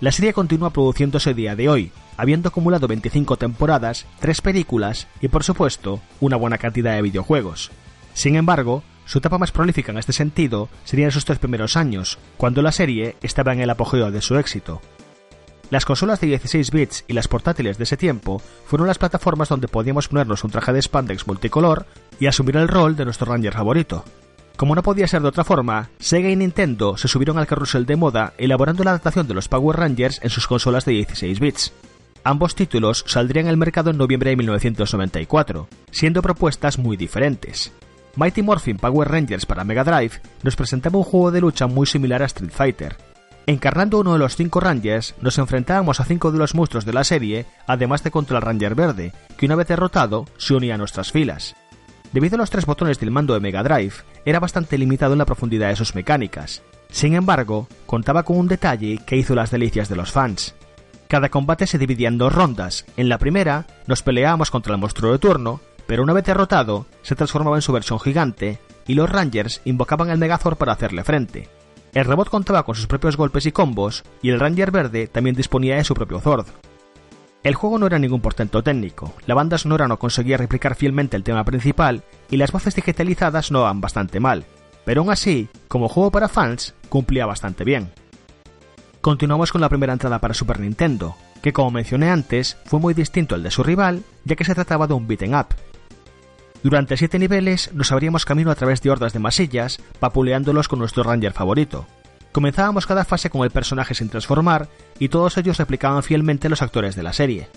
La 0.00 0.12
serie 0.12 0.32
continúa 0.32 0.70
produciéndose 0.70 1.34
día 1.34 1.56
de 1.56 1.68
hoy, 1.68 1.92
habiendo 2.16 2.48
acumulado 2.48 2.88
25 2.88 3.36
temporadas, 3.36 4.06
3 4.20 4.40
películas 4.42 5.08
y 5.20 5.28
por 5.28 5.44
supuesto 5.44 6.00
una 6.20 6.36
buena 6.36 6.58
cantidad 6.58 6.94
de 6.94 7.02
videojuegos. 7.02 7.70
Sin 8.12 8.36
embargo, 8.36 8.82
su 9.06 9.18
etapa 9.18 9.38
más 9.38 9.50
prolífica 9.50 9.92
en 9.92 9.98
este 9.98 10.12
sentido 10.12 10.68
sería 10.84 11.06
en 11.06 11.10
sus 11.10 11.24
tres 11.24 11.38
primeros 11.38 11.76
años, 11.76 12.18
cuando 12.36 12.62
la 12.62 12.70
serie 12.70 13.16
estaba 13.22 13.52
en 13.52 13.60
el 13.60 13.70
apogeo 13.70 14.10
de 14.10 14.22
su 14.22 14.36
éxito. 14.38 14.80
Las 15.70 15.84
consolas 15.84 16.20
de 16.20 16.26
16 16.26 16.72
bits 16.72 17.04
y 17.06 17.12
las 17.12 17.28
portátiles 17.28 17.78
de 17.78 17.84
ese 17.84 17.96
tiempo 17.96 18.42
fueron 18.66 18.88
las 18.88 18.98
plataformas 18.98 19.48
donde 19.48 19.68
podíamos 19.68 20.08
ponernos 20.08 20.42
un 20.42 20.50
traje 20.50 20.72
de 20.72 20.82
spandex 20.82 21.28
multicolor 21.28 21.86
y 22.18 22.26
asumir 22.26 22.56
el 22.56 22.66
rol 22.66 22.96
de 22.96 23.04
nuestro 23.04 23.32
Ranger 23.32 23.52
favorito. 23.52 24.04
Como 24.56 24.74
no 24.74 24.82
podía 24.82 25.06
ser 25.06 25.22
de 25.22 25.28
otra 25.28 25.44
forma, 25.44 25.88
Sega 26.00 26.28
y 26.28 26.34
Nintendo 26.34 26.96
se 26.96 27.06
subieron 27.06 27.38
al 27.38 27.46
carrusel 27.46 27.86
de 27.86 27.94
moda 27.94 28.34
elaborando 28.36 28.82
la 28.82 28.90
adaptación 28.90 29.28
de 29.28 29.34
los 29.34 29.48
Power 29.48 29.76
Rangers 29.76 30.18
en 30.22 30.30
sus 30.30 30.48
consolas 30.48 30.84
de 30.84 30.92
16 30.92 31.38
bits. 31.38 31.72
Ambos 32.24 32.56
títulos 32.56 33.04
saldrían 33.06 33.46
al 33.46 33.56
mercado 33.56 33.90
en 33.90 33.96
noviembre 33.96 34.30
de 34.30 34.36
1994, 34.36 35.68
siendo 35.92 36.20
propuestas 36.20 36.78
muy 36.78 36.96
diferentes. 36.96 37.72
Mighty 38.16 38.42
Morphin 38.42 38.76
Power 38.76 39.08
Rangers 39.08 39.46
para 39.46 39.64
Mega 39.64 39.84
Drive 39.84 40.20
nos 40.42 40.56
presentaba 40.56 40.98
un 40.98 41.04
juego 41.04 41.30
de 41.30 41.40
lucha 41.40 41.68
muy 41.68 41.86
similar 41.86 42.22
a 42.22 42.26
Street 42.26 42.50
Fighter, 42.52 42.96
Encarnando 43.50 43.98
uno 43.98 44.12
de 44.12 44.20
los 44.20 44.36
cinco 44.36 44.60
Rangers, 44.60 45.16
nos 45.20 45.36
enfrentábamos 45.38 45.98
a 45.98 46.04
cinco 46.04 46.30
de 46.30 46.38
los 46.38 46.54
monstruos 46.54 46.84
de 46.84 46.92
la 46.92 47.02
serie, 47.02 47.46
además 47.66 48.04
de 48.04 48.12
contra 48.12 48.36
el 48.36 48.44
Ranger 48.44 48.76
Verde, 48.76 49.12
que 49.36 49.46
una 49.46 49.56
vez 49.56 49.66
derrotado, 49.66 50.26
se 50.38 50.54
unía 50.54 50.76
a 50.76 50.78
nuestras 50.78 51.10
filas. 51.10 51.56
Debido 52.12 52.36
a 52.36 52.38
los 52.38 52.50
tres 52.50 52.64
botones 52.64 53.00
del 53.00 53.10
mando 53.10 53.34
de 53.34 53.40
Mega 53.40 53.64
Drive, 53.64 53.94
era 54.24 54.38
bastante 54.38 54.78
limitado 54.78 55.14
en 55.14 55.18
la 55.18 55.24
profundidad 55.24 55.68
de 55.68 55.74
sus 55.74 55.96
mecánicas. 55.96 56.62
Sin 56.90 57.14
embargo, 57.14 57.66
contaba 57.86 58.22
con 58.22 58.38
un 58.38 58.46
detalle 58.46 59.00
que 59.04 59.16
hizo 59.16 59.34
las 59.34 59.50
delicias 59.50 59.88
de 59.88 59.96
los 59.96 60.12
fans. 60.12 60.54
Cada 61.08 61.28
combate 61.28 61.66
se 61.66 61.78
dividía 61.78 62.06
en 62.06 62.18
dos 62.18 62.32
rondas. 62.32 62.84
En 62.96 63.08
la 63.08 63.18
primera, 63.18 63.66
nos 63.88 64.04
peleábamos 64.04 64.52
contra 64.52 64.74
el 64.74 64.80
monstruo 64.80 65.10
de 65.10 65.18
turno, 65.18 65.60
pero 65.88 66.04
una 66.04 66.12
vez 66.12 66.22
derrotado, 66.22 66.86
se 67.02 67.16
transformaba 67.16 67.56
en 67.56 67.62
su 67.62 67.72
versión 67.72 67.98
gigante, 67.98 68.60
y 68.86 68.94
los 68.94 69.10
Rangers 69.10 69.60
invocaban 69.64 70.08
el 70.08 70.18
Megazord 70.18 70.56
para 70.56 70.70
hacerle 70.70 71.02
frente. 71.02 71.48
El 71.92 72.04
robot 72.04 72.28
contaba 72.28 72.62
con 72.64 72.76
sus 72.76 72.86
propios 72.86 73.16
golpes 73.16 73.46
y 73.46 73.52
combos, 73.52 74.04
y 74.22 74.30
el 74.30 74.38
Ranger 74.38 74.70
verde 74.70 75.08
también 75.08 75.34
disponía 75.34 75.76
de 75.76 75.84
su 75.84 75.94
propio 75.94 76.20
Zord. 76.20 76.46
El 77.42 77.54
juego 77.54 77.78
no 77.78 77.86
era 77.86 77.98
ningún 77.98 78.20
portento 78.20 78.62
técnico, 78.62 79.14
la 79.26 79.34
banda 79.34 79.58
sonora 79.58 79.88
no 79.88 79.98
conseguía 79.98 80.36
replicar 80.36 80.76
fielmente 80.76 81.16
el 81.16 81.24
tema 81.24 81.44
principal, 81.44 82.04
y 82.30 82.36
las 82.36 82.52
voces 82.52 82.74
digitalizadas 82.74 83.50
no 83.50 83.62
van 83.62 83.80
bastante 83.80 84.20
mal, 84.20 84.44
pero 84.84 85.00
aún 85.00 85.10
así, 85.10 85.48
como 85.66 85.88
juego 85.88 86.10
para 86.10 86.28
fans, 86.28 86.74
cumplía 86.88 87.26
bastante 87.26 87.64
bien. 87.64 87.90
Continuamos 89.00 89.50
con 89.50 89.62
la 89.62 89.70
primera 89.70 89.94
entrada 89.94 90.18
para 90.20 90.34
Super 90.34 90.60
Nintendo, 90.60 91.16
que 91.42 91.52
como 91.52 91.70
mencioné 91.70 92.10
antes, 92.10 92.58
fue 92.66 92.78
muy 92.78 92.94
distinto 92.94 93.34
al 93.34 93.42
de 93.42 93.50
su 93.50 93.62
rival, 93.62 94.04
ya 94.24 94.36
que 94.36 94.44
se 94.44 94.54
trataba 94.54 94.86
de 94.86 94.94
un 94.94 95.08
beat'em 95.08 95.34
up, 95.34 95.46
durante 96.62 96.96
siete 96.96 97.18
niveles 97.18 97.70
nos 97.72 97.90
abríamos 97.90 98.24
camino 98.24 98.50
a 98.50 98.54
través 98.54 98.82
de 98.82 98.90
hordas 98.90 99.12
de 99.12 99.18
masillas, 99.18 99.80
papuleándolos 99.98 100.68
con 100.68 100.78
nuestro 100.78 101.02
ranger 101.02 101.32
favorito. 101.32 101.86
Comenzábamos 102.32 102.86
cada 102.86 103.04
fase 103.04 103.30
con 103.30 103.42
el 103.42 103.50
personaje 103.50 103.94
sin 103.94 104.08
transformar 104.08 104.68
y 104.98 105.08
todos 105.08 105.36
ellos 105.38 105.56
replicaban 105.56 106.02
fielmente 106.02 106.48
los 106.48 106.62
actores 106.62 106.94
de 106.94 107.02
la 107.02 107.12
serie. 107.12 107.48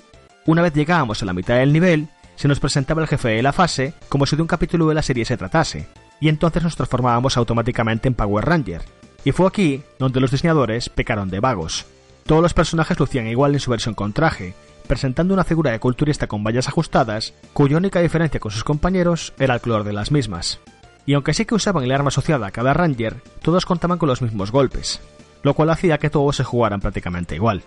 Una 0.46 0.62
vez 0.62 0.74
llegábamos 0.74 1.22
a 1.22 1.26
la 1.26 1.34
mitad 1.34 1.56
del 1.56 1.74
nivel, 1.74 2.08
se 2.36 2.48
nos 2.48 2.60
presentaba 2.60 3.02
el 3.02 3.08
jefe 3.08 3.30
de 3.30 3.44
la 3.44 3.54
fase 3.54 3.94
como 4.10 4.26
si 4.26 4.36
de 4.36 4.42
un 4.42 4.48
capítulo 4.48 4.88
de 4.88 4.96
la 4.96 5.04
serie 5.04 5.26
se 5.26 5.38
tratase, 5.38 5.88
y 6.20 6.30
entonces 6.30 6.64
nos 6.64 6.76
transformábamos 6.76 7.38
automáticamente 7.38 8.08
en 8.08 8.16
Power 8.16 8.46
Ranger. 8.46 8.82
Y 9.26 9.32
fue 9.32 9.48
aquí 9.48 9.84
donde 10.00 10.20
los 10.20 10.32
diseñadores 10.32 10.90
pecaron 10.90 11.30
de 11.30 11.40
vagos. 11.40 11.86
Todos 12.26 12.42
los 12.42 12.54
personajes 12.54 13.00
lucían 13.00 13.28
igual 13.28 13.54
en 13.54 13.60
su 13.60 13.70
versión 13.70 13.94
con 13.94 14.14
traje, 14.14 14.54
presentando 14.88 15.34
una 15.34 15.44
figura 15.44 15.72
de 15.72 15.80
culturista 15.80 16.28
con 16.28 16.44
vallas 16.44 16.68
ajustadas, 16.68 17.34
cuya 17.54 17.78
única 17.78 18.00
diferencia 18.00 18.40
con 18.40 18.52
sus 18.52 18.64
compañeros 18.64 19.34
era 19.40 19.56
el 19.56 19.62
color 19.62 19.84
de 19.84 19.94
las 19.94 20.12
mismas. 20.12 20.60
Y 21.06 21.14
aunque 21.14 21.34
sí 21.34 21.46
que 21.46 21.56
usaban 21.56 21.84
el 21.84 21.92
arma 21.92 22.10
asociada 22.10 22.48
a 22.48 22.52
cada 22.52 22.74
Ranger, 22.74 23.22
todos 23.42 23.66
contaban 23.66 23.98
con 23.98 24.10
los 24.10 24.22
mismos 24.22 24.52
golpes, 24.52 25.02
lo 25.42 25.54
cual 25.54 25.70
hacía 25.70 25.98
que 25.98 26.10
todos 26.10 26.36
se 26.36 26.44
jugaran 26.44 26.80
prácticamente 26.80 27.36
igual. 27.36 27.64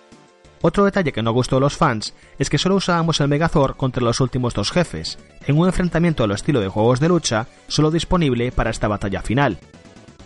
Otro 0.61 0.85
detalle 0.85 1.11
que 1.11 1.21
no 1.21 1.33
gustó 1.33 1.57
a 1.57 1.59
los 1.59 1.77
fans 1.77 2.15
es 2.39 2.49
que 2.49 2.57
solo 2.57 2.75
usábamos 2.75 3.21
el 3.21 3.27
Megazord 3.27 3.75
contra 3.75 4.03
los 4.03 4.19
últimos 4.21 4.55
dos 4.55 4.71
jefes, 4.71 5.19
en 5.45 5.57
un 5.57 5.67
enfrentamiento 5.67 6.23
a 6.23 6.27
lo 6.27 6.33
estilo 6.33 6.59
de 6.61 6.67
juegos 6.67 6.99
de 6.99 7.09
lucha 7.09 7.45
solo 7.67 7.91
disponible 7.91 8.51
para 8.51 8.71
esta 8.71 8.87
batalla 8.87 9.21
final, 9.21 9.59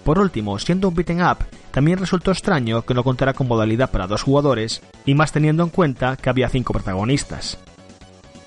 por 0.04 0.18
último, 0.18 0.58
siendo 0.58 0.88
un 0.88 0.96
beaten 0.96 1.22
up, 1.22 1.38
también 1.72 2.00
resultó 2.00 2.32
extraño 2.32 2.84
que 2.84 2.94
no 2.94 3.04
contara 3.04 3.34
con 3.34 3.48
modalidad 3.48 3.90
para 3.90 4.08
dos 4.08 4.24
jugadores, 4.24 4.82
y 5.06 5.16
más 5.16 5.32
teniendo 5.32 5.64
en 5.64 5.70
cuenta 5.70 6.18
que 6.18 6.30
había 6.30 6.50
cinco 6.50 6.74
protagonistas. 6.74 7.58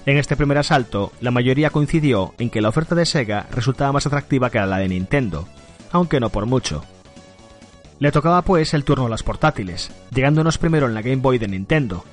En 0.07 0.19
este 0.19 0.37
primer 0.37 0.59
asalto, 0.59 1.13
la 1.21 1.31
mayoría 1.31 1.71
coincidió 1.71 2.35
en 2.39 2.51
que 2.51 2.61
la 2.61 2.69
oferta 2.69 2.95
de 2.95 3.07
Sega 3.07 3.47
resultaba 3.51 3.93
más 3.93 4.07
atractiva 4.07 4.51
que 4.51 4.61
la 4.61 4.77
de 4.77 4.89
Nintendo, 4.89 5.49
aunque 5.93 6.21
no 6.21 6.29
por 6.29 6.45
mucho. 6.45 6.85
Le 8.01 8.13
tocaba 8.13 8.43
pues 8.43 8.75
el 8.75 8.85
turno 8.85 9.07
a 9.07 9.09
las 9.09 9.23
portátiles, 9.23 9.91
llegándonos 10.13 10.59
primero 10.59 10.87
en 10.87 10.95
la 10.95 11.01
Game 11.01 11.23
Boy 11.23 11.39
de 11.39 11.49
Nintendo. 11.49 12.05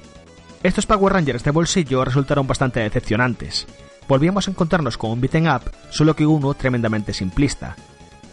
Estos 0.63 0.85
Power 0.85 1.13
Rangers 1.13 1.43
de 1.43 1.51
bolsillo 1.51 2.05
resultaron 2.05 2.47
bastante 2.47 2.79
decepcionantes. 2.79 3.67
Volvíamos 4.07 4.47
a 4.47 4.51
encontrarnos 4.51 4.97
con 4.97 5.11
un 5.11 5.19
beat'em 5.19 5.47
up, 5.53 5.71
solo 5.89 6.15
que 6.15 6.25
uno 6.25 6.53
tremendamente 6.53 7.13
simplista. 7.13 7.75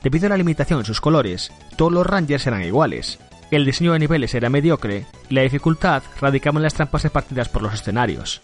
Debido 0.02 0.26
a 0.26 0.28
la 0.30 0.36
limitación 0.36 0.80
en 0.80 0.84
sus 0.84 1.00
colores, 1.00 1.50
todos 1.76 1.92
los 1.92 2.06
Rangers 2.06 2.46
eran 2.46 2.62
iguales, 2.62 3.18
el 3.50 3.64
diseño 3.64 3.94
de 3.94 3.98
niveles 3.98 4.34
era 4.34 4.50
mediocre 4.50 5.06
y 5.30 5.34
la 5.34 5.42
dificultad 5.42 6.02
radicaba 6.20 6.58
en 6.58 6.64
las 6.64 6.74
trampas 6.74 7.02
repartidas 7.02 7.48
por 7.48 7.62
los 7.62 7.72
escenarios. 7.72 8.42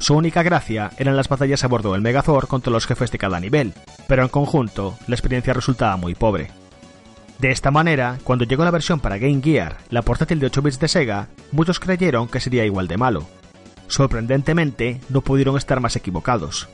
Su 0.00 0.14
única 0.14 0.42
gracia 0.42 0.90
eran 0.96 1.16
las 1.16 1.28
batallas 1.28 1.64
a 1.64 1.68
bordo 1.68 1.92
del 1.92 2.00
Megazord 2.00 2.46
contra 2.46 2.72
los 2.72 2.86
jefes 2.86 3.10
de 3.10 3.18
cada 3.18 3.40
nivel, 3.40 3.74
pero 4.06 4.22
en 4.22 4.28
conjunto 4.28 4.96
la 5.06 5.14
experiencia 5.16 5.52
resultaba 5.52 5.96
muy 5.96 6.14
pobre. 6.14 6.50
De 7.38 7.50
esta 7.50 7.70
manera, 7.70 8.18
cuando 8.24 8.44
llegó 8.44 8.64
la 8.64 8.70
versión 8.70 9.00
para 9.00 9.18
Game 9.18 9.42
Gear, 9.42 9.76
la 9.90 10.02
portátil 10.02 10.40
de 10.40 10.46
8 10.46 10.62
bits 10.62 10.80
de 10.80 10.88
Sega, 10.88 11.28
muchos 11.52 11.78
creyeron 11.78 12.26
que 12.26 12.40
sería 12.40 12.64
igual 12.64 12.88
de 12.88 12.96
malo. 12.96 13.26
Sorprendentemente, 13.88 15.00
no 15.08 15.20
pudieron 15.20 15.56
estar 15.56 15.80
más 15.80 15.94
equivocados. 15.94 16.68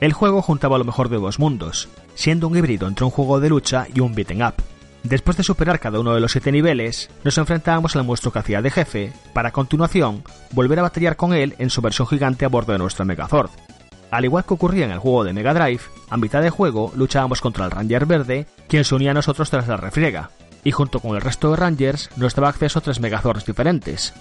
El 0.00 0.12
juego 0.12 0.42
juntaba 0.42 0.78
lo 0.78 0.84
mejor 0.84 1.08
de 1.08 1.18
dos 1.18 1.38
mundos, 1.38 1.88
siendo 2.14 2.48
un 2.48 2.56
híbrido 2.56 2.88
entre 2.88 3.04
un 3.04 3.10
juego 3.10 3.40
de 3.40 3.48
lucha 3.48 3.86
y 3.94 4.00
un 4.00 4.14
beat'em 4.14 4.46
up. 4.46 4.54
Después 5.02 5.36
de 5.36 5.42
superar 5.42 5.80
cada 5.80 5.98
uno 5.98 6.14
de 6.14 6.20
los 6.20 6.32
siete 6.32 6.52
niveles, 6.52 7.10
nos 7.24 7.36
enfrentábamos 7.36 7.96
al 7.96 8.04
monstruo 8.04 8.32
que 8.32 8.38
hacía 8.38 8.62
de 8.62 8.70
jefe, 8.70 9.12
para 9.32 9.48
a 9.48 9.52
continuación 9.52 10.22
volver 10.52 10.78
a 10.78 10.82
batallar 10.82 11.16
con 11.16 11.34
él 11.34 11.54
en 11.58 11.70
su 11.70 11.80
versión 11.80 12.06
gigante 12.06 12.44
a 12.44 12.48
bordo 12.48 12.72
de 12.72 12.78
nuestro 12.78 13.04
Megazord. 13.04 13.50
Al 14.12 14.24
igual 14.24 14.44
que 14.44 14.54
ocurría 14.54 14.84
en 14.84 14.92
el 14.92 14.98
juego 14.98 15.24
de 15.24 15.32
Mega 15.32 15.54
Drive, 15.54 15.80
a 16.08 16.16
mitad 16.16 16.42
de 16.42 16.50
juego 16.50 16.92
luchábamos 16.94 17.40
contra 17.40 17.64
el 17.64 17.70
Ranger 17.70 18.06
verde, 18.06 18.46
quien 18.68 18.84
se 18.84 18.94
unía 18.94 19.10
a 19.10 19.14
nosotros 19.14 19.50
tras 19.50 19.66
la 19.66 19.76
refriega, 19.76 20.30
y 20.62 20.70
junto 20.70 21.00
con 21.00 21.16
el 21.16 21.22
resto 21.22 21.50
de 21.50 21.56
Rangers 21.56 22.10
nos 22.16 22.34
daba 22.34 22.50
acceso 22.50 22.78
a 22.78 22.82
tres 22.82 23.00
Megazords 23.00 23.46
diferentes. 23.46 24.12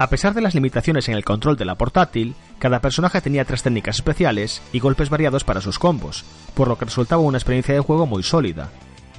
A 0.00 0.08
pesar 0.08 0.32
de 0.32 0.40
las 0.40 0.54
limitaciones 0.54 1.08
en 1.08 1.14
el 1.14 1.24
control 1.24 1.56
de 1.56 1.64
la 1.64 1.74
portátil, 1.74 2.36
cada 2.60 2.80
personaje 2.80 3.20
tenía 3.20 3.44
tres 3.44 3.64
técnicas 3.64 3.96
especiales 3.96 4.62
y 4.72 4.78
golpes 4.78 5.10
variados 5.10 5.42
para 5.42 5.60
sus 5.60 5.80
combos, 5.80 6.24
por 6.54 6.68
lo 6.68 6.78
que 6.78 6.84
resultaba 6.84 7.20
una 7.20 7.38
experiencia 7.38 7.74
de 7.74 7.80
juego 7.80 8.06
muy 8.06 8.22
sólida, 8.22 8.70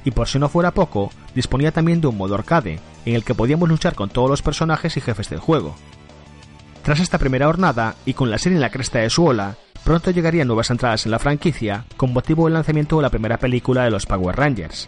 y 0.06 0.12
por 0.12 0.30
si 0.30 0.40
no 0.40 0.48
fuera 0.48 0.72
poco, 0.72 1.12
disponía 1.36 1.74
también 1.74 2.00
de 2.00 2.08
un 2.08 2.18
modo 2.18 2.36
arcade, 2.36 2.80
en 3.06 3.16
el 3.16 3.26
que 3.26 3.36
podíamos 3.36 3.68
luchar 3.68 3.94
con 3.94 4.10
todos 4.10 4.30
los 4.30 4.42
personajes 4.42 4.96
y 4.96 5.02
jefes 5.02 5.30
del 5.30 5.40
juego. 5.40 5.76
Tras 6.84 7.02
esta 7.02 7.18
primera 7.18 7.48
jornada, 7.48 7.96
y 8.06 8.14
con 8.14 8.32
la 8.32 8.38
serie 8.38 8.56
en 8.56 8.62
la 8.62 8.72
cresta 8.72 9.00
de 9.00 9.10
su 9.10 9.26
ola, 9.26 9.58
pronto 9.84 10.12
llegarían 10.12 10.48
nuevas 10.48 10.70
entradas 10.70 11.06
en 11.06 11.12
la 11.12 11.20
franquicia 11.20 11.84
con 11.98 12.14
motivo 12.14 12.46
del 12.46 12.54
lanzamiento 12.54 12.96
de 12.96 13.02
la 13.02 13.10
primera 13.10 13.38
película 13.38 13.84
de 13.84 13.92
los 13.92 14.06
Power 14.06 14.36
Rangers. 14.36 14.88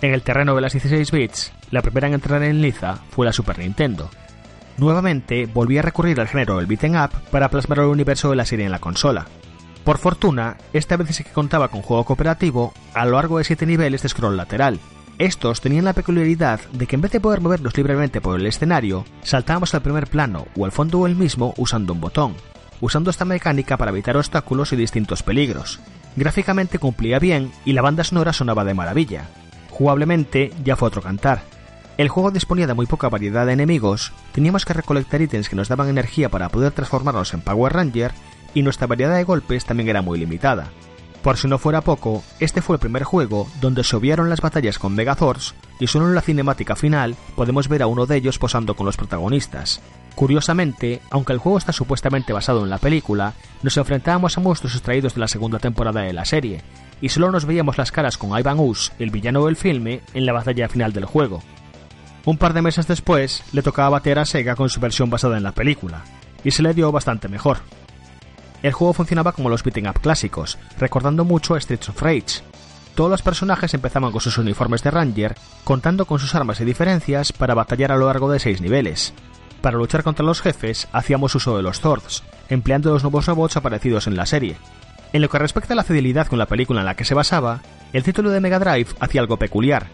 En 0.00 0.14
el 0.14 0.22
terreno 0.22 0.54
de 0.54 0.62
las 0.62 0.72
16 0.72 1.10
bits, 1.10 1.52
la 1.70 1.82
primera 1.82 2.08
en 2.08 2.14
entrar 2.14 2.42
en 2.42 2.62
liza 2.62 2.98
fue 3.10 3.26
la 3.26 3.32
Super 3.32 3.58
Nintendo. 3.58 4.10
Nuevamente 4.78 5.46
volví 5.46 5.78
a 5.78 5.82
recurrir 5.82 6.20
al 6.20 6.28
género 6.28 6.58
del 6.58 6.66
beat'em 6.66 6.94
up 6.96 7.10
para 7.30 7.48
plasmar 7.48 7.78
el 7.78 7.86
universo 7.86 8.30
de 8.30 8.36
la 8.36 8.44
serie 8.44 8.66
en 8.66 8.72
la 8.72 8.78
consola, 8.78 9.26
por 9.86 9.98
fortuna, 9.98 10.56
esta 10.72 10.96
vez 10.96 11.14
sí 11.14 11.22
que 11.22 11.30
contaba 11.30 11.68
con 11.68 11.80
juego 11.80 12.02
cooperativo 12.02 12.74
a 12.92 13.04
lo 13.04 13.12
largo 13.12 13.38
de 13.38 13.44
7 13.44 13.66
niveles 13.66 14.02
de 14.02 14.08
scroll 14.08 14.36
lateral. 14.36 14.80
Estos 15.16 15.60
tenían 15.60 15.84
la 15.84 15.92
peculiaridad 15.92 16.58
de 16.72 16.88
que 16.88 16.96
en 16.96 17.02
vez 17.02 17.12
de 17.12 17.20
poder 17.20 17.40
movernos 17.40 17.76
libremente 17.76 18.20
por 18.20 18.40
el 18.40 18.48
escenario, 18.48 19.04
saltábamos 19.22 19.76
al 19.76 19.82
primer 19.82 20.08
plano 20.08 20.48
o 20.56 20.64
al 20.64 20.72
fondo 20.72 21.04
del 21.04 21.14
mismo 21.14 21.54
usando 21.56 21.92
un 21.92 22.00
botón, 22.00 22.34
usando 22.80 23.10
esta 23.10 23.24
mecánica 23.24 23.76
para 23.76 23.92
evitar 23.92 24.16
obstáculos 24.16 24.72
y 24.72 24.76
distintos 24.76 25.22
peligros. 25.22 25.78
Gráficamente 26.16 26.80
cumplía 26.80 27.20
bien 27.20 27.52
y 27.64 27.72
la 27.72 27.82
banda 27.82 28.02
sonora 28.02 28.32
sonaba 28.32 28.64
de 28.64 28.74
maravilla. 28.74 29.28
Jugablemente 29.70 30.52
ya 30.64 30.74
fue 30.74 30.88
otro 30.88 31.00
cantar. 31.00 31.42
El 31.96 32.10
juego 32.10 32.30
disponía 32.30 32.66
de 32.66 32.74
muy 32.74 32.84
poca 32.84 33.08
variedad 33.08 33.46
de 33.46 33.54
enemigos, 33.54 34.12
teníamos 34.32 34.66
que 34.66 34.74
recolectar 34.74 35.22
ítems 35.22 35.48
que 35.48 35.56
nos 35.56 35.68
daban 35.68 35.88
energía 35.88 36.28
para 36.28 36.50
poder 36.50 36.72
transformarnos 36.72 37.32
en 37.32 37.40
Power 37.40 37.72
Ranger 37.72 38.12
y 38.52 38.60
nuestra 38.60 38.86
variedad 38.86 39.16
de 39.16 39.24
golpes 39.24 39.64
también 39.64 39.88
era 39.88 40.02
muy 40.02 40.18
limitada. 40.18 40.68
Por 41.22 41.38
si 41.38 41.48
no 41.48 41.58
fuera 41.58 41.80
poco, 41.80 42.22
este 42.38 42.60
fue 42.60 42.76
el 42.76 42.80
primer 42.80 43.02
juego 43.02 43.48
donde 43.62 43.82
se 43.82 43.96
obviaron 43.96 44.28
las 44.28 44.42
batallas 44.42 44.78
con 44.78 44.94
Megazords 44.94 45.54
y 45.80 45.86
solo 45.86 46.06
en 46.06 46.14
la 46.14 46.20
cinemática 46.20 46.76
final 46.76 47.16
podemos 47.34 47.66
ver 47.66 47.82
a 47.82 47.86
uno 47.86 48.04
de 48.04 48.16
ellos 48.16 48.38
posando 48.38 48.74
con 48.76 48.84
los 48.84 48.98
protagonistas. 48.98 49.80
Curiosamente, 50.14 51.00
aunque 51.10 51.32
el 51.32 51.38
juego 51.38 51.56
está 51.56 51.72
supuestamente 51.72 52.34
basado 52.34 52.62
en 52.62 52.70
la 52.70 52.78
película, 52.78 53.32
nos 53.62 53.76
enfrentábamos 53.78 54.36
a 54.36 54.40
monstruos 54.40 54.74
extraídos 54.74 55.14
de 55.14 55.20
la 55.20 55.28
segunda 55.28 55.58
temporada 55.58 56.02
de 56.02 56.12
la 56.12 56.26
serie, 56.26 56.62
y 57.00 57.08
solo 57.08 57.32
nos 57.32 57.44
veíamos 57.44 57.76
las 57.78 57.92
caras 57.92 58.16
con 58.16 58.38
Ivan 58.38 58.58
Us, 58.58 58.92
el 58.98 59.10
villano 59.10 59.46
del 59.46 59.56
filme, 59.56 60.02
en 60.14 60.26
la 60.26 60.32
batalla 60.32 60.68
final 60.68 60.92
del 60.92 61.04
juego. 61.06 61.42
Un 62.26 62.38
par 62.38 62.54
de 62.54 62.60
meses 62.60 62.88
después, 62.88 63.44
le 63.52 63.62
tocaba 63.62 63.88
bater 63.88 64.18
a 64.18 64.24
Sega 64.24 64.56
con 64.56 64.68
su 64.68 64.80
versión 64.80 65.08
basada 65.08 65.36
en 65.36 65.44
la 65.44 65.52
película, 65.52 66.02
y 66.42 66.50
se 66.50 66.64
le 66.64 66.74
dio 66.74 66.90
bastante 66.90 67.28
mejor. 67.28 67.58
El 68.64 68.72
juego 68.72 68.94
funcionaba 68.94 69.30
como 69.30 69.48
los 69.48 69.62
beating 69.62 69.86
up 69.86 70.00
clásicos, 70.00 70.58
recordando 70.76 71.24
mucho 71.24 71.54
a 71.54 71.60
Streets 71.60 71.88
of 71.88 72.02
Rage. 72.02 72.42
Todos 72.96 73.10
los 73.10 73.22
personajes 73.22 73.74
empezaban 73.74 74.10
con 74.10 74.20
sus 74.20 74.38
uniformes 74.38 74.82
de 74.82 74.90
Ranger, 74.90 75.36
contando 75.62 76.04
con 76.06 76.18
sus 76.18 76.34
armas 76.34 76.60
y 76.60 76.64
diferencias 76.64 77.32
para 77.32 77.54
batallar 77.54 77.92
a 77.92 77.96
lo 77.96 78.06
largo 78.06 78.28
de 78.28 78.40
6 78.40 78.60
niveles. 78.60 79.14
Para 79.60 79.78
luchar 79.78 80.02
contra 80.02 80.26
los 80.26 80.40
jefes, 80.40 80.88
hacíamos 80.92 81.32
uso 81.36 81.56
de 81.56 81.62
los 81.62 81.78
Zords, 81.78 82.24
empleando 82.48 82.90
los 82.90 83.04
nuevos 83.04 83.26
robots 83.26 83.56
aparecidos 83.56 84.08
en 84.08 84.16
la 84.16 84.26
serie. 84.26 84.56
En 85.12 85.22
lo 85.22 85.28
que 85.28 85.38
respecta 85.38 85.74
a 85.74 85.76
la 85.76 85.84
fidelidad 85.84 86.26
con 86.26 86.40
la 86.40 86.46
película 86.46 86.80
en 86.80 86.86
la 86.86 86.96
que 86.96 87.04
se 87.04 87.14
basaba, 87.14 87.60
el 87.92 88.02
título 88.02 88.30
de 88.30 88.40
Mega 88.40 88.58
Drive 88.58 88.88
hacía 88.98 89.20
algo 89.20 89.36
peculiar, 89.36 89.86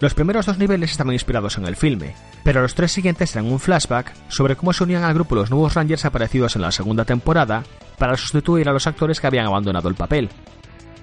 los 0.00 0.14
primeros 0.14 0.46
dos 0.46 0.56
niveles 0.56 0.90
estaban 0.90 1.12
inspirados 1.12 1.58
en 1.58 1.66
el 1.66 1.76
filme, 1.76 2.14
pero 2.42 2.62
los 2.62 2.74
tres 2.74 2.90
siguientes 2.90 3.36
eran 3.36 3.52
un 3.52 3.60
flashback 3.60 4.14
sobre 4.28 4.56
cómo 4.56 4.72
se 4.72 4.84
unían 4.84 5.04
al 5.04 5.12
grupo 5.12 5.34
los 5.34 5.50
nuevos 5.50 5.74
Rangers 5.74 6.06
aparecidos 6.06 6.56
en 6.56 6.62
la 6.62 6.72
segunda 6.72 7.04
temporada 7.04 7.64
para 7.98 8.16
sustituir 8.16 8.66
a 8.68 8.72
los 8.72 8.86
actores 8.86 9.20
que 9.20 9.26
habían 9.26 9.44
abandonado 9.44 9.90
el 9.90 9.94
papel. 9.94 10.30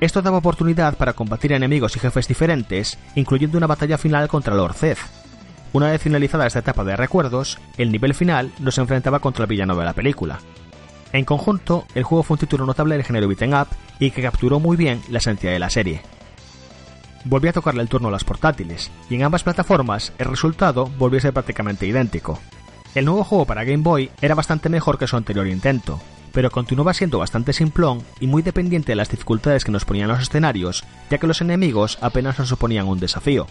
Esto 0.01 0.23
daba 0.23 0.39
oportunidad 0.39 0.97
para 0.97 1.13
combatir 1.13 1.53
enemigos 1.53 1.95
y 1.95 1.99
jefes 1.99 2.27
diferentes, 2.27 2.97
incluyendo 3.13 3.59
una 3.59 3.67
batalla 3.67 3.99
final 3.99 4.27
contra 4.27 4.55
Lord 4.55 4.73
Zed. 4.73 4.97
Una 5.73 5.91
vez 5.91 6.01
finalizada 6.01 6.47
esta 6.47 6.59
etapa 6.59 6.83
de 6.83 6.95
recuerdos, 6.95 7.59
el 7.77 7.91
nivel 7.91 8.15
final 8.15 8.51
nos 8.57 8.79
enfrentaba 8.79 9.19
contra 9.19 9.43
el 9.43 9.49
villano 9.49 9.75
de 9.75 9.85
la 9.85 9.93
película. 9.93 10.39
En 11.13 11.23
conjunto, 11.23 11.85
el 11.93 12.03
juego 12.03 12.23
fue 12.23 12.35
un 12.35 12.39
título 12.39 12.65
notable 12.65 12.95
del 12.95 13.05
género 13.05 13.27
beat'em 13.27 13.53
up 13.53 13.67
y 13.99 14.09
que 14.09 14.23
capturó 14.23 14.59
muy 14.59 14.75
bien 14.75 15.01
la 15.09 15.19
esencia 15.19 15.51
de 15.51 15.59
la 15.59 15.69
serie 15.69 16.01
volvió 17.27 17.49
a 17.49 17.53
tocarle 17.53 17.81
el 17.81 17.89
turno 17.89 18.07
a 18.07 18.11
las 18.11 18.23
portátiles, 18.23 18.91
y 19.09 19.15
en 19.15 19.23
ambas 19.23 19.43
plataformas 19.43 20.13
el 20.17 20.27
resultado 20.27 20.89
volvió 20.97 21.19
a 21.19 21.21
ser 21.21 21.33
prácticamente 21.33 21.85
idéntico. 21.85 22.39
El 22.95 23.05
nuevo 23.05 23.23
juego 23.23 23.45
para 23.45 23.63
Game 23.63 23.83
Boy 23.83 24.09
era 24.21 24.35
bastante 24.35 24.69
mejor 24.69 24.97
que 24.97 25.07
su 25.07 25.17
anterior 25.17 25.47
intento, 25.47 25.99
pero 26.31 26.51
continuaba 26.51 26.93
siendo 26.93 27.19
bastante 27.19 27.53
simplón 27.53 28.03
y 28.19 28.27
muy 28.27 28.41
dependiente 28.41 28.91
de 28.91 28.95
las 28.95 29.09
dificultades 29.09 29.65
que 29.65 29.71
nos 29.71 29.85
ponían 29.85 30.07
los 30.07 30.21
escenarios, 30.21 30.83
ya 31.09 31.17
que 31.17 31.27
los 31.27 31.41
enemigos 31.41 31.97
apenas 32.01 32.39
nos 32.39 32.49
suponían 32.49 32.87
un 32.87 32.99
desafío. 32.99 33.47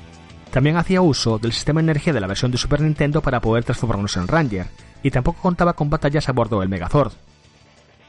También 0.51 0.77
hacía 0.77 1.03
uso 1.03 1.39
del 1.39 1.53
sistema 1.53 1.81
de 1.81 1.87
energía 1.87 2.13
de 2.13 2.21
la 2.21 2.27
versión 2.27 2.51
de 2.51 2.59
Super 2.59 2.81
Nintendo 2.81 3.21
para 3.21 3.41
poder 3.41 3.65
transformarnos 3.65 4.17
en 4.17 4.29
Ranger, 4.29 4.69
y 5.03 5.11
tampoco 5.11 5.43
contaba 5.43 5.75
con 5.75 5.91
batallas 5.91 6.29
a 6.29 6.33
bordo 6.33 6.61
del 6.61 6.69
Megazord. 6.69 7.13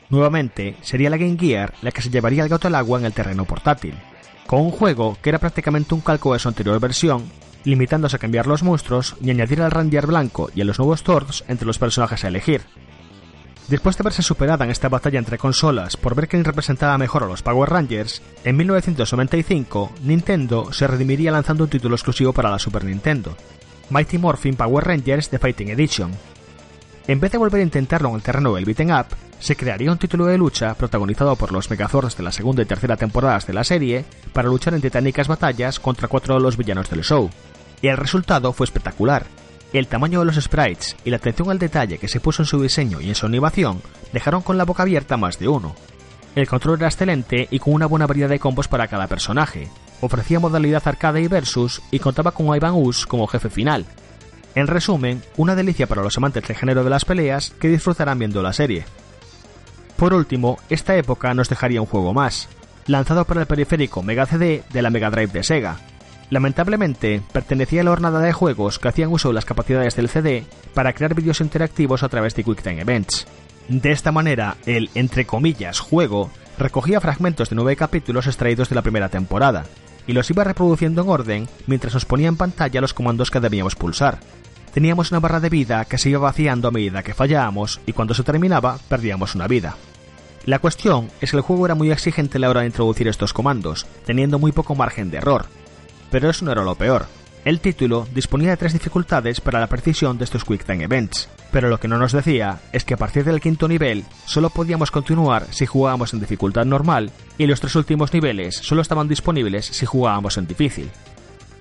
Nuevamente, 0.09 0.77
sería 0.81 1.09
la 1.09 1.17
Game 1.17 1.37
Gear 1.37 1.73
la 1.81 1.91
que 1.91 2.01
se 2.01 2.09
llevaría 2.09 2.43
el 2.43 2.49
gato 2.49 2.67
al 2.67 2.75
agua 2.75 2.99
en 2.99 3.05
el 3.05 3.13
terreno 3.13 3.45
portátil, 3.45 3.95
con 4.47 4.61
un 4.61 4.71
juego 4.71 5.17
que 5.21 5.29
era 5.29 5.39
prácticamente 5.39 5.93
un 5.93 6.01
calco 6.01 6.33
de 6.33 6.39
su 6.39 6.47
anterior 6.47 6.79
versión, 6.79 7.25
limitándose 7.65 8.15
a 8.15 8.19
cambiar 8.19 8.47
los 8.47 8.63
monstruos 8.63 9.15
y 9.21 9.29
añadir 9.29 9.61
al 9.61 9.71
Ranger 9.71 10.07
blanco 10.07 10.49
y 10.55 10.61
a 10.61 10.65
los 10.65 10.79
nuevos 10.79 11.03
Thors 11.03 11.43
entre 11.47 11.67
los 11.67 11.77
personajes 11.77 12.23
a 12.23 12.29
elegir. 12.29 12.61
Después 13.67 13.97
de 13.97 14.03
verse 14.03 14.21
superada 14.21 14.63
en 14.63 14.71
esta 14.71 14.87
batalla 14.87 15.19
entre 15.19 15.37
consolas 15.37 15.97
por 15.97 16.15
ver 16.15 16.29
quién 16.29 16.45
representaba 16.45 16.97
mejor 16.97 17.23
a 17.23 17.27
los 17.27 17.43
Power 17.43 17.69
Rangers, 17.69 18.21
en 18.45 18.55
1995 18.55 19.91
Nintendo 20.03 20.71
se 20.71 20.87
redimiría 20.87 21.33
lanzando 21.33 21.65
un 21.65 21.69
título 21.69 21.95
exclusivo 21.95 22.31
para 22.31 22.49
la 22.49 22.59
Super 22.59 22.85
Nintendo, 22.85 23.35
Mighty 23.89 24.17
Morphin 24.17 24.55
Power 24.55 24.85
Rangers 24.85 25.29
The 25.29 25.37
Fighting 25.37 25.69
Edition. 25.69 26.11
En 27.07 27.19
vez 27.19 27.33
de 27.33 27.37
volver 27.37 27.59
a 27.59 27.65
intentarlo 27.65 28.07
en 28.09 28.15
el 28.15 28.21
terreno 28.21 28.53
del 28.53 28.63
beat'em 28.63 28.91
up, 28.91 29.07
se 29.39 29.55
crearía 29.55 29.91
un 29.91 29.97
título 29.97 30.25
de 30.25 30.37
lucha 30.37 30.73
protagonizado 30.73 31.35
por 31.35 31.51
los 31.51 31.69
Megazords 31.69 32.17
de 32.17 32.23
la 32.23 32.31
segunda 32.31 32.63
y 32.63 32.65
tercera 32.65 32.97
temporadas 32.97 33.45
de 33.45 33.53
la 33.53 33.63
serie 33.63 34.05
para 34.33 34.49
luchar 34.49 34.73
en 34.73 34.81
titánicas 34.81 35.27
batallas 35.27 35.79
contra 35.79 36.07
cuatro 36.07 36.35
de 36.35 36.41
los 36.41 36.57
villanos 36.57 36.89
del 36.89 37.03
show. 37.03 37.29
Y 37.81 37.87
el 37.87 37.97
resultado 37.97 38.53
fue 38.53 38.65
espectacular. 38.65 39.25
El 39.73 39.87
tamaño 39.87 40.19
de 40.19 40.25
los 40.25 40.35
sprites 40.35 40.95
y 41.03 41.09
la 41.09 41.17
atención 41.17 41.51
al 41.51 41.59
detalle 41.59 41.97
que 41.97 42.07
se 42.07 42.19
puso 42.19 42.41
en 42.41 42.47
su 42.47 42.61
diseño 42.61 43.01
y 43.01 43.09
en 43.09 43.15
su 43.15 43.25
animación 43.25 43.81
dejaron 44.13 44.41
con 44.41 44.57
la 44.57 44.65
boca 44.65 44.83
abierta 44.83 45.17
más 45.17 45.37
de 45.37 45.47
uno. 45.47 45.75
El 46.35 46.47
control 46.47 46.77
era 46.77 46.87
excelente 46.87 47.47
y 47.51 47.59
con 47.59 47.73
una 47.73 47.85
buena 47.85 48.07
variedad 48.07 48.29
de 48.29 48.39
combos 48.39 48.67
para 48.67 48.87
cada 48.87 49.07
personaje. 49.07 49.69
Ofrecía 50.01 50.39
modalidad 50.39 50.87
arcade 50.87 51.21
y 51.21 51.27
versus 51.27 51.81
y 51.91 51.99
contaba 51.99 52.31
con 52.31 52.55
Ivan 52.55 52.75
Us 52.75 53.05
como 53.05 53.27
jefe 53.27 53.49
final. 53.49 53.85
En 54.55 54.67
resumen, 54.67 55.21
una 55.35 55.55
delicia 55.55 55.87
para 55.87 56.01
los 56.01 56.17
amantes 56.17 56.47
del 56.47 56.57
género 56.57 56.83
de 56.83 56.89
las 56.89 57.05
peleas 57.05 57.51
que 57.59 57.67
disfrutarán 57.67 58.19
viendo 58.19 58.41
la 58.41 58.53
serie. 58.53 58.85
Por 59.97 60.13
último, 60.13 60.59
esta 60.69 60.95
época 60.95 61.33
nos 61.33 61.49
dejaría 61.49 61.81
un 61.81 61.87
juego 61.87 62.13
más, 62.13 62.47
lanzado 62.85 63.25
para 63.25 63.41
el 63.41 63.47
periférico 63.47 64.03
Mega 64.03 64.27
CD 64.27 64.63
de 64.71 64.81
la 64.83 64.91
Mega 64.91 65.09
Drive 65.09 65.33
de 65.33 65.43
Sega. 65.43 65.77
Lamentablemente, 66.29 67.21
pertenecía 67.31 67.81
a 67.81 67.83
la 67.83 67.91
hornada 67.91 68.19
de 68.19 68.31
juegos 68.31 68.77
que 68.77 68.89
hacían 68.89 69.11
uso 69.11 69.29
de 69.29 69.33
las 69.33 69.45
capacidades 69.45 69.95
del 69.95 70.09
CD 70.09 70.45
para 70.75 70.93
crear 70.93 71.15
vídeos 71.15 71.41
interactivos 71.41 72.03
a 72.03 72.09
través 72.09 72.35
de 72.35 72.43
QuickTime 72.43 72.81
Events. 72.81 73.27
De 73.69 73.91
esta 73.91 74.11
manera, 74.11 74.57
el, 74.67 74.91
entre 74.93 75.25
comillas, 75.25 75.79
juego 75.79 76.29
recogía 76.59 77.01
fragmentos 77.01 77.49
de 77.49 77.55
nueve 77.55 77.75
capítulos 77.75 78.27
extraídos 78.27 78.69
de 78.69 78.75
la 78.75 78.83
primera 78.83 79.09
temporada, 79.09 79.65
y 80.05 80.13
los 80.13 80.29
iba 80.29 80.43
reproduciendo 80.43 81.01
en 81.01 81.09
orden 81.09 81.49
mientras 81.65 81.93
nos 81.93 82.05
ponía 82.05 82.27
en 82.27 82.37
pantalla 82.37 82.81
los 82.81 82.93
comandos 82.93 83.31
que 83.31 83.39
debíamos 83.39 83.75
pulsar. 83.75 84.19
Teníamos 84.73 85.11
una 85.11 85.19
barra 85.19 85.39
de 85.39 85.49
vida 85.49 85.85
que 85.85 85.97
se 85.97 86.09
iba 86.09 86.19
vaciando 86.19 86.67
a 86.67 86.71
medida 86.71 87.03
que 87.03 87.13
fallábamos 87.13 87.79
y 87.85 87.93
cuando 87.93 88.13
se 88.13 88.23
terminaba 88.23 88.77
perdíamos 88.89 89.35
una 89.35 89.47
vida. 89.47 89.75
La 90.45 90.59
cuestión 90.59 91.09
es 91.19 91.31
que 91.31 91.37
el 91.37 91.43
juego 91.43 91.65
era 91.65 91.75
muy 91.75 91.91
exigente 91.91 92.37
a 92.37 92.41
la 92.41 92.49
hora 92.49 92.61
de 92.61 92.67
introducir 92.67 93.07
estos 93.07 93.33
comandos, 93.33 93.85
teniendo 94.05 94.39
muy 94.39 94.53
poco 94.53 94.75
margen 94.75 95.11
de 95.11 95.17
error. 95.17 95.45
Pero 96.09 96.29
eso 96.29 96.45
no 96.45 96.51
era 96.51 96.63
lo 96.63 96.75
peor. 96.75 97.05
El 97.43 97.59
título 97.59 98.07
disponía 98.13 98.49
de 98.49 98.57
tres 98.57 98.73
dificultades 98.73 99.41
para 99.41 99.59
la 99.59 99.67
precisión 99.67 100.17
de 100.17 100.25
estos 100.25 100.43
QuickTime 100.43 100.83
Events, 100.83 101.29
pero 101.51 101.69
lo 101.69 101.79
que 101.79 101.87
no 101.87 101.97
nos 101.97 102.11
decía 102.11 102.59
es 102.73 102.83
que 102.83 102.93
a 102.93 102.97
partir 102.97 103.23
del 103.23 103.39
quinto 103.39 103.67
nivel 103.67 104.03
solo 104.25 104.49
podíamos 104.49 104.91
continuar 104.91 105.47
si 105.51 105.65
jugábamos 105.65 106.13
en 106.13 106.19
dificultad 106.19 106.65
normal 106.65 107.11
y 107.37 107.45
los 107.45 107.61
tres 107.61 107.75
últimos 107.75 108.13
niveles 108.13 108.55
solo 108.55 108.81
estaban 108.81 109.07
disponibles 109.07 109.65
si 109.65 109.85
jugábamos 109.85 110.37
en 110.37 110.47
difícil. 110.47 110.89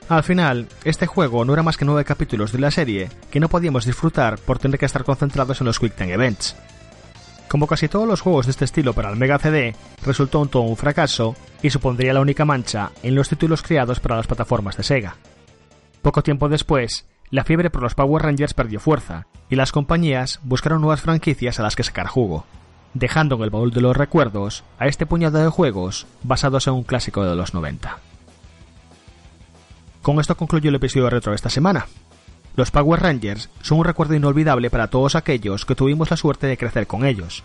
Al 0.09 0.22
final, 0.22 0.68
este 0.84 1.07
juego 1.07 1.44
no 1.44 1.52
era 1.52 1.64
más 1.64 1.76
que 1.76 1.84
nueve 1.84 2.04
capítulos 2.04 2.52
de 2.52 2.61
la 2.61 2.70
serie 2.70 3.09
que 3.30 3.40
no 3.40 3.48
podíamos 3.48 3.84
disfrutar 3.84 4.38
por 4.38 4.61
tener 4.61 4.78
que 4.78 4.86
estar 4.86 5.02
concentrados 5.02 5.61
en 5.61 5.66
los 5.66 5.80
QuickTime 5.80 6.12
Events. 6.12 6.54
Como 7.48 7.66
casi 7.66 7.88
todos 7.88 8.07
los 8.07 8.20
juegos 8.20 8.46
de 8.46 8.50
este 8.50 8.64
estilo 8.64 8.92
para 8.92 9.11
el 9.11 9.16
Mega 9.16 9.38
CD, 9.40 9.74
resultó 10.04 10.40
un 10.40 10.48
todo 10.48 10.62
un 10.62 10.76
fracaso 10.76 11.34
y 11.61 11.70
supondría 11.70 12.12
la 12.12 12.20
única 12.20 12.44
mancha 12.44 12.92
en 13.02 13.16
los 13.16 13.28
títulos 13.28 13.62
creados 13.62 13.98
para 13.98 14.16
las 14.16 14.28
plataformas 14.28 14.76
de 14.76 14.84
Sega. 14.84 15.16
Poco 16.02 16.22
tiempo 16.22 16.48
después, 16.48 17.07
la 17.30 17.42
fiebre 17.42 17.70
por 17.70 17.82
los 17.82 17.96
Power 17.96 18.22
Rangers 18.22 18.54
perdió 18.54 18.78
fuerza 18.78 19.26
y 19.50 19.57
las 19.57 19.72
compañías 19.72 20.38
buscaron 20.44 20.82
nuevas 20.82 21.00
franquicias 21.00 21.59
a 21.59 21.64
las 21.64 21.74
que 21.74 21.82
sacar 21.82 22.07
jugo, 22.07 22.46
dejando 22.94 23.34
en 23.34 23.42
el 23.42 23.50
baúl 23.50 23.72
de 23.72 23.80
los 23.80 23.96
recuerdos 23.96 24.62
a 24.78 24.86
este 24.86 25.04
puñado 25.04 25.42
de 25.42 25.48
juegos 25.48 26.07
basados 26.22 26.68
en 26.68 26.74
un 26.74 26.84
clásico 26.84 27.24
de 27.24 27.34
los 27.34 27.54
90. 27.54 27.98
Con 30.07 30.20
esto 30.20 30.36
concluyo 30.36 30.68
el 30.68 30.76
episodio 30.76 31.11
retro 31.11 31.32
de 31.32 31.34
esta 31.34 31.50
semana. 31.50 31.88
Los 32.54 32.70
Power 32.70 33.00
Rangers 33.00 33.50
son 33.61 33.78
un 33.78 33.84
recuerdo 33.84 34.14
inolvidable 34.14 34.70
para 34.70 34.86
todos 34.86 35.16
aquellos 35.16 35.66
que 35.66 35.74
tuvimos 35.74 36.12
la 36.12 36.16
suerte 36.16 36.46
de 36.46 36.57
crecer 36.57 36.86
con 36.86 37.04
ellos. 37.04 37.42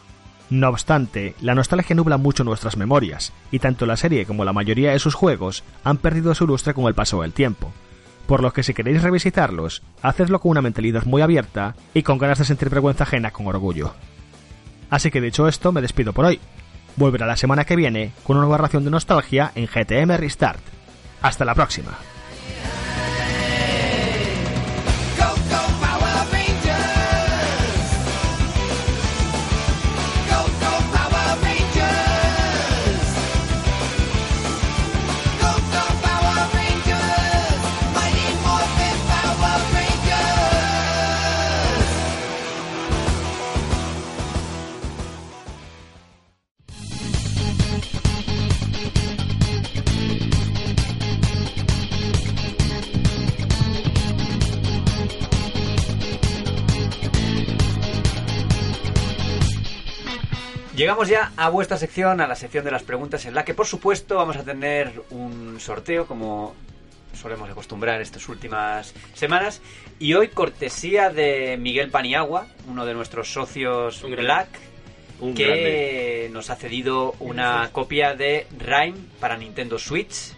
No 0.51 0.70
obstante, 0.70 1.34
la 1.41 1.55
nostalgia 1.55 1.95
nubla 1.95 2.18
mucho 2.18 2.43
nuestras 2.43 2.78
memorias, 2.78 3.34
y 3.49 3.57
tanto 3.57 3.88
la 3.88 3.97
serie 3.97 4.28
como 4.28 4.45
la 4.45 4.53
mayoría 4.53 4.91
de 4.91 4.99
sus 4.99 5.16
juegos 5.16 5.64
han 5.84 5.97
perdido 5.97 6.36
su 6.36 6.45
lustre 6.45 6.76
con 6.76 6.86
el 6.86 6.93
paso 6.93 7.24
del 7.24 7.34
tiempo. 7.34 7.72
Por 8.28 8.43
lo 8.43 8.53
que 8.53 8.62
si 8.62 8.76
queréis 8.76 9.01
revisitarlos, 9.01 9.82
hacedlo 10.03 10.39
con 10.39 10.51
una 10.51 10.62
mentalidad 10.62 11.05
muy 11.05 11.24
abierta 11.24 11.74
y 11.95 12.03
con 12.03 12.20
ganas 12.20 12.38
de 12.38 12.45
sentir 12.45 12.70
vergüenza 12.70 13.05
ajena 13.05 13.32
con 13.32 13.47
orgullo. 13.47 13.95
Así 14.91 15.09
que 15.09 15.20
dicho 15.20 15.47
esto, 15.47 15.72
me 15.72 15.82
despido 15.82 16.14
por 16.14 16.26
hoy. 16.26 16.39
Volverá 16.95 17.26
la 17.26 17.38
semana 17.38 17.66
que 17.66 17.76
viene 17.76 18.12
con 18.22 18.38
una 18.38 18.45
nueva 18.45 18.59
ración 18.59 18.84
de 18.84 18.91
nostalgia 18.91 19.51
en 19.55 19.66
GTM 19.66 20.16
Restart. 20.16 20.62
Hasta 21.24 21.43
la 21.43 21.55
próxima. 21.55 21.97
Llegamos 60.92 61.08
ya 61.08 61.32
a 61.38 61.48
vuestra 61.48 61.78
sección, 61.78 62.20
a 62.20 62.28
la 62.28 62.36
sección 62.36 62.66
de 62.66 62.72
las 62.72 62.84
preguntas, 62.84 63.26
en 63.26 63.34
la 63.34 63.46
que 63.46 63.54
por 63.54 63.66
supuesto 63.66 64.18
vamos 64.18 64.36
a 64.36 64.44
tener 64.44 64.92
un 65.12 65.58
sorteo 65.58 66.06
como 66.06 66.54
solemos 67.14 67.50
acostumbrar 67.50 68.02
estas 68.02 68.28
últimas 68.28 68.94
semanas. 69.14 69.62
Y 70.00 70.16
hoy 70.16 70.28
cortesía 70.28 71.10
de 71.10 71.56
Miguel 71.58 71.92
Paniagua, 71.92 72.48
uno 72.68 72.86
de 72.86 72.94
nuestros 72.94 73.32
socios 73.32 74.04
Un. 74.04 74.18
Black, 74.18 74.50
Un 75.22 75.34
que 75.34 75.46
grande. 75.46 76.30
nos 76.34 76.50
ha 76.50 76.58
cedido 76.58 77.16
una 77.20 77.70
copia 77.72 78.14
de 78.14 78.48
Rhyme 78.60 78.98
para 79.22 79.38
Nintendo 79.38 79.80
Switch. 79.80 80.34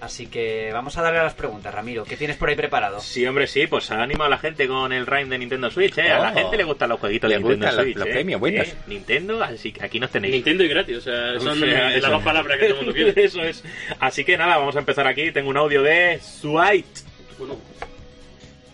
Así 0.00 0.28
que 0.28 0.70
vamos 0.72 0.96
a 0.96 1.02
darle 1.02 1.18
a 1.18 1.24
las 1.24 1.34
preguntas, 1.34 1.74
Ramiro. 1.74 2.04
¿Qué 2.04 2.16
tienes 2.16 2.36
por 2.36 2.48
ahí 2.48 2.54
preparado? 2.54 3.00
Sí, 3.00 3.26
hombre, 3.26 3.48
sí, 3.48 3.66
pues 3.66 3.90
ha 3.90 4.00
animado 4.00 4.28
a 4.28 4.30
la 4.30 4.38
gente 4.38 4.68
con 4.68 4.92
el 4.92 5.06
Rhyme 5.06 5.28
de 5.30 5.38
Nintendo 5.38 5.70
Switch, 5.72 5.98
¿eh? 5.98 6.12
A 6.12 6.20
la 6.20 6.30
Oh. 6.30 6.34
gente 6.34 6.56
le 6.56 6.62
gustan 6.64 6.88
los 6.90 7.00
jueguitos 7.00 7.28
de 7.28 7.38
Nintendo 7.40 7.72
Switch, 7.72 7.96
los 7.96 8.06
¿eh? 8.06 8.10
premios 8.12 8.38
buenos. 8.40 8.68
¿Eh? 8.68 8.74
Nintendo, 8.86 9.42
así 9.42 9.72
que 9.72 9.84
aquí 9.84 9.98
nos 9.98 10.10
tenéis. 10.10 10.34
Nintendo 10.34 10.62
y 10.62 10.68
gratis, 10.68 10.98
o 10.98 11.00
sea, 11.00 11.40
son 11.40 11.60
las 11.60 12.00
dos 12.00 12.22
palabras 12.22 12.58
que 12.58 12.66
todo 12.68 12.78
el 12.80 12.86
mundo 12.86 12.92
quiere. 12.92 13.24
Eso 13.24 13.42
es. 13.42 13.64
Así 13.98 14.24
que 14.24 14.36
nada, 14.38 14.56
vamos 14.56 14.76
a 14.76 14.78
empezar 14.78 15.06
aquí. 15.08 15.32
Tengo 15.32 15.50
un 15.50 15.56
audio 15.56 15.82
de 15.82 16.20
Swite. 16.22 17.00
Bueno, 17.38 17.56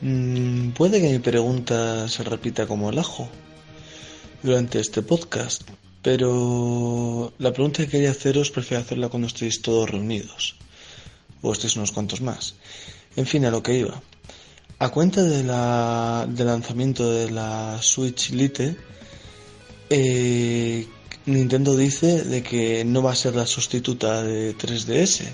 Mm, 0.00 0.70
puede 0.72 1.00
que 1.00 1.08
mi 1.08 1.18
pregunta 1.18 2.06
se 2.08 2.22
repita 2.24 2.66
como 2.66 2.90
el 2.90 2.98
ajo 2.98 3.28
durante 4.42 4.78
este 4.78 5.00
podcast, 5.00 5.62
pero 6.02 7.32
la 7.38 7.52
pregunta 7.52 7.84
que 7.84 7.90
quería 7.90 8.10
haceros 8.10 8.50
prefiero 8.50 8.82
hacerla 8.82 9.08
cuando 9.08 9.28
estéis 9.28 9.62
todos 9.62 9.88
reunidos, 9.88 10.56
estéis 11.52 11.76
unos 11.76 11.92
cuantos 11.92 12.20
más. 12.20 12.54
En 13.16 13.26
fin, 13.26 13.44
a 13.44 13.50
lo 13.50 13.62
que 13.62 13.78
iba. 13.78 14.02
A 14.78 14.88
cuenta 14.90 15.22
de 15.22 15.44
la, 15.44 16.26
del 16.28 16.46
lanzamiento 16.46 17.10
de 17.10 17.30
la 17.30 17.78
Switch 17.80 18.30
Lite, 18.30 18.76
eh, 19.90 20.86
Nintendo 21.26 21.76
dice 21.76 22.24
de 22.24 22.42
que 22.42 22.84
no 22.84 23.02
va 23.02 23.12
a 23.12 23.14
ser 23.14 23.34
la 23.36 23.46
sustituta 23.46 24.22
de 24.22 24.56
3DS. 24.56 25.24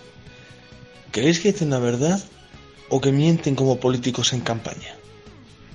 ¿Creéis 1.10 1.40
que 1.40 1.52
dicen 1.52 1.70
la 1.70 1.78
verdad 1.78 2.22
o 2.90 3.00
que 3.00 3.12
mienten 3.12 3.56
como 3.56 3.80
políticos 3.80 4.32
en 4.32 4.40
campaña? 4.40 4.99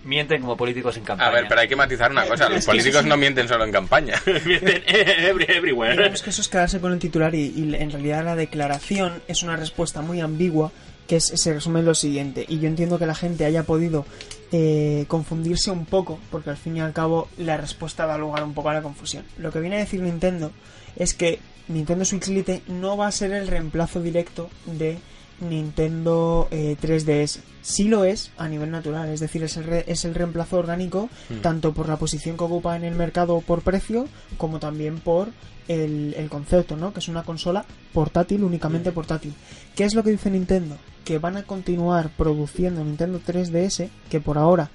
Mienten 0.06 0.40
como 0.42 0.56
políticos 0.56 0.96
en 0.98 1.04
campaña. 1.04 1.30
A 1.30 1.34
ver, 1.34 1.46
pero 1.50 1.60
hay 1.62 1.68
que 1.68 1.76
matizar 1.76 2.10
una 2.12 2.26
cosa. 2.28 2.48
Los 2.48 2.66
políticos 2.66 3.02
sí. 3.04 3.10
no 3.10 3.18
mienten 3.18 3.48
solo 3.48 3.66
en 3.66 3.72
campaña. 3.72 4.14
Mienten 4.46 4.84
every- 4.88 5.46
everywhere. 5.50 5.98
Digamos 5.98 6.22
que 6.22 6.30
eso 6.30 6.42
es 6.42 6.48
quedarse 6.48 6.80
con 6.80 6.94
el 6.94 7.00
titular 7.00 7.34
y, 7.36 7.48
y 7.56 7.76
en 7.76 7.92
realidad 7.92 8.24
la 8.24 8.36
declaración 8.36 9.22
es 9.28 9.44
una 9.44 9.56
respuesta 9.58 10.02
muy 10.02 10.22
ambigua 10.22 10.72
que 11.08 11.18
es- 11.18 11.34
se 11.36 11.54
resume 11.54 11.80
en 11.82 11.86
lo 11.86 11.94
siguiente. 11.96 12.46
Y 12.48 12.60
yo 12.60 12.68
entiendo 12.68 12.98
que 13.00 13.06
la 13.06 13.16
gente 13.16 13.46
haya 13.46 13.64
podido 13.64 14.06
eh, 14.52 15.06
confundirse 15.08 15.72
un 15.72 15.86
poco, 15.86 16.20
porque 16.32 16.50
al 16.52 16.58
fin 16.58 16.78
y 16.78 16.82
al 16.82 16.94
cabo 16.94 17.28
la 17.38 17.58
respuesta 17.58 18.06
da 18.06 18.18
lugar 18.18 18.44
un 18.44 18.54
poco 18.54 18.70
a 18.70 18.74
la 18.74 18.82
confusión. 18.82 19.24
Lo 19.38 19.52
que 19.52 19.60
viene 19.60 19.76
a 19.78 19.80
decir 19.80 20.02
Nintendo 20.02 20.52
es 20.96 21.14
que 21.14 21.40
Nintendo 21.68 22.06
Switch 22.06 22.28
Lite 22.28 22.62
no 22.68 22.96
va 22.96 23.08
a 23.08 23.12
ser 23.12 23.32
el 23.32 23.48
reemplazo 23.48 24.02
directo 24.02 24.50
de 24.68 24.98
Nintendo 25.42 26.48
eh, 26.52 26.76
3DS. 26.82 27.40
Sí 27.62 27.86
lo 27.86 28.04
es 28.06 28.32
a 28.38 28.48
nivel 28.48 28.70
natural, 28.72 29.10
es 29.10 29.20
decir, 29.20 29.44
es 29.44 29.58
el, 29.58 29.64
re- 29.64 29.86
es 29.88 30.06
el 30.06 30.14
reemplazo 30.16 30.58
orgánico 30.58 31.10
tanto 31.42 31.74
por 31.74 31.88
la 31.90 31.98
posición 31.98 32.38
que 32.38 32.44
ocupa 32.44 32.76
en 32.76 32.84
el 32.84 32.94
mercado 32.96 33.42
por 33.42 33.62
precio 33.62 34.08
como 34.38 34.60
también 34.60 35.00
por 35.00 35.30
el, 35.68 36.14
el 36.18 36.30
concepto, 36.30 36.78
¿no? 36.78 36.94
Que 36.94 37.00
es 37.00 37.08
una 37.08 37.24
consola 37.24 37.66
portátil, 37.92 38.44
únicamente 38.44 38.92
portátil. 38.92 39.34
¿Qué 39.76 39.84
es 39.84 39.96
lo 39.96 40.04
que 40.04 40.12
dice 40.12 40.30
Nintendo? 40.30 40.78
Que 41.04 41.18
van 41.18 41.38
a 41.38 41.44
continuar 41.44 42.10
produciendo 42.16 42.84
Nintendo 42.84 43.20
3DS, 43.26 43.90
que 44.10 44.20
por 44.22 44.38
ahora, 44.38 44.70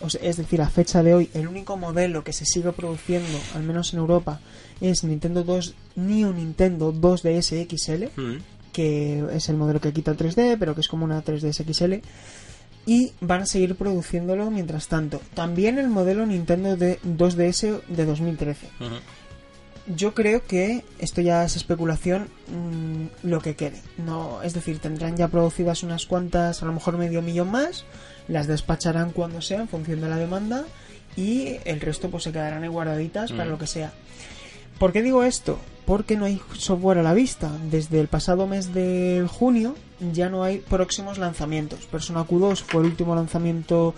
o 0.00 0.10
sea, 0.10 0.20
es 0.22 0.36
decir, 0.36 0.60
a 0.60 0.68
fecha 0.68 1.02
de 1.02 1.14
hoy, 1.14 1.30
el 1.32 1.48
único 1.48 1.78
modelo 1.78 2.24
que 2.24 2.34
se 2.34 2.44
sigue 2.44 2.72
produciendo, 2.72 3.38
al 3.54 3.62
menos 3.62 3.94
en 3.94 4.00
Europa, 4.00 4.40
es 4.82 5.02
Nintendo 5.02 5.44
2, 5.44 5.74
New 5.96 6.32
Nintendo 6.34 6.92
2DS 6.92 7.66
XL, 7.66 8.04
Mm. 8.20 8.36
Que 8.74 9.24
es 9.32 9.48
el 9.48 9.56
modelo 9.56 9.80
que 9.80 9.92
quita 9.94 10.12
3D, 10.14 10.56
pero 10.58 10.74
que 10.74 10.82
es 10.82 10.88
como 10.88 11.06
una 11.06 11.24
3DS 11.24 11.64
XL. 11.72 11.94
Y 12.86 13.12
van 13.22 13.40
a 13.42 13.46
seguir 13.46 13.76
produciéndolo 13.76 14.50
mientras 14.50 14.88
tanto. 14.88 15.22
También 15.32 15.78
el 15.78 15.88
modelo 15.88 16.26
Nintendo 16.26 16.76
de 16.76 17.00
2DS 17.00 17.80
de 17.88 18.04
2013. 18.04 18.68
Yo 19.86 20.14
creo 20.14 20.44
que 20.46 20.82
esto 20.98 21.20
ya 21.20 21.44
es 21.44 21.56
especulación 21.56 22.28
mm, 22.48 23.26
lo 23.28 23.40
que 23.40 23.54
quede. 23.54 23.80
No, 23.98 24.42
es 24.42 24.52
decir, 24.54 24.78
tendrán 24.80 25.16
ya 25.16 25.28
producidas 25.28 25.82
unas 25.82 26.04
cuantas, 26.06 26.62
a 26.62 26.66
lo 26.66 26.72
mejor 26.72 26.96
medio 26.98 27.22
millón 27.22 27.50
más, 27.50 27.84
las 28.28 28.46
despacharán 28.46 29.12
cuando 29.12 29.40
sea 29.42 29.60
en 29.60 29.68
función 29.68 30.00
de 30.00 30.08
la 30.08 30.16
demanda 30.16 30.64
y 31.16 31.56
el 31.64 31.80
resto 31.80 32.10
pues 32.10 32.24
se 32.24 32.32
quedarán 32.32 32.62
ahí 32.64 32.68
guardaditas 32.68 33.30
para 33.32 33.44
Mm. 33.44 33.50
lo 33.50 33.58
que 33.58 33.66
sea. 33.66 33.92
¿Por 34.78 34.92
qué 34.92 35.02
digo 35.02 35.22
esto? 35.22 35.58
Porque 35.86 36.16
no 36.16 36.24
hay 36.24 36.40
software 36.56 36.98
a 36.98 37.02
la 37.02 37.12
vista. 37.14 37.50
Desde 37.70 38.00
el 38.00 38.08
pasado 38.08 38.46
mes 38.46 38.72
de 38.72 39.26
junio 39.30 39.74
ya 40.12 40.28
no 40.30 40.42
hay 40.42 40.58
próximos 40.58 41.18
lanzamientos. 41.18 41.80
Persona 41.86 42.24
Q2 42.26 42.56
fue 42.62 42.80
el 42.82 42.88
último 42.88 43.14
lanzamiento 43.14 43.94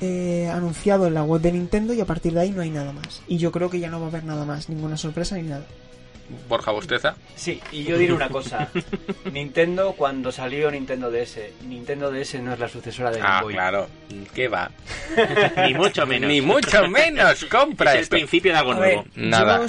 eh, 0.00 0.50
anunciado 0.52 1.06
en 1.06 1.14
la 1.14 1.22
web 1.24 1.40
de 1.40 1.52
Nintendo 1.52 1.94
y 1.94 2.00
a 2.00 2.04
partir 2.04 2.32
de 2.34 2.40
ahí 2.40 2.50
no 2.50 2.60
hay 2.62 2.70
nada 2.70 2.92
más. 2.92 3.22
Y 3.28 3.38
yo 3.38 3.50
creo 3.50 3.70
que 3.70 3.80
ya 3.80 3.88
no 3.88 3.98
va 3.98 4.06
a 4.06 4.08
haber 4.10 4.24
nada 4.24 4.44
más, 4.44 4.68
ninguna 4.68 4.96
sorpresa 4.98 5.36
ni 5.36 5.42
nada. 5.44 5.64
Borja 6.48 6.70
Bosteza. 6.70 7.16
Sí, 7.34 7.60
y 7.72 7.82
yo 7.84 7.98
diré 7.98 8.12
una 8.14 8.28
cosa. 8.28 8.68
Nintendo, 9.32 9.92
cuando 9.96 10.32
salió 10.32 10.70
Nintendo 10.70 11.10
DS, 11.10 11.38
Nintendo 11.66 12.10
DS 12.10 12.40
no 12.42 12.52
es 12.54 12.58
la 12.58 12.68
sucesora 12.68 13.10
de 13.10 13.18
Game 13.18 13.28
Ah, 13.30 13.42
Boy. 13.42 13.52
claro. 13.54 13.86
¿Qué 14.34 14.48
va? 14.48 14.70
Ni 15.66 15.74
mucho 15.74 16.06
menos. 16.06 16.28
Ni 16.30 16.40
mucho 16.40 16.86
menos. 16.88 17.44
Compra 17.46 17.90
Es 17.92 17.96
el 17.96 18.02
esto. 18.04 18.16
principio 18.16 18.52
de 18.52 18.58
algo 18.58 18.72
A 18.72 18.78
ver, 18.78 18.94
nuevo. 18.96 19.08
Nada. 19.16 19.60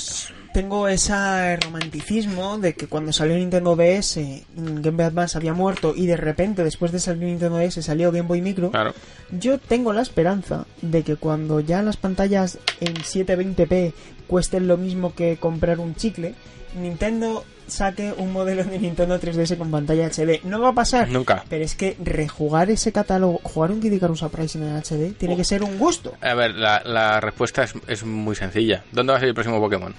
Tengo 0.54 0.88
ese 0.88 1.58
romanticismo 1.58 2.60
de 2.60 2.74
que 2.74 2.88
cuando 2.88 3.12
salió 3.12 3.36
Nintendo 3.36 3.76
DS, 3.76 4.18
mm, 4.56 4.82
Game 4.82 4.98
Boy 4.98 5.06
Advance 5.06 5.38
había 5.38 5.54
muerto 5.54 5.94
y 5.96 6.06
de 6.06 6.16
repente 6.16 6.64
después 6.64 6.92
de 6.92 7.00
salir 7.00 7.24
Nintendo 7.24 7.58
DS 7.58 7.82
salió 7.82 8.12
Game 8.12 8.28
Boy 8.28 8.42
Micro. 8.42 8.72
Claro. 8.72 8.94
Yo 9.32 9.58
tengo 9.58 9.92
la 9.94 10.04
esperanza 10.04 10.66
de 10.82 11.04
que 11.04 11.16
cuando 11.16 11.60
ya 11.60 11.82
las 11.82 11.98
pantallas 11.98 12.60
en 12.80 12.94
720p 12.94 13.94
cuesten 14.28 14.68
lo 14.68 14.78
mismo 14.78 15.16
que 15.16 15.38
comprar 15.38 15.80
un 15.80 15.96
chicle, 15.96 16.36
Nintendo 16.80 17.44
saque 17.66 18.14
un 18.16 18.32
modelo 18.32 18.64
de 18.64 18.78
Nintendo 18.78 19.20
3DS 19.20 19.58
con 19.58 19.72
pantalla 19.72 20.08
HD. 20.08 20.44
No 20.44 20.62
va 20.62 20.70
a 20.70 20.74
pasar. 20.74 21.10
Nunca. 21.10 21.44
Pero 21.50 21.66
es 21.66 21.76
que 21.76 21.98
rejugar 22.04 22.70
ese 22.70 22.92
catálogo, 22.92 23.40
jugar 23.42 23.72
un 23.72 23.82
Kid 23.82 23.94
Icarus 23.94 24.22
Uprising 24.22 24.64
en 24.64 24.78
HD, 24.78 25.18
tiene 25.18 25.36
que 25.36 25.44
ser 25.44 25.64
un 25.64 25.80
gusto. 25.80 26.14
A 26.22 26.36
ver, 26.36 26.54
la, 26.54 26.82
la 26.86 27.20
respuesta 27.20 27.64
es, 27.64 27.74
es 27.88 28.04
muy 28.04 28.36
sencilla. 28.36 28.84
¿Dónde 28.92 29.12
va 29.12 29.18
a 29.18 29.20
salir 29.20 29.30
el 29.30 29.36
próximo 29.36 29.60
Pokémon? 29.60 29.94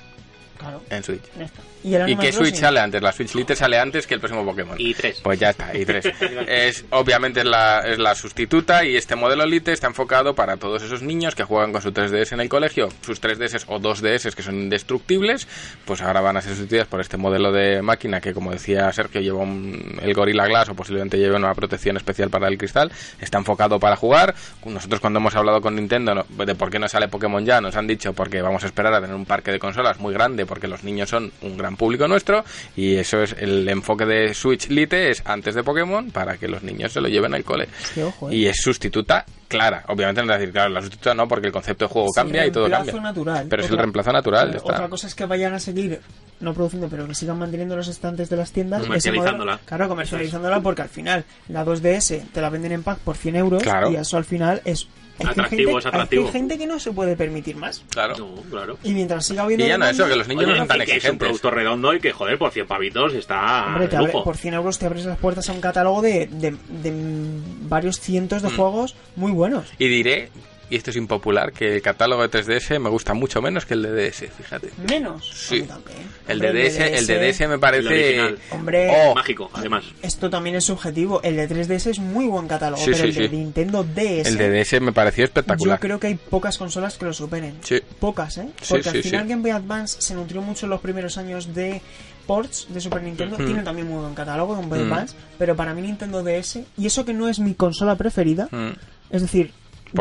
Claro. 0.65 0.83
En 0.91 1.03
Switch. 1.05 1.23
ya 1.39 1.45
está. 1.45 1.61
¿Y, 1.85 1.95
el 1.95 2.09
¿Y 2.09 2.17
qué 2.17 2.33
Switch 2.33 2.57
sale 2.57 2.81
antes? 2.81 3.03
La 3.03 3.13
Switch 3.13 3.35
Lite 3.35 3.55
sale 3.55 3.79
antes 3.79 4.07
que 4.07 4.15
el 4.15 4.21
próximo 4.21 4.45
Pokémon. 4.45 4.75
Y 4.81 4.95
tres. 4.95 5.21
Pues 5.23 5.39
ya 5.39 5.51
está, 5.51 5.77
y 5.77 5.85
tres. 5.85 6.07
es, 6.49 6.85
obviamente 6.91 7.41
es 7.41 7.47
la, 7.47 7.81
es 7.81 7.99
la 7.99 8.15
sustituta 8.15 8.85
y 8.85 8.97
este 8.97 9.17
modelo 9.17 9.45
Lite 9.47 9.73
está 9.73 9.87
enfocado 9.87 10.35
para 10.35 10.57
todos 10.57 10.83
esos 10.83 11.03
niños 11.03 11.35
que 11.35 11.45
juegan 11.45 11.73
con 11.73 11.83
su 11.83 11.93
3DS 11.93 12.33
en 12.33 12.41
el 12.41 12.49
colegio. 12.49 12.89
Sus 13.03 13.21
3DS 13.21 13.65
o 13.69 13.79
2DS 13.81 14.35
que 14.35 14.43
son 14.43 14.55
indestructibles, 14.57 15.47
pues 15.85 16.01
ahora 16.03 16.21
van 16.21 16.37
a 16.37 16.41
ser 16.43 16.53
sustituidas 16.53 16.87
por 16.89 17.01
este 17.01 17.17
modelo 17.17 17.53
de 17.53 17.83
máquina 17.83 18.21
que, 18.21 18.33
como 18.33 18.51
decía 18.51 18.91
Sergio, 18.93 19.21
lleva 19.21 19.39
un- 19.43 19.99
el 20.03 20.15
Gorilla 20.15 20.47
Glass 20.47 20.71
o 20.71 20.75
posiblemente 20.75 21.19
lleve 21.19 21.37
una 21.37 21.53
protección 21.55 21.97
especial 21.97 22.31
para 22.31 22.49
el 22.49 22.57
cristal. 22.59 22.91
Está 23.21 23.39
enfocado 23.39 23.79
para 23.79 23.97
jugar. 23.97 24.35
Nosotros 24.65 25.01
cuando 25.01 25.19
hemos 25.19 25.35
hablado 25.37 25.61
con 25.61 25.77
Nintendo 25.77 26.15
no- 26.15 26.45
de 26.45 26.55
por 26.55 26.71
qué 26.71 26.79
no 26.79 26.89
sale 26.89 27.09
Pokémon 27.09 27.45
ya, 27.45 27.61
nos 27.61 27.77
han 27.77 27.87
dicho 27.87 28.13
porque 28.15 28.41
vamos 28.43 28.63
a 28.65 28.67
esperar 28.67 28.95
a 28.95 29.01
tener 29.01 29.15
un 29.15 29.27
parque 29.27 29.53
de 29.53 29.59
consolas 29.59 29.99
muy 30.01 30.15
grande 30.15 30.47
porque 30.47 30.67
los 30.67 30.83
niños 30.85 31.11
son 31.11 31.31
un 31.43 31.57
gran 31.59 31.74
público 31.77 32.07
nuestro 32.09 32.45
y 32.77 32.97
eso 32.97 33.23
es 33.23 33.35
el 33.39 33.69
enfoque 33.69 34.05
de 34.07 34.35
Switch 34.35 34.69
Lite 34.69 35.11
es 35.11 35.23
antes 35.27 35.55
de 35.55 35.63
Pokémon 35.63 36.11
para 36.11 36.37
que 36.37 36.49
los 36.49 36.63
niños 36.63 36.93
se 36.93 37.01
lo 37.01 37.09
lleven 37.09 37.35
al 37.35 37.45
cole. 37.45 37.69
Ojo, 38.03 38.31
¿eh? 38.31 38.35
Y 38.37 38.47
es 38.47 38.57
sustituta 38.61 39.25
clara. 39.49 39.85
Obviamente 39.89 40.23
no 40.25 40.33
es 40.33 40.39
decir, 40.41 40.53
claro, 40.53 40.71
la 40.71 40.81
sustituta 40.81 41.15
no 41.15 41.29
porque 41.29 41.47
el 41.47 41.53
concepto 41.53 41.85
de 41.87 41.93
juego 41.93 42.09
Sí, 42.09 42.15
cambia 42.17 42.47
y 42.47 42.51
todo 42.51 42.65
reemplazo 42.67 42.87
cambia. 42.93 43.03
natural. 43.11 43.47
Pero 43.49 43.63
es 43.63 43.71
el 43.71 43.79
reemplazo 43.79 44.13
natural, 44.13 44.57
Otra 44.57 44.75
está. 44.77 44.89
cosa 44.89 45.07
es 45.07 45.15
que 45.15 45.25
vayan 45.27 45.55
a 45.55 45.61
seguir, 45.61 46.01
no 46.41 46.55
produciendo, 46.55 46.89
pero 46.89 47.07
que 47.07 47.15
sigan 47.15 47.39
manteniendo 47.39 47.77
los 47.77 47.89
estantes 47.89 48.29
de 48.31 48.37
las 48.37 48.51
tiendas. 48.53 48.83
Comercializándola. 48.83 49.53
modelo- 49.55 49.67
claro, 49.67 49.89
comercializándola 49.89 50.61
porque 50.61 50.83
al 50.83 50.89
final 50.89 51.25
la 51.49 51.65
2DS 51.65 52.23
te 52.33 52.41
la 52.41 52.51
venden 52.51 52.73
en 52.73 52.83
pack 52.83 52.99
por 52.99 53.17
100 53.17 53.37
euros 53.37 53.63
Claro. 53.63 53.91
y 53.93 53.97
eso 53.97 54.17
al 54.17 54.25
final 54.25 54.61
es... 54.65 54.89
que 55.19 55.27
Atractivo, 55.27 55.71
gente- 55.73 55.79
es 55.81 55.87
atractivo. 55.87 56.27
Hay 56.27 56.33
gente 56.33 56.59
que 56.59 56.67
no 56.67 56.79
se 56.79 56.93
puede 56.93 57.17
permitir 57.17 57.57
más. 57.57 57.85
Claro. 57.91 58.17
No, 58.19 58.35
claro. 58.51 58.79
Y 58.83 58.93
mientras 58.93 59.25
siga 59.27 59.43
habiendo... 59.45 59.65
Y 59.65 59.69
ya 59.69 59.79
no 59.79 59.85
demanda, 59.87 60.05
eso, 60.05 60.13
que 60.13 60.17
los 60.19 60.29
niños 60.29 60.43
no 60.47 60.51
Oye, 60.51 60.59
son 60.59 60.69
tan 60.69 60.77
que 60.79 60.83
es 60.85 60.89
un 60.91 60.95
exigentes. 60.97 61.27
producto 61.29 61.51
redondo 61.51 61.95
y 61.95 62.01
que, 62.01 62.13
joder, 62.13 62.39
por 62.39 62.51
100 62.51 62.67
pavitos 62.67 63.15
está 63.15 63.67
Hombre, 63.67 63.89
te 63.89 63.97
abre- 63.97 64.13
por 64.13 64.37
100 64.37 64.55
euros 64.55 64.79
te 64.79 64.87
abres 64.87 65.05
las 65.05 65.19
puertas 65.19 65.49
a 65.49 65.53
un 65.53 65.61
catálogo 65.61 66.03
de, 66.03 66.27
de- 66.27 66.57
de, 66.69 66.91
mm, 66.91 67.69
varios 67.69 68.01
cientos 68.01 68.43
Mm. 68.43 68.47
de 68.47 68.53
juegos 68.57 68.97
muy 69.17 69.31
buenos. 69.33 69.67
Y 69.79 69.89
diré, 69.89 70.31
y 70.71 70.77
esto 70.77 70.91
es 70.91 70.97
impopular, 70.97 71.53
que 71.53 71.75
el 71.77 71.83
catálogo 71.83 72.27
de 72.27 72.31
3DS 72.31 72.79
me 72.79 72.89
gusta 72.91 73.15
mucho 73.15 73.41
menos 73.43 73.67
que 73.67 73.75
el 73.75 73.83
de 73.83 74.11
DS, 74.11 74.29
fíjate. 74.37 74.71
Menos. 74.89 75.31
Sí. 75.35 75.67
El 76.29 76.39
de 76.39 76.49
Hombre, 76.49 76.71
DS, 76.71 76.81
el 76.81 77.07
de 77.07 77.33
DS 77.33 77.49
me 77.49 77.59
parece... 77.59 78.37
Hombre, 78.51 78.91
Oh, 79.07 79.15
Mágico, 79.15 79.51
además. 79.53 79.85
esto 80.03 80.31
también 80.31 80.57
es 80.57 80.65
subjetivo. 80.65 81.21
El 81.23 81.37
de 81.37 81.49
3DS 81.49 81.91
es 81.91 81.99
muy 81.99 82.27
buen 82.27 82.49
catálogo, 82.49 82.83
Sí, 82.83 82.91
pero 82.93 83.05
sí, 83.05 83.09
el 83.11 83.15
de 83.15 83.29
sí. 83.29 83.37
Nintendo 83.37 83.85
DS... 83.85 84.27
el 84.29 84.39
de 84.39 84.51
DS 84.65 84.81
me 84.81 84.93
pareció 84.93 85.25
espectacular. 85.25 85.79
Yo 85.79 85.81
creo 85.81 86.01
que 86.01 86.07
hay 86.09 86.15
pocas 86.15 86.57
consolas 86.59 86.97
que 86.97 87.05
lo 87.05 87.13
superen. 87.13 87.57
Sí. 87.63 87.81
Pocas, 88.01 88.39
¿eh? 88.39 88.49
Porque 88.69 88.83
sí, 88.91 88.97
al 88.97 89.03
final 89.03 89.23
sí. 89.25 89.29
Game 89.31 89.43
Boy 89.43 89.51
Advance 89.51 90.01
se 90.01 90.15
nutrió 90.15 90.41
mucho 90.43 90.67
en 90.67 90.71
los 90.71 90.81
primeros 90.81 91.19
años 91.19 91.55
de 91.55 91.81
ports 92.27 92.67
de 92.71 92.81
Super 92.81 93.03
Nintendo. 93.03 93.37
Tiene 93.37 93.63
también 93.63 93.87
muy 93.89 94.01
buen 94.01 94.15
catálogo 94.15 94.55
Game 94.57 94.69
Boy 94.69 94.79
Mm. 94.81 94.93
Advance. 94.93 95.15
Pero 95.39 95.55
para 95.57 95.75
mí 95.75 95.83
Nintendo 95.83 96.23
DS, 96.23 96.65
y 96.79 96.87
eso 96.87 97.05
que 97.05 97.13
no 97.13 97.29
es 97.29 97.39
mi 97.39 97.55
consola 97.55 97.97
preferida, 97.97 98.49
Mm. 98.51 98.71
es 99.11 99.23
decir... 99.23 99.53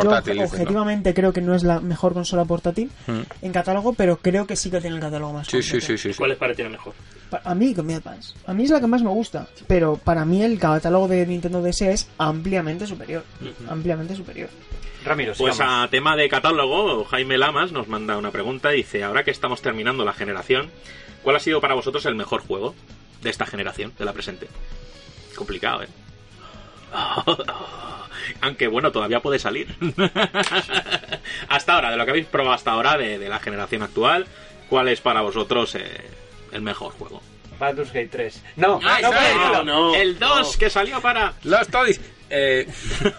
Portátil, 0.02 0.34
yo 0.36 0.42
dices, 0.44 0.52
¿no? 0.52 0.62
objetivamente 0.64 1.14
creo 1.14 1.34
que 1.34 1.42
no 1.42 1.54
es 1.56 1.64
la 1.64 1.80
mejor 1.80 2.14
consola 2.14 2.46
portátil 2.46 2.90
Mm. 3.08 3.20
en 3.42 3.52
catálogo, 3.52 3.94
pero 3.94 4.18
creo 4.18 4.48
que 4.48 4.56
sí 4.56 4.70
que 4.72 4.80
tiene 4.82 4.96
el 4.96 5.02
catálogo 5.02 5.34
más 5.34 5.48
Sí, 5.48 5.62
sí, 5.62 5.80
sí, 5.82 5.98
sí, 5.98 6.12
sí. 6.12 6.18
¿Cuál 6.18 6.32
les 6.32 6.40
parece 6.40 6.68
mejor? 6.70 6.94
Pa- 7.30 7.42
A 7.46 7.56
mí 7.56 7.74
Game 7.74 7.94
Boy 7.94 7.96
Advance. 7.96 8.34
A 8.48 8.54
mí 8.54 8.64
es 8.64 8.70
la 8.70 8.80
que 8.80 8.88
más 8.88 9.02
me 9.04 9.10
gusta, 9.10 9.48
pero 9.68 9.96
para 9.98 10.26
mí 10.26 10.42
el 10.44 10.60
catálogo 10.60 11.08
de 11.08 11.26
Nintendo 11.26 11.62
DS 11.62 11.82
es 11.92 12.08
ampliamente 12.18 12.86
superior. 12.88 13.24
Ampliamente 13.70 14.16
superior. 14.16 14.50
Ramiro, 15.06 15.34
Pues 15.38 15.56
sigamos. 15.56 15.84
a 15.86 15.90
tema 15.90 16.16
de 16.16 16.30
catálogo, 16.30 17.04
Jaime 17.06 17.38
Lamas 17.38 17.72
nos 17.74 17.88
manda 17.90 18.18
una 18.18 18.32
pregunta. 18.32 18.70
Dice, 18.70 19.04
ahora 19.04 19.24
que 19.24 19.32
estamos 19.32 19.62
terminando 19.62 20.06
la 20.06 20.14
generación, 20.14 20.70
¿cuál 21.24 21.36
ha 21.36 21.40
sido 21.40 21.60
para 21.60 21.74
vosotros 21.76 22.06
el 22.06 22.16
mejor 22.16 22.42
juego 22.48 22.74
de 23.22 23.30
esta 23.30 23.46
generación, 23.46 23.92
de 24.00 24.06
la 24.06 24.14
presente? 24.14 24.48
Complicado, 25.36 25.84
¿eh? 25.84 25.88
Aunque 28.42 28.68
bueno, 28.68 28.92
todavía 28.92 29.20
puede 29.20 29.40
salir. 29.40 29.68
hasta 31.50 31.74
ahora, 31.76 31.92
de 31.92 31.98
lo 31.98 32.06
que 32.06 32.12
habéis 32.12 32.26
probado 32.28 32.54
hasta 32.56 32.72
ahora 32.72 32.98
de, 32.98 33.20
de 33.20 33.30
la 33.30 33.40
generación 33.40 33.84
actual, 33.84 34.26
¿cuál 34.70 34.88
es 34.90 35.02
para 35.02 35.22
vosotros 35.22 35.76
eh, 35.76 36.02
el 36.52 36.62
mejor 36.62 36.94
juego? 36.94 37.22
Baldur's 37.60 37.94
Gate 37.94 38.10
3. 38.12 38.44
No, 38.58 38.80
¡Ah, 38.84 39.00
no, 39.02 39.10
puedes 39.10 39.34
decirlo. 39.34 39.64
no, 39.64 39.96
el 39.96 40.18
2 40.20 40.58
que 40.58 40.70
salió 40.70 41.00
para... 41.02 41.34
Los 41.44 41.68
Toys. 41.68 42.00
Eh, 42.30 42.68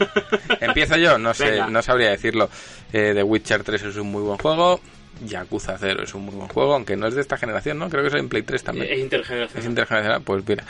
empiezo 0.61 0.97
yo, 0.97 1.19
no 1.19 1.33
sé, 1.35 1.51
Venga. 1.53 1.69
no 1.69 1.83
sabría 1.83 2.11
decirlo. 2.11 2.51
Eh, 2.93 3.13
The 3.15 3.23
Witcher 3.23 3.63
3 3.63 3.83
es 3.83 3.97
un 3.97 4.09
muy 4.11 4.23
buen 4.23 4.39
juego. 4.39 4.81
Yakuza 5.25 5.77
0 5.79 6.03
es 6.03 6.15
un 6.15 6.23
muy 6.27 6.35
buen 6.35 6.49
juego, 6.49 6.75
aunque 6.75 6.97
no 6.97 7.07
es 7.07 7.15
de 7.15 7.21
esta 7.21 7.37
generación, 7.37 7.79
¿no? 7.79 7.89
Creo 7.89 8.03
que 8.03 8.09
es 8.09 8.15
en 8.15 8.29
Play 8.29 8.43
3 8.43 8.63
también. 8.65 8.93
Es 8.93 8.99
intergeneracional. 8.99 9.63
Es 9.63 9.69
intergeneracional, 9.69 10.23
pues 10.23 10.47
mira. 10.47 10.65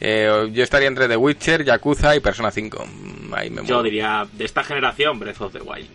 Eh, 0.00 0.48
yo 0.52 0.62
estaría 0.62 0.88
entre 0.88 1.08
The 1.08 1.16
Witcher, 1.16 1.64
Yakuza 1.64 2.14
y 2.16 2.20
Persona 2.20 2.50
5. 2.50 2.84
Mm, 2.86 3.34
Ahí 3.34 3.50
me 3.50 3.64
Yo 3.64 3.82
diría, 3.82 4.26
de 4.32 4.44
esta 4.44 4.64
generación, 4.64 5.18
Breath 5.18 5.40
of 5.40 5.52
the 5.52 5.60
Wild. 5.60 5.88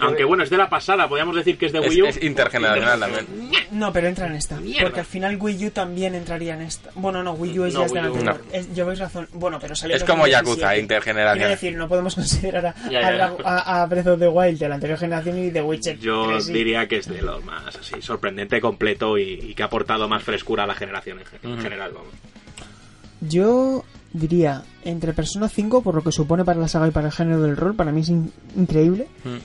Aunque 0.00 0.24
bueno, 0.24 0.42
es 0.42 0.50
de 0.50 0.56
la 0.56 0.68
pasada, 0.68 1.08
podríamos 1.08 1.34
decir 1.36 1.56
que 1.58 1.66
es 1.66 1.72
de 1.72 1.78
Es, 1.80 1.88
Wii 1.88 2.02
U. 2.02 2.06
es 2.06 2.22
intergeneracional 2.22 3.00
también. 3.00 3.26
No, 3.72 3.92
pero 3.92 4.08
entra 4.08 4.26
en 4.26 4.34
esta. 4.34 4.56
Mierda. 4.60 4.82
Porque 4.84 5.00
al 5.00 5.06
final 5.06 5.36
Wii 5.40 5.66
U 5.66 5.70
también 5.70 6.14
entraría 6.14 6.54
en 6.54 6.62
esta. 6.62 6.90
Bueno, 6.94 7.22
no, 7.22 7.32
Wii 7.32 7.58
U 7.58 7.64
es 7.64 7.74
No, 7.74 7.80
ya 7.80 7.86
es 7.86 7.92
de 7.92 8.00
la 8.00 8.06
anterior. 8.08 8.40
Es- 8.52 8.74
lleváis 8.74 8.98
razón. 8.98 9.28
Bueno, 9.32 9.58
pero 9.60 9.74
salió 9.74 9.96
Es 9.96 10.04
como 10.04 10.22
2017. 10.24 10.60
Yakuza, 10.60 10.76
intergeneracional. 10.78 11.38
Quiero 11.38 11.50
decir, 11.50 11.76
no 11.76 11.88
podemos 11.88 12.14
considerar 12.16 12.66
a, 12.66 12.74
Ya, 12.90 13.00
ya. 13.16 13.34
a 13.44 13.58
a- 13.58 13.82
a 13.82 13.86
Breath 13.86 14.06
of 14.06 14.18
the 14.20 14.28
Wild 14.28 14.58
de 14.58 14.68
la 14.68 14.74
anterior 14.76 14.98
generación 14.98 15.38
y 15.38 15.50
de 15.50 15.62
Witcher. 15.62 15.98
Yo 15.98 16.26
3, 16.28 16.44
sí. 16.46 16.52
diría 16.52 16.86
que 16.86 16.98
es 16.98 17.08
de 17.08 17.22
los 17.22 17.44
más 17.44 17.76
así, 17.76 18.00
sorprendente, 18.00 18.60
completo 18.60 19.18
y, 19.18 19.24
y 19.42 19.54
que 19.54 19.62
ha 19.62 19.66
aportado 19.66 20.08
más 20.08 20.22
frescura 20.22 20.64
a 20.64 20.66
la 20.66 20.74
generación 20.74 21.18
en, 21.20 21.26
ge- 21.26 21.38
en 21.42 21.60
general, 21.60 21.92
vamos. 21.92 22.12
Yo 23.20 23.84
diría 24.12 24.62
entre 24.84 25.12
Persona 25.12 25.48
5, 25.48 25.82
por 25.82 25.94
lo 25.94 26.02
que 26.02 26.12
supone 26.12 26.44
para 26.44 26.60
la 26.60 26.68
saga 26.68 26.88
y 26.88 26.90
para 26.90 27.06
el 27.08 27.12
género 27.12 27.42
del 27.42 27.56
rol, 27.56 27.74
para 27.74 27.92
mí 27.92 28.00
es 28.02 28.08
in- 28.08 28.32
increíble. 28.56 29.08
Mm. 29.24 29.36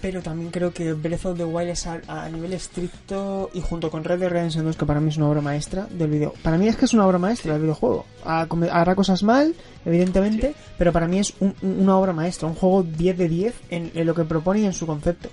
Pero 0.00 0.20
también 0.22 0.50
creo 0.50 0.72
que 0.72 0.92
Breath 0.92 1.24
of 1.26 1.38
the 1.38 1.44
Wild 1.44 1.70
es 1.70 1.86
a, 1.86 2.00
a 2.06 2.28
nivel 2.28 2.52
estricto 2.52 3.50
y 3.54 3.60
junto 3.62 3.90
con 3.90 4.04
Red 4.04 4.18
Dead 4.20 4.28
Redemption 4.28 4.64
2, 4.64 4.76
que 4.76 4.84
para 4.86 5.00
mí 5.00 5.08
es 5.08 5.16
una 5.16 5.28
obra 5.28 5.40
maestra 5.40 5.86
del 5.90 6.10
video. 6.10 6.34
Para 6.42 6.58
mí 6.58 6.68
es 6.68 6.76
que 6.76 6.84
es 6.84 6.92
una 6.94 7.06
obra 7.06 7.18
maestra 7.18 7.54
del 7.54 7.62
videojuego. 7.62 8.04
Hará 8.24 8.94
cosas 8.94 9.22
mal, 9.22 9.54
evidentemente, 9.86 10.54
pero 10.76 10.92
para 10.92 11.08
mí 11.08 11.18
es 11.18 11.32
un- 11.40 11.54
un- 11.62 11.80
una 11.80 11.96
obra 11.96 12.12
maestra, 12.12 12.46
un 12.46 12.54
juego 12.54 12.82
10 12.82 13.16
de 13.16 13.28
10 13.28 13.54
en, 13.70 13.90
en 13.94 14.06
lo 14.06 14.14
que 14.14 14.24
propone 14.24 14.60
y 14.60 14.64
en 14.66 14.74
su 14.74 14.86
concepto. 14.86 15.30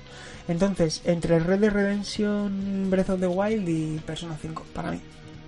Entonces, 0.48 1.02
entre 1.06 1.40
Red 1.40 1.60
Dead 1.60 1.72
Redemption, 1.72 2.90
Breath 2.90 3.10
of 3.10 3.20
the 3.20 3.28
Wild 3.28 3.68
y 3.68 3.98
Persona 4.00 4.38
5, 4.42 4.64
para 4.74 4.92
mí. 4.92 5.00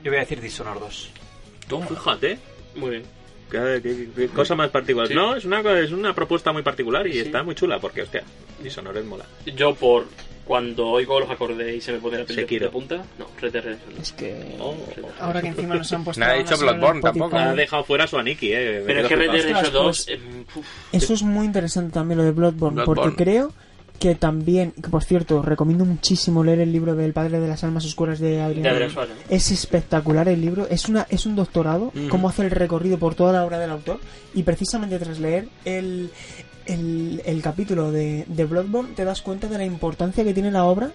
Yo 0.04 0.12
voy 0.12 0.18
a 0.18 0.22
decir 0.22 0.42
Dishonored 0.42 0.80
2. 0.82 1.10
Tú, 1.68 1.82
fíjate, 1.82 2.38
Muy 2.76 2.90
bien. 2.92 3.04
Qué, 3.52 3.80
qué- 3.82 4.10
qué 4.16 4.28
cosa 4.30 4.56
más 4.56 4.70
particular. 4.70 5.08
Sí. 5.08 5.14
No, 5.14 5.36
es 5.36 5.46
una, 5.46 5.62
es 5.80 5.92
una 5.92 6.14
propuesta 6.14 6.52
muy 6.52 6.62
particular 6.64 7.06
y 7.08 7.14
Sí. 7.14 7.20
está 7.20 7.44
muy 7.44 7.56
chula 7.56 7.80
porque, 7.80 8.02
hostia, 8.04 8.24
Dishonored 8.62 9.04
mola. 9.04 9.26
Yo 9.56 9.76
por 9.76 10.06
cuando 10.46 10.88
oigo 10.90 11.20
los 11.20 11.30
acordes 11.32 11.76
y 11.76 11.82
se 11.82 11.92
me 11.94 11.98
pone 11.98 12.20
la 12.20 12.24
piel 12.26 12.46
de- 12.48 12.70
punta, 12.70 13.04
no, 13.18 13.28
Red 13.42 13.52
Dead 13.52 13.64
Redemption. 13.64 13.98
Es 14.00 14.12
que 14.14 14.56
Oh. 14.60 14.76
ahora 15.20 15.42
que 15.42 15.48
encima 15.48 15.74
nos 15.76 15.92
han 15.92 16.04
puesto... 16.04 16.20
Nadie 16.20 16.34
ha 16.34 16.38
dicho 16.44 16.58
Bloodborne 16.60 17.02
tampoco. 17.02 17.36
Ha 17.36 17.56
dejado 17.56 17.84
fuera 17.84 18.06
su 18.06 18.18
Aniki, 18.20 18.52
eh. 18.54 18.84
Pero 18.86 19.02
es 19.02 19.08
que 19.08 19.16
Red. 19.16 19.32
Dead 19.32 19.42
Redemption 19.42 19.86
Ostras, 19.88 20.08
2... 20.08 20.64
Eso 20.92 21.14
es 21.16 21.24
muy 21.24 21.48
interesante 21.48 21.94
también 21.94 22.20
lo 22.20 22.24
de 22.26 22.32
Bloodborne, 22.32 22.76
Bloodborne. 22.84 23.02
porque 23.04 23.24
creo 23.24 23.54
que 24.00 24.16
también, 24.16 24.72
que 24.72 24.90
por 24.90 25.04
cierto, 25.04 25.42
recomiendo 25.42 25.86
muchísimo 25.86 26.44
leer 26.44 26.60
el 26.60 26.72
libro 26.72 26.96
del 26.96 27.14
Padre 27.14 27.40
de 27.40 27.48
las 27.48 27.64
Almas 27.64 27.86
Oscuras 27.86 28.20
de 28.20 28.42
Adrián. 28.42 28.78
De 28.78 28.90
Suárez. 28.90 29.16
Es 29.30 29.52
espectacular 29.52 30.28
el 30.30 30.42
libro, 30.42 30.68
es 30.70 30.90
una 30.90 31.08
es 31.10 31.26
un 31.26 31.36
doctorado, 31.36 31.92
cómo 32.10 32.30
hace 32.30 32.44
el 32.44 32.52
recorrido 32.52 32.98
por 32.98 33.16
toda 33.16 33.34
la 33.34 33.46
obra 33.46 33.60
del 33.60 33.72
autor 33.72 34.00
y 34.34 34.44
precisamente 34.44 35.00
tras 35.00 35.20
leer 35.20 35.48
el, 35.64 36.12
el, 36.66 37.22
el 37.26 37.42
capítulo 37.42 37.92
de, 37.92 38.26
de 38.28 38.46
Bloodborne 38.46 38.94
te 38.96 39.06
das 39.06 39.22
cuenta 39.22 39.48
de 39.48 39.58
la 39.58 39.66
importancia 39.66 40.24
que 40.24 40.34
tiene 40.34 40.52
la 40.52 40.66
obra 40.66 40.92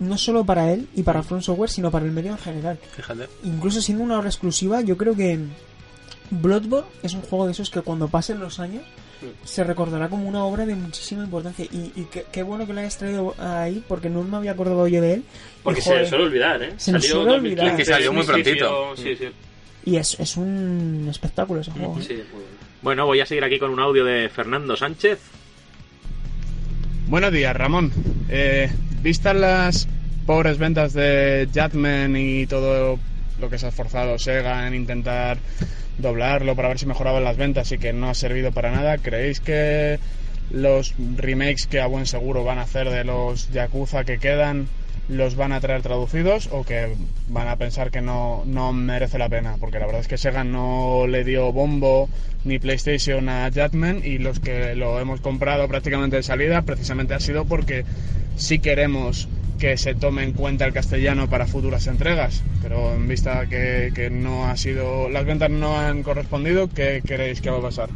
no 0.00 0.18
solo 0.18 0.44
para 0.44 0.72
él 0.72 0.88
y 0.94 1.02
para 1.02 1.22
From 1.22 1.40
Software, 1.40 1.70
sino 1.70 1.90
para 1.90 2.04
el 2.04 2.10
medio 2.10 2.32
en 2.32 2.38
general. 2.38 2.78
Fíjate. 2.96 3.28
Incluso 3.44 3.80
siendo 3.80 4.02
una 4.02 4.18
obra 4.18 4.28
exclusiva, 4.28 4.80
yo 4.80 4.96
creo 4.96 5.14
que 5.14 5.38
Bloodborne 6.30 6.88
es 7.02 7.14
un 7.14 7.22
juego 7.22 7.46
de 7.46 7.52
esos 7.52 7.70
que 7.70 7.80
cuando 7.80 8.08
pasen 8.08 8.40
los 8.40 8.58
años 8.58 8.82
se 9.44 9.64
recordará 9.64 10.08
como 10.08 10.28
una 10.28 10.44
obra 10.44 10.66
de 10.66 10.74
muchísima 10.74 11.24
importancia. 11.24 11.64
Y, 11.64 11.92
y 11.96 12.06
qué, 12.10 12.24
qué 12.30 12.42
bueno 12.42 12.66
que 12.66 12.72
lo 12.72 12.80
hayas 12.80 12.96
traído 12.98 13.34
ahí, 13.38 13.82
porque 13.88 14.08
no 14.10 14.22
me 14.22 14.36
había 14.36 14.52
acordado 14.52 14.86
yo 14.88 15.00
de 15.00 15.14
él. 15.14 15.24
Porque 15.62 15.80
Y, 15.80 15.82
se 15.82 16.06
suele 16.06 16.24
olvidar, 16.24 16.62
¿eh? 16.62 16.74
Se 16.76 16.92
Salió 16.92 17.08
suele 17.08 17.30
2015, 17.32 17.60
olvidar. 17.62 17.76
Que 17.76 17.84
salió 17.84 18.12
muy 18.12 18.22
sí, 18.22 18.26
sí, 18.26 18.32
prontito. 18.32 18.96
Sí, 18.96 19.16
sí. 19.16 19.28
Y 19.86 19.96
es, 19.96 20.18
es 20.18 20.36
un 20.36 21.06
espectáculo 21.10 21.60
ese 21.60 21.70
juego. 21.70 21.98
¿eh? 21.98 22.04
sí. 22.06 22.22
Bueno, 22.82 23.06
voy 23.06 23.20
a 23.20 23.26
seguir 23.26 23.44
aquí 23.44 23.58
con 23.58 23.70
un 23.70 23.80
audio 23.80 24.04
de 24.04 24.28
Fernando 24.28 24.76
Sánchez. 24.76 25.18
Buenos 27.08 27.32
días, 27.32 27.54
Ramón. 27.54 27.92
Eh, 28.28 28.70
vistas 29.02 29.36
las 29.36 29.88
pobres 30.26 30.58
ventas 30.58 30.92
de 30.94 31.48
Jadman 31.52 32.16
y 32.16 32.46
todo 32.46 32.98
lo 33.40 33.50
que 33.50 33.58
se 33.58 33.66
ha 33.66 33.68
esforzado 33.68 34.18
Sega 34.18 34.66
en 34.66 34.74
intentar 34.74 35.38
doblarlo 35.98 36.56
para 36.56 36.68
ver 36.68 36.78
si 36.78 36.86
mejoraban 36.86 37.24
las 37.24 37.36
ventas 37.36 37.70
y 37.72 37.78
que 37.78 37.92
no 37.92 38.10
ha 38.10 38.14
servido 38.14 38.52
para 38.52 38.70
nada, 38.70 38.98
¿creéis 38.98 39.40
que 39.40 39.98
los 40.50 40.94
remakes 41.16 41.66
que 41.66 41.80
a 41.80 41.86
buen 41.86 42.06
seguro 42.06 42.44
van 42.44 42.58
a 42.58 42.62
hacer 42.62 42.90
de 42.90 43.04
los 43.04 43.50
Yakuza 43.50 44.04
que 44.04 44.18
quedan 44.18 44.68
los 45.08 45.36
van 45.36 45.52
a 45.52 45.60
traer 45.60 45.82
traducidos 45.82 46.48
o 46.50 46.64
que 46.64 46.94
van 47.28 47.48
a 47.48 47.56
pensar 47.56 47.90
que 47.90 48.00
no, 48.00 48.42
no 48.46 48.72
merece 48.72 49.18
la 49.18 49.28
pena? 49.28 49.56
Porque 49.60 49.78
la 49.78 49.86
verdad 49.86 50.00
es 50.00 50.08
que 50.08 50.16
Sega 50.16 50.44
no 50.44 51.06
le 51.06 51.24
dio 51.24 51.52
bombo 51.52 52.08
ni 52.44 52.58
PlayStation 52.58 53.28
a 53.28 53.50
Jadman 53.52 54.02
y 54.04 54.18
los 54.18 54.40
que 54.40 54.74
lo 54.74 54.98
hemos 55.00 55.20
comprado 55.20 55.68
prácticamente 55.68 56.16
de 56.16 56.22
salida 56.22 56.62
precisamente 56.62 57.14
ha 57.14 57.20
sido 57.20 57.44
porque 57.44 57.84
sí 58.36 58.58
queremos 58.58 59.28
que 59.58 59.76
se 59.76 59.94
tome 59.94 60.22
en 60.22 60.32
cuenta 60.32 60.64
el 60.64 60.72
castellano 60.72 61.28
para 61.28 61.46
futuras 61.46 61.86
entregas, 61.86 62.42
pero 62.62 62.92
en 62.94 63.06
vista 63.08 63.46
que, 63.48 63.92
que 63.94 64.10
no 64.10 64.46
ha 64.46 64.56
sido, 64.56 65.08
las 65.08 65.24
ventas 65.24 65.50
no 65.50 65.78
han 65.78 66.02
correspondido, 66.02 66.68
¿qué 66.68 67.02
queréis 67.06 67.40
que 67.40 67.50
va 67.50 67.58
a 67.58 67.62
pasar? 67.62 67.88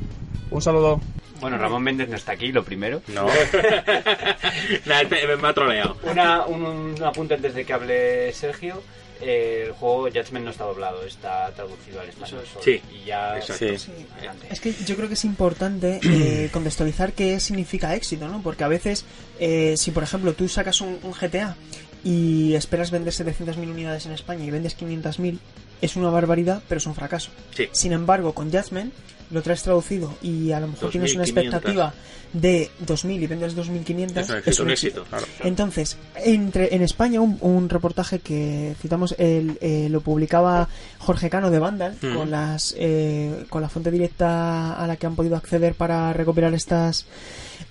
Un 0.51 0.63
saludo. 0.63 1.01
Bueno, 1.41 1.57
Ramón 1.59 1.83
Méndez 1.85 2.09
no 2.09 2.17
está 2.17 2.33
aquí, 2.33 2.51
lo 2.53 2.65
primero. 2.65 3.03
No. 3.09 3.27
Nah, 4.87 5.03
este 5.03 5.37
me 5.37 5.49
ha 5.49 5.53
troleado. 5.53 5.97
Una, 6.03 6.47
un, 6.47 6.65
un 6.65 7.03
apunte 7.05 7.35
antes 7.35 7.55
de 7.55 7.65
que 7.65 7.73
hable 7.73 8.33
Sergio. 8.33 8.83
Eh, 9.21 9.65
el 9.67 9.73
juego 9.73 10.03
Judgment 10.05 10.45
no 10.45 10.51
está 10.51 10.65
doblado, 10.65 11.05
está 11.05 11.51
traducido 11.53 12.01
al 12.01 12.09
español 12.09 12.45
solo. 12.53 12.65
Sí, 12.65 12.81
y 12.93 13.07
ya 13.07 13.39
exacto. 13.39 13.79
Sí. 13.79 13.93
adelante. 14.17 14.47
Es 14.51 14.61
que 14.61 14.73
yo 14.73 14.97
creo 14.97 15.09
que 15.09 15.15
es 15.15 15.25
importante 15.25 16.01
eh, 16.03 16.49
contextualizar 16.53 17.13
qué 17.13 17.41
significa 17.41 17.95
éxito, 17.95 18.29
¿no? 18.29 18.43
Porque 18.43 18.65
a 18.65 18.69
veces, 18.69 19.05
eh, 19.41 19.75
si 19.77 19.91
por 19.91 20.03
ejemplo 20.03 20.35
tú 20.35 20.49
sacas 20.49 20.81
un, 20.81 20.99
un 21.03 21.13
GTA 21.13 21.57
y 22.05 22.55
esperas 22.55 22.91
vender 22.91 23.13
700.000 23.13 23.57
unidades 23.71 24.07
en 24.07 24.13
España 24.13 24.45
y 24.45 24.51
vendes 24.51 24.79
500.000, 24.79 25.39
es 25.81 25.97
una 25.97 26.11
barbaridad, 26.11 26.63
pero 26.69 26.79
es 26.79 26.87
un 26.87 26.95
fracaso. 26.95 27.31
Sí. 27.55 27.69
Sin 27.73 27.93
embargo, 27.93 28.35
con 28.35 28.53
Judgment 28.53 28.93
lo 29.31 29.43
traes 29.43 29.63
traducido 29.63 30.15
y 30.23 30.53
a 30.53 30.61
lo 30.61 30.69
mejor 30.69 30.91
tienes 30.91 31.15
una 31.15 31.25
2.500. 31.25 31.27
expectativa 31.29 31.95
de 32.33 32.71
2.000 32.87 33.23
y 33.23 33.27
vendes 33.27 33.57
2.500, 33.57 34.19
Es 34.19 34.29
un 34.31 34.43
Es 34.45 34.61
un 34.61 34.71
éxito, 34.71 35.05
claro. 35.05 35.25
entonces, 35.41 35.97
entre, 36.17 36.75
en 36.75 36.83
España 36.83 37.21
un, 37.23 37.39
un 37.41 37.69
reportaje 37.71 38.19
que 38.19 38.75
citamos, 38.83 39.15
el, 39.19 39.57
eh, 39.63 39.89
lo 39.91 40.03
publicaba 40.03 40.69
Jorge 40.99 41.31
Cano 41.31 41.51
de 41.51 41.59
Vandal, 41.59 41.97
Mm. 42.03 42.15
con 42.15 42.31
las 42.31 42.75
eh, 42.79 43.45
con 43.49 43.63
la 43.63 43.69
fuente 43.71 43.91
directa 43.91 44.75
a 44.75 44.87
la 44.87 44.97
que 44.97 45.07
han 45.07 45.17
podido 45.17 45.37
acceder 45.37 45.75
para 45.75 46.13
recopilar 46.13 46.53
estas 46.55 47.07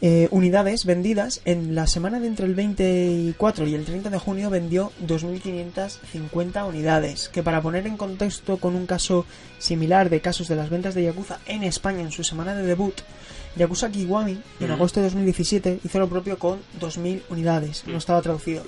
eh, 0.01 0.27
unidades 0.31 0.85
vendidas. 0.85 1.41
En 1.45 1.75
la 1.75 1.85
semana 1.87 2.19
de 2.19 2.27
entre 2.27 2.45
el 2.47 2.55
24 2.55 3.67
y 3.67 3.75
el 3.75 3.85
30 3.85 4.09
de 4.09 4.17
junio 4.17 4.49
vendió 4.49 4.91
2.550 5.05 6.67
unidades, 6.67 7.29
que 7.29 7.43
para 7.43 7.61
poner 7.61 7.87
en 7.87 7.97
contexto 7.97 8.57
con 8.57 8.75
un 8.75 8.85
caso 8.85 9.25
similar 9.59 10.09
de 10.09 10.21
casos 10.21 10.47
de 10.47 10.55
las 10.55 10.69
ventas 10.69 10.93
de 10.95 11.03
Yakuza 11.03 11.39
en 11.47 11.63
España 11.63 12.01
en 12.01 12.11
su 12.11 12.23
semana 12.23 12.53
de 12.55 12.63
debut, 12.63 12.95
Yakuza 13.55 13.89
Kiwami 13.89 14.39
en 14.59 14.67
Mm. 14.69 14.71
agosto 14.73 14.99
de 14.99 15.05
2017 15.07 15.79
hizo 15.83 15.99
lo 15.99 16.07
propio 16.09 16.37
con 16.37 16.59
2.000 16.79 17.23
unidades, 17.29 17.83
no 17.87 17.97
estaba 17.97 18.21
traducido. 18.21 18.63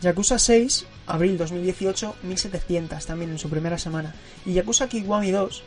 Yakuza 0.00 0.38
6, 0.38 0.86
abril 1.06 1.36
2018, 1.36 2.14
1.700 2.22 3.04
también 3.04 3.30
en 3.32 3.38
su 3.38 3.50
primera 3.50 3.76
semana. 3.76 4.14
Y 4.46 4.54
Yakuza 4.54 4.88
Kiwami 4.88 5.30
2, 5.30 5.62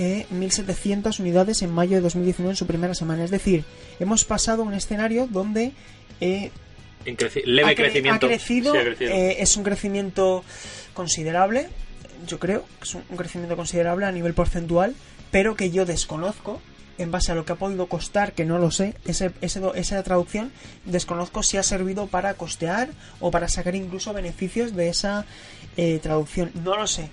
eh, 0.00 0.26
1.700 0.32 1.20
unidades 1.20 1.62
en 1.62 1.70
mayo 1.72 1.96
de 1.96 2.00
2019 2.02 2.52
en 2.52 2.56
su 2.56 2.66
primera 2.66 2.94
semana. 2.94 3.22
Es 3.24 3.30
decir, 3.30 3.64
hemos 4.00 4.24
pasado 4.24 4.62
un 4.64 4.74
escenario 4.74 5.28
donde 5.28 5.72
eh, 6.20 6.50
En 7.04 7.16
creci- 7.16 7.44
leve 7.44 7.68
ha, 7.68 7.72
cre- 7.72 7.76
crecimiento. 7.76 8.26
ha 8.26 8.28
crecido, 8.28 8.72
Sí, 8.72 8.78
ha 8.78 8.82
crecido. 8.84 9.10
eh, 9.12 9.36
es 9.40 9.56
un 9.56 9.62
crecimiento 9.62 10.42
considerable, 10.94 11.68
yo 12.26 12.40
creo 12.40 12.64
que 12.80 12.84
es 12.88 12.94
un 12.96 13.16
crecimiento 13.16 13.56
considerable 13.56 14.06
a 14.06 14.10
nivel 14.12 14.34
porcentual, 14.34 14.94
pero 15.30 15.54
que 15.56 15.70
yo 15.70 15.84
desconozco 15.84 16.60
en 16.98 17.12
base 17.12 17.30
a 17.30 17.34
lo 17.36 17.44
que 17.44 17.52
ha 17.52 17.56
podido 17.56 17.86
costar, 17.86 18.32
que 18.32 18.44
no 18.44 18.58
lo 18.58 18.70
sé, 18.72 18.94
ese, 19.04 19.30
ese 19.40 19.60
do- 19.60 19.74
esa 19.74 20.02
traducción, 20.02 20.50
desconozco 20.84 21.44
si 21.44 21.56
ha 21.56 21.62
servido 21.62 22.08
para 22.08 22.34
costear 22.34 22.88
o 23.20 23.30
para 23.30 23.46
sacar 23.48 23.76
incluso 23.76 24.12
beneficios 24.12 24.74
de 24.74 24.88
esa 24.88 25.24
eh, 25.76 26.00
traducción. 26.02 26.50
No 26.64 26.76
lo 26.76 26.88
sé, 26.88 27.08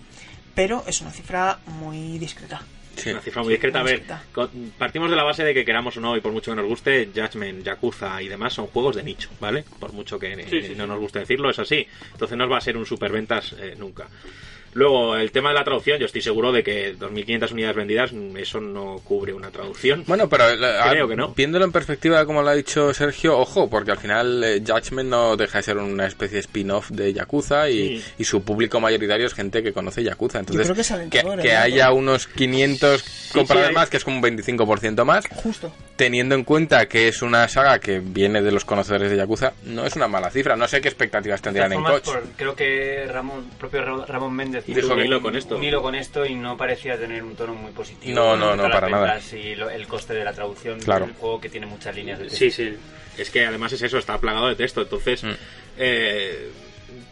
pero 0.56 0.84
es 0.88 1.02
una 1.02 1.12
cifra 1.12 1.60
muy 1.68 2.18
discreta. 2.18 2.64
Sí. 2.96 3.12
Una 3.12 3.20
cifra 3.22 3.44
muy 3.44 3.52
discreta. 3.54 3.82
A 3.82 3.84
ver, 3.84 4.00
discreta. 4.00 4.24
partimos 4.80 5.10
de 5.12 5.18
la 5.18 5.24
base 5.24 5.44
de 5.44 5.54
que 5.54 5.66
queramos 5.66 5.98
o 5.98 6.02
no, 6.02 6.16
y 6.18 6.22
por 6.22 6.32
mucho 6.32 6.52
que 6.52 6.56
nos 6.56 6.66
guste, 6.66 7.12
Judgment, 7.14 7.64
Yakuza 7.64 8.22
y 8.24 8.28
demás 8.30 8.54
son 8.54 8.68
juegos 8.68 8.96
de 8.96 9.04
nicho, 9.04 9.30
¿vale? 9.40 9.66
Por 9.80 9.92
mucho 9.94 10.18
que 10.18 10.32
eh, 10.34 10.48
sí, 10.50 10.74
no 10.76 10.86
sí. 10.86 10.90
nos 10.90 11.00
guste 11.00 11.20
decirlo, 11.20 11.50
es 11.52 11.60
así. 11.60 11.86
Entonces 12.14 12.36
no 12.38 12.48
va 12.50 12.58
a 12.58 12.62
ser 12.62 12.76
un 12.78 12.86
superventas 12.88 13.54
eh, 13.60 13.76
nunca. 13.78 14.08
Luego, 14.76 15.16
el 15.16 15.32
tema 15.32 15.50
de 15.50 15.56
la 15.56 15.64
traducción, 15.64 15.98
yo 16.00 16.06
estoy 16.06 16.22
seguro 16.22 16.52
de 16.52 16.62
que 16.62 16.96
2.500 16.98 17.52
unidades 17.54 17.76
vendidas, 17.78 18.12
eso 18.38 18.60
no 18.60 19.00
cubre 19.06 19.32
una 19.34 19.50
traducción. 19.50 20.04
Bueno, 20.06 20.28
pero 20.30 20.50
eh, 20.50 20.58
Creo 20.92 21.08
que 21.08 21.16
no. 21.16 21.30
viéndolo 21.30 21.64
en 21.64 21.72
perspectiva, 21.72 22.26
como 22.26 22.42
lo 22.44 22.50
ha 22.50 22.54
dicho 22.56 22.94
Sergio, 22.94 23.38
ojo, 23.40 23.70
porque 23.70 23.92
al 23.92 23.98
final 23.98 24.44
eh, 24.44 24.62
Judgment 24.68 25.10
no 25.10 25.38
deja 25.38 25.60
de 25.60 25.64
ser 25.64 25.78
una 25.78 26.06
especie 26.08 26.36
de 26.36 26.42
spin-off 26.42 26.90
de 26.92 27.14
Yakuza 27.14 27.70
y, 27.70 28.00
Sí. 28.00 28.04
y 28.20 28.24
su 28.26 28.44
público 28.44 28.82
mayoritario 28.82 29.26
es 29.28 29.34
gente 29.34 29.64
que 29.64 29.72
conoce 29.72 30.04
Yakuza. 30.04 30.40
Entonces, 30.40 30.66
creo 30.66 30.76
que 30.76 30.82
es 30.82 30.92
alentador, 30.92 31.40
que 31.42 31.48
¿eh? 31.48 31.56
haya 31.56 31.92
unos 31.94 32.28
500 32.28 33.30
compradores 33.32 33.70
hay- 33.70 33.76
más, 33.76 33.90
que 33.90 33.96
es 33.98 34.04
como 34.04 34.18
un 34.18 34.24
25% 34.24 35.06
más, 35.06 35.26
Justo. 35.42 35.72
teniendo 35.96 36.36
en 36.36 36.44
cuenta 36.44 36.86
que 36.90 37.08
es 37.08 37.22
una 37.22 37.48
saga 37.48 37.80
que 37.80 38.00
viene 38.00 38.42
de 38.42 38.52
los 38.52 38.66
conocedores 38.66 39.10
de 39.10 39.16
Yakuza, 39.16 39.54
no 39.64 39.86
es 39.86 39.96
una 39.96 40.10
mala 40.10 40.30
cifra. 40.32 40.58
No 40.58 40.68
sé 40.68 40.82
qué 40.82 40.90
expectativas 40.90 41.42
tendrían 41.42 41.72
en 41.72 41.82
coach. 41.82 42.04
por- 42.04 42.24
creo 42.36 42.56
que 42.56 43.06
Ramón, 43.10 43.46
propio 43.58 43.82
Ra- 43.86 44.06
Ramón 44.06 44.34
Méndez 44.36 44.65
Dijo 44.68 44.80
hizo 44.80 44.94
un 44.94 45.00
un 45.00 45.06
hilo 45.06 45.22
con 45.22 45.36
esto. 45.36 45.58
un 45.58 45.64
hilo 45.64 45.82
con 45.82 45.96
esto 45.96 46.26
y 46.26 46.36
no 46.36 46.58
parecía 46.58 46.98
tener 46.98 47.24
un 47.24 47.36
tono 47.36 47.54
muy 47.54 47.72
positivo. 47.72 48.16
No, 48.16 48.36
no, 48.36 48.56
no, 48.56 48.70
para 48.70 48.90
nada. 48.90 49.20
Y 49.34 49.56
lo- 49.56 49.70
el 49.70 49.86
coste 49.88 50.14
de 50.14 50.24
la 50.24 50.34
traducción 50.34 50.80
Claro. 50.80 51.06
del 51.06 51.16
juego 51.16 51.40
que 51.42 51.50
tiene 51.50 51.66
muchas 51.68 51.96
líneas 51.96 52.18
de 52.20 52.26
texto. 52.26 52.40
Sí, 52.40 52.52
sí. 52.52 52.74
Es 53.18 53.30
que 53.30 53.46
además 53.46 53.72
es 53.74 53.82
eso, 53.82 53.98
está 53.98 54.18
plagado 54.20 54.48
de 54.48 54.56
texto. 54.56 54.82
Entonces, 54.82 55.24
Mm. 55.24 55.30
eh, 55.78 56.50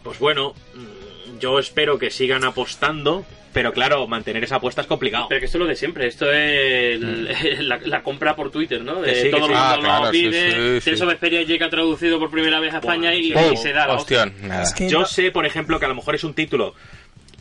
pues 0.03 0.19
bueno, 0.19 0.53
mm, 0.73 1.39
yo 1.39 1.59
espero 1.59 1.97
que 1.97 2.09
sigan 2.11 2.43
apostando, 2.43 3.25
pero 3.53 3.71
claro, 3.71 4.07
mantener 4.07 4.43
esa 4.43 4.55
apuesta 4.55 4.81
es 4.81 4.87
complicado. 4.87 5.27
Pero 5.29 5.39
que 5.39 5.45
esto 5.45 5.57
es 5.57 5.61
lo 5.61 5.67
de 5.67 5.75
siempre, 5.75 6.07
esto 6.07 6.31
es 6.31 6.95
el- 6.95 7.27
la, 7.69 7.79
la 7.85 8.01
compra 8.03 8.35
por 8.35 8.51
Twitter, 8.51 8.81
¿no? 8.81 9.01
De 9.01 9.15
sí, 9.15 9.23
que 9.23 9.29
todo 9.29 9.45
el 9.45 9.45
sí. 9.45 9.49
mundo 9.51 9.63
Ah, 9.63 9.75
lo 9.75 9.81
claro, 9.81 10.11
pide, 10.11 10.81
sí, 10.81 10.91
of 10.91 11.07
Vesperia 11.07 11.41
llega 11.43 11.69
traducido 11.69 12.19
por 12.19 12.31
primera 12.31 12.59
vez 12.59 12.73
a 12.73 12.77
España 12.79 13.13
y, 13.13 13.31
Buah, 13.33 13.53
y 13.53 13.57
se 13.57 13.71
da 13.73 13.87
la 13.87 13.93
hostia. 13.93 14.25
Nada. 14.41 14.63
Es 14.63 14.73
que 14.73 14.89
Yo 14.89 15.01
no- 15.01 15.05
sé, 15.05 15.31
por 15.31 15.45
ejemplo, 15.45 15.79
que 15.79 15.85
a 15.85 15.89
lo 15.89 15.95
mejor 15.95 16.15
es 16.15 16.23
un 16.23 16.33
título. 16.33 16.73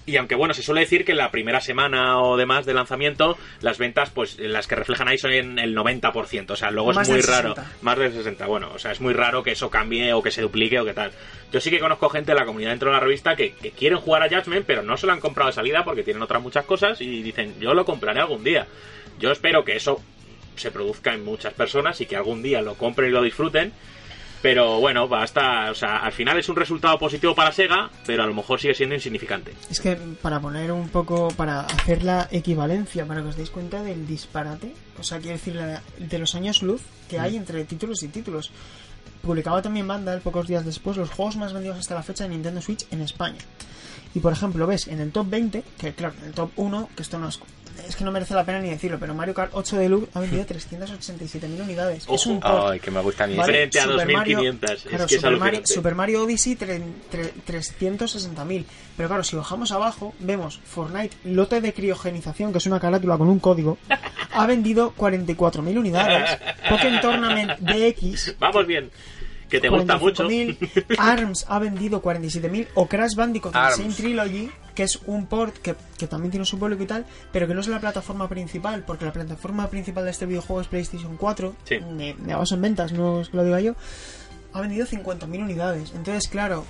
Y 0.05 0.17
aunque 0.17 0.35
bueno, 0.35 0.53
se 0.53 0.63
suele 0.63 0.81
decir 0.81 1.05
que 1.05 1.13
en 1.13 1.19
la 1.19 1.31
primera 1.31 1.61
semana 1.61 2.21
o 2.21 2.37
demás 2.37 2.67
de 2.67 2.75
lanzamiento, 2.75 3.39
las 3.61 3.79
ventas, 3.79 4.11
pues 4.11 4.39
las 4.39 4.67
que 4.67 4.75
reflejan 4.75 5.07
ahí 5.09 5.17
son 5.17 5.33
en 5.33 5.59
el 5.59 5.77
90%. 5.77 6.51
O 6.51 6.57
sea, 6.57 6.71
luego 6.71 6.93
Más 6.93 7.09
es 7.09 7.15
muy 7.15 7.23
raro. 7.23 7.55
60. 7.55 7.77
Más 7.83 7.99
del 7.99 8.13
60. 8.13 8.47
Bueno, 8.47 8.71
o 8.75 8.79
sea, 8.79 8.91
es 8.91 9.01
muy 9.01 9.15
raro 9.15 9.43
que 9.43 9.53
eso 9.53 9.71
cambie 9.71 10.13
o 10.13 10.23
que 10.23 10.33
se 10.33 10.43
duplique 10.43 10.81
o 10.81 10.85
que 10.85 10.93
tal. 10.93 11.13
Yo 11.53 11.61
sí 11.61 11.71
que 11.71 11.79
conozco 11.79 12.09
gente 12.09 12.33
de 12.33 12.39
la 12.39 12.45
comunidad 12.45 12.71
dentro 12.71 12.91
de 12.91 12.95
la 12.95 13.01
revista 13.01 13.37
que, 13.37 13.53
que 13.53 13.71
quieren 13.71 13.99
jugar 13.99 14.23
a 14.23 14.29
Judgment, 14.29 14.67
pero 14.67 14.83
no 14.83 14.97
se 14.97 15.07
lo 15.07 15.13
han 15.13 15.21
comprado 15.21 15.51
de 15.51 15.55
salida 15.55 15.85
porque 15.85 16.03
tienen 16.03 16.23
otras 16.23 16.43
muchas 16.43 16.65
cosas 16.65 17.01
y 17.01 17.23
dicen, 17.23 17.55
yo 17.61 17.75
lo 17.75 17.85
compraré 17.85 18.21
algún 18.21 18.43
día. 18.43 18.67
Yo 19.21 19.31
espero 19.31 19.65
que 19.65 19.77
eso 19.77 20.03
se 20.57 20.71
produzca 20.71 21.15
en 21.15 21.25
muchas 21.25 21.55
personas 21.55 22.01
y 22.01 22.07
que 22.07 22.17
algún 22.17 22.43
día 22.43 22.61
lo 22.61 22.75
compren 22.75 23.11
y 23.11 23.13
lo 23.13 23.23
disfruten. 23.23 23.73
Pero 24.43 24.81
bueno, 24.81 25.07
basta, 25.07 25.71
o 25.71 25.75
sea, 25.75 25.99
al 25.99 26.11
final 26.13 26.37
es 26.39 26.49
un 26.49 26.57
resultado 26.57 26.99
positivo 26.99 27.33
para 27.35 27.53
Sega, 27.53 27.89
pero 28.05 28.25
a 28.25 28.27
lo 28.27 28.35
mejor 28.35 28.61
sigue 28.61 28.75
siendo 28.75 28.95
insignificante. 28.97 29.53
Es 29.71 29.79
que 29.81 29.95
para 29.95 30.41
poner 30.41 30.73
un 30.73 30.89
poco, 30.89 31.29
para 31.37 31.61
hacer 31.61 32.03
la 32.03 32.27
equivalencia, 32.33 33.07
para 33.07 33.23
que 33.23 33.29
os 33.29 33.37
deis 33.37 33.51
cuenta 33.51 33.83
del 33.85 34.05
disparate, 34.07 34.75
o 34.99 35.05
sea, 35.05 35.19
quiero 35.21 35.35
decir, 35.37 35.55
la- 35.55 35.81
de 35.99 36.19
los 36.19 36.35
años 36.35 36.63
luz 36.63 36.83
que 37.09 37.21
hay 37.21 37.37
entre 37.37 37.65
títulos 37.65 38.03
y 38.03 38.09
títulos. 38.09 38.51
publicaba 39.23 39.63
también 39.63 39.87
Vandal 39.87 40.21
pocos 40.21 40.49
días 40.49 40.65
después 40.65 40.97
los 40.97 41.09
juegos 41.11 41.37
más 41.37 41.53
vendidos 41.53 41.79
hasta 41.79 41.95
la 41.95 42.03
fecha 42.03 42.25
de 42.25 42.31
Nintendo 42.31 42.61
Switch 42.61 42.85
en 42.91 43.03
España. 43.03 43.39
Y 44.17 44.19
por 44.19 44.33
ejemplo, 44.33 44.67
ves 44.67 44.89
en 44.89 44.99
el 45.01 45.13
top 45.13 45.29
20, 45.31 45.63
que 45.79 45.93
claro, 45.95 46.15
en 46.21 46.27
el 46.31 46.35
top 46.35 46.51
1, 46.57 46.89
que 46.97 47.03
esto 47.03 47.21
no 47.21 47.29
es, 47.29 47.39
es 47.89 47.97
que 47.97 48.05
no 48.05 48.13
merece 48.13 48.35
la 48.35 48.45
pena 48.45 48.61
ni 48.61 48.71
decirlo, 48.71 48.99
pero 48.99 49.15
Mario 49.15 49.35
Kart 49.35 49.51
8 49.55 49.77
Deluxe 49.77 50.09
ha 50.15 50.21
vendido 50.21 50.45
387.000 50.47 51.61
unidades. 51.63 52.07
Es 52.09 52.27
un 52.27 52.41
port. 52.41 52.71
Ay, 52.73 52.81
que 52.81 52.91
me 52.91 53.01
gusta 53.01 53.25
a 53.25 53.27
mí. 53.27 53.35
Vale, 53.37 53.53
Frente 53.53 53.81
a 53.81 53.83
Super 53.85 53.97
2500, 54.07 54.71
es 54.71 54.83
claro, 54.83 55.05
es 55.05 55.11
Super, 55.13 55.37
Mario. 55.37 55.61
Super 55.65 55.95
Mario 55.95 56.23
Odyssey 56.25 56.57
tre- 56.57 56.83
tre- 57.11 57.33
360.000. 57.47 58.65
Pero 58.97 59.09
claro, 59.09 59.25
si 59.25 59.37
bajamos 59.37 59.73
abajo, 59.73 60.15
vemos 60.19 60.61
Fortnite 60.65 61.17
lote 61.25 61.61
de 61.61 61.73
criogenización, 61.73 62.53
que 62.53 62.59
es 62.59 62.67
una 62.67 62.81
carátula 62.81 63.17
con 63.19 63.29
un 63.29 63.39
código, 63.39 63.79
ha 64.33 64.47
vendido 64.47 64.95
44.000 64.97 65.79
unidades. 65.79 66.39
Pokémon 66.69 67.01
Tournament 67.01 67.59
DX 67.61 68.37
Vamos 68.39 68.67
bien. 68.67 68.91
Que 69.49 69.61
te 69.61 69.69
gusta 69.69 69.99
mucho. 69.99 70.27
45.000, 70.29 70.97
ARMS 70.99 71.45
ha 71.47 71.59
vendido 71.59 72.01
47.000 72.03 72.69
o 72.75 72.87
Crash 72.89 73.15
Bandicoot. 73.15 73.55
Insane 73.55 73.93
Trilogy, 73.93 74.51
que 74.75 74.83
es 74.85 74.99
un 75.07 75.27
port 75.27 75.57
que, 75.59 75.75
que 75.99 76.07
también 76.07 76.31
tiene 76.31 76.47
su 76.47 76.59
público 76.59 76.83
y 76.83 76.87
tal, 76.87 77.05
pero 77.33 77.47
que 77.47 77.55
no 77.55 77.61
es 77.61 77.69
la 77.69 77.81
plataforma 77.81 78.29
principal, 78.29 78.85
porque 78.87 79.05
la 79.05 79.13
plataforma 79.13 79.69
principal 79.69 80.05
de 80.05 80.11
este 80.11 80.27
videojuego 80.27 80.61
es 80.63 80.69
PlayStation 80.69 81.17
4, 81.17 81.55
Sí. 81.65 81.79
me, 81.95 82.15
me 82.15 82.35
baso 82.35 82.55
en 82.55 82.63
ventas, 82.63 82.93
no 82.93 83.21
es 83.21 83.29
que 83.29 83.37
lo 83.37 83.45
diga 83.45 83.61
yo, 83.61 83.75
ha 84.53 84.61
vendido 84.61 84.87
50.000 84.87 85.43
unidades. 85.43 85.93
Entonces, 85.95 86.29
claro, 86.31 86.65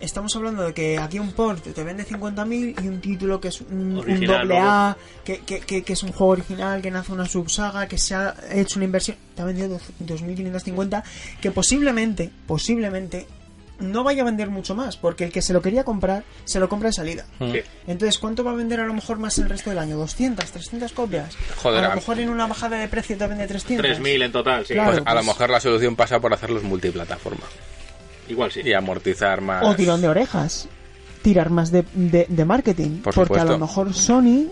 estamos 0.00 0.34
hablando 0.36 0.62
de 0.64 0.74
que 0.74 0.98
aquí 0.98 1.18
un 1.18 1.32
port 1.32 1.62
te 1.64 1.82
vende 1.84 2.04
50.000 2.04 2.82
y 2.84 2.88
un 2.88 3.00
título 3.00 3.40
que 3.40 3.48
es 3.48 3.60
un, 3.62 3.98
un 3.98 4.20
doble 4.26 4.58
A, 4.58 4.96
que, 5.24 5.38
que, 5.40 5.60
que, 5.60 5.82
que 5.82 5.92
es 5.94 6.02
un 6.02 6.12
juego 6.12 6.32
original, 6.32 6.82
que 6.82 6.90
nace 6.90 7.12
una 7.12 7.26
subsaga, 7.26 7.86
que 7.88 7.96
se 7.96 8.14
ha 8.14 8.34
hecho 8.52 8.78
una 8.78 8.84
inversión, 8.86 9.16
te 9.34 9.40
ha 9.42 9.44
vendido 9.46 9.78
2.550, 10.04 11.02
que 11.40 11.50
posiblemente, 11.50 12.30
posiblemente, 12.46 13.26
no 13.84 14.02
vaya 14.04 14.22
a 14.22 14.24
vender 14.24 14.50
mucho 14.50 14.74
más, 14.74 14.96
porque 14.96 15.24
el 15.24 15.32
que 15.32 15.42
se 15.42 15.52
lo 15.52 15.62
quería 15.62 15.84
comprar, 15.84 16.24
se 16.44 16.58
lo 16.60 16.68
compra 16.68 16.88
de 16.88 16.94
salida. 16.94 17.24
Sí. 17.38 17.60
Entonces, 17.86 18.18
¿cuánto 18.18 18.42
va 18.44 18.50
a 18.50 18.54
vender 18.54 18.80
a 18.80 18.86
lo 18.86 18.94
mejor 18.94 19.18
más 19.18 19.38
el 19.38 19.48
resto 19.48 19.70
del 19.70 19.78
año? 19.78 19.96
¿200, 20.02 20.36
300 20.36 20.92
copias? 20.92 21.36
Joder, 21.62 21.84
a 21.84 21.88
lo 21.90 21.94
mejor 21.96 22.18
en 22.18 22.28
una 22.30 22.46
bajada 22.46 22.78
de 22.78 22.88
precio 22.88 23.16
te 23.16 23.26
vende 23.26 23.46
300. 23.46 23.84
3000 23.84 24.22
en 24.22 24.32
total, 24.32 24.66
sí. 24.66 24.74
Claro. 24.74 24.90
Pues 24.92 25.02
a 25.06 25.10
lo 25.14 25.20
pues- 25.20 25.26
mejor 25.26 25.50
la 25.50 25.60
solución 25.60 25.96
pasa 25.96 26.20
por 26.20 26.32
hacerlos 26.32 26.62
multiplataforma 26.62 27.44
Igual 28.28 28.50
sí. 28.52 28.60
y 28.64 28.72
amortizar 28.72 29.40
más. 29.40 29.64
O 29.64 29.74
tirón 29.74 30.00
de 30.00 30.08
orejas. 30.08 30.68
Tirar 31.22 31.50
más 31.50 31.70
de, 31.70 31.84
de, 31.94 32.26
de 32.28 32.44
marketing. 32.44 33.00
Por 33.02 33.14
porque 33.14 33.38
a 33.40 33.44
lo 33.44 33.58
mejor 33.58 33.94
Sony, 33.94 34.48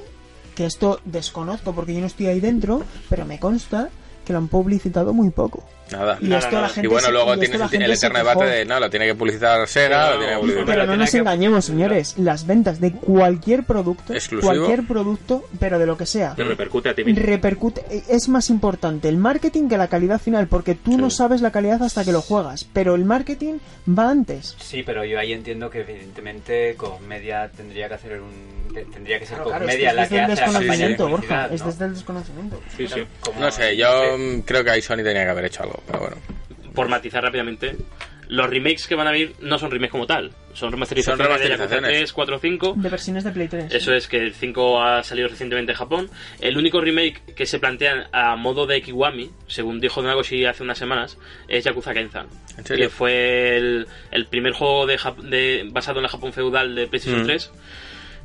que 0.54 0.66
esto 0.66 1.00
desconozco 1.04 1.74
porque 1.74 1.94
yo 1.94 2.00
no 2.00 2.06
estoy 2.06 2.26
ahí 2.26 2.40
dentro, 2.40 2.84
pero 3.08 3.24
me 3.24 3.38
consta 3.38 3.90
que 4.24 4.32
lo 4.32 4.38
han 4.38 4.48
publicitado 4.48 5.12
muy 5.12 5.30
poco. 5.30 5.64
Nada. 5.90 6.16
Y 6.22 6.24
Nada, 6.24 6.38
esto 6.38 6.52
nada. 6.52 6.62
la 6.68 6.68
gente 6.72 6.86
Y 6.86 6.90
bueno, 6.90 7.06
se- 7.08 7.12
luego 7.12 7.26
la 7.28 7.34
el, 7.34 7.82
el 7.82 7.90
eterno 7.92 8.18
debate 8.18 8.44
de 8.46 8.64
no, 8.64 8.80
lo 8.80 8.88
tiene 8.88 9.04
que 9.06 9.14
publicitar 9.14 9.68
Sega, 9.68 10.06
No, 10.06 10.10
lo 10.12 10.18
tiene 10.18 10.26
que 10.26 10.34
no, 10.34 10.40
publicitar. 10.40 10.64
Pero 10.66 10.78
no 10.78 10.84
Tiene 10.92 10.96
nos 11.04 11.10
que- 11.10 11.18
engañemos, 11.18 11.64
señores. 11.66 12.14
Las 12.18 12.46
ventas 12.46 12.80
de 12.80 12.92
cualquier 12.92 13.64
producto, 13.64 14.14
Exclusivo. 14.14 14.52
cualquier 14.54 14.86
producto, 14.86 15.44
pero 15.60 15.78
de 15.78 15.84
lo 15.84 15.98
que 15.98 16.06
sea, 16.06 16.34
Te 16.34 16.44
repercute 16.44 16.88
a 16.88 16.94
ti 16.94 17.04
mismo. 17.04 17.22
repercute. 17.22 17.84
Es 18.08 18.28
más 18.30 18.48
importante 18.48 19.08
el 19.10 19.18
marketing 19.18 19.68
que 19.68 19.76
la 19.76 19.88
calidad 19.88 20.18
final, 20.18 20.46
porque 20.46 20.74
tú 20.74 20.96
no 20.96 21.10
sabes 21.10 21.42
la 21.42 21.50
calidad 21.50 21.82
hasta 21.82 22.04
que 22.06 22.12
lo 22.12 22.22
juegas, 22.22 22.64
pero 22.72 22.94
el 22.94 23.04
marketing 23.04 23.54
va 23.86 24.08
antes. 24.08 24.56
Sí, 24.60 24.82
pero 24.84 25.04
yo 25.04 25.18
ahí 25.18 25.32
entiendo 25.34 25.68
que 25.68 25.80
evidentemente 25.80 26.74
Media 27.06 27.50
tendría 27.54 27.88
que 27.88 27.94
hacer 27.94 28.20
un 28.20 28.30
te- 28.72 28.84
tendría 28.86 29.18
que 29.18 29.26
ser 29.26 29.36
Claro, 29.36 29.50
claro, 29.50 29.64
es 29.64 29.70
que 29.70 29.76
Media 29.76 29.90
es 29.90 29.94
la 29.96 30.02
desde 30.02 30.14
que 30.16 30.18
el 30.24 30.30
hace 30.30 30.40
la 30.40 30.52
campaña 30.58 30.88
de 30.88 30.96
Borja. 30.96 31.46
Es 31.52 31.60
¿no? 31.60 31.66
desde 31.66 31.84
el 31.86 31.94
desconocimiento. 31.94 32.62
Sí, 32.76 32.86
sí. 32.88 33.02
Como- 33.20 33.40
No 33.40 33.50
sé, 33.50 33.76
yo 33.76 34.16
mm, 34.18 34.40
creo 34.40 34.64
que 34.64 34.70
ahí 34.70 34.82
Sony 34.82 34.96
tenía 34.96 35.24
que 35.24 35.30
haber 35.30 35.44
hecho 35.46 35.62
algo, 35.62 35.82
pero 35.86 36.00
bueno. 36.00 36.16
Por 36.74 36.88
matizar 36.88 37.22
rápidamente, 37.22 37.76
los 38.28 38.48
remakes 38.48 38.86
que 38.86 38.94
van 38.94 39.06
a 39.06 39.10
venir 39.10 39.34
no 39.40 39.58
son 39.58 39.70
remakes 39.70 39.90
como 39.90 40.06
tal, 40.06 40.32
son 40.54 40.72
remasterizaciones, 40.72 41.18
Son 41.18 41.18
de 41.18 41.24
Yakuza 41.50 41.56
remasterizaciones. 41.66 41.98
3, 42.00 42.12
4, 42.14 42.38
5. 42.38 42.74
De 42.78 42.88
versiones 42.88 43.24
de 43.24 43.30
Play 43.30 43.48
3. 43.48 43.74
Eso 43.74 43.92
es 43.94 44.08
que 44.08 44.16
el 44.16 44.32
5 44.32 44.82
ha 44.82 45.02
salido 45.02 45.28
recientemente 45.28 45.72
en 45.72 45.76
Japón. 45.78 46.08
El 46.40 46.56
único 46.56 46.80
remake 46.80 47.34
que 47.34 47.44
se 47.44 47.58
plantean 47.58 48.04
a 48.12 48.36
modo 48.36 48.66
de 48.66 48.80
Kiwami, 48.80 49.30
según 49.48 49.80
dijo 49.80 50.00
Nagoshi 50.02 50.46
hace 50.46 50.62
unas 50.62 50.78
semanas, 50.78 51.18
es 51.46 51.64
Yakuza 51.64 51.92
Kenzan. 51.92 52.26
¿En 52.56 52.64
serio? 52.64 52.86
Que 52.86 52.90
fue 52.90 53.56
el, 53.58 53.86
el 54.10 54.26
primer 54.26 54.52
juego 54.54 54.86
de, 54.86 54.98
de- 55.24 55.68
basado 55.70 55.98
en 55.98 56.06
el 56.06 56.10
Japón 56.10 56.32
feudal 56.32 56.74
de 56.74 56.86
PlayStation 56.86 57.22
Mm. 57.24 57.26
3. 57.26 57.50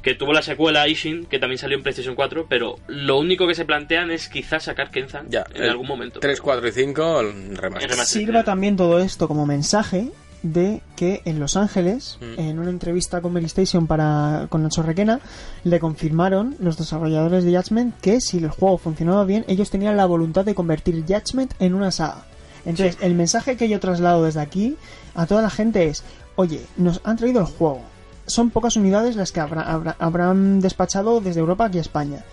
Que 0.07 0.15
tuvo 0.15 0.31
la 0.31 0.41
secuela 0.41 0.87
Ishin, 0.87 1.25
que 1.25 1.37
también 1.37 1.57
salió 1.57 1.75
en 1.75 1.83
PlayStation 1.83 2.15
4, 2.15 2.45
pero 2.47 2.77
lo 2.87 3.19
único 3.19 3.45
que 3.45 3.53
se 3.53 3.65
plantean 3.65 4.09
es 4.09 4.29
quizás 4.29 4.63
sacar 4.63 4.89
Kenzan 4.89 5.29
Ya, 5.29 5.43
en 5.53 5.63
algún 5.63 5.85
momento. 5.85 6.21
3, 6.21 6.39
4 6.39 6.65
y 6.65 6.71
5, 6.71 7.19
el 7.19 7.27
El 7.27 7.57
remaster. 7.57 7.89
remaster. 7.89 8.05
Sirva 8.21 8.45
también 8.45 8.77
todo 8.77 8.99
esto 8.99 9.27
como 9.27 9.45
mensaje 9.45 10.09
de 10.43 10.81
que 10.95 11.21
en 11.25 11.41
Los 11.41 11.57
Ángeles, 11.57 12.19
Mm. 12.21 12.39
en 12.39 12.59
una 12.59 12.69
entrevista 12.69 13.19
con 13.19 13.33
Mary 13.33 13.47
Station 13.47 13.85
para, 13.85 14.45
con 14.47 14.63
Nacho 14.63 14.81
Requena, 14.81 15.19
le 15.65 15.77
confirmaron 15.81 16.55
los 16.61 16.77
desarrolladores 16.77 17.43
de 17.43 17.57
Judgment 17.57 17.99
que 17.99 18.21
si 18.21 18.37
el 18.37 18.47
juego 18.47 18.77
funcionaba 18.77 19.25
bien, 19.25 19.43
ellos 19.49 19.69
tenían 19.71 19.97
la 19.97 20.05
voluntad 20.05 20.45
de 20.45 20.55
convertir 20.55 21.03
Judgment 21.05 21.53
en 21.59 21.73
una 21.73 21.91
saga. 21.91 22.23
Entonces, 22.65 22.97
el 23.01 23.13
mensaje 23.13 23.57
que 23.57 23.67
yo 23.67 23.81
traslado 23.81 24.23
desde 24.23 24.39
aquí 24.39 24.77
a 25.15 25.25
toda 25.25 25.41
la 25.41 25.49
gente 25.49 25.87
es, 25.87 26.05
oye, 26.37 26.61
nos 26.77 27.01
han 27.03 27.17
traído 27.17 27.41
el 27.41 27.47
juego. 27.47 27.81
Son 28.27 28.49
pocas 28.51 28.75
unidades 28.75 29.15
las 29.15 29.31
que 29.31 29.39
habrá- 29.39 29.63
habrá- 29.63 29.95
habrán 29.99 30.59
despachado 30.59 31.21
desde 31.21 31.39
Europa 31.39 31.65
aquí 31.65 31.77
a 31.79 31.81
España. 31.81 32.23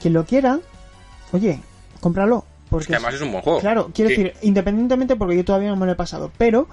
Quien 0.00 0.12
lo 0.12 0.24
quiera, 0.26 0.58
oye, 1.32 1.60
cómpralo. 2.00 2.44
Porque 2.68 2.82
Es 2.82 2.86
que 2.88 2.94
además 2.96 3.14
es 3.14 3.20
un 3.22 3.30
buen 3.30 3.42
juego. 3.44 3.60
Claro, 3.60 3.90
quiero 3.94 4.10
Sí. 4.10 4.16
decir, 4.16 4.34
independientemente 4.42 5.14
porque 5.16 5.36
yo 5.36 5.44
todavía 5.44 5.68
no 5.70 5.76
me 5.76 5.86
lo 5.86 5.92
he 5.92 5.96
pasado, 5.96 6.32
pero 6.36 6.66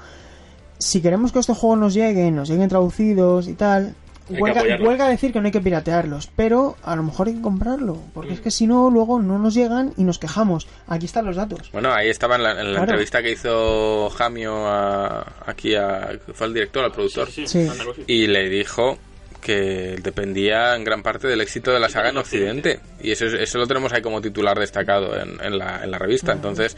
si 0.79 1.01
queremos 1.01 1.31
que 1.31 1.37
estos 1.39 1.57
juegos 1.57 1.77
nos 1.79 1.93
lleguen, 1.93 2.35
nos 2.35 2.49
lleguen 2.49 2.67
traducidos 2.67 3.47
y 3.47 3.53
tal, 3.53 3.93
huelga, 4.29 4.63
huelga 4.79 5.07
decir 5.09 5.31
que 5.33 5.39
no 5.39 5.45
hay 5.47 5.51
que 5.51 5.61
piratearlos, 5.61 6.29
pero 6.35 6.75
a 6.83 6.95
lo 6.95 7.03
mejor 7.03 7.27
hay 7.27 7.35
que 7.35 7.41
comprarlo, 7.41 7.97
porque 8.13 8.33
es 8.33 8.39
que 8.41 8.51
si 8.51 8.67
no, 8.67 8.89
luego 8.89 9.21
no 9.21 9.37
nos 9.39 9.53
llegan 9.53 9.93
y 9.97 10.03
nos 10.03 10.19
quejamos. 10.19 10.67
Aquí 10.87 11.05
están 11.05 11.25
los 11.25 11.35
datos. 11.35 11.71
Bueno, 11.71 11.93
ahí 11.93 12.09
estaba 12.09 12.35
en 12.35 12.43
la, 12.43 12.51
en 12.51 12.57
la 12.57 12.63
Claro. 12.63 12.83
entrevista 12.83 13.21
que 13.21 13.31
hizo 13.31 14.09
Jamio 14.09 14.65
a- 14.67 15.25
aquí 15.45 15.75
a, 15.75 16.11
fue 16.33 16.47
el 16.47 16.53
director, 16.53 16.83
al 16.85 16.91
productor, 16.91 17.29
Sí, 17.29 17.47
Sí. 17.47 17.59
Nagoshi. 17.77 18.03
y 18.07 18.27
le 18.27 18.49
dijo 18.49 18.97
que 19.43 19.97
dependía 20.01 20.75
en 20.75 20.83
gran 20.83 21.03
parte 21.03 21.27
del 21.27 21.41
éxito 21.41 21.71
de 21.71 21.79
la 21.79 21.89
saga 21.89 22.09
en 22.09 22.17
Occidente. 22.17 22.79
Y 23.01 23.11
eso, 23.11 23.25
es- 23.25 23.33
eso 23.33 23.57
lo 23.59 23.67
tenemos 23.67 23.91
ahí 23.93 24.01
como 24.01 24.21
titular 24.21 24.57
destacado 24.57 25.15
en, 25.19 25.39
en 25.43 25.57
la, 25.57 25.83
en 25.83 25.91
la 25.91 25.99
revista. 25.99 26.31
Entonces, 26.31 26.75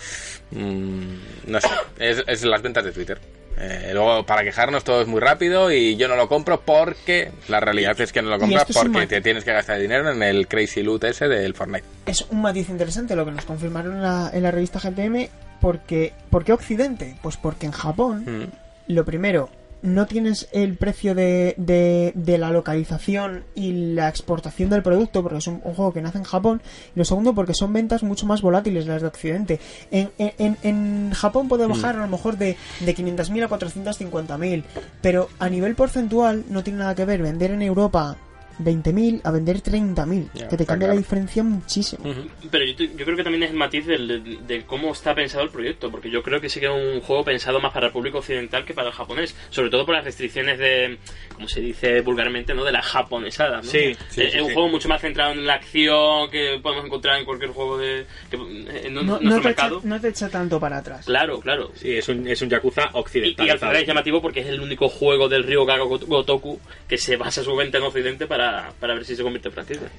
mm, 0.52 1.04
no 1.48 1.62
sé, 1.62 1.68
es, 2.00 2.24
es 2.28 2.44
las 2.44 2.62
ventas 2.62 2.84
de 2.84 2.92
Twitter. 2.92 3.20
Eh, 3.58 3.92
luego, 3.94 4.26
para 4.26 4.44
quejarnos 4.44 4.84
todo 4.84 5.02
es 5.02 5.08
muy 5.08 5.22
rápido 5.22 5.72
y 5.72 5.96
yo 5.96 6.10
no 6.10 6.18
lo 6.18 6.28
compro 6.28 6.60
porque 6.60 7.32
la 7.48 7.62
realidad 7.62 8.00
es 8.02 8.12
que 8.12 8.22
no 8.22 8.30
lo 8.30 8.38
compras 8.38 8.66
porque 8.74 9.08
te 9.08 9.22
tienes 9.22 9.46
que 9.46 9.54
gastar 9.54 9.80
dinero 9.80 10.12
en 10.12 10.22
el 10.24 10.48
Crazy 10.50 10.84
Loot 10.84 11.06
ese 11.06 11.30
del 11.30 11.54
Fortnite. 11.54 11.86
Es 12.06 12.22
un 12.30 12.42
matiz 12.42 12.68
interesante 12.68 13.16
lo 13.16 13.24
que 13.24 13.32
nos 13.32 13.46
confirmaron 13.46 13.94
en 13.96 14.02
la, 14.02 14.30
en 14.34 14.44
la 14.44 14.52
revista 14.52 14.80
GTM, 14.80 15.30
porque 15.62 16.12
¿por 16.30 16.44
qué 16.44 16.52
Occidente? 16.52 17.16
Pues 17.22 17.38
porque 17.38 17.66
en 17.68 17.72
Japón 17.72 18.26
Mm. 18.26 18.92
Lo 18.94 19.04
primero, 19.04 19.50
no 19.86 20.06
tienes 20.06 20.48
el 20.52 20.76
precio 20.76 21.16
de, 21.16 21.56
de, 21.58 22.12
de 22.16 22.38
la 22.38 22.52
localización 22.52 23.44
y 23.56 23.94
la 23.94 24.10
exportación 24.10 24.70
del 24.70 24.84
producto, 24.84 25.22
porque 25.24 25.38
es 25.38 25.48
un, 25.48 25.62
un 25.64 25.74
juego 25.74 25.94
que 25.94 26.02
nace 26.02 26.18
en 26.18 26.24
Japón. 26.24 26.62
Y 26.96 27.00
lo 27.00 27.06
segundo, 27.06 27.34
porque 27.34 27.54
son 27.54 27.74
ventas 27.74 28.04
mucho 28.04 28.26
más 28.26 28.42
volátiles 28.42 28.86
las 28.88 29.02
de 29.02 29.08
Occidente. 29.08 29.60
En, 29.92 30.12
en, 30.18 30.58
en 30.64 31.12
Japón 31.12 31.48
puede 31.48 31.68
bajar 31.68 31.96
a 31.96 32.02
lo 32.02 32.08
mejor 32.08 32.38
de, 32.38 32.58
de 32.80 32.96
500.000 32.96 33.44
a 33.44 33.50
450.000, 33.50 34.64
pero 35.02 35.30
a 35.40 35.50
nivel 35.50 35.76
porcentual 35.76 36.46
no 36.50 36.64
tiene 36.64 36.80
nada 36.80 36.96
que 36.96 37.06
ver 37.06 37.22
vender 37.22 37.52
en 37.52 37.62
Europa 37.62 38.18
20.000 38.60 39.22
a 39.24 39.32
vender 39.32 39.62
30.000, 39.62 40.30
Ya, 40.34 40.48
que 40.48 40.58
te 40.58 40.66
cambia 40.66 40.88
la 40.88 40.96
diferencia 40.96 41.44
muchísimo. 41.44 42.04
Pero 42.52 42.66
yo, 42.66 42.76
te- 42.76 42.88
yo 42.96 43.06
creo 43.06 43.18
que 43.18 43.24
también 43.24 43.44
es 43.44 43.52
el 43.52 43.58
matiz 43.58 43.86
del- 43.86 44.08
de, 44.08 44.20
de 44.48 44.64
cómo 44.66 44.92
está 44.92 45.14
pensado 45.16 45.44
el 45.44 45.50
proyecto, 45.50 45.92
porque 45.92 46.10
yo 46.10 46.24
creo 46.24 46.40
que 46.42 46.50
sí 46.50 46.60
que 46.60 46.68
es 46.68 46.72
un 46.72 47.02
juego 47.02 47.24
pensado 47.24 47.60
más 47.60 47.74
para 47.74 47.88
el 47.88 47.92
público 47.94 48.20
occidental 48.20 48.66
que 48.66 48.74
para 48.74 48.88
el 48.90 48.94
japonés, 48.94 49.36
sobre 49.50 49.70
todo 49.70 49.86
por 49.86 49.96
las 49.96 50.04
restricciones 50.06 50.58
de, 50.60 50.98
como 51.34 51.48
se 51.48 51.62
dice 51.62 52.02
vulgarmente, 52.02 52.54
¿no? 52.54 52.64
de 52.64 52.72
la 52.72 52.82
japonesada. 52.82 53.58
¿no? 53.58 53.64
Sí, 53.64 53.96
sí, 54.10 54.22
es 54.22 54.32
sí, 54.32 54.38
es 54.38 54.42
un 54.42 54.48
sí. 54.50 54.54
juego 54.54 54.70
mucho 54.70 54.88
más 54.90 55.02
centrado 55.02 55.34
en 55.34 55.46
la 55.46 55.56
acción 55.56 56.30
que 56.32 56.60
podemos 56.62 56.86
encontrar 56.86 57.20
en 57.20 57.26
cualquier 57.26 57.52
juego 57.52 57.78
de 57.78 58.06
que, 58.30 58.36
en 58.38 58.94
No, 58.94 59.04
nuestro 59.04 59.22
no 59.30 59.36
te 59.36 59.38
echa, 59.40 59.48
mercado. 59.48 59.82
no 59.84 60.02
te 60.02 60.08
echa 60.10 60.30
tanto 60.30 60.60
para 60.60 60.78
atrás. 60.78 61.06
Claro, 61.06 61.40
claro. 61.40 61.72
Sí, 61.76 61.92
es 61.98 62.08
un, 62.10 62.28
es 62.28 62.42
un 62.42 62.50
Yakuza 62.50 62.90
occidental. 62.94 63.46
y 63.46 63.50
al 63.50 63.60
final 63.60 63.76
es 63.76 63.88
llamativo 63.88 64.22
porque 64.22 64.40
es 64.42 64.48
el 64.48 64.60
único 64.60 64.90
juego 64.90 65.28
del 65.30 65.44
Río 65.44 65.66
Gotoku 65.66 66.60
que 66.88 66.98
se 66.98 67.18
basa 67.18 67.44
su 67.44 67.56
venta 67.56 67.78
en 67.78 67.84
Occidente 67.84 68.28
para, 68.28 68.45
para 68.80 68.94
ver 68.94 69.06
si 69.06 69.16
se 69.16 69.24
convierte 69.24 69.50
en 69.50 69.54
franquicia. 69.54 69.90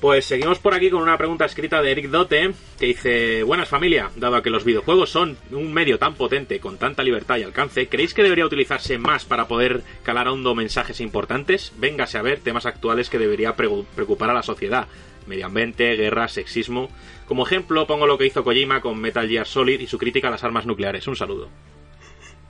Pues 0.00 0.26
seguimos 0.26 0.58
por 0.58 0.74
aquí 0.74 0.90
con 0.90 1.02
una 1.02 1.16
pregunta 1.16 1.46
escrita 1.46 1.80
de 1.80 1.90
Eric 1.90 2.10
Dote 2.10 2.52
que 2.78 2.86
dice, 2.86 3.42
buenas 3.44 3.70
familia, 3.70 4.10
dado 4.14 4.42
que 4.42 4.50
los 4.50 4.62
videojuegos 4.62 5.08
son 5.08 5.38
un 5.50 5.72
medio 5.72 5.98
tan 5.98 6.14
potente, 6.14 6.60
con 6.60 6.76
tanta 6.76 7.02
libertad 7.02 7.38
y 7.38 7.44
alcance, 7.44 7.88
¿creéis 7.88 8.12
que 8.12 8.22
debería 8.22 8.44
utilizarse 8.44 8.98
más 8.98 9.24
para 9.24 9.48
poder 9.48 9.82
calar 10.02 10.28
hondo 10.28 10.54
mensajes 10.54 11.00
importantes? 11.00 11.72
Véngase 11.78 12.18
a 12.18 12.22
ver 12.22 12.40
temas 12.40 12.66
actuales 12.66 13.08
que 13.08 13.18
debería 13.18 13.56
preocupar 13.56 14.28
a 14.28 14.34
la 14.34 14.42
sociedad. 14.42 14.86
Medio 15.26 15.46
ambiente, 15.46 15.96
guerra, 15.96 16.28
sexismo. 16.28 16.90
Como 17.26 17.46
ejemplo 17.46 17.86
pongo 17.86 18.06
lo 18.06 18.18
que 18.18 18.26
hizo 18.26 18.44
Kojima 18.44 18.82
con 18.82 19.00
Metal 19.00 19.26
Gear 19.26 19.46
Solid 19.46 19.80
y 19.80 19.86
su 19.86 19.96
crítica 19.96 20.28
a 20.28 20.30
las 20.30 20.44
armas 20.44 20.66
nucleares. 20.66 21.08
Un 21.08 21.16
saludo. 21.16 21.48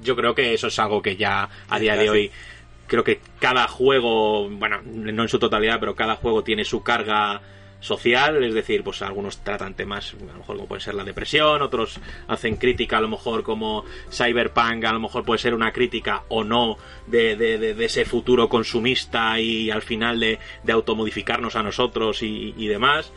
yo 0.01 0.16
creo 0.16 0.35
que 0.35 0.53
eso 0.53 0.66
es 0.66 0.78
algo 0.78 1.01
que 1.01 1.16
ya 1.16 1.48
a 1.69 1.78
día 1.78 1.97
de 1.97 2.11
hoy 2.11 2.31
creo 2.86 3.04
que 3.04 3.20
cada 3.40 3.68
juego, 3.68 4.48
bueno, 4.48 4.80
no 4.84 5.22
en 5.22 5.28
su 5.28 5.38
totalidad, 5.38 5.78
pero 5.80 5.94
cada 5.94 6.16
juego 6.16 6.42
tiene 6.44 6.64
su 6.64 6.82
carga 6.82 7.40
social, 7.78 8.42
es 8.42 8.54
decir, 8.54 8.82
pues 8.82 9.02
algunos 9.02 9.44
tratan 9.44 9.74
temas, 9.74 10.14
a 10.14 10.32
lo 10.32 10.38
mejor 10.38 10.56
como 10.56 10.66
puede 10.66 10.80
ser 10.80 10.94
la 10.94 11.04
depresión, 11.04 11.60
otros 11.60 12.00
hacen 12.26 12.56
crítica, 12.56 12.96
a 12.96 13.00
lo 13.02 13.08
mejor 13.08 13.42
como 13.42 13.84
Cyberpunk, 14.10 14.82
a 14.84 14.92
lo 14.92 14.98
mejor 15.00 15.24
puede 15.24 15.38
ser 15.38 15.52
una 15.54 15.72
crítica 15.72 16.22
o 16.28 16.42
no 16.42 16.78
de, 17.06 17.36
de- 17.36 17.58
de- 17.58 17.74
de 17.74 17.84
ese 17.84 18.06
futuro 18.06 18.48
consumista 18.48 19.38
y 19.38 19.70
al 19.70 19.82
final 19.82 20.18
de, 20.18 20.38
de 20.64 20.72
automodificarnos 20.72 21.54
a 21.54 21.62
nosotros 21.62 22.22
y, 22.22 22.54
y 22.56 22.66
demás. 22.66 23.12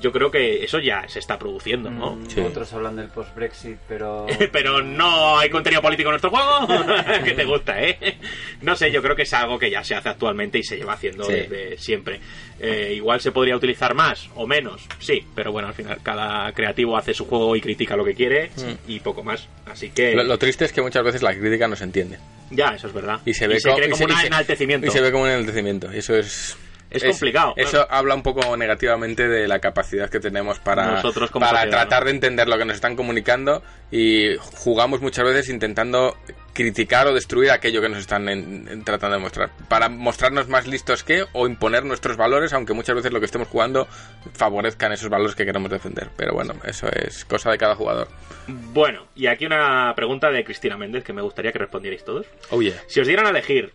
Yo 0.00 0.10
creo 0.12 0.30
que 0.30 0.64
eso 0.64 0.80
ya 0.80 1.08
se 1.08 1.18
está 1.20 1.38
produciendo, 1.38 1.90
¿no? 1.90 2.16
Mm, 2.16 2.26
Sí. 2.28 2.40
Otros 2.40 2.72
hablan 2.72 2.96
del 2.96 3.08
post-Brexit, 3.08 3.78
pero... 3.88 4.26
Pero 4.52 4.82
no 4.82 5.38
hay 5.38 5.48
contenido 5.50 5.80
político 5.80 6.08
en 6.10 6.12
nuestro 6.20 6.30
juego. 6.30 6.66
que 7.24 7.32
te 7.32 7.44
gusta, 7.44 7.80
¿eh? 7.82 8.18
No 8.62 8.74
sé, 8.76 8.90
yo 8.90 9.00
creo 9.02 9.14
que 9.16 9.22
es 9.22 9.32
algo 9.32 9.58
que 9.58 9.70
ya 9.70 9.82
se 9.84 9.94
hace 9.94 10.08
actualmente 10.08 10.58
y 10.58 10.62
se 10.64 10.76
lleva 10.76 10.94
haciendo 10.94 11.24
Sí. 11.24 11.32
desde 11.32 11.78
siempre. 11.78 12.20
Eh, 12.60 12.92
igual 12.96 13.20
se 13.20 13.32
podría 13.32 13.56
utilizar 13.56 13.94
más 13.94 14.28
o 14.36 14.46
menos, 14.46 14.82
sí, 15.00 15.24
pero 15.34 15.50
bueno, 15.52 15.68
al 15.68 15.74
final 15.74 15.98
cada 16.02 16.50
creativo 16.52 16.96
hace 16.96 17.12
su 17.12 17.26
juego 17.26 17.54
y 17.56 17.60
critica 17.60 17.96
lo 17.96 18.04
que 18.04 18.14
quiere 18.14 18.50
y 18.86 19.00
poco 19.00 19.22
más. 19.24 19.48
Así 19.66 19.90
que 19.90 20.14
Lo, 20.14 20.22
lo 20.22 20.38
triste 20.38 20.64
es 20.64 20.72
que 20.72 20.80
muchas 20.82 21.02
veces 21.04 21.22
la 21.22 21.34
crítica 21.34 21.66
no 21.68 21.74
se 21.76 21.84
entiende. 21.84 22.18
ya, 22.50 22.68
eso 22.76 22.86
es 22.86 22.92
verdad. 22.92 23.20
Y 23.24 23.34
se 23.34 23.48
ve 23.48 23.58
se 23.60 23.68
co- 23.70 23.74
cree 23.76 23.88
y 23.88 23.90
como 23.90 23.98
se- 23.98 24.04
un 24.04 24.12
y 24.12 24.20
se- 24.20 24.26
enaltecimiento. 24.28 24.86
Y 24.86 24.90
se 24.90 25.00
ve 25.00 25.10
como 25.10 25.24
un 25.24 25.30
enaltecimiento. 25.30 25.92
Y 25.92 25.98
eso 25.98 26.16
es. 26.16 26.56
Es 26.96 27.04
complicado, 27.04 27.54
Eso 27.56 27.70
claro. 27.72 27.86
habla 27.90 28.14
un 28.14 28.22
poco 28.22 28.56
negativamente 28.56 29.28
de 29.28 29.46
la 29.48 29.58
capacidad 29.58 30.08
que 30.08 30.20
tenemos 30.20 30.58
para, 30.60 30.92
Nosotros 30.92 31.30
como 31.30 31.46
para 31.46 31.60
sociedad, 31.62 31.78
tratar 31.80 32.00
¿no? 32.00 32.04
de 32.06 32.10
entender 32.12 32.48
lo 32.48 32.56
que 32.58 32.64
nos 32.64 32.74
están 32.76 32.96
comunicando 32.96 33.62
y 33.90 34.36
jugamos 34.38 35.00
muchas 35.00 35.24
veces 35.24 35.48
intentando 35.48 36.16
criticar 36.52 37.06
o 37.08 37.12
destruir 37.14 37.50
aquello 37.50 37.80
que 37.80 37.88
nos 37.88 37.98
están 37.98 38.28
en- 38.28 38.68
en 38.68 38.84
tratando 38.84 39.16
de 39.16 39.22
mostrar. 39.22 39.50
Para 39.68 39.88
mostrarnos 39.88 40.48
más 40.48 40.66
listos 40.68 41.02
que 41.02 41.24
o 41.32 41.46
imponer 41.48 41.84
nuestros 41.84 42.16
valores, 42.16 42.52
aunque 42.52 42.72
muchas 42.74 42.94
veces 42.94 43.12
lo 43.12 43.18
que 43.18 43.26
estemos 43.26 43.48
jugando 43.48 43.88
favorezcan 44.34 44.92
esos 44.92 45.08
valores 45.08 45.34
que 45.34 45.44
queremos 45.44 45.70
defender. 45.70 46.10
Pero 46.16 46.32
bueno, 46.34 46.54
eso 46.64 46.88
es 46.92 47.24
cosa 47.24 47.50
de 47.50 47.58
cada 47.58 47.74
jugador. 47.74 48.08
Bueno, 48.46 49.06
y 49.16 49.26
aquí 49.26 49.46
una 49.46 49.92
pregunta 49.96 50.30
de 50.30 50.44
Cristina 50.44 50.76
Méndez 50.76 51.02
que 51.02 51.12
me 51.12 51.22
gustaría 51.22 51.50
que 51.52 51.58
respondierais 51.58 52.04
todos. 52.04 52.26
Oh 52.50 52.62
yeah. 52.62 52.74
Si 52.86 53.00
os 53.00 53.06
dieran 53.06 53.26
a 53.26 53.30
elegir, 53.30 53.72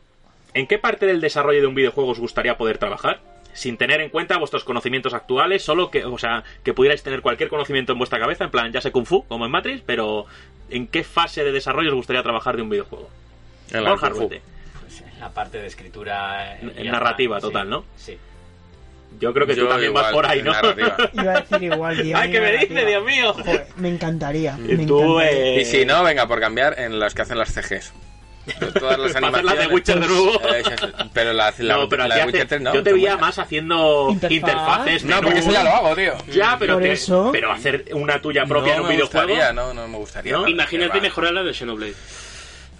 ¿en 0.53 0.67
qué 0.67 0.77
parte 0.77 1.05
del 1.05 1.21
desarrollo 1.21 1.61
de 1.61 1.67
un 1.67 1.75
videojuego 1.75 2.11
os 2.11 2.19
gustaría 2.19 2.57
poder 2.57 2.77
trabajar? 2.77 3.21
Sin 3.53 3.77
tener 3.77 3.99
en 4.01 4.09
cuenta 4.09 4.37
vuestros 4.37 4.63
conocimientos 4.63 5.13
actuales, 5.13 5.63
solo 5.63 5.89
que, 5.89 6.05
o 6.05 6.17
sea, 6.17 6.43
que 6.63 6.73
pudierais 6.73 7.03
tener 7.03 7.21
cualquier 7.21 7.49
conocimiento 7.49 7.91
en 7.93 7.97
vuestra 7.97 8.19
cabeza, 8.19 8.43
en 8.45 8.51
plan, 8.51 8.71
ya 8.71 8.79
sé 8.79 8.91
Kung 8.91 9.05
Fu, 9.05 9.23
como 9.27 9.45
en 9.45 9.51
Matrix, 9.51 9.81
pero 9.85 10.25
¿en 10.69 10.87
qué 10.87 11.03
fase 11.03 11.43
de 11.43 11.51
desarrollo 11.51 11.89
os 11.89 11.95
gustaría 11.95 12.21
trabajar 12.23 12.55
de 12.55 12.61
un 12.61 12.69
videojuego? 12.69 13.09
En 13.71 13.83
la. 13.83 13.95
Pues, 13.95 15.01
en 15.01 15.19
la 15.19 15.29
parte 15.29 15.59
de 15.59 15.67
escritura... 15.67 16.57
En 16.59 16.91
narrativa 16.91 17.37
está, 17.37 17.47
total, 17.47 17.65
sí, 17.65 17.69
¿no? 17.71 17.85
Sí. 17.97 18.17
Yo 19.19 19.33
creo 19.33 19.47
que 19.47 19.55
tú 19.55 19.61
Yo 19.61 19.67
también 19.67 19.93
vas 19.93 20.11
por 20.11 20.25
ahí, 20.25 20.41
¿no? 20.43 20.51
Iba 21.13 21.33
a 21.33 21.41
decir 21.41 21.63
igual, 21.63 22.01
guion 22.01 22.19
¡Ay, 22.21 22.29
y 22.29 22.31
qué 22.31 22.39
me 22.39 22.51
dice. 22.57 22.85
Dios 22.85 23.03
mío! 23.03 23.33
Joder, 23.33 23.65
me 23.77 23.89
encantaría. 23.89 24.55
Y 24.59 24.75
me 24.75 24.85
tú, 24.85 25.19
encantaría. 25.19 25.55
eh, 25.57 25.61
Y 25.61 25.65
si 25.65 25.85
no, 25.85 26.03
venga, 26.03 26.27
por 26.27 26.39
cambiar 26.39 26.79
en 26.79 26.99
las 26.99 27.15
que 27.15 27.23
hacen 27.23 27.37
las 27.37 27.49
CGs. 27.51 27.91
Todas 28.79 28.99
las 28.99 29.15
animaciones. 29.15 29.45
las 29.45 29.67
de 29.67 29.73
Witcher 29.73 29.99
de 29.99 30.07
nuevo. 30.07 30.41
Eh, 30.55 30.63
pero 31.13 31.33
la, 31.33 31.53
la, 31.57 31.77
no, 31.77 31.89
pero 31.89 32.07
la 32.07 32.15
de 32.15 32.25
Witcher 32.25 32.47
3 32.47 32.61
no. 32.61 32.73
yo 32.73 32.83
te 32.83 32.93
veía 32.93 33.17
más 33.17 33.37
haciendo 33.39 34.07
Interfaz. 34.11 34.31
interfaces. 34.31 35.03
No, 35.05 35.21
porque 35.21 35.39
eso 35.39 35.51
ya 35.51 35.63
lo 35.63 35.69
hago, 35.69 35.95
tío. 35.95 36.13
Ya, 36.31 36.55
pero, 36.59 36.77
te- 36.79 36.91
eso- 36.91 37.29
pero 37.31 37.51
hacer 37.51 37.85
una 37.93 38.21
tuya 38.21 38.45
propia 38.45 38.73
no 38.73 38.75
en 38.77 38.81
un 38.83 38.87
me 38.89 38.93
videojuego. 38.95 39.27
gustaría, 39.27 39.53
no, 39.53 39.73
no 39.73 39.87
me 39.87 39.97
gustaría. 39.97 40.33
¿No? 40.33 40.47
Imagínate 40.47 41.01
mejorar 41.01 41.33
la 41.33 41.43
de 41.43 41.53
Xenoblade. 41.53 41.93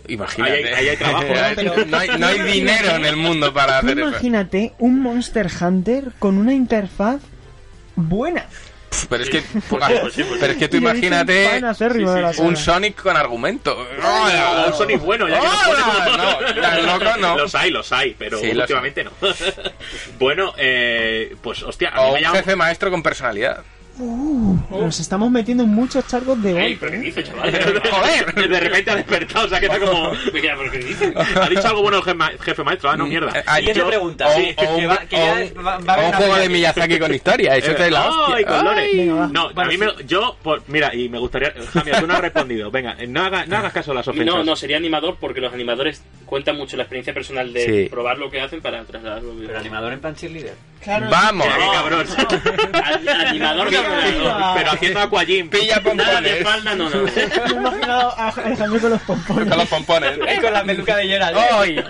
Imagínate. 0.07 0.53
Ahí 0.53 0.63
hay- 0.63 0.73
ahí 0.73 0.89
hay 0.89 0.97
trabajo, 0.97 1.25
¿no? 1.33 1.39
Hay- 1.41 1.55
Pero- 1.55 1.85
no, 1.85 1.97
hay, 1.97 2.09
no 2.17 2.27
hay 2.27 2.39
dinero 2.41 2.89
en 2.95 3.05
el 3.05 3.15
mundo 3.15 3.53
para 3.53 3.79
hacer 3.79 3.99
eso. 3.99 4.09
imagínate 4.09 4.73
un 4.79 4.99
Monster 5.01 5.47
Hunter 5.61 6.11
con 6.19 6.37
una 6.37 6.53
interfaz 6.53 7.21
buena. 7.95 8.45
Pero 9.07 9.23
es 9.23 9.30
que, 9.30 9.43
pero 10.39 10.53
es 10.53 10.57
que 10.57 10.67
tú 10.67 10.77
imagínate 10.77 11.61
un. 12.39 12.55
Sonic 12.55 13.01
con 13.01 13.15
argumento. 13.15 13.77
O 13.77 14.67
un 14.67 14.73
Sonic 14.73 15.01
bueno, 15.01 15.27
No, 15.27 17.17
no. 17.17 17.38
Los 17.38 17.55
hay, 17.55 17.71
los 17.71 17.91
hay, 17.91 18.15
pero 18.17 18.39
últimamente 18.39 19.03
no. 19.03 19.11
bueno, 20.19 20.53
eh, 20.57 21.35
pues 21.41 21.63
hostia, 21.63 21.89
a 21.89 22.05
mí 22.05 22.11
me 22.11 22.13
un 22.13 22.21
llama... 22.21 22.38
jefe 22.38 22.55
maestro 22.55 22.91
con 22.91 23.03
personalidad. 23.03 23.63
Nos 23.99 24.99
estamos 24.99 25.30
metiendo 25.30 25.63
en 25.63 25.69
muchos 25.69 26.05
charcos 26.07 26.41
de 26.41 26.51
Ey, 26.51 26.76
golpe. 26.76 26.77
¿pero 26.80 26.91
qué 26.91 26.97
¿eh? 26.97 27.01
dices, 27.01 27.26
chaval? 27.30 27.51
Joder, 27.91 28.49
de 28.49 28.59
repente 28.59 28.91
ha 28.91 28.95
despertado, 28.95 29.45
o 29.45 29.49
sea 29.49 29.59
que 29.59 29.65
está 29.65 29.80
como... 29.80 30.11
Me 30.34 30.41
queda, 30.41 30.55
¿pero 30.57 30.71
qué 30.71 30.77
dices? 30.80 31.13
Ha 31.15 31.49
dicho 31.49 31.67
algo 31.67 31.81
bueno 31.81 31.97
el 31.97 32.03
jefe, 32.03 32.15
ma- 32.15 32.31
jefe 32.41 32.63
maestro, 32.63 32.89
ah, 32.91 32.97
no, 32.97 33.07
mierda. 33.07 33.31
Eh, 33.39 33.43
¿Y 33.61 33.65
qué 33.67 33.73
Yo- 33.73 33.88
pregunta? 33.88 34.27
O, 34.27 34.31
Sí, 34.34 34.55
o 34.57 34.61
un, 34.73 34.80
que 34.80 34.88
va- 34.88 34.97
que 35.05 35.15
ya 35.15 35.34
o 35.34 35.59
un- 35.59 35.65
va- 35.67 35.77
va 35.80 35.93
a 35.93 35.95
haber 35.95 36.05
o 36.05 36.07
un 36.07 36.07
una 36.07 36.17
juego 36.17 36.35
de. 36.38 36.49
Miyazaki 36.49 36.99
con 36.99 37.13
historia. 37.13 37.55
Eso 37.57 37.71
es 37.71 37.91
la 37.91 38.03
¡Ay, 38.03 38.43
hostia. 38.43 38.47
con 38.47 38.65
Lore! 38.65 39.05
No, 39.31 39.49
a 39.55 39.65
mí 39.65 39.77
me, 39.77 39.88
yo, 40.07 40.35
por- 40.41 40.61
mira, 40.67 40.93
y 40.95 41.09
me 41.09 41.19
gustaría, 41.19 41.53
Jamia, 41.73 41.99
tú 41.99 42.07
no 42.07 42.13
has 42.13 42.21
respondido. 42.21 42.71
Venga, 42.71 42.95
no, 43.07 43.23
haga- 43.26 43.45
no 43.45 43.57
hagas 43.57 43.73
caso 43.73 43.91
a 43.91 43.95
las 43.95 44.07
ofensas. 44.07 44.34
No, 44.35 44.43
no, 44.43 44.55
sería 44.55 44.77
animador 44.77 45.17
porque 45.19 45.41
los 45.41 45.53
animadores 45.53 46.01
cuentan 46.26 46.57
mucho 46.57 46.77
la 46.77 46.84
experiencia 46.84 47.13
personal 47.13 47.51
de 47.51 47.65
Sí. 47.65 47.89
probar 47.89 48.17
lo 48.17 48.30
que 48.30 48.39
hacen 48.41 48.61
para 48.61 48.84
trasladarlo. 48.84 49.34
Pero 49.45 49.57
animador 49.59 49.93
en 49.93 49.99
plan 49.99 50.15
cheerleader. 50.15 50.53
Claro, 50.84 51.07
Vamos. 51.10 51.45
Mira, 51.47 51.57
qué 51.60 51.72
cabrón. 51.73 52.07
Animador 53.27 53.69
de. 53.69 53.77
Pero 54.56 54.72
haciendo 54.72 54.99
aquajim. 55.01 55.49
Pilla 55.49 55.81
Nada 55.93 56.22
de 56.22 56.30
pompones. 56.30 56.43
falda, 56.43 56.76
no, 56.76 56.89
no. 56.89 57.01
Me 57.03 57.11
he 57.11 57.51
imaginado 57.51 58.14
a 58.18 58.31
con 58.31 58.89
los 58.89 59.01
pompones. 59.01 59.49
Con 59.49 59.57
los 59.57 59.68
pompones. 59.68 60.18
con 60.41 60.53
la 60.53 60.64
peluca 60.64 60.95
de 60.97 61.07
Gerald. 61.07 61.38
¡Ay! 61.38 61.84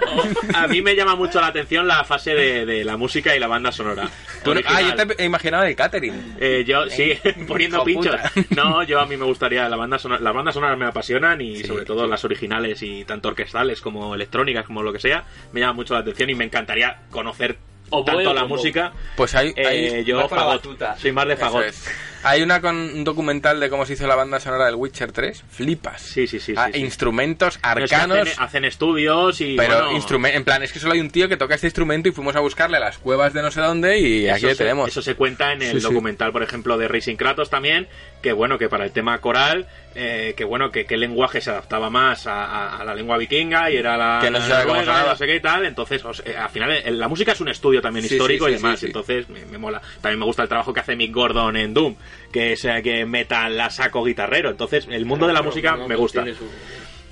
A 0.55 0.67
mí 0.67 0.81
me 0.81 0.95
llama 0.95 1.15
mucho 1.15 1.39
la 1.39 1.47
atención 1.47 1.87
la 1.87 2.03
fase 2.03 2.33
de, 2.33 2.65
de 2.65 2.83
la 2.83 2.97
música 2.97 3.35
y 3.35 3.39
la 3.39 3.47
banda 3.47 3.71
sonora. 3.71 4.09
Tú 4.43 4.53
no- 4.53 4.61
ah, 4.65 4.81
yo 4.81 4.95
te 4.95 5.21
he 5.21 5.25
imaginado 5.25 5.63
el 5.65 5.75
catering. 5.75 6.35
Eh, 6.39 6.63
yo, 6.67 6.89
sí, 6.89 7.13
poniendo 7.47 7.83
pinchos. 7.83 8.15
puta. 8.15 8.31
No, 8.55 8.83
yo 8.83 8.99
a 8.99 9.05
mí 9.05 9.17
me 9.17 9.25
gustaría, 9.25 9.67
la 9.69 9.75
banda 9.77 9.99
sonora, 9.99 10.21
las 10.21 10.33
bandas 10.33 10.53
sonoras 10.55 10.77
me 10.77 10.85
apasionan 10.85 11.39
y 11.41 11.57
Sí, 11.57 11.63
sobre 11.65 11.85
todo 11.85 12.07
las 12.07 12.23
originales 12.25 12.81
y 12.83 13.03
tanto 13.05 13.27
orquestales 13.29 13.81
como 13.81 14.15
electrónicas 14.15 14.65
como 14.65 14.81
lo 14.81 14.93
que 14.93 14.99
sea, 14.99 15.25
me 15.51 15.59
llama 15.59 15.73
mucho 15.73 15.93
la 15.93 15.99
atención 16.01 16.29
y 16.29 16.35
me 16.35 16.45
encantaría 16.45 16.99
conocer 17.11 17.57
Oboe 17.91 18.05
tanto 18.05 18.29
o 18.29 18.33
la 18.33 18.45
música. 18.45 18.93
Pues 19.15 19.35
hay, 19.35 19.53
Eh, 19.55 20.03
yo 20.05 20.27
fagot, 20.29 20.63
soy 20.99 21.11
más 21.11 21.27
de 21.27 21.37
fagot. 21.37 21.65
es. 21.65 21.85
Hay 22.23 22.41
una 22.41 22.59
con 22.61 22.75
un 22.75 23.03
documental 23.03 23.59
de 23.59 23.69
cómo 23.69 23.85
se 23.85 23.93
hizo 23.93 24.05
la 24.07 24.15
banda 24.15 24.39
sonora 24.39 24.65
del 24.65 24.75
Witcher 24.75 25.11
3. 25.11 25.43
Flipas. 25.49 26.01
Sí, 26.01 26.27
sí, 26.27 26.39
sí. 26.39 26.53
Ah, 26.57 26.67
sí, 26.67 26.73
sí. 26.73 26.79
Instrumentos 26.79 27.55
Es 27.55 27.61
que 27.61 27.67
arcanos. 27.95 28.17
hacen, 28.19 28.33
hacen 28.43 28.65
estudios 28.65 29.39
y 29.41 29.55
Pero 29.55 29.89
bueno, 29.91 30.27
en 30.27 30.43
plan, 30.43 30.63
es 30.63 30.71
que 30.73 30.79
solo 30.79 30.93
hay 30.93 30.99
un 30.99 31.09
tío 31.09 31.29
que 31.29 31.37
toca 31.37 31.55
este 31.55 31.67
instrumento 31.67 32.09
y 32.09 32.11
fuimos 32.11 32.35
a 32.35 32.39
buscarle 32.39 32.77
a 32.77 32.79
las 32.81 32.97
cuevas 32.97 33.33
de 33.33 33.41
no 33.41 33.51
sé 33.51 33.61
dónde 33.61 33.99
y 33.99 34.27
aquí 34.27 34.45
eso 34.45 34.49
se- 34.55 34.63
tenemos. 34.63 34.89
Eso 34.89 35.01
se 35.01 35.15
cuenta 35.15 35.53
en 35.53 35.61
el 35.61 35.71
Sí, 35.73 35.77
sí. 35.81 35.87
documental, 35.87 36.31
por 36.31 36.43
ejemplo, 36.43 36.77
de 36.77 36.87
Racing 36.87 37.15
Kratos 37.15 37.49
también, 37.49 37.87
que 38.21 38.33
bueno, 38.33 38.57
que 38.57 38.69
para 38.69 38.85
el 38.85 38.91
tema 38.91 39.19
coral, 39.19 39.67
eh, 39.95 40.33
que 40.35 40.43
bueno, 40.43 40.71
que, 40.71 40.85
que 40.85 40.95
el 40.95 40.99
lenguaje 41.01 41.41
se 41.41 41.49
adaptaba 41.49 41.89
más 41.89 42.27
a, 42.27 42.45
a- 42.45 42.77
a 42.81 42.83
la 42.83 42.93
lengua 42.95 43.17
vikinga 43.17 43.71
y 43.71 43.77
era 43.77 43.97
la, 43.97 44.19
Que 44.21 44.29
no 44.29 44.41
se 44.41 44.49
sabe 44.49 44.65
no 44.83 45.15
sé 45.15 45.25
qué 45.25 45.35
y 45.35 45.39
tal, 45.39 45.65
entonces 45.65 46.03
o 46.05 46.13
sea, 46.13 46.43
al 46.45 46.49
final 46.51 46.83
la 46.99 47.07
música 47.07 47.31
es 47.31 47.41
un 47.41 47.49
estudio 47.49 47.81
también 47.81 48.05
Sí, 48.07 48.15
histórico 48.15 48.45
sí, 48.45 48.51
y 48.51 48.55
demás, 48.55 48.73
sí, 48.79 48.81
sí. 48.81 48.85
entonces 48.87 49.29
me, 49.29 49.45
me 49.45 49.57
mola. 49.57 49.81
También 50.01 50.19
me 50.19 50.25
gusta 50.25 50.43
el 50.43 50.49
trabajo 50.49 50.73
que 50.73 50.79
hace 50.81 50.95
Mick 50.95 51.13
Gordon 51.13 51.55
en 51.57 51.73
Doom, 51.73 51.95
que 52.31 52.53
es 52.53 52.65
eh, 52.65 52.81
que 52.83 53.05
meta 53.05 53.49
la 53.49 53.69
saco 53.69 54.03
guitarrero, 54.03 54.49
entonces 54.49 54.87
el 54.89 55.05
mundo 55.05 55.27
de 55.27 55.33
la 55.33 55.41
música 55.41 55.75
No, 55.75 55.87
me 55.87 55.95
no, 55.95 55.99
gusta. 56.01 56.25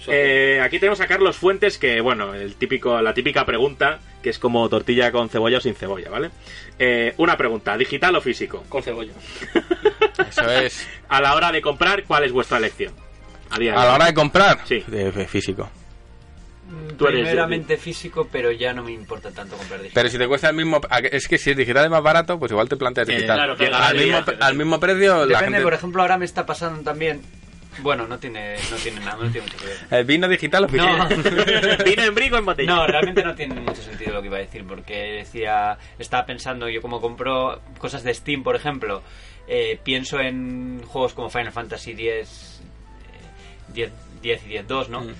Eh, 0.09 0.61
aquí 0.63 0.79
tenemos 0.79 1.01
a 1.01 1.07
Carlos 1.07 1.35
Fuentes, 1.35 1.77
que 1.77 1.99
bueno, 1.99 2.33
el 2.33 2.55
típico, 2.55 3.01
la 3.01 3.13
típica 3.13 3.45
pregunta, 3.45 3.99
que 4.23 4.29
es 4.29 4.39
como 4.39 4.69
tortilla 4.69 5.11
con 5.11 5.27
cebolla 5.27 5.57
o 5.57 5.61
sin 5.61 5.75
cebolla, 5.75 6.09
¿vale? 6.09 6.29
Eh, 6.79 7.13
una 7.17 7.35
pregunta, 7.35 7.77
¿digital 7.77 8.15
o 8.15 8.21
físico? 8.21 8.63
Con 8.69 8.81
cebolla. 8.83 9.11
Eso 10.29 10.49
es. 10.49 10.87
A 11.09 11.19
la 11.19 11.35
hora 11.35 11.51
de 11.51 11.61
comprar, 11.61 12.03
¿cuál 12.05 12.23
es 12.23 12.31
vuestra 12.31 12.57
elección? 12.57 12.93
A, 13.49 13.59
día 13.59 13.73
de 13.73 13.77
A 13.79 13.85
la 13.85 13.95
hora 13.95 14.05
de 14.05 14.13
comprar, 14.13 14.59
Sí. 14.65 14.81
de, 14.87 15.11
de 15.11 15.27
físico. 15.27 15.69
Tú 16.97 17.07
eres- 17.07 17.21
Primeramente 17.21 17.77
físico, 17.77 18.27
pero 18.31 18.51
ya 18.51 18.73
no 18.73 18.83
me 18.83 18.91
importa 18.91 19.31
tanto 19.31 19.55
comprar 19.55 19.79
digital. 19.81 20.01
Pero 20.03 20.09
si 20.11 20.17
te 20.17 20.27
cuesta 20.27 20.49
el 20.49 20.55
mismo. 20.55 20.81
Es 21.11 21.27
que 21.27 21.37
si 21.37 21.51
es 21.51 21.57
digital 21.57 21.85
es 21.85 21.91
más 21.91 22.03
barato, 22.03 22.37
pues 22.39 22.51
igual 22.51 22.67
te 22.67 22.75
planteas 22.75 23.07
Eh, 23.09 23.13
digital. 23.13 23.37
claro, 23.37 23.55
claro. 23.55 23.71
Llegar 23.73 23.89
al, 23.89 23.97
mismo, 23.97 24.21
día. 24.21 24.37
al 24.47 24.55
mismo 24.55 24.79
precio, 24.79 25.15
la 25.19 25.25
Depende, 25.25 25.45
gente. 25.45 25.61
por 25.63 25.73
ejemplo, 25.73 26.01
ahora 26.01 26.17
me 26.17 26.25
está 26.25 26.45
pasando 26.45 26.81
también... 26.83 27.21
Bueno, 27.79 28.07
no 28.07 28.17
tiene, 28.17 28.55
no 28.71 28.75
tiene 28.77 28.99
nada, 29.01 29.23
no 29.23 29.29
tiene 29.31 29.45
mucho 29.45 29.57
que 29.59 29.65
ver. 29.67 29.77
¿El 29.91 30.05
vino 30.05 30.27
digital 30.27 30.63
o? 30.63 30.67
No. 30.67 31.07
Vino 31.85 32.03
en 32.03 32.15
brico 32.15 32.35
en 32.37 32.45
botella. 32.45 32.73
No, 32.75 32.87
realmente 32.87 33.23
no 33.23 33.35
tiene 33.35 33.53
mucho 33.61 33.83
sentido 33.83 34.13
lo 34.13 34.21
que 34.21 34.27
iba 34.29 34.37
a 34.37 34.39
decir, 34.39 34.65
porque 34.67 34.95
decía, 35.19 35.77
estaba 35.99 36.25
pensando, 36.25 36.67
yo 36.69 36.81
como 36.81 36.99
compro 36.99 37.61
cosas 37.77 38.01
de 38.01 38.15
Steam, 38.15 38.41
por 38.41 38.55
ejemplo, 38.55 39.03
eh, 39.47 39.79
pienso 39.83 40.19
en 40.19 40.81
juegos 40.87 41.13
como 41.13 41.29
Final 41.29 41.51
Fantasy 41.51 41.91
X, 41.91 42.61
eh, 43.13 43.73
10, 43.73 43.91
10 44.23 44.47
y 44.47 44.49
10-2, 44.53 44.87
¿no? 44.89 45.01
Mm. 45.01 45.13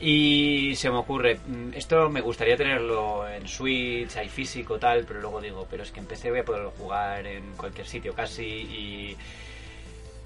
Y 0.00 0.74
se 0.76 0.90
me 0.90 0.96
ocurre, 0.96 1.38
mm, 1.46 1.74
esto 1.74 2.08
me 2.10 2.20
gustaría 2.20 2.56
tenerlo 2.56 3.28
en 3.28 3.46
Switch, 3.48 4.16
hay 4.16 4.28
físico, 4.28 4.78
tal, 4.78 5.04
pero 5.06 5.20
luego 5.20 5.40
digo, 5.40 5.66
pero 5.70 5.82
es 5.82 5.90
que 5.90 6.00
en 6.00 6.06
PC 6.06 6.30
voy 6.30 6.40
a 6.40 6.44
poderlo 6.44 6.70
jugar 6.78 7.26
en 7.26 7.52
cualquier 7.56 7.86
sitio 7.86 8.14
casi 8.14 8.44
y... 8.44 9.16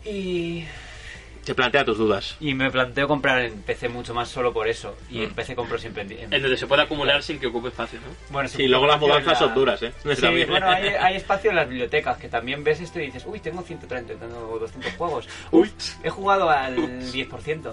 Y... 0.05 0.65
Se 1.43 1.55
plantea 1.55 1.83
tus 1.83 1.97
dudas. 1.97 2.37
Y 2.41 2.53
me 2.53 2.71
planteo 2.71 3.09
comprar 3.09 3.41
en 3.41 3.63
PC 3.63 3.89
mucho 3.89 4.13
más 4.13 4.29
solo 4.29 4.53
por 4.53 4.69
eso. 4.69 4.95
Y 5.11 5.23
en 5.23 5.31
PC 5.35 5.55
compro 5.55 5.79
siempre 5.79 6.03
en... 6.03 6.13
en- 6.13 6.33
En 6.35 6.43
donde 6.43 6.59
se 6.59 6.67
puede 6.67 6.83
acumular 6.83 7.23
sin 7.23 7.39
que 7.39 7.47
ocupe 7.47 7.69
espacio, 7.69 7.99
¿no? 8.01 8.09
Bueno, 8.29 8.51
Sí, 8.51 8.69
luego 8.69 8.87
las 8.87 9.01
mudanzas 9.01 9.33
la- 9.33 9.39
son 9.39 9.55
duras, 9.55 9.83
¿eh? 9.83 9.93
Sí, 10.15 10.21
También. 10.21 10.51
bueno, 10.51 10.69
hay, 10.69 10.89
hay 10.89 11.17
espacio 11.17 11.49
en 11.49 11.57
las 11.57 11.67
bibliotecas, 11.67 12.19
que 12.19 12.29
también 12.29 12.63
ves 12.65 12.81
esto 12.81 13.01
y 13.01 13.07
dices, 13.07 13.25
uy, 13.27 13.41
tengo 13.41 13.63
130, 13.63 14.15
tengo 14.17 14.59
200 14.59 14.93
juegos. 14.97 15.27
Uy. 15.51 15.71
He 16.05 16.11
jugado 16.11 16.51
al 16.51 16.77
10%. 16.77 17.73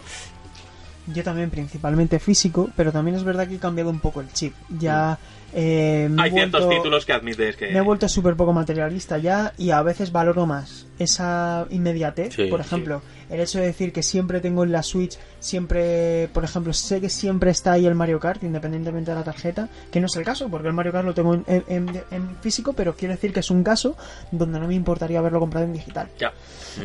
Yo 1.14 1.24
también, 1.24 1.50
principalmente 1.52 2.20
físico, 2.20 2.70
pero 2.76 2.92
también 2.92 3.16
es 3.16 3.24
verdad 3.24 3.48
que 3.48 3.56
he 3.56 3.60
cambiado 3.60 3.90
un 3.92 4.00
poco 4.00 4.22
el 4.22 4.32
chip. 4.34 4.54
Ya 4.80 5.20
eh, 5.54 6.08
me 6.10 6.22
he 6.22 6.26
Hay 6.26 6.32
ciertos 6.32 6.66
vuelto- 6.66 6.78
títulos 6.82 7.06
que 7.06 7.14
admites 7.14 7.56
que... 7.58 7.68
Me 7.72 7.78
he 7.78 7.82
vuelto 7.82 8.10
súper 8.10 8.36
poco 8.36 8.54
materialista 8.54 9.18
ya 9.20 9.54
y 9.58 9.70
a 9.70 9.82
veces 9.84 10.12
valoro 10.12 10.46
más 10.48 10.88
esa 10.98 11.68
inmediatez. 11.70 12.34
Sí, 12.34 12.46
por 12.46 12.60
ejemplo, 12.60 13.02
el 13.30 13.40
hecho 13.40 13.60
de 13.60 13.66
decir 13.68 13.94
que 13.94 14.02
siempre 14.02 14.40
tengo 14.42 14.64
en 14.64 14.72
la 14.72 14.82
Switch, 14.82 15.18
siempre, 15.40 16.28
por 16.34 16.44
ejemplo, 16.44 16.74
sé 16.74 17.00
que 17.02 17.10
siempre 17.10 17.52
está 17.52 17.74
ahí 17.74 17.86
el 17.86 17.96
Mario 17.96 18.20
Kart, 18.20 18.44
independientemente 18.44 19.12
de 19.12 19.18
la 19.18 19.24
tarjeta, 19.24 19.70
que 19.92 20.00
no 20.00 20.08
es 20.08 20.16
el 20.16 20.24
caso, 20.26 20.50
porque 20.50 20.68
el 20.68 20.74
Mario 20.74 20.92
Kart 20.92 21.06
lo 21.06 21.14
tengo 21.14 21.36
en, 21.36 21.46
en- 21.48 22.04
en 22.12 22.36
físico, 22.42 22.74
pero 22.74 22.96
quiero 22.96 23.14
decir 23.14 23.32
que 23.32 23.42
es 23.42 23.52
un 23.52 23.64
caso 23.64 23.96
donde 24.32 24.60
no 24.60 24.68
me 24.68 24.74
importaría 24.76 25.20
haberlo 25.20 25.40
comprado 25.40 25.66
en 25.68 25.74
digital. 25.74 26.08
Ya. 26.20 26.34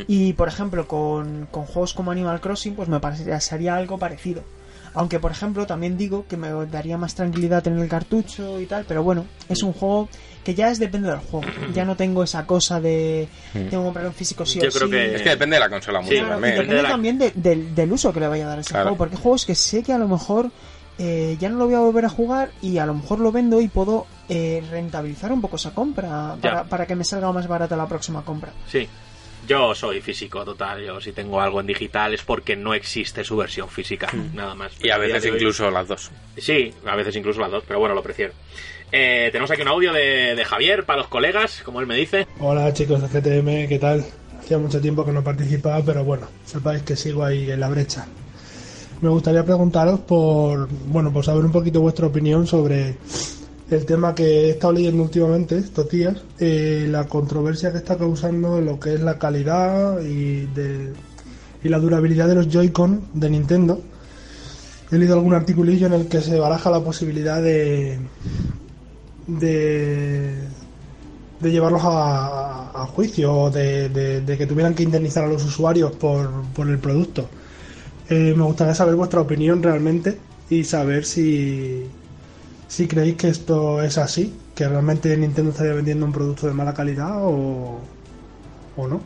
Y 0.06 0.32
por 0.34 0.48
ejemplo, 0.48 0.86
con, 0.88 1.46
con 1.50 1.64
juegos 1.66 1.94
como 1.94 2.10
Animal 2.10 2.40
Crossing, 2.40 2.74
pues 2.74 2.88
me 2.88 3.00
parecería 3.00 3.40
sería 3.40 3.76
algo 3.76 3.98
parecido. 3.98 4.42
Aunque, 4.92 5.20
por 5.20 5.30
ejemplo, 5.30 5.66
también 5.66 5.96
digo 5.96 6.26
que 6.28 6.36
me 6.36 6.50
daría 6.66 6.98
más 6.98 7.14
tranquilidad 7.14 7.62
tener 7.62 7.78
el 7.78 7.88
cartucho 7.88 8.60
y 8.60 8.66
tal, 8.66 8.84
pero 8.88 9.04
bueno, 9.04 9.24
es 9.48 9.62
un 9.62 9.72
juego 9.72 10.08
que 10.42 10.54
ya 10.56 10.68
es 10.70 10.80
depende 10.80 11.08
del 11.10 11.20
juego. 11.20 11.46
Ya 11.74 11.84
no 11.84 11.94
tengo 11.96 12.24
esa 12.24 12.44
cosa 12.44 12.80
de 12.80 13.28
tengo 13.52 13.68
que 13.70 13.76
comprar 13.76 14.06
un 14.06 14.14
físico 14.14 14.44
sí 14.44 14.58
Yo 14.60 14.68
o 14.68 14.72
creo 14.72 14.86
sí. 14.86 14.90
que- 14.90 15.14
Es 15.14 15.22
que 15.22 15.28
depende 15.30 15.54
de 15.56 15.60
la 15.60 15.68
consola 15.68 16.00
mucho 16.00 16.12
Sí, 16.12 16.18
Claro, 16.20 16.30
y 16.30 16.34
también. 16.34 16.54
depende 16.54 16.74
de 16.76 16.82
la- 16.82 16.88
también 16.88 17.18
de- 17.18 17.32
del, 17.36 17.74
del 17.74 17.92
uso 17.92 18.12
que 18.12 18.18
le 18.20 18.26
vaya 18.26 18.44
a 18.46 18.48
dar 18.48 18.58
a 18.58 18.60
ese 18.62 18.70
Claro. 18.70 18.84
juego, 18.86 18.98
porque 18.98 19.14
hay 19.16 19.22
juegos 19.22 19.46
que 19.46 19.54
sé 19.54 19.82
que 19.84 19.92
a 19.92 19.98
lo 19.98 20.08
mejor 20.08 20.50
eh, 20.98 21.36
ya 21.40 21.48
no 21.48 21.56
lo 21.56 21.66
voy 21.66 21.74
a 21.74 21.80
volver 21.80 22.04
a 22.04 22.08
jugar 22.10 22.50
y 22.60 22.76
a 22.78 22.84
lo 22.84 22.92
mejor 22.94 23.20
lo 23.20 23.30
vendo 23.32 23.60
y 23.60 23.68
puedo 23.68 24.06
eh, 24.28 24.62
rentabilizar 24.70 25.32
un 25.32 25.40
poco 25.40 25.56
esa 25.56 25.70
compra 25.70 26.36
para, 26.42 26.64
para 26.64 26.86
que 26.86 26.94
me 26.96 27.04
salga 27.04 27.32
más 27.32 27.46
barata 27.48 27.76
la 27.76 27.86
próxima 27.86 28.22
compra. 28.24 28.52
Sí. 28.66 28.88
Yo 29.48 29.74
soy 29.74 30.00
físico 30.00 30.44
total. 30.44 30.84
Yo 30.84 31.00
si 31.00 31.12
tengo 31.12 31.40
algo 31.40 31.60
en 31.60 31.66
digital 31.66 32.14
es 32.14 32.22
porque 32.22 32.56
no 32.56 32.74
existe 32.74 33.24
su 33.24 33.36
versión 33.36 33.68
física. 33.68 34.08
Nada 34.34 34.54
más. 34.54 34.72
Y 34.82 34.90
a 34.90 34.98
veces 34.98 35.24
hoy- 35.24 35.30
incluso 35.36 35.70
las 35.70 35.88
dos. 35.88 36.10
Sí, 36.36 36.72
a 36.86 36.94
veces 36.96 37.16
incluso 37.16 37.40
las 37.40 37.50
dos, 37.50 37.64
pero 37.66 37.78
bueno, 37.80 37.94
lo 37.94 38.02
prefiero. 38.02 38.32
Eh, 38.92 39.28
tenemos 39.30 39.50
aquí 39.50 39.62
un 39.62 39.68
audio 39.68 39.92
de, 39.92 40.34
de 40.34 40.44
Javier 40.44 40.84
para 40.84 40.98
los 41.00 41.08
colegas, 41.08 41.62
como 41.64 41.80
él 41.80 41.86
me 41.86 41.96
dice. 41.96 42.26
Hola 42.40 42.72
chicos 42.72 43.00
de 43.02 43.08
GTM, 43.08 43.68
¿qué 43.68 43.78
tal? 43.80 44.04
Hacía 44.38 44.58
mucho 44.58 44.80
tiempo 44.80 45.04
que 45.04 45.12
no 45.12 45.22
participaba, 45.22 45.82
pero 45.84 46.02
bueno, 46.04 46.28
sepáis 46.44 46.82
que 46.82 46.96
sigo 46.96 47.24
ahí 47.24 47.50
en 47.50 47.60
la 47.60 47.68
brecha. 47.68 48.06
Me 49.00 49.08
gustaría 49.08 49.44
preguntaros 49.44 50.00
por, 50.00 50.68
bueno, 50.86 51.12
por 51.12 51.24
saber 51.24 51.44
un 51.44 51.52
poquito 51.52 51.80
vuestra 51.80 52.06
opinión 52.06 52.46
sobre 52.46 52.96
el 53.70 53.86
tema 53.86 54.14
que 54.14 54.24
he 54.46 54.50
estado 54.50 54.72
leyendo 54.74 55.02
últimamente 55.02 55.56
estos 55.58 55.88
días, 55.88 56.16
eh, 56.38 56.86
la 56.90 57.06
controversia 57.08 57.70
que 57.72 57.78
está 57.78 57.96
causando 57.96 58.60
lo 58.60 58.80
que 58.80 58.94
es 58.94 59.00
la 59.00 59.18
calidad 59.18 60.00
y, 60.02 60.46
de, 60.46 60.92
y 61.62 61.68
la 61.68 61.78
durabilidad 61.78 62.28
de 62.28 62.34
los 62.36 62.48
Joy-Con 62.48 63.08
de 63.14 63.30
Nintendo. 63.30 63.80
He 64.90 64.98
leído 64.98 65.14
algún 65.14 65.34
articulillo 65.34 65.86
en 65.86 65.92
el 65.94 66.08
que 66.08 66.20
se 66.20 66.38
baraja 66.38 66.70
la 66.70 66.82
posibilidad 66.82 67.40
de, 67.42 67.98
de 69.26 70.48
de 71.40 71.50
llevarlos 71.50 71.82
a, 71.84 72.70
a 72.82 72.86
juicio 72.86 73.32
o 73.34 73.50
de, 73.50 73.88
de- 73.90 74.20
de 74.22 74.38
que 74.38 74.46
tuvieran 74.46 74.74
que 74.74 74.82
indemnizar 74.84 75.24
a 75.24 75.28
los 75.28 75.44
usuarios 75.44 75.92
por, 75.92 76.30
por 76.54 76.68
el 76.68 76.78
producto. 76.80 77.30
Eh, 78.08 78.34
me 78.36 78.44
gustaría 78.44 78.74
saber 78.74 78.96
vuestra 78.96 79.20
opinión 79.20 79.62
realmente 79.62 80.18
y 80.50 80.64
saber 80.64 81.04
si, 81.06 81.92
si 82.70 82.86
creéis 82.86 83.16
que 83.16 83.28
esto 83.28 83.82
es 83.82 83.98
así, 83.98 84.32
que 84.54 84.68
realmente 84.68 85.16
Nintendo 85.16 85.50
estaría 85.50 85.72
vendiendo 85.74 86.06
un 86.06 86.12
producto 86.12 86.46
de 86.46 86.52
mala 86.54 86.72
calidad 86.72 87.16
o, 87.18 87.80
o 88.76 88.88
no. 88.88 89.02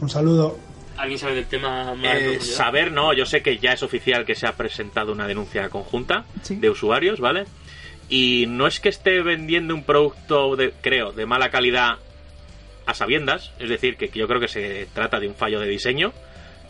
Un 0.00 0.10
saludo. 0.10 0.58
¿Alguien 0.96 1.18
sabe 1.18 1.36
del 1.36 1.46
tema 1.46 1.94
más 1.94 2.16
Eh, 2.16 2.40
saber, 2.40 2.90
no, 2.90 3.12
yo 3.12 3.24
sé 3.24 3.40
que 3.40 3.58
ya 3.58 3.72
es 3.72 3.82
oficial 3.84 4.24
que 4.24 4.34
se 4.34 4.46
ha 4.48 4.56
presentado 4.56 5.12
una 5.12 5.28
denuncia 5.28 5.68
conjunta 5.68 6.24
Sí. 6.42 6.56
de 6.56 6.70
usuarios, 6.70 7.20
¿vale? 7.20 7.44
Y 8.08 8.46
no 8.48 8.66
es 8.66 8.80
que 8.80 8.88
esté 8.88 9.22
vendiendo 9.22 9.74
un 9.74 9.84
producto, 9.84 10.56
de, 10.56 10.72
creo, 10.80 11.12
de 11.12 11.24
mala 11.24 11.50
calidad 11.50 11.98
a 12.84 12.94
sabiendas, 12.94 13.52
es 13.60 13.68
decir, 13.68 13.96
que 13.96 14.08
yo 14.12 14.26
creo 14.26 14.40
que 14.40 14.48
se 14.48 14.88
trata 14.92 15.20
de 15.20 15.28
un 15.28 15.34
fallo 15.36 15.60
de 15.60 15.68
diseño 15.68 16.12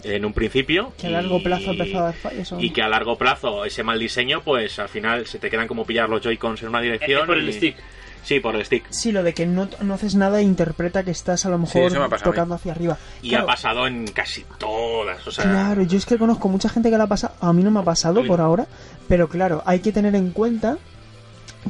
en 0.04 0.24
un 0.24 0.32
principio. 0.32 0.92
Que 0.98 1.06
a 1.06 1.10
y- 1.10 1.12
largo 1.12 1.42
plazo 1.42 1.70
ha 1.70 1.72
empezado 1.72 2.06
a 2.06 2.12
dar. 2.12 2.34
Y 2.62 2.70
que 2.70 2.82
a 2.82 2.88
largo 2.88 3.16
plazo 3.16 3.64
ese 3.64 3.82
mal 3.82 3.98
diseño, 3.98 4.42
pues 4.42 4.78
al 4.78 4.88
final 4.88 5.26
se 5.26 5.38
te 5.38 5.50
quedan 5.50 5.68
como 5.68 5.84
pillar 5.84 6.08
los 6.08 6.20
Joy-Cons 6.22 6.62
en 6.62 6.68
una 6.68 6.80
dirección. 6.80 7.20
Es 7.20 7.26
por 7.26 7.38
el 7.38 7.48
y- 7.48 7.52
stick. 7.52 7.76
Sí, 8.24 8.38
por 8.38 8.54
el 8.54 8.64
stick. 8.64 8.84
Sí, 8.90 9.10
lo 9.10 9.24
de 9.24 9.34
que 9.34 9.46
no, 9.46 9.68
no 9.80 9.94
haces 9.94 10.14
nada 10.14 10.38
e 10.38 10.42
interpreta 10.44 11.02
que 11.02 11.10
estás 11.10 11.44
a 11.44 11.50
lo 11.50 11.58
mejor 11.58 11.90
me 11.90 12.18
tocando 12.18 12.54
hacia 12.54 12.70
arriba. 12.70 12.96
Y 13.20 13.30
Claro, 13.30 13.44
ha 13.44 13.46
pasado 13.48 13.86
en 13.88 14.06
casi 14.06 14.44
todas. 14.58 15.26
O 15.26 15.32
sea, 15.32 15.42
Claro, 15.44 15.82
yo 15.82 15.98
es 15.98 16.06
que 16.06 16.16
conozco 16.18 16.48
mucha 16.48 16.68
gente 16.68 16.88
que 16.88 16.96
la 16.96 17.04
ha 17.04 17.08
pasado. 17.08 17.34
A 17.40 17.52
mí 17.52 17.64
no 17.64 17.72
me 17.72 17.80
ha 17.80 17.84
pasado 17.84 18.24
por 18.24 18.40
ahora, 18.40 18.68
pero 19.08 19.28
claro, 19.28 19.62
hay 19.66 19.80
que 19.80 19.90
tener 19.90 20.14
en 20.14 20.30
cuenta 20.30 20.78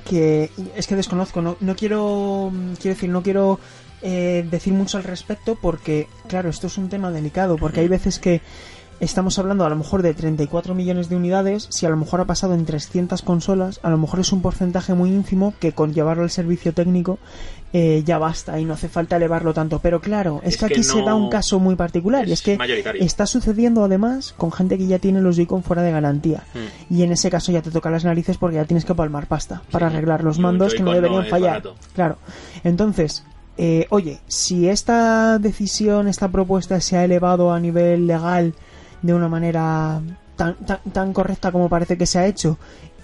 que 0.08 0.50
es 0.76 0.86
que 0.86 0.96
desconozco, 0.96 1.42
no, 1.42 1.56
no 1.60 1.76
quiero, 1.76 2.50
mm, 2.52 2.74
quiero 2.74 2.94
decir, 2.94 3.08
no 3.10 3.22
quiero 3.22 3.58
eh, 4.02 4.46
decir 4.50 4.72
mucho 4.72 4.98
al 4.98 5.04
respecto 5.04 5.56
porque, 5.60 6.08
claro, 6.28 6.50
esto 6.50 6.66
es 6.66 6.78
un 6.78 6.88
tema 6.88 7.10
delicado, 7.10 7.56
porque 7.56 7.80
hay 7.80 7.88
veces 7.88 8.18
que 8.18 8.40
estamos 9.00 9.36
hablando 9.38 9.64
a 9.64 9.68
lo 9.68 9.76
mejor 9.76 10.02
de 10.02 10.14
34 10.14 10.74
millones 10.74 11.08
de 11.08 11.16
unidades, 11.16 11.66
si 11.70 11.86
a 11.86 11.90
lo 11.90 11.96
mejor 11.96 12.20
ha 12.20 12.24
pasado 12.24 12.54
en 12.54 12.64
300 12.64 13.20
consolas, 13.22 13.80
a 13.82 13.90
lo 13.90 13.98
mejor 13.98 14.20
es 14.20 14.32
un 14.32 14.42
porcentaje 14.42 14.94
muy 14.94 15.10
ínfimo 15.10 15.54
que 15.58 15.72
con 15.72 15.92
llevarlo 15.92 16.22
al 16.22 16.30
servicio 16.30 16.72
técnico 16.72 17.18
eh, 17.72 18.02
ya 18.04 18.18
basta 18.18 18.60
y 18.60 18.64
no 18.64 18.74
hace 18.74 18.88
falta 18.88 19.16
elevarlo 19.16 19.54
tanto. 19.54 19.80
Pero 19.80 20.00
claro, 20.00 20.40
es, 20.44 20.54
Es 20.54 20.60
que 20.60 20.66
aquí 20.66 20.82
se 20.84 21.02
da 21.02 21.14
un 21.14 21.30
caso 21.30 21.58
muy 21.58 21.74
particular 21.74 22.28
y 22.28 22.32
es 22.32 22.42
que 22.42 22.56
está 23.00 23.26
sucediendo 23.26 23.82
además 23.82 24.34
con 24.36 24.52
gente 24.52 24.78
que 24.78 24.86
ya 24.86 24.98
tiene 24.98 25.20
los 25.20 25.36
Joy-Con 25.36 25.64
fuera 25.64 25.82
de 25.82 25.90
garantía. 25.90 26.44
Hmm. 26.54 26.94
Y 26.94 27.02
en 27.02 27.12
ese 27.12 27.28
caso 27.28 27.50
ya 27.50 27.62
te 27.62 27.70
toca 27.70 27.90
las 27.90 28.04
narices 28.04 28.36
porque 28.36 28.56
ya 28.56 28.66
tienes 28.66 28.84
que 28.84 28.94
palmar 28.94 29.26
pasta 29.26 29.62
para 29.72 29.88
arreglar 29.88 30.22
los 30.22 30.38
mandos 30.38 30.74
que 30.74 30.82
no 30.82 30.92
deberían 30.92 31.24
no 31.24 31.28
fallar. 31.28 31.62
barato. 31.62 31.74
Claro. 31.94 32.18
Entonces, 32.62 33.24
eh, 33.58 33.86
oye, 33.90 34.20
si 34.26 34.68
esta 34.68 35.38
decisión, 35.38 36.08
esta 36.08 36.28
propuesta 36.28 36.80
se 36.80 36.96
ha 36.96 37.04
elevado 37.04 37.52
a 37.52 37.60
nivel 37.60 38.06
legal 38.06 38.54
de 39.02 39.14
una 39.14 39.28
manera 39.28 40.00
tan, 40.36 40.56
tan, 40.64 40.80
tan 40.92 41.12
correcta 41.12 41.52
como 41.52 41.68
parece 41.68 41.98
que 41.98 42.06
se 42.06 42.18
ha 42.18 42.26
hecho 42.26 42.58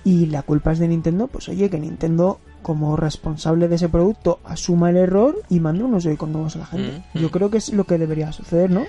y 0.05 0.27
la 0.27 0.43
culpa 0.43 0.73
es 0.73 0.79
de 0.79 0.89
Nintendo, 0.89 1.27
pues 1.27 1.49
oye, 1.49 1.69
que 1.69 1.79
Nintendo 1.79 2.41
como 2.63 2.97
responsable 2.97 3.69
de 3.69 3.77
ese 3.77 3.89
producto 3.89 4.41
asuma 4.45 4.91
el 4.91 4.97
error 4.97 5.37
y 5.49 5.61
mande 5.61 5.85
unos 5.85 6.05
Joy-Con 6.05 6.33
nuevos 6.33 6.57
a 6.57 6.61
la 6.61 6.67
gente. 6.67 7.03
Mm, 7.15 7.19
Yo 7.19 7.31
creo 7.31 7.51
que 7.51 7.59
es 7.59 7.73
lo 7.73 7.85
que 7.85 7.99
debería 7.99 8.33
suceder, 8.33 8.71
¿no? 8.71 8.85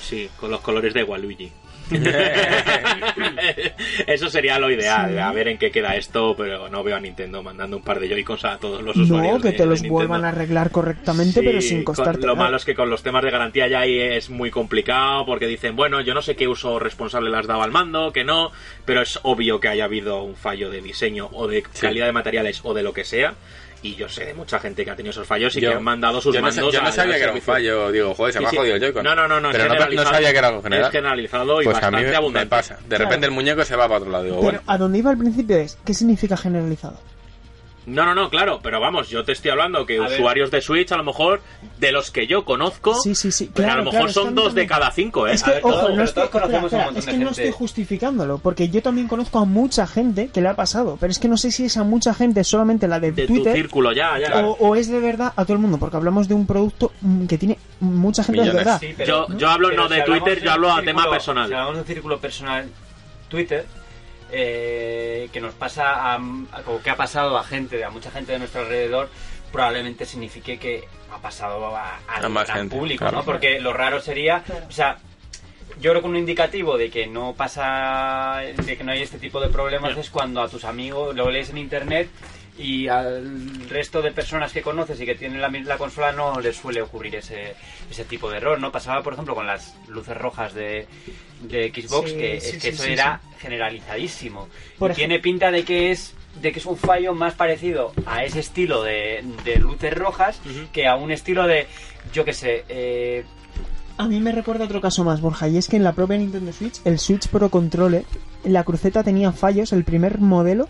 Sí, 0.00 0.28
con 0.38 0.50
los 0.50 0.60
colores 0.60 0.92
de 0.94 1.04
Waluigi. 1.04 1.50
Eso 4.06 4.28
sería 4.28 4.58
lo 4.58 4.70
ideal, 4.70 5.10
Sí. 5.12 5.18
a 5.18 5.32
ver 5.32 5.48
en 5.48 5.58
qué 5.58 5.70
queda 5.70 5.96
esto, 5.96 6.34
pero 6.36 6.68
no 6.68 6.82
veo 6.82 6.96
a 6.96 7.00
Nintendo 7.00 7.42
mandando 7.42 7.76
un 7.76 7.82
par 7.82 8.00
de 8.00 8.08
Joy-Cons 8.08 8.44
a 8.44 8.58
todos 8.58 8.82
los 8.82 8.96
usuarios. 8.96 9.34
No, 9.36 9.40
que 9.40 9.52
te 9.52 9.64
de 9.64 9.66
los 9.66 9.82
vuelvan 9.82 10.24
a 10.24 10.28
arreglar 10.28 10.70
correctamente, 10.70 11.42
pero 11.42 11.60
sin 11.60 11.84
con- 11.84 11.94
costarte 11.94 12.26
Lo 12.26 12.34
nada. 12.34 12.46
malo 12.46 12.56
es 12.56 12.64
que 12.64 12.74
con 12.74 12.90
los 12.90 13.02
temas 13.02 13.22
de 13.24 13.30
garantía 13.30 13.66
ya 13.68 13.80
ahí 13.80 13.98
es 14.00 14.30
muy 14.30 14.50
complicado 14.50 15.24
porque 15.26 15.46
dicen, 15.46 15.76
bueno, 15.76 16.00
yo 16.00 16.14
no 16.14 16.22
sé 16.22 16.36
qué 16.36 16.48
uso 16.48 16.78
responsable 16.78 17.30
le 17.30 17.36
has 17.38 17.46
dado 17.46 17.62
al 17.62 17.70
mando, 17.70 18.12
que 18.12 18.24
no, 18.24 18.50
pero 18.84 19.02
es 19.02 19.18
obvio 19.22 19.60
que 19.60 19.68
haya 19.68 19.84
habido 19.84 20.22
un 20.22 20.36
fallo 20.36 20.70
de 20.70 20.80
diseño 20.80 21.28
o 21.32 21.46
de 21.48 21.62
Sí. 21.72 21.80
calidad 21.82 22.06
de 22.06 22.12
materiales 22.12 22.60
o 22.64 22.74
de 22.74 22.82
lo 22.82 22.92
que 22.92 23.04
sea. 23.04 23.34
Y 23.84 23.94
yo 23.96 24.08
sé 24.08 24.24
de 24.24 24.34
mucha 24.34 24.58
gente 24.58 24.82
que 24.84 24.90
ha 24.90 24.96
tenido 24.96 25.10
esos 25.10 25.26
fallos 25.26 25.54
y 25.56 25.60
Yo- 25.60 25.70
que 25.70 25.76
han 25.76 25.84
mandado 25.84 26.20
sus 26.20 26.34
yo 26.34 26.40
no, 26.40 26.46
mandos 26.48 26.72
yo 26.72 26.80
no 26.82 26.90
sabía 26.90 27.16
que 27.16 27.22
era 27.22 27.32
un 27.34 27.40
fallo. 27.42 27.92
Digo, 27.92 28.14
joder, 28.14 28.32
se 28.32 28.38
Sí, 28.38 28.42
me 28.42 28.48
ha 28.48 28.50
sí. 28.50 28.56
jodido 28.56 28.74
el 28.76 28.80
Joy-Con. 28.80 29.04
No, 29.04 29.14
no, 29.14 29.28
no, 29.28 29.40
no, 29.40 29.50
Pero 29.52 29.68
no, 29.68 30.04
sabía 30.04 30.32
que 30.32 30.38
era 30.38 30.48
algo 30.48 30.62
general. 30.62 30.86
Es 30.86 30.90
generalizado 30.92 31.60
y 31.60 31.64
Pues 31.66 31.76
a 31.76 31.78
mí 31.78 31.82
bastante 31.92 32.10
me, 32.10 32.16
abundante. 32.16 32.46
me 32.46 32.50
pasa. 32.50 32.74
De 32.88 32.98
repente 32.98 33.18
Claro. 33.18 33.24
el 33.26 33.30
muñeco 33.32 33.64
se 33.64 33.76
va 33.76 33.84
para 33.86 33.98
otro 33.98 34.10
lado. 34.10 34.24
Digo, 34.24 34.36
Pero 34.36 34.44
bueno, 34.44 34.60
a 34.66 34.78
donde 34.78 34.98
iba 34.98 35.10
al 35.10 35.18
principio 35.18 35.56
es, 35.58 35.76
¿qué 35.84 35.92
significa 35.94 36.36
generalizado? 36.36 36.98
No, 37.86 38.04
no, 38.06 38.14
no, 38.14 38.30
claro, 38.30 38.60
pero 38.62 38.80
vamos, 38.80 39.10
yo 39.10 39.24
te 39.24 39.32
estoy 39.32 39.50
hablando 39.50 39.84
que 39.84 39.98
A 39.98 40.02
ver. 40.08 40.12
usuarios 40.12 40.50
de 40.50 40.60
Switch, 40.62 40.90
a 40.92 40.96
lo 40.96 41.04
mejor, 41.04 41.42
de 41.78 41.92
los 41.92 42.10
que 42.10 42.26
yo 42.26 42.44
conozco, 42.44 42.94
Sí, 42.94 43.14
sí, 43.14 43.30
sí. 43.30 43.50
pues 43.52 43.64
a 43.66 43.68
claro, 43.68 43.84
lo 43.84 43.92
mejor 43.92 44.06
claro, 44.06 44.10
a 44.10 44.24
son 44.24 44.34
dos 44.34 44.54
de 44.54 44.66
cada 44.66 44.90
cinco, 44.90 45.26
¿eh? 45.26 45.34
Es 45.34 45.42
que, 45.42 45.50
A 45.50 45.54
ver, 45.54 45.62
ojo, 45.66 45.88
no 45.90 46.02
estoy, 46.02 46.24
espera, 46.24 46.46
espera, 46.46 46.90
es 46.96 47.06
que 47.06 47.18
no 47.18 47.30
estoy 47.30 47.50
justificándolo, 47.52 48.38
porque 48.38 48.68
yo 48.70 48.82
también 48.82 49.06
conozco 49.06 49.38
a 49.38 49.44
mucha 49.44 49.86
gente 49.86 50.28
que 50.28 50.40
le 50.40 50.48
ha 50.48 50.54
pasado, 50.56 50.96
pero 50.98 51.10
es 51.10 51.18
que 51.18 51.28
no 51.28 51.36
sé 51.36 51.50
si 51.50 51.66
es 51.66 51.76
a 51.76 51.84
mucha 51.84 52.14
gente 52.14 52.42
solamente 52.44 52.88
la 52.88 53.00
de, 53.00 53.12
de 53.12 53.26
tu 53.26 53.34
Twitter 53.34 53.54
círculo 53.54 53.92
ya, 53.92 54.18
ya. 54.18 54.46
o, 54.46 54.52
o 54.58 54.76
es 54.76 54.88
de 54.88 55.00
verdad 55.00 55.32
a 55.36 55.44
todo 55.44 55.52
el 55.54 55.58
mundo, 55.58 55.78
porque 55.78 55.96
hablamos 55.96 56.26
de 56.26 56.34
un 56.34 56.46
producto 56.46 56.90
que 57.28 57.36
tiene 57.38 57.58
mucha 57.80 58.24
gente 58.24 58.42
de 58.42 58.50
verdad. 58.50 58.80
Sí, 58.80 58.94
Yo- 59.06 59.26
yo 59.36 59.48
hablo 59.50 59.70
no 59.72 59.88
de 59.88 59.98
si 60.00 60.04
Twitter, 60.04 60.42
yo 60.42 60.52
hablo 60.52 60.72
a 60.72 60.82
tema 60.82 61.10
personal. 61.10 61.48
Si 61.48 61.52
hablamos 61.54 61.74
de 61.74 61.80
un 61.82 61.86
círculo 61.86 62.18
personal 62.18 62.68
Twitter, 63.28 63.66
eh, 64.30 65.28
que 65.32 65.40
nos 65.40 65.54
pasa 65.54 65.94
a, 65.94 66.14
a- 66.16 66.62
como 66.64 66.82
que 66.82 66.90
ha 66.90 66.96
pasado 66.96 67.36
a 67.38 67.44
gente, 67.44 67.84
a 67.84 67.90
mucha 67.90 68.10
gente 68.10 68.32
de 68.32 68.38
nuestro 68.38 68.62
alrededor, 68.62 69.08
probablemente 69.52 70.04
signifique 70.06 70.58
que 70.58 70.84
ha 71.12 71.18
pasado 71.18 71.76
a, 71.76 71.98
al 72.08 72.24
A 72.24 72.28
más 72.28 72.46
gran 72.46 72.58
gente, 72.60 72.76
público, 72.76 73.00
claro. 73.00 73.18
¿no? 73.18 73.24
Porque 73.24 73.60
lo 73.60 73.72
raro 73.72 74.00
sería, 74.00 74.42
o 74.68 74.72
sea, 74.72 74.98
yo 75.80 75.90
creo 75.90 76.02
que 76.02 76.08
un 76.08 76.16
indicativo 76.16 76.76
de 76.76 76.90
que 76.90 77.06
no 77.06 77.34
pasa, 77.34 78.38
de 78.64 78.76
que 78.76 78.84
no 78.84 78.92
hay 78.92 79.02
este 79.02 79.18
tipo 79.18 79.40
de 79.40 79.48
problemas 79.48 79.96
es 79.96 80.10
cuando 80.10 80.40
a 80.42 80.48
tus 80.48 80.64
amigos 80.64 81.14
lo 81.14 81.30
lees 81.30 81.50
en 81.50 81.58
internet 81.58 82.08
y 82.56 82.88
al 82.88 83.68
resto 83.68 84.00
de 84.00 84.12
personas 84.12 84.52
que 84.52 84.62
conoces 84.62 85.00
y 85.00 85.06
que 85.06 85.14
tienen 85.14 85.40
la, 85.40 85.78
consola 85.78 86.12
no 86.12 86.40
les 86.40 86.56
suele 86.56 86.82
ocurrir 86.82 87.16
ese, 87.16 87.54
ese 87.90 88.04
tipo 88.04 88.30
de 88.30 88.36
error, 88.36 88.60
¿no? 88.60 88.70
Pasaba, 88.70 89.02
por 89.02 89.14
ejemplo, 89.14 89.34
con 89.34 89.46
las 89.46 89.74
luces 89.88 90.16
rojas 90.16 90.54
de, 90.54 90.86
de 91.42 91.70
Xbox, 91.70 92.10
Sí, 92.10 92.16
que 92.16 92.40
sí, 92.40 92.56
es 92.56 92.62
que 92.62 92.72
sí, 92.72 92.82
eso 92.82 92.84
era 92.84 93.20
generalizadísimo. 93.40 94.48
Por 94.78 94.92
y 94.92 94.94
tiene 94.94 95.18
pinta 95.18 95.50
de 95.50 95.64
que 95.64 95.90
es 95.90 96.14
de 96.40 96.52
que 96.52 96.58
es 96.58 96.66
un 96.66 96.76
fallo 96.76 97.14
más 97.14 97.34
parecido 97.34 97.92
a 98.06 98.24
ese 98.24 98.40
estilo 98.40 98.82
de, 98.82 99.24
de 99.44 99.56
luces 99.56 99.94
rojas 99.94 100.40
que 100.72 100.88
a 100.88 100.96
un 100.96 101.12
estilo 101.12 101.46
de, 101.46 101.66
yo 102.12 102.24
qué 102.24 102.32
sé, 102.32 102.64
eh, 102.68 103.24
A 103.96 104.08
mí 104.08 104.18
me 104.18 104.32
recuerda 104.32 104.64
otro 104.64 104.80
caso 104.80 105.04
más, 105.04 105.20
Borja, 105.20 105.46
y 105.48 105.56
es 105.56 105.68
que 105.68 105.76
en 105.76 105.84
la 105.84 105.92
propia 105.92 106.16
Nintendo 106.18 106.52
Switch, 106.52 106.80
el 106.84 106.98
Switch 106.98 107.28
Pro 107.28 107.48
Controller, 107.48 108.04
la 108.42 108.64
cruceta 108.64 109.04
tenía 109.04 109.30
fallos, 109.30 109.72
el 109.72 109.84
primer 109.84 110.18
modelo, 110.18 110.68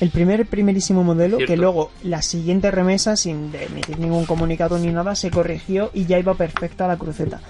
el 0.00 0.08
primer 0.10 0.46
primerísimo 0.46 1.04
modelo, 1.04 1.36
Cierto. 1.36 1.52
que 1.52 1.56
luego 1.58 1.90
la 2.02 2.22
siguiente 2.22 2.70
remesa, 2.70 3.14
sin 3.16 3.52
emitir 3.54 3.98
ningún 3.98 4.24
comunicado 4.24 4.78
ni 4.78 4.88
nada, 4.88 5.14
se 5.14 5.30
corrigió 5.30 5.90
y 5.92 6.06
ya 6.06 6.18
iba 6.18 6.32
perfecta 6.32 6.88
la 6.88 6.96
cruceta. 6.96 7.40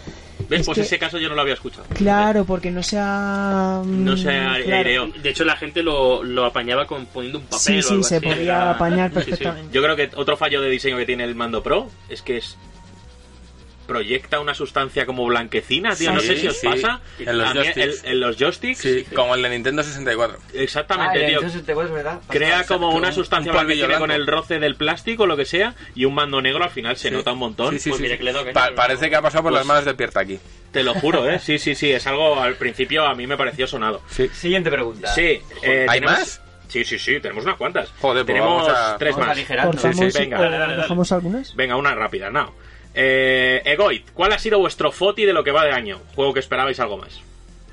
¿Ves? 0.51 0.61
Es 0.63 0.67
Pues 0.67 0.77
que- 0.79 0.83
ese 0.83 0.99
caso 0.99 1.19
yo 1.19 1.29
no 1.29 1.37
lo 1.37 1.43
había 1.43 1.55
escuchado. 1.55 1.85
Claro, 1.95 2.45
porque 2.45 2.73
no 2.73 2.83
se 2.83 2.99
ha... 2.99 3.81
No 3.87 4.17
se 4.17 4.27
mm, 4.29 4.47
a- 4.49 4.59
claro. 4.61 5.07
De 5.23 5.31
hecho, 5.31 5.45
la 5.45 5.57
gente 5.57 5.85
lo, 5.85 6.25
lo 6.25 6.45
apañaba 6.45 6.85
con 6.87 7.07
poniendo 7.07 7.39
un 7.39 7.45
papel 7.45 7.61
Sí, 7.61 7.79
o 7.79 7.83
sí, 7.83 7.89
algo 7.93 8.03
se 8.03 8.17
así. 8.17 8.27
podía 8.27 8.43
Era- 8.43 8.71
apañar 8.73 9.11
Sí, 9.11 9.21
sí. 9.21 9.25
perfectamente. 9.31 9.73
Yo 9.73 9.83
creo 9.83 9.95
que 9.95 10.11
otro 10.17 10.37
fallo 10.37 10.61
de 10.61 10.69
diseño 10.69 10.97
que 10.97 11.07
tiene 11.07 11.23
el 11.23 11.37
mando 11.37 11.63
Pro 11.63 11.89
es 12.09 12.23
que 12.23 12.39
es 12.39 12.57
proyecta 13.87 14.41
una 14.41 14.55
sustancia 14.55 15.05
como 15.07 15.25
blanquecina, 15.27 15.95
tío. 15.97 16.13
no 16.13 16.21
sé 16.21 16.37
si 16.37 16.49
os 16.49 16.59
sí. 16.59 16.67
pasa. 16.67 17.01
En 17.19 17.39
los 17.39 17.49
A 17.51 17.53
joysticks. 17.55 18.05
el- 18.05 18.11
en 18.13 18.21
los 18.21 18.37
joysticks. 18.37 18.79
Sí, 18.79 19.05
como 19.15 19.35
el 19.35 19.43
de 19.43 19.51
Nintendo 19.51 19.83
64. 19.83 20.39
Exactamente, 20.55 21.19
Ah, 21.19 21.21
el 21.21 21.27
tío. 21.27 21.41
Nintendo 21.41 21.53
64 21.53 21.89
es 21.89 21.95
verdad. 22.05 22.21
Crea 22.29 22.65
como 22.67 22.91
una 22.91 23.13
sustancia 23.13 23.53
un 23.53 23.59
blanquecina 23.59 23.99
con 23.99 24.11
el 24.11 24.27
roce 24.27 24.59
del 24.59 24.77
plástico 24.77 25.25
o 25.25 25.27
lo 25.27 25.37
que 25.37 25.45
sea 25.45 25.75
y 25.95 26.05
un 26.05 26.15
mando 26.15 26.41
negro 26.41 26.65
al 26.65 26.71
final 26.71 26.97
se 26.97 27.09
Sí. 27.09 27.15
nota 27.15 27.33
un 27.33 27.39
montón. 27.39 27.73
Sí, 27.75 27.79
sí, 27.81 27.91
Pues 27.91 27.99
sí, 27.99 28.03
mira 28.03 28.15
sí. 28.15 28.19
que 28.19 28.25
le 28.25 28.33
toque. 28.33 28.53
Pa- 28.53 28.71
parece 28.75 29.11
que 29.11 29.17
ha 29.17 29.23
pasado 29.23 29.43
por 29.45 29.53
Pues- 29.53 29.61
las 29.61 29.67
manos 29.67 29.85
de 29.85 29.95
Pierta 29.95 30.21
aquí. 30.21 30.39
Te 30.73 30.83
lo 30.83 30.95
juro, 30.95 31.29
¿eh? 31.29 31.39
Sí, 31.39 31.59
sí, 31.59 31.75
sí. 31.75 31.91
Es 31.93 32.07
algo 32.07 32.41
al 32.41 32.55
principio 32.55 33.05
a 33.07 33.15
mí 33.15 33.27
me 33.27 33.37
pareció 33.37 33.67
sonado. 33.67 34.01
Sí. 34.09 34.29
Siguiente 34.33 34.71
pregunta. 34.71 35.09
Sí. 35.15 35.41
eh, 35.63 35.87
¿Hay 35.89 36.01
más? 36.01 36.41
Sí, 36.69 36.85
sí, 36.85 36.99
sí. 36.99 37.21
Tenemos 37.21 37.45
unas 37.45 37.59
cuantas. 37.59 37.91
Joder, 38.01 38.25
pues 38.25 38.35
tenemos 38.35 38.67
vamos 38.67 38.69
a- 38.75 38.97
tres 38.97 39.11
Vamos 39.13 39.27
más. 39.29 39.37
aligerando. 39.37 39.73
Sí, 39.73 39.79
Cortamos 39.89 40.13
sí, 40.15 40.19
venga. 40.19 40.39
o 40.39 40.43
dale, 40.43 40.57
dale, 40.57 40.71
dale. 40.73 40.83
dejamos 40.83 41.13
algunas. 41.13 41.55
Venga, 41.55 41.77
una 41.77 41.95
rápida, 41.95 42.31
no. 42.31 42.55
Eh, 42.95 43.63
Egoid, 43.65 44.03
¿cuál 44.15 44.33
ha 44.33 44.39
sido 44.39 44.59
vuestro 44.59 44.93
foti 44.93 45.25
de 45.25 45.33
lo 45.33 45.43
que 45.45 45.51
va 45.51 45.65
de 45.65 45.73
año? 45.73 46.01
Juego 46.15 46.35
que 46.35 46.41
esperabais 46.41 46.79
algo 46.81 46.97
más. 46.99 47.21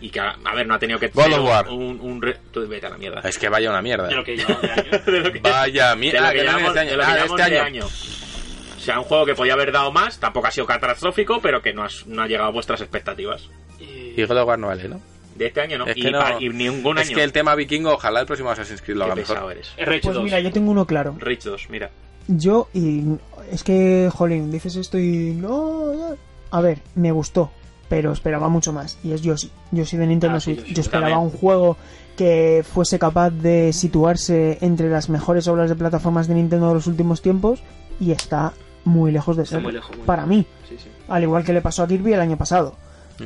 Y 0.01 0.09
que, 0.11 0.19
a 0.21 0.35
ver, 0.55 0.65
no 0.65 0.75
ha 0.75 0.79
tenido 0.79 0.97
que 0.97 1.09
God 1.09 1.33
of 1.33 1.39
un- 1.39 1.45
War. 1.45 1.69
Un, 1.69 1.99
un 2.01 2.21
re- 2.21 2.37
Tú 2.51 2.65
vete 2.67 2.85
a 2.85 2.89
la 2.89 2.97
mierda. 2.97 3.19
Es 3.27 3.37
que 3.37 3.49
vaya 3.49 3.69
una 3.69 3.81
mierda. 3.81 4.07
De 4.07 4.15
lo 4.15 4.23
que 4.23 4.37
llevamos 4.37 4.61
de 4.61 4.71
año. 4.71 4.91
De 5.05 5.19
lo 5.19 5.31
que- 5.33 5.39
Vaya 5.39 5.89
de 5.89 5.95
mierda. 5.97 6.21
lo 6.21 6.29
que 6.31 6.37
que 6.37 6.43
no 6.45 6.51
llevamos- 6.51 6.67
es 6.69 6.73
de 6.73 6.79
año. 6.79 6.89
de 6.91 6.97
lo 6.97 7.03
que 7.03 7.05
Ah, 7.09 7.13
de 7.15 7.21
llevamos 7.21 7.39
este 7.41 7.53
año. 7.57 7.63
año. 7.65 7.85
O 7.85 8.79
sea, 8.81 8.97
un 8.99 9.03
juego 9.05 9.25
que 9.25 9.35
podía 9.35 9.53
haber 9.53 9.73
dado 9.73 9.91
más, 9.91 10.19
tampoco 10.19 10.47
ha 10.47 10.51
sido 10.51 10.65
catastrófico, 10.65 11.41
pero 11.41 11.61
que 11.61 11.73
no, 11.73 11.83
has- 11.83 12.07
no 12.07 12.21
ha 12.21 12.27
llegado 12.27 12.47
a 12.47 12.51
vuestras 12.51 12.79
expectativas. 12.79 13.49
Y 13.77 14.23
God 14.23 14.37
of 14.37 14.47
War 14.47 14.57
no 14.57 14.67
vale, 14.67 14.87
¿no? 14.87 15.01
De 15.35 15.47
este 15.47 15.59
año 15.61 15.77
no. 15.79 15.85
Es 15.87 15.97
y, 15.97 16.01
que 16.03 16.11
no- 16.11 16.19
pa- 16.19 16.37
y 16.39 16.47
ningún 16.49 16.97
Es 16.97 17.07
año. 17.09 17.17
que 17.17 17.23
el 17.25 17.33
tema 17.33 17.55
vikingo, 17.55 17.91
ojalá 17.93 18.21
el 18.21 18.25
próximo 18.25 18.51
Assassin's 18.51 18.81
Creed 18.81 18.97
lo 18.97 19.03
haga 19.03 19.15
mejor. 19.15 19.51
eres. 19.51 19.73
RH2. 19.77 20.01
Pues 20.01 20.17
mira, 20.19 20.39
yo 20.39 20.51
tengo 20.53 20.71
uno 20.71 20.85
claro. 20.85 21.15
Rich 21.19 21.43
2, 21.43 21.69
mira. 21.69 21.89
Yo, 22.27 22.69
y 22.73 23.01
es 23.51 23.63
que, 23.63 24.09
jolín, 24.13 24.51
dices 24.51 24.75
esto 24.75 24.97
y 24.99 25.33
no. 25.33 26.15
A 26.51 26.61
ver, 26.61 26.81
me 26.95 27.11
gustó, 27.11 27.51
pero 27.89 28.11
esperaba 28.11 28.49
mucho 28.49 28.73
más. 28.73 28.97
Y 29.03 29.11
es 29.11 29.21
Yoshi. 29.21 29.51
Yoshi 29.71 29.97
de 29.97 30.07
Nintendo 30.07 30.37
Ah, 30.37 30.39
sí, 30.39 30.53
Switch. 30.55 30.59
Yoshi, 30.61 30.73
Yo 30.75 30.81
esperaba 30.81 31.09
también. 31.15 31.31
un 31.33 31.37
juego 31.39 31.77
que 32.17 32.65
fuese 32.69 32.99
capaz 32.99 33.29
de 33.29 33.71
situarse 33.73 34.57
entre 34.61 34.89
las 34.89 35.09
mejores 35.09 35.47
obras 35.47 35.69
de 35.69 35.75
plataformas 35.75 36.27
de 36.27 36.35
Nintendo 36.35 36.67
de 36.69 36.73
los 36.75 36.87
últimos 36.87 37.21
tiempos 37.21 37.61
y 37.99 38.11
está 38.11 38.53
muy 38.85 39.11
lejos 39.11 39.37
de 39.37 39.45
ser. 39.45 39.61
muy 39.61 39.71
lejos, 39.71 39.95
muy 39.95 40.05
Para 40.05 40.25
lejos. 40.25 40.37
mí, 40.37 40.45
Sí, 40.67 40.75
sí. 40.83 40.89
al 41.07 41.23
igual 41.23 41.43
que 41.43 41.53
le 41.53 41.61
pasó 41.61 41.83
a 41.83 41.87
Kirby 41.87 42.13
el 42.13 42.19
año 42.21 42.37
pasado. 42.37 42.75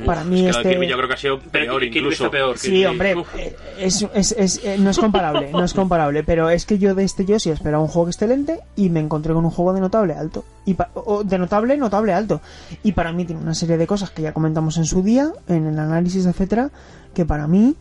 Para 0.04 0.24
mí 0.24 0.46
Es 0.46 0.56
que 0.56 0.62
este 0.62 0.70
Kirby 0.74 0.88
yo 0.88 0.96
creo 0.96 1.08
que 1.08 1.14
ha 1.14 1.18
sido 1.18 1.38
peor 1.40 1.80
Kirby 1.82 1.98
incluso. 1.98 2.30
peor. 2.30 2.58
Sí, 2.58 2.70
Kirby. 2.70 2.84
hombre, 2.86 3.14
eh, 3.38 3.56
es, 3.78 4.06
es- 4.14 4.32
es- 4.38 4.60
eh, 4.64 4.76
no 4.78 4.90
es 4.90 4.98
comparable, 4.98 5.50
no 5.52 5.64
es 5.64 5.72
comparable, 5.74 6.24
pero 6.24 6.50
es 6.50 6.64
que 6.66 6.78
yo 6.78 6.94
de 6.94 7.04
este 7.04 7.24
Yoshi 7.24 7.50
esperaba 7.50 7.82
un 7.82 7.88
juego 7.88 8.08
excelente 8.08 8.60
y 8.76 8.90
me 8.90 9.00
encontré 9.00 9.32
con 9.34 9.44
un 9.44 9.50
juego 9.50 9.72
de 9.72 9.80
notable 9.80 10.14
alto. 10.14 10.44
Y 10.66 10.74
pa- 10.74 10.90
o 10.94 11.22
de 11.24 11.38
notable, 11.38 11.76
notable 11.76 12.12
alto. 12.12 12.40
Y 12.82 12.92
para 12.92 13.12
mí 13.12 13.24
tiene 13.24 13.40
una 13.42 13.54
serie 13.54 13.76
de 13.76 13.86
cosas 13.86 14.10
que 14.10 14.22
ya 14.22 14.32
comentamos 14.32 14.76
en 14.78 14.84
su 14.86 15.02
día, 15.02 15.30
en 15.48 15.66
el 15.66 15.78
análisis, 15.78 16.26
etcétera, 16.26 16.70
que 17.14 17.24
para 17.24 17.46
mí 17.46 17.76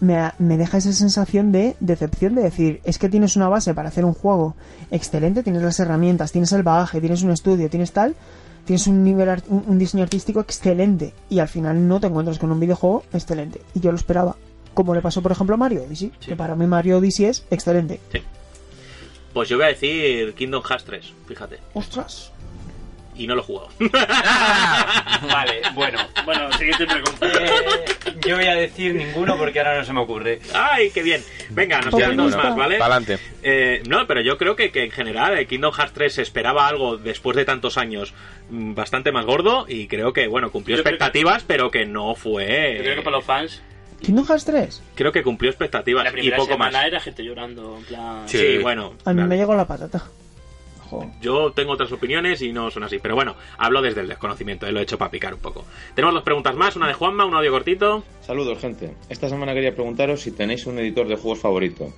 me, 0.00 0.32
me 0.38 0.58
deja 0.58 0.76
esa 0.78 0.92
sensación 0.92 1.50
de 1.52 1.76
decepción 1.80 2.34
de 2.34 2.42
decir, 2.42 2.80
es 2.84 2.98
que 2.98 3.08
tienes 3.08 3.36
una 3.36 3.48
base 3.48 3.72
para 3.72 3.88
hacer 3.88 4.04
un 4.04 4.12
juego 4.12 4.54
excelente, 4.90 5.42
tienes 5.42 5.62
las 5.62 5.80
herramientas, 5.80 6.30
tienes 6.32 6.52
el 6.52 6.62
bagaje, 6.62 7.00
tienes 7.00 7.22
un 7.22 7.30
estudio, 7.30 7.70
tienes 7.70 7.92
tal, 7.92 8.14
tienes 8.64 8.86
un 8.86 9.04
nivel 9.04 9.42
un, 9.48 9.78
diseño 9.78 10.02
artístico 10.02 10.40
excelente 10.40 11.12
y 11.30 11.38
al 11.38 11.48
final 11.48 11.86
no 11.86 12.00
te 12.00 12.06
encuentras 12.06 12.38
con 12.38 12.50
un 12.52 12.60
videojuego 12.60 13.04
excelente. 13.12 13.60
Y 13.74 13.80
yo 13.80 13.90
lo 13.90 13.96
esperaba. 13.96 14.36
Como 14.72 14.94
le 14.94 15.02
pasó, 15.02 15.22
por 15.22 15.30
ejemplo, 15.30 15.54
a 15.54 15.56
Mario 15.56 15.84
Odyssey, 15.84 16.10
que 16.20 16.34
para 16.34 16.56
mí 16.56 16.66
Mario 16.66 16.98
Odyssey 16.98 17.26
es 17.26 17.46
excelente. 17.50 18.00
Pues 19.32 19.48
yo 19.48 19.56
voy 19.56 19.66
a 19.66 19.68
decir 19.68 20.34
Kingdom 20.34 20.62
Hearts 20.62 20.84
3, 20.84 21.12
fíjate. 21.26 21.58
¡Ostras! 21.74 22.32
Y 23.16 23.26
no 23.26 23.34
lo 23.36 23.42
he 23.42 23.44
jugado. 23.44 23.68
Vale, 25.30 25.62
bueno. 25.74 25.98
Bueno, 26.24 26.52
siguiente 26.52 26.86
pregunta. 26.86 27.26
Eh, 27.28 27.84
yo 28.26 28.36
voy 28.36 28.46
a 28.46 28.54
decir 28.54 28.94
ninguno 28.94 29.36
porque 29.36 29.58
ahora 29.60 29.78
no 29.78 29.84
se 29.84 29.92
me 29.92 30.00
ocurre. 30.00 30.40
¡Ay, 30.54 30.90
qué 30.90 31.02
bien! 31.02 31.22
Venga, 31.50 31.80
nos 31.80 31.94
quedan 31.94 32.16
dos 32.16 32.36
más, 32.36 32.56
¿vale? 32.56 32.78
Pa'lante. 32.78 33.18
Eh, 33.42 33.82
no, 33.88 34.06
pero 34.06 34.20
yo 34.22 34.36
creo 34.38 34.56
que, 34.56 34.70
que 34.72 34.84
en 34.84 34.90
general 34.90 35.36
el 35.38 35.46
Kingdom 35.46 35.72
Hearts 35.72 35.92
3 35.94 36.12
se 36.14 36.22
esperaba 36.22 36.66
algo 36.66 36.96
después 36.96 37.36
de 37.36 37.44
tantos 37.44 37.76
años 37.78 38.14
mm, 38.50 38.74
bastante 38.74 39.12
más 39.12 39.26
gordo 39.26 39.66
y 39.68 39.86
creo 39.86 40.12
que, 40.12 40.26
bueno, 40.26 40.50
cumplió 40.50 40.76
Yo 40.76 40.82
creo 40.82 40.90
que- 40.92 40.96
expectativas, 40.96 41.44
pero 41.46 41.70
que 41.70 41.86
no 41.86 42.14
fue... 42.14 42.74
Yo 42.78 42.82
creo 42.82 42.96
que 42.96 43.02
para 43.02 43.16
los 43.16 43.24
fans, 43.24 43.62
¿Kingdom 44.02 44.26
Hearts 44.26 44.44
3? 44.46 44.82
Creo 44.94 45.12
que 45.12 45.22
cumplió 45.22 45.50
expectativas 45.50 46.04
la 46.04 46.10
y 46.10 46.12
primera 46.14 46.36
poco 46.38 46.58
más. 46.58 46.70
semana 46.70 46.86
era 46.88 47.00
gente 47.00 47.22
llorando. 47.22 47.76
En 47.78 47.84
plan... 47.84 48.28
Sí, 48.28 48.38
Sí. 48.38 48.58
bueno. 48.58 48.94
A 49.04 49.10
mí 49.12 49.16
vale. 49.18 49.28
me 49.28 49.36
llegó 49.36 49.54
la 49.54 49.66
patata. 49.66 50.02
Jo. 50.90 51.10
Yo 51.20 51.52
tengo 51.52 51.72
otras 51.72 51.92
opiniones 51.92 52.42
y 52.42 52.52
no 52.52 52.70
son 52.70 52.84
así. 52.84 52.98
Pero 52.98 53.14
bueno, 53.14 53.36
hablo 53.58 53.82
desde 53.82 54.00
el 54.00 54.08
desconocimiento, 54.08 54.66
eh, 54.66 54.72
lo 54.72 54.80
he 54.80 54.82
hecho 54.82 54.98
para 54.98 55.10
picar 55.10 55.34
un 55.34 55.40
poco. 55.40 55.64
Tenemos 55.94 56.14
dos 56.14 56.22
preguntas 56.22 56.54
más, 56.56 56.76
una 56.76 56.86
de 56.86 56.94
Juanma, 56.94 57.24
un 57.24 57.34
audio 57.34 57.50
cortito. 57.50 58.04
Saludos, 58.20 58.58
gente. 58.58 58.94
Esta 59.08 59.28
semana 59.28 59.54
quería 59.54 59.74
preguntaros 59.74 60.20
si 60.20 60.30
tenéis 60.30 60.66
un 60.66 60.78
editor 60.78 61.08
de 61.08 61.16
juegos 61.16 61.40
favorito. 61.40 61.92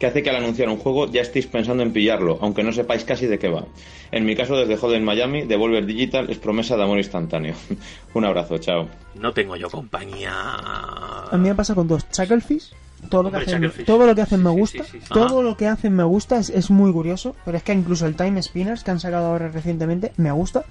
¿Qué 0.00 0.06
hace 0.06 0.22
que 0.22 0.30
al 0.30 0.36
anunciar 0.36 0.70
un 0.70 0.78
juego 0.78 1.10
ya 1.10 1.20
estéis 1.20 1.46
pensando 1.46 1.82
en 1.82 1.92
pillarlo, 1.92 2.38
aunque 2.40 2.62
no 2.62 2.72
sepáis 2.72 3.04
casi 3.04 3.26
de 3.26 3.38
qué 3.38 3.48
va? 3.50 3.66
En 4.10 4.24
mi 4.24 4.34
caso, 4.34 4.56
desde 4.56 4.78
Joden 4.78 5.04
Miami, 5.04 5.42
Devolver 5.42 5.84
Digital 5.84 6.30
es 6.30 6.38
promesa 6.38 6.74
de 6.78 6.84
amor 6.84 6.96
instantáneo. 6.96 7.54
un 8.14 8.24
abrazo, 8.24 8.56
chao. 8.56 8.88
No 9.14 9.34
tengo 9.34 9.56
yo 9.56 9.68
compañía. 9.68 10.32
A 10.32 11.36
mí 11.36 11.48
me 11.50 11.54
pasa 11.54 11.74
con 11.74 11.86
dos. 11.86 12.08
Chucklefish. 12.10 12.70
Todo 13.10 13.24
lo, 13.24 13.30
que 13.30 13.36
Hombre, 13.52 13.66
hacen, 13.68 13.84
todo 13.84 14.06
lo 14.06 14.14
que 14.14 14.22
hacen 14.22 14.42
me 14.42 14.50
gusta. 14.50 14.84
sí, 14.84 14.90
sí, 14.92 15.00
sí. 15.00 15.08
Todo 15.12 15.24
Ajá. 15.26 15.42
lo 15.42 15.56
que 15.58 15.66
hacen 15.66 15.94
me 15.94 16.04
gusta. 16.04 16.38
Es, 16.38 16.48
es 16.48 16.70
muy 16.70 16.90
curioso. 16.92 17.36
Pero 17.44 17.58
es 17.58 17.62
que 17.62 17.72
incluso 17.74 18.06
el 18.06 18.16
Time 18.16 18.42
Spinners 18.42 18.82
que 18.82 18.90
han 18.92 19.00
sacado 19.00 19.26
ahora 19.26 19.48
recientemente 19.48 20.12
me 20.16 20.32
gusta. 20.32 20.64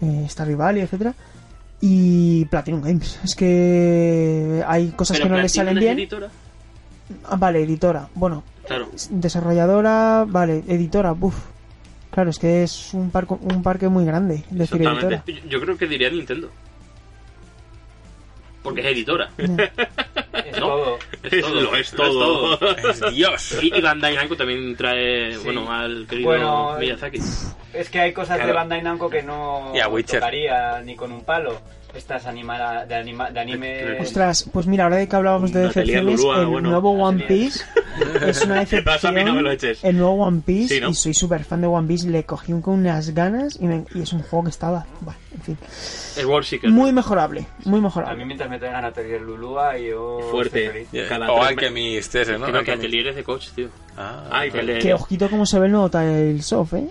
Eh, 0.00 0.26
Stardew 0.28 0.56
Valley, 0.56 0.82
etcétera 0.82 1.14
Y 1.80 2.44
Platinum 2.46 2.80
Games. 2.82 3.20
Es 3.22 3.36
que 3.36 4.64
hay 4.66 4.88
cosas 4.90 5.16
Pero 5.18 5.28
que 5.30 5.36
no 5.36 5.42
les 5.42 5.52
salen 5.52 5.78
bien. 5.78 5.96
editora. 5.98 6.28
Ah, 7.24 7.36
vale, 7.36 7.62
editora. 7.62 8.08
Bueno, 8.14 8.42
Claro. 8.66 8.88
desarrolladora. 9.10 10.24
Vale, 10.26 10.62
editora. 10.68 11.12
Buf. 11.12 11.36
Claro, 12.10 12.30
es 12.30 12.38
que 12.38 12.62
es 12.62 12.92
un, 12.94 13.10
parco, 13.10 13.38
un 13.42 13.62
parque 13.62 13.88
muy 13.88 14.04
grande. 14.04 14.44
Decir 14.50 14.76
editora. 14.82 14.92
Exactamente. 15.16 15.32
Yo- 15.44 15.48
Yo 15.48 15.60
creo 15.60 15.76
que 15.78 15.86
diría 15.86 16.10
Nintendo. 16.10 16.50
Porque 18.62 18.80
es 18.80 18.86
editora. 18.86 19.30
Es 20.44 20.58
¿No? 20.60 20.66
todo. 20.66 20.98
Es 21.22 21.32
Es 21.32 21.40
todo. 21.44 21.60
lo 21.60 21.76
es 21.76 21.90
todo. 21.92 22.58
Es 22.90 23.14
Dios. 23.14 23.58
Y, 23.62 23.74
y 23.76 23.80
Bandai 23.80 24.14
Namco 24.14 24.36
también 24.36 24.76
trae, 24.76 25.32
Sí. 25.34 25.40
bueno, 25.44 25.70
al 25.72 26.06
querido 26.06 26.28
Bueno, 26.28 26.76
Miyazaki. 26.78 27.18
Es 27.72 27.88
que 27.90 28.00
hay 28.00 28.12
cosas 28.12 28.44
de. 28.44 28.52
Bandai 28.52 28.82
Namco 28.82 29.08
que 29.10 29.22
no 29.22 29.72
Y 29.74 29.80
a 29.80 29.88
Witcher. 29.88 30.20
tocaría 30.20 30.80
ni 30.82 30.94
con 30.96 31.10
un 31.12 31.22
palo. 31.24 31.60
Estas 31.94 32.24
animada, 32.26 32.86
de, 32.86 32.94
anima, 32.94 33.30
de 33.30 33.40
anime... 33.40 34.00
Ostras, 34.00 34.48
pues 34.50 34.66
mira, 34.66 34.84
ahora 34.84 34.96
de 34.96 35.08
que 35.08 35.14
hablábamos 35.16 35.52
de 35.52 35.60
decepciones, 35.66 36.16
Lulúa, 36.20 36.40
el 36.40 36.46
bueno, 36.46 36.70
nuevo 36.70 36.92
One. 36.92 37.24
Piece 37.24 37.62
es 38.26 38.42
una 38.46 38.64
Vas 38.84 39.04
a 39.04 39.12
mí, 39.12 39.22
no 39.24 39.34
me 39.34 39.42
lo 39.42 39.50
decepción. 39.50 39.70
eches. 39.72 39.84
El 39.84 39.98
nuevo 39.98 40.14
One 40.24 40.40
Piece, 40.44 40.74
Sí, 40.76 40.80
¿no? 40.80 40.88
y 40.88 40.94
soy 40.94 41.12
súper 41.12 41.44
fan 41.44 41.60
de 41.60 41.66
One 41.66 41.86
Piece, 41.86 42.08
le 42.08 42.24
cogí 42.24 42.54
un- 42.54 42.62
con 42.62 42.74
unas 42.74 43.10
ganas 43.10 43.58
y, 43.60 43.66
me- 43.66 43.84
y 43.94 44.00
es 44.00 44.12
un 44.14 44.22
juego 44.22 44.44
que 44.44 44.50
estaba, 44.50 44.86
bueno, 45.02 45.18
en 45.34 45.42
fin, 45.42 45.58
El 46.16 46.26
World 46.26 46.46
Seeker. 46.46 46.70
muy 46.70 46.92
mejorable, 46.92 47.46
muy 47.64 47.74
A 47.74 47.76
mí 47.76 47.80
mejorable. 47.82 48.24
mientras 48.24 48.48
me 48.48 48.58
traigan 48.58 48.84
Atelier 48.86 49.20
Lulúa 49.20 49.76
yo... 49.76 50.20
Fuerte. 50.30 50.86
O 51.28 51.42
Alchemist 51.42 52.14
ese, 52.14 52.38
¿no? 52.38 52.46
Creo 52.46 52.64
que. 52.64 52.72
Atelier 52.72 53.08
es 53.08 53.16
de 53.16 53.24
coach, 53.24 53.48
tío. 53.54 53.68
Ah, 53.98 54.24
Ay, 54.30 54.50
Que 54.50 54.62
le- 54.62 54.78
Que 54.78 54.94
ojito 54.94 55.28
cómo 55.28 55.44
se 55.44 55.58
ve 55.58 55.66
el 55.66 55.72
nuevo 55.72 55.90
Tales 55.90 56.50
of, 56.54 56.72
eh. 56.72 56.88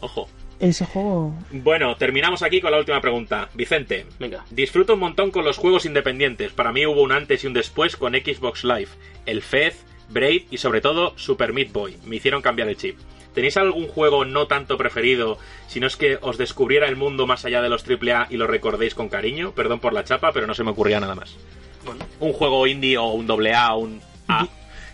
Ojo. 0.00 0.28
Ese 0.60 0.84
juego... 0.86 1.34
Bueno, 1.52 1.96
terminamos 1.96 2.42
aquí 2.42 2.60
con 2.60 2.70
la 2.72 2.78
última 2.78 3.00
pregunta. 3.00 3.48
Vicente, 3.54 4.06
Venga. 4.18 4.44
disfruto 4.50 4.94
un 4.94 5.00
montón 5.00 5.30
con 5.30 5.44
los 5.44 5.58
juegos 5.58 5.84
independientes. 5.86 6.52
Para 6.52 6.72
mí 6.72 6.86
hubo 6.86 7.02
un 7.02 7.12
antes 7.12 7.44
y 7.44 7.46
un 7.46 7.52
después 7.52 7.96
con 7.96 8.14
Xbox 8.14 8.64
Live, 8.64 8.88
el 9.26 9.42
Fez, 9.42 9.84
Braid 10.08 10.44
y 10.50 10.58
sobre 10.58 10.80
todo 10.80 11.12
Super 11.16 11.52
Meat 11.52 11.72
Boy. 11.72 11.96
Me 12.04 12.16
hicieron 12.16 12.42
cambiar 12.42 12.68
el 12.68 12.76
chip. 12.76 12.98
¿Tenéis 13.34 13.58
algún 13.58 13.86
juego 13.86 14.24
no 14.24 14.46
tanto 14.46 14.78
preferido, 14.78 15.36
si 15.66 15.78
no 15.78 15.86
es 15.86 15.96
que 15.96 16.16
os 16.22 16.38
descubriera 16.38 16.88
el 16.88 16.96
mundo 16.96 17.26
más 17.26 17.44
allá 17.44 17.60
de 17.60 17.68
los 17.68 17.84
AAA 17.86 18.28
y 18.30 18.38
lo 18.38 18.46
recordéis 18.46 18.94
con 18.94 19.10
cariño? 19.10 19.52
Perdón 19.52 19.78
por 19.80 19.92
la 19.92 20.04
chapa, 20.04 20.32
pero 20.32 20.46
no 20.46 20.54
se 20.54 20.64
me 20.64 20.70
ocurría 20.70 21.00
nada 21.00 21.14
más. 21.14 21.36
Bueno. 21.84 22.06
Un 22.18 22.32
juego 22.32 22.66
indie 22.66 22.96
o 22.96 23.08
un 23.08 23.30
AA 23.30 23.74
o 23.74 23.78
un 23.80 24.00
A 24.28 24.48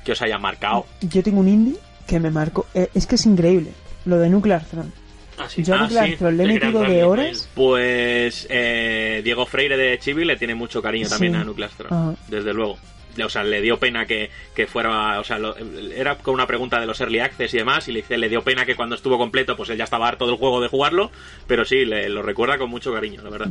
que 0.05 0.12
os 0.12 0.22
haya 0.22 0.39
marcado. 0.39 0.86
Yo 1.02 1.22
tengo 1.22 1.39
un 1.39 1.48
indie 1.48 1.76
que 2.06 2.18
me 2.18 2.30
marcó... 2.30 2.66
eh, 2.74 2.89
es 2.94 3.06
que 3.06 3.14
es 3.14 3.24
increíble. 3.26 3.70
Lo 4.06 4.18
de 4.18 4.28
Nuclear 4.28 4.64
Throne. 4.64 4.90
Ah, 5.38 5.48
sí. 5.48 5.62
Yo 5.64 5.74
a 5.74 5.84
Ah, 5.84 5.88
sí. 5.88 5.94
El 5.96 6.59
Gran 6.59 6.72
de 6.72 6.78
Rally 6.82 7.02
horas... 7.02 7.48
Pues 7.54 8.46
eh, 8.50 9.20
Diego 9.24 9.46
Freire 9.46 9.76
de 9.76 9.98
Chibi 9.98 10.24
le 10.24 10.36
tiene 10.36 10.54
mucho 10.54 10.82
cariño 10.82 11.09
también 11.09 11.32
Sí. 11.34 11.38
a 11.40 11.44
Nuclear 11.44 11.70
Throne, 11.70 11.94
Ajá. 11.94 12.14
desde 12.28 12.52
luego. 12.52 12.78
O 13.22 13.28
sea, 13.28 13.42
le 13.44 13.60
dio 13.60 13.78
pena 13.78 14.06
que, 14.06 14.30
que 14.54 14.66
fuera, 14.66 15.20
o 15.20 15.24
sea, 15.24 15.38
lo- 15.38 15.54
era 15.94 16.16
con 16.16 16.32
una 16.32 16.46
pregunta 16.46 16.80
de 16.80 16.86
los 16.86 16.98
early 17.00 17.18
access 17.20 17.52
y 17.52 17.59
demás, 17.59 17.86
y 17.88 17.92
le, 17.92 18.00
dice, 18.00 18.16
le 18.16 18.28
dio 18.30 18.42
pena 18.42 18.64
que 18.64 18.74
cuando 18.74 18.94
estuvo 18.94 19.18
completo, 19.18 19.54
pues 19.56 19.68
él 19.68 19.76
ya 19.76 19.84
estaba 19.84 20.09
harto 20.09 20.26
del 20.26 20.36
juego 20.36 20.60
de 20.62 20.68
jugarlo, 20.68 21.10
pero 21.46 21.64
sí, 21.66 21.84
le, 21.84 22.09
lo 22.09 22.22
recuerda 22.22 22.56
con 22.56 22.70
mucho 22.70 22.90
cariño, 22.92 23.20
la 23.22 23.28
verdad. 23.30 23.48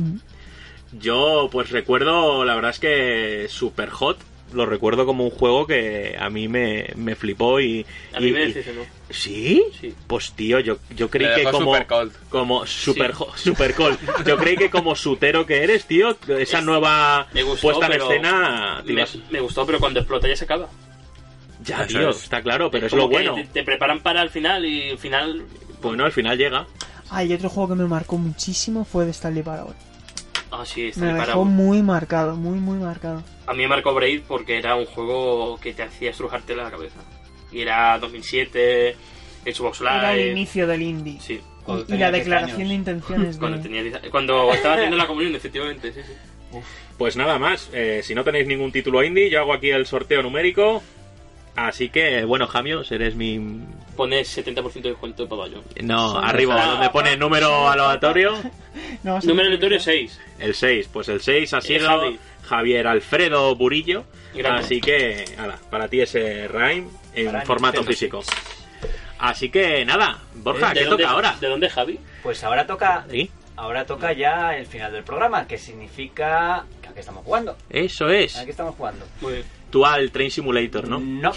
Yo, 0.98 1.48
pues 1.50 1.70
recuerdo, 1.70 2.44
la 2.44 2.54
verdad 2.54 2.72
es 2.72 2.78
que 2.80 3.46
Super 3.48 3.88
Hot, 3.90 4.18
lo 4.52 4.66
recuerdo 4.66 5.04
como 5.06 5.24
un 5.24 5.30
juego 5.30 5.66
que 5.66 6.16
a 6.18 6.28
mí 6.30 6.48
me, 6.48 6.86
me 6.96 7.14
flipó 7.16 7.60
y... 7.60 7.84
A 8.14 8.20
mí 8.20 8.30
me 8.32 8.42
y- 8.42 8.46
decepcionó. 8.48 8.82
¿Sí? 9.10 9.62
Sí. 9.80 9.94
Pues 10.06 10.32
tío, 10.32 10.58
yo, 10.60 10.78
yo 10.96 11.10
creí 11.10 11.34
que 11.34 11.44
como... 11.50 11.72
super 11.72 11.86
cold. 11.86 12.12
Como 12.30 12.66
super, 12.66 13.14
Sí. 13.14 13.24
super 13.50 13.74
cold. 13.74 13.98
Yo 14.26 14.36
creí 14.38 14.56
que 14.56 14.70
como 14.70 14.94
sutero 14.96 15.44
que 15.46 15.62
eres, 15.62 15.84
tío, 15.86 16.16
esa 16.38 16.58
Es- 16.58 16.64
nueva 16.64 17.26
gustó, 17.44 17.60
puesta 17.72 17.86
en 17.86 18.00
escena... 18.00 18.82
me, 18.84 18.92
ibas- 18.92 19.18
me 19.30 19.40
gustó, 19.40 19.66
pero 19.66 19.78
cuando 19.80 20.00
explota 20.00 20.28
ya 20.28 20.36
se 20.36 20.44
acaba. 20.44 20.68
Ya, 21.62 21.84
Eso 21.84 21.98
tío, 21.98 22.10
es. 22.10 22.22
está 22.24 22.42
claro, 22.42 22.70
pero 22.70 22.86
es 22.86 22.92
lo 22.92 23.08
bueno. 23.08 23.34
Te, 23.34 23.44
te 23.44 23.62
preparan 23.62 24.00
para 24.00 24.22
el 24.22 24.30
final 24.30 24.64
y 24.64 24.90
el 24.90 24.98
final... 24.98 25.44
Bueno, 25.80 26.04
al 26.04 26.12
final 26.12 26.36
llega. 26.38 26.66
Ah, 27.10 27.22
y 27.24 27.32
otro 27.34 27.48
juego 27.50 27.70
que 27.74 27.82
me 27.82 27.86
marcó 27.88 28.16
muchísimo 28.16 28.84
fue 28.84 29.04
de 29.04 29.10
Stanley 29.10 29.42
Parable. 29.42 29.74
Ah, 30.54 30.66
sí, 30.66 30.88
está 30.88 31.06
Me 31.06 31.14
dejó 31.14 31.44
muy 31.46 31.82
marcado, 31.82 32.36
muy, 32.36 32.58
muy 32.58 32.78
marcado. 32.78 33.22
A 33.46 33.54
mí 33.54 33.62
me 33.62 33.68
marcó 33.68 33.94
Braid 33.94 34.20
porque 34.28 34.58
era 34.58 34.74
un 34.76 34.84
juego 34.84 35.58
que 35.58 35.72
te 35.72 35.82
hacía 35.82 36.10
estrujarte 36.10 36.54
la 36.54 36.70
cabeza. 36.70 37.00
Y 37.50 37.62
era 37.62 37.98
2007, 37.98 38.94
Xbox 39.46 39.80
Live... 39.80 39.96
Era 39.96 40.14
el 40.14 40.30
inicio 40.32 40.66
del 40.66 40.82
indie. 40.82 41.18
Sí. 41.20 41.40
Cuando 41.64 41.82
Y, 41.82 41.84
y 41.84 41.88
tenía 41.88 42.06
la 42.06 42.12
10 42.12 42.24
declaración 42.24 42.56
años. 42.58 42.68
de 42.68 42.74
intenciones 42.74 43.36
Cuando, 43.38 43.56
de... 43.56 43.62
tenía, 43.62 43.82
10 43.82 44.10
cuando 44.10 44.52
estaba 44.52 44.74
haciendo 44.74 44.96
la 44.96 45.06
comunión, 45.08 45.34
efectivamente, 45.34 45.92
sí, 45.92 46.00
sí. 46.06 46.58
Pues 46.98 47.16
nada 47.16 47.38
más, 47.38 47.70
eh, 47.72 48.02
si 48.04 48.14
no 48.14 48.22
tenéis 48.22 48.46
ningún 48.46 48.70
título 48.70 49.02
indie, 49.02 49.30
yo 49.30 49.40
hago 49.40 49.54
aquí 49.54 49.70
el 49.70 49.86
sorteo 49.86 50.22
numérico. 50.22 50.82
Así 51.54 51.90
que, 51.90 52.24
bueno, 52.24 52.46
Jamio, 52.46 52.82
eres 52.90 53.14
mi... 53.14 53.60
Pones 53.96 54.38
70% 54.38 54.72
de 54.80 54.88
descuento 54.90 55.24
de 55.24 55.28
pabellón. 55.28 55.62
No, 55.82 56.12
Sí, 56.12 56.18
arriba, 56.22 56.56
está- 56.56 56.70
donde 56.70 56.90
pone 56.90 57.16
número 57.16 57.68
aleatorio. 57.68 58.34
No, 59.02 59.20
sí, 59.20 59.26
Número 59.26 59.48
aleatorio 59.48 59.78
sí. 59.78 60.08
6. 60.08 60.20
El 60.38 60.54
6, 60.54 60.88
pues 60.92 61.08
el 61.08 61.20
6 61.20 61.52
ha 61.54 61.60
sido 61.60 61.86
Javi. 61.88 62.18
Javier 62.44 62.86
Alfredo 62.86 63.54
Burillo. 63.54 64.04
Grande. 64.34 64.60
Así 64.64 64.80
que, 64.80 65.24
nada, 65.36 65.58
para 65.70 65.88
ti 65.88 66.00
ese 66.00 66.48
Rhyme 66.48 66.88
en 67.14 67.26
Para 67.26 67.42
formato 67.44 67.78
Nintendo 67.82 67.90
físico. 67.90 68.22
Así 69.18 69.50
que, 69.50 69.84
nada, 69.84 70.22
Borja, 70.34 70.68
¿De 70.72 70.80
¿qué 70.80 70.84
dónde- 70.86 71.02
toca 71.04 71.14
ahora? 71.14 71.36
¿De 71.40 71.48
dónde 71.48 71.68
Javi? 71.68 71.98
Pues 72.22 72.42
ahora 72.44 72.66
toca, 72.66 73.04
¿Sí? 73.10 73.30
ahora 73.56 73.84
toca 73.84 74.12
ya 74.14 74.56
el 74.56 74.66
final 74.66 74.90
del 74.92 75.04
programa, 75.04 75.46
que 75.46 75.58
significa 75.58 76.64
que 76.80 76.88
aquí 76.88 77.00
estamos 77.00 77.24
jugando. 77.24 77.56
Eso 77.70 78.08
es. 78.08 78.36
Aquí 78.38 78.50
estamos 78.50 78.74
jugando. 78.74 79.04
Muy 79.20 79.34
bien. 79.34 79.44
Tú 79.72 79.84
al 79.84 80.12
Train 80.12 80.30
Simulator, 80.30 80.86
¿no? 80.86 81.00
No. 81.00 81.32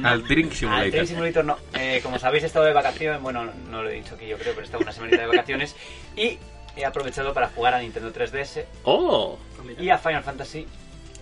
No. 0.00 0.08
Al 0.08 0.26
Drink 0.26 0.50
Simulator. 0.52 0.84
Al 0.86 0.90
Train 0.90 1.06
Simulator 1.06 1.44
no. 1.44 1.56
Eh, 1.78 2.00
como 2.02 2.18
sabéis, 2.18 2.42
he 2.42 2.46
estado 2.46 2.64
de 2.64 2.72
vacaciones. 2.72 3.20
Bueno, 3.22 3.48
no 3.70 3.82
lo 3.84 3.88
he 3.88 3.94
dicho 3.94 4.16
aquí 4.16 4.26
yo 4.26 4.36
creo, 4.36 4.52
pero 4.52 4.62
he 4.62 4.64
estado 4.64 4.82
una 4.82 4.92
semanita 4.92 5.18
de 5.22 5.26
vacaciones. 5.28 5.76
Y 6.16 6.38
he 6.76 6.84
aprovechado 6.84 7.32
para 7.32 7.48
jugar 7.50 7.74
a 7.74 7.78
Nintendo 7.80 8.12
3DS 8.12 8.64
¡Oh! 8.82 9.38
y 9.78 9.88
a 9.88 9.96
Final 9.98 10.22
Fantasy 10.24 10.66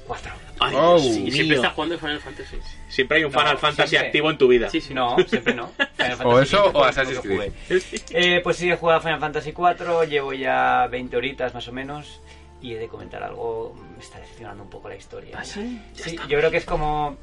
4. 0.06 0.32
¡Ay, 0.60 0.74
Oh. 0.76 0.96
Y 0.98 1.30
siempre 1.30 1.56
estás 1.56 1.72
jugando 1.74 1.98
Final 1.98 2.20
Fantasy. 2.20 2.56
Siempre 2.88 3.18
hay 3.18 3.24
un 3.24 3.32
No, 3.32 3.38
Final 3.38 3.58
Fantasy 3.58 3.88
siempre. 3.90 4.08
activo 4.08 4.30
en 4.30 4.38
tu 4.38 4.48
vida. 4.48 4.70
Sí, 4.70 4.80
sí. 4.80 4.94
No, 4.94 5.16
siempre 5.26 5.54
no. 5.54 5.70
Final 5.96 6.18
O 6.24 6.40
eso, 6.40 6.64
o 6.72 6.84
Assassin's 6.84 7.20
Creed. 7.20 7.52
jugué. 7.68 7.82
Eh, 8.10 8.40
pues 8.42 8.56
sí, 8.56 8.70
he 8.70 8.76
jugado 8.76 8.98
a 8.98 9.02
Final 9.02 9.20
Fantasy 9.20 9.52
4, 9.52 10.04
llevo 10.04 10.32
ya 10.32 10.86
20 10.90 11.16
horitas 11.16 11.52
más 11.54 11.68
o 11.68 11.72
menos. 11.72 12.20
Y 12.64 12.72
he 12.74 12.78
de 12.78 12.88
comentar 12.88 13.22
algo, 13.22 13.76
me 13.94 14.02
está 14.02 14.18
decepcionando 14.18 14.62
un 14.62 14.70
poco 14.70 14.88
la 14.88 14.96
historia. 14.96 15.36
¿Ah, 15.38 15.44
sí? 15.44 15.82
Sí, 15.92 16.16
yo 16.28 16.38
creo 16.38 16.50
que 16.50 16.56
es 16.56 16.64
como. 16.64 17.18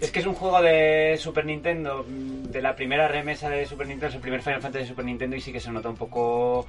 Es 0.00 0.10
que 0.10 0.20
es 0.20 0.26
un 0.26 0.32
juego 0.34 0.62
de 0.62 1.18
Super 1.20 1.44
Nintendo, 1.44 2.02
de 2.08 2.62
la 2.62 2.74
primera 2.74 3.06
remesa 3.06 3.50
de 3.50 3.66
Super 3.66 3.86
Nintendo, 3.86 4.08
es 4.08 4.14
el 4.14 4.20
primer 4.22 4.40
Final 4.42 4.62
Fantasy 4.62 4.84
de 4.84 4.88
Super 4.88 5.04
Nintendo 5.04 5.36
y 5.36 5.40
sí 5.42 5.52
que 5.52 5.60
se 5.60 5.70
nota 5.70 5.90
un 5.90 5.96
poco 5.96 6.66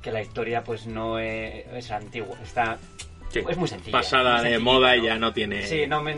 que 0.00 0.10
la 0.10 0.22
historia 0.22 0.64
pues 0.64 0.86
no 0.86 1.18
es, 1.18 1.66
es 1.74 1.90
antigua, 1.90 2.36
está 2.42 2.78
Sí. 3.28 3.40
es 3.46 3.56
muy 3.58 3.68
sencilla. 3.68 3.92
Pasada 3.98 4.40
muy 4.40 4.50
de 4.52 4.58
moda 4.58 4.96
y 4.96 5.00
¿no? 5.00 5.06
ya 5.06 5.18
no 5.18 5.32
tiene... 5.34 5.66
Sí, 5.66 5.86
no 5.86 6.02
me 6.02 6.14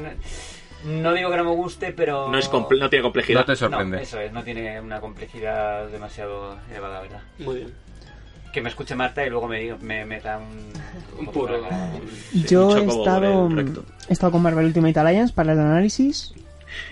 no 0.84 1.12
digo 1.12 1.30
que 1.30 1.36
no 1.38 1.44
me 1.44 1.50
guste, 1.56 1.92
pero 1.92 2.28
no, 2.28 2.38
es 2.38 2.48
comple- 2.50 2.78
no 2.78 2.88
tiene 2.88 3.02
complejidad. 3.02 3.40
No 3.40 3.46
te 3.46 3.56
sorprende. 3.56 3.96
no, 3.96 4.02
eso 4.02 4.20
es, 4.20 4.30
no 4.32 4.44
tiene 4.44 4.80
una 4.80 5.00
complejidad 5.00 5.88
demasiado 5.88 6.56
elevada, 6.70 7.00
¿verdad? 7.00 7.22
Muy 7.38 7.56
bien. 7.56 7.74
Que 8.52 8.60
me 8.62 8.68
escuche 8.70 8.94
Marta 8.94 9.24
y 9.26 9.30
luego 9.30 9.46
me, 9.48 9.74
me 9.80 10.04
meta 10.04 10.38
un, 11.18 11.26
puro. 11.26 11.54
Yo 12.48 12.68
un 12.68 12.78
he 12.78 12.84
estado, 12.86 13.48
he 14.08 14.12
estado 14.12 14.32
con 14.32 14.42
Marvel 14.42 14.66
Ultimate 14.66 14.98
Alliance 14.98 15.32
para 15.32 15.52
el 15.52 15.60
análisis. 15.60 16.32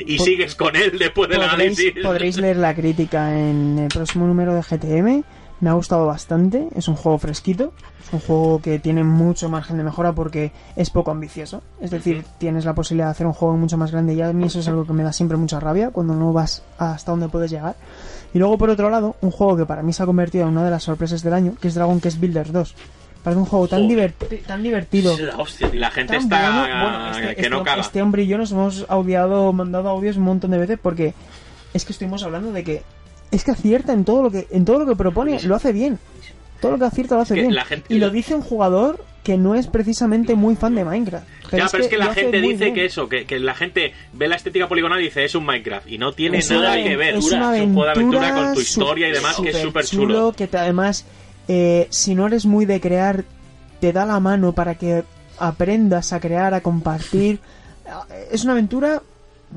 Y 0.00 0.16
Po- 0.16 0.24
sigues 0.24 0.54
con 0.54 0.74
él 0.76 0.98
después 0.98 1.28
del 1.28 1.42
análisis. 1.42 1.92
podréis 2.02 2.38
leer 2.38 2.56
la 2.56 2.74
crítica 2.74 3.38
en 3.38 3.78
el 3.78 3.88
próximo 3.88 4.26
número 4.26 4.54
de 4.54 4.62
GTM. 4.62 5.22
Me 5.60 5.70
ha 5.70 5.72
gustado 5.72 6.06
bastante. 6.06 6.68
Es 6.76 6.88
un 6.88 6.96
juego 6.96 7.18
fresquito. 7.18 7.72
Es 8.06 8.12
un 8.12 8.20
juego 8.20 8.60
que 8.60 8.78
tiene 8.78 9.02
mucho 9.04 9.48
margen 9.48 9.78
de 9.78 9.84
mejora 9.84 10.12
porque 10.12 10.52
es 10.76 10.90
poco 10.90 11.10
ambicioso. 11.10 11.62
Es 11.80 11.90
decir, 11.90 12.24
tienes 12.38 12.64
la 12.64 12.74
posibilidad 12.74 13.06
de 13.06 13.10
hacer 13.12 13.26
un 13.26 13.32
juego 13.32 13.56
mucho 13.56 13.76
más 13.78 13.90
grande 13.90 14.14
y 14.14 14.20
a 14.22 14.32
mí 14.32 14.44
eso 14.44 14.60
es 14.60 14.68
algo 14.68 14.86
que 14.86 14.92
me 14.92 15.02
da 15.02 15.12
siempre 15.12 15.36
mucha 15.38 15.58
rabia 15.58 15.90
cuando 15.90 16.14
no 16.14 16.32
vas 16.32 16.62
hasta 16.78 17.10
donde 17.10 17.28
puedes 17.28 17.50
llegar. 17.50 17.74
Y 18.36 18.38
luego, 18.38 18.58
por 18.58 18.68
otro 18.68 18.90
lado, 18.90 19.16
un 19.22 19.30
juego 19.30 19.56
que 19.56 19.64
para 19.64 19.82
mí 19.82 19.94
se 19.94 20.02
ha 20.02 20.06
convertido 20.06 20.44
en 20.44 20.50
una 20.50 20.62
de 20.62 20.70
las 20.70 20.82
sorpresas 20.82 21.22
del 21.22 21.32
año, 21.32 21.54
que 21.58 21.68
es 21.68 21.74
Dragon 21.74 21.98
Quest 22.02 22.20
Builders 22.20 22.52
2. 22.52 22.74
Parece 23.24 23.40
un 23.40 23.46
juego 23.46 23.66
tan, 23.66 23.88
diverti- 23.88 24.42
tan 24.44 24.62
divertido. 24.62 25.16
Hostia, 25.38 25.70
y 25.72 25.78
la 25.78 25.90
gente 25.90 26.16
está 26.18 26.50
bueno. 26.60 26.82
Bueno, 26.82 27.10
este, 27.12 27.22
que 27.22 27.30
este- 27.30 27.48
no 27.48 27.62
caga. 27.64 27.80
este 27.80 28.02
hombre 28.02 28.24
y 28.24 28.26
yo 28.26 28.36
nos 28.36 28.52
hemos 28.52 28.84
audiado, 28.90 29.54
mandado 29.54 29.88
audios 29.88 30.18
un 30.18 30.24
montón 30.24 30.50
de 30.50 30.58
veces 30.58 30.78
porque 30.82 31.14
es 31.72 31.86
que 31.86 31.92
estuvimos 31.92 32.22
hablando 32.24 32.52
de 32.52 32.62
que 32.62 32.82
es 33.30 33.42
que 33.42 33.52
acierta 33.52 33.94
en 33.94 34.04
todo 34.04 34.22
lo 34.24 34.30
que 34.30 34.46
en 34.50 34.66
todo 34.66 34.80
lo 34.80 34.86
que 34.86 34.96
propone, 34.96 35.40
lo 35.44 35.54
hace 35.56 35.72
bien. 35.72 35.98
Todo 36.60 36.72
lo 36.72 36.78
que 36.78 36.84
acierta 36.84 37.14
lo 37.14 37.22
hace 37.22 37.36
que 37.36 37.40
bien. 37.40 37.54
la 37.54 37.64
gente- 37.64 37.86
y 37.92 37.98
lo 37.98 38.10
dice 38.10 38.34
un 38.34 38.42
jugador 38.42 39.02
que 39.26 39.36
no 39.36 39.56
es 39.56 39.66
precisamente 39.66 40.36
muy 40.36 40.54
fan 40.54 40.76
de 40.76 40.84
Minecraft. 40.84 41.26
ya, 41.50 41.66
pero 41.68 41.82
es 41.82 41.90
que 41.90 41.96
la 41.98 42.14
gente 42.14 42.40
dice 42.40 42.64
bien. 42.66 42.74
que 42.74 42.84
eso, 42.84 43.08
que, 43.08 43.24
que 43.24 43.40
la 43.40 43.56
gente 43.56 43.92
ve 44.12 44.28
la 44.28 44.36
estética 44.36 44.68
poligonal 44.68 45.00
y 45.00 45.06
dice 45.06 45.24
es 45.24 45.34
un 45.34 45.44
Minecraft 45.44 45.88
y 45.90 45.98
no 45.98 46.12
tiene 46.12 46.38
Es 46.38 46.48
nada 46.52 46.74
una 46.74 46.82
que 46.84 46.96
ver. 46.96 47.16
Es 47.16 47.32
una 47.32 47.48
un 47.50 47.74
juego 47.74 47.84
de 47.86 47.90
aventura 47.90 48.34
con 48.34 48.54
tu 48.54 48.60
historia 48.60 49.08
y 49.08 49.12
demás 49.12 49.34
que 49.42 49.48
es 49.48 49.58
súper 49.58 49.84
chulo. 49.84 50.02
chulo, 50.14 50.32
que 50.32 50.46
te- 50.46 50.58
además, 50.58 51.04
eh, 51.48 51.88
si 51.90 52.14
no 52.14 52.28
eres 52.28 52.46
muy 52.46 52.66
de 52.66 52.80
crear, 52.80 53.24
te 53.80 53.92
da 53.92 54.06
la 54.06 54.20
mano 54.20 54.52
para 54.52 54.76
que 54.76 55.02
aprendas 55.38 56.12
a 56.12 56.20
crear, 56.20 56.54
a 56.54 56.60
compartir. 56.60 57.40
Es 58.30 58.44
una 58.44 58.52
aventura, 58.52 59.02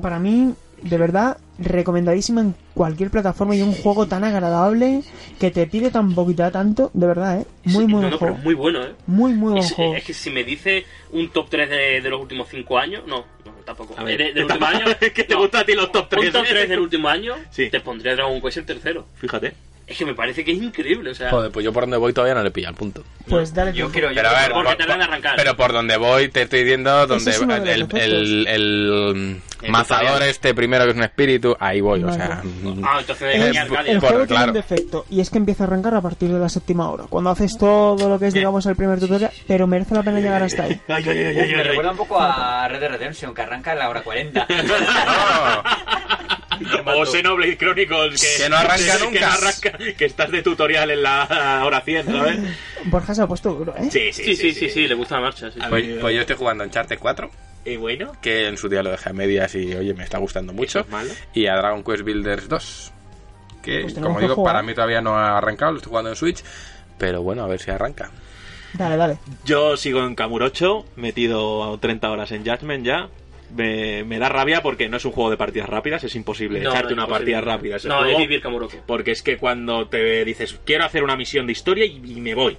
para 0.02 0.18
mí, 0.18 0.52
de 0.82 0.98
verdad, 0.98 1.36
recomendadísima 1.60 2.40
en 2.40 2.54
cualquier 2.80 3.10
plataforma 3.10 3.54
y 3.54 3.60
un 3.60 3.74
juego 3.74 4.06
tan 4.06 4.24
agradable 4.24 5.02
que 5.38 5.50
te 5.50 5.66
pide 5.66 5.90
tan 5.90 6.14
poquito 6.14 6.44
a 6.44 6.50
tanto, 6.50 6.90
de 6.94 7.06
verdad, 7.06 7.42
¿eh? 7.42 7.46
Muy, 7.64 7.84
Sí, 7.84 7.92
muy 7.92 7.92
no, 7.92 7.98
buen 7.98 8.10
no, 8.10 8.18
pero 8.18 8.18
juego. 8.18 8.36
es 8.38 8.44
muy 8.44 8.54
bueno, 8.54 8.82
¿eh? 8.82 8.94
Muy, 9.06 9.32
muy 9.34 9.52
buen 9.52 9.62
Es, 9.62 9.72
juego. 9.72 9.94
es 9.96 10.04
que 10.04 10.14
si 10.14 10.30
me 10.30 10.44
dice 10.44 10.86
un 11.12 11.28
top 11.28 11.50
3 11.50 11.68
de, 11.68 12.00
de 12.00 12.08
los 12.08 12.22
últimos 12.22 12.48
5 12.48 12.78
años, 12.78 13.02
no, 13.06 13.18
no, 13.44 13.52
tampoco. 13.66 13.94
A 13.98 14.02
ver, 14.02 14.16
De- 14.16 14.32
del 14.32 14.44
último 14.44 14.64
año. 14.74 14.84
es 14.98 15.12
que 15.12 15.24
te 15.24 15.34
no. 15.34 15.40
gusta 15.40 15.58
a 15.60 15.64
ti 15.66 15.74
los 15.74 15.92
top 15.92 16.08
3. 16.08 16.24
Un 16.24 16.32
top 16.32 16.44
3 16.48 16.68
del 16.70 16.80
último 16.80 17.06
año, 17.10 17.34
Sí. 17.50 17.68
te 17.68 17.80
pondría 17.80 18.14
Dragon 18.14 18.40
Quest 18.40 18.56
el 18.56 18.64
tercero. 18.64 19.04
Fíjate. 19.16 19.52
Es 19.90 19.98
que 19.98 20.06
me 20.06 20.14
parece 20.14 20.44
que 20.44 20.52
es 20.52 20.62
increíble, 20.62 21.10
o 21.10 21.14
sea. 21.14 21.30
Joder, 21.30 21.50
pues 21.50 21.64
yo 21.64 21.72
por 21.72 21.82
donde 21.82 21.96
voy 21.96 22.12
todavía 22.12 22.34
no 22.36 22.44
le 22.44 22.52
pillo 22.52 22.68
al 22.68 22.74
punto. 22.76 23.02
Pues 23.28 23.52
dale 23.52 23.70
Yo 23.72 23.90
tiempo. 23.90 23.92
quiero 23.92 24.08
yo 24.10 24.14
Pero 24.14 24.28
a 24.28 24.40
ver, 24.40 24.52
por- 24.52 24.66
en 24.94 25.02
arrancar. 25.02 25.34
pero 25.36 25.56
por 25.56 25.72
donde 25.72 25.96
voy 25.96 26.28
te 26.28 26.42
estoy 26.42 26.60
diciendo 26.62 27.06
donde 27.08 27.30
es 27.30 27.40
uno 27.40 27.58
de 27.60 27.76
los 27.78 27.88
el, 27.94 28.00
el, 28.00 28.46
el 28.46 29.42
El 29.62 29.70
mazador 29.72 30.06
tutorial. 30.06 30.28
este 30.30 30.54
primero 30.54 30.84
que 30.84 30.90
es 30.92 30.96
un 30.96 31.02
espíritu, 31.02 31.56
ahí 31.58 31.80
voy, 31.80 32.04
o 32.04 32.06
Vale. 32.06 32.18
sea... 32.18 32.40
Ah, 32.84 32.96
entonces 33.00 33.34
El, 33.34 33.42
es 33.42 33.48
el 33.50 33.56
Arcadia. 33.58 33.78
Bueno, 33.84 34.00
juego 34.00 34.16
tiene 34.26 34.26
claro. 34.28 34.46
un 34.52 34.54
defecto 34.54 35.06
y 35.10 35.20
es 35.20 35.28
que 35.28 35.38
empieza 35.38 35.64
a 35.64 35.66
arrancar 35.66 35.94
a 35.96 36.00
partir 36.00 36.28
de 36.30 36.38
la 36.38 36.48
séptima 36.48 36.88
hora. 36.88 37.04
Cuando 37.10 37.30
haces 37.30 37.58
todo 37.58 38.08
lo 38.08 38.16
que 38.20 38.28
es, 38.28 38.34
digamos, 38.34 38.64
el 38.66 38.76
primer 38.76 39.00
tutorial, 39.00 39.32
pero 39.48 39.66
merece 39.66 39.94
la 39.96 40.04
pena 40.04 40.20
llegar 40.20 40.40
hasta 40.42 40.62
ahí. 40.62 40.80
Ay, 40.86 41.04
ay, 41.04 41.18
ay, 41.18 41.24
ay, 41.26 41.34
me 41.34 41.40
ay. 41.56 41.62
recuerda 41.64 41.90
un 41.90 41.96
poco 41.96 42.20
a 42.20 42.68
Red 42.68 42.78
Dead 42.78 42.90
Redemption, 42.92 43.34
que 43.34 43.42
arranca 43.42 43.72
a 43.72 43.74
la 43.74 43.88
hora 43.90 44.02
40. 44.02 44.46
no. 44.48 45.62
O 46.86 47.06
Xenoblade 47.06 47.56
Chronicles 47.56 48.20
que, 48.20 48.42
Que 48.44 48.48
no 48.48 48.56
arranca 48.56 48.96
que 48.98 49.04
nunca. 49.04 49.20
no 49.20 49.32
arranca, 49.32 49.78
que 49.96 50.04
estás 50.04 50.30
de 50.30 50.42
tutorial 50.42 50.90
en 50.90 51.02
la 51.02 51.62
hora 51.64 51.80
100, 51.80 52.06
¿sabes? 52.06 52.38
Borja 52.84 53.14
se 53.14 53.22
ha 53.22 53.26
puesto 53.26 53.52
duro, 53.54 53.74
¿eh? 53.76 53.88
Sí, 53.90 54.12
Sí, 54.12 54.36
sí, 54.36 54.52
sí, 54.52 54.68
sí, 54.70 54.88
le 54.88 54.94
gusta 54.94 55.16
la 55.16 55.22
marcha. 55.22 55.50
sí. 55.50 55.58
Pues, 55.68 55.84
pues 56.00 56.14
yo 56.14 56.20
estoy 56.20 56.36
jugando 56.36 56.64
Uncharted 56.64 56.98
4, 56.98 57.30
Y 57.64 57.76
bueno, 57.76 58.12
que 58.22 58.46
en 58.48 58.56
su 58.56 58.68
día 58.68 58.82
lo 58.82 58.90
dejé 58.90 59.10
a 59.10 59.12
medias 59.12 59.54
y 59.54 59.74
oye, 59.74 59.94
me 59.94 60.04
está 60.04 60.18
gustando 60.18 60.52
mucho. 60.52 60.80
es 60.80 60.88
malo. 60.88 61.10
Y 61.34 61.46
a 61.46 61.54
Dragon 61.56 61.82
Quest 61.84 62.02
Builders 62.02 62.48
2, 62.48 62.92
que 63.62 63.80
Pues 63.82 63.94
como 63.94 64.16
que 64.16 64.22
digo, 64.22 64.34
jugar. 64.36 64.54
para 64.54 64.62
mí 64.62 64.74
todavía 64.74 65.00
no 65.00 65.16
ha 65.16 65.36
arrancado, 65.38 65.72
lo 65.72 65.78
estoy 65.78 65.90
jugando 65.90 66.10
en 66.10 66.16
Switch. 66.16 66.42
Pero 66.98 67.22
bueno, 67.22 67.42
a 67.44 67.46
ver 67.48 67.60
si 67.60 67.70
arranca. 67.70 68.10
Dale, 68.74 68.96
dale. 68.96 69.18
Yo 69.44 69.76
sigo 69.76 70.00
en 70.04 70.14
Kamurocho, 70.14 70.84
metido 70.96 71.76
30 71.80 72.10
horas 72.10 72.30
en 72.32 72.44
Judgment 72.46 72.84
ya. 72.86 73.08
Me, 73.56 74.04
me 74.04 74.18
da 74.18 74.28
rabia 74.28 74.62
porque 74.62 74.88
no 74.88 74.96
es 74.98 75.04
un 75.04 75.12
juego 75.12 75.30
de 75.30 75.36
partidas 75.36 75.68
rápidas, 75.68 76.04
es 76.04 76.14
imposible 76.14 76.60
No, 76.60 76.70
echarte 76.70 76.94
no 76.94 76.94
una 76.94 77.02
imposible. 77.04 77.32
partida 77.34 77.40
rápida. 77.52 77.76
ese 77.76 77.88
No, 77.88 77.98
juego, 77.98 78.12
es 78.12 78.18
vivir 78.18 78.40
Kamurocho. 78.40 78.78
Porque 78.86 79.10
es 79.12 79.22
que 79.22 79.36
cuando 79.38 79.88
te 79.88 80.24
dices, 80.24 80.58
quiero 80.64 80.84
hacer 80.84 81.02
una 81.02 81.16
misión 81.16 81.46
de 81.46 81.52
historia 81.52 81.84
y, 81.84 81.96
y 82.04 82.20
me 82.20 82.34
voy. 82.34 82.56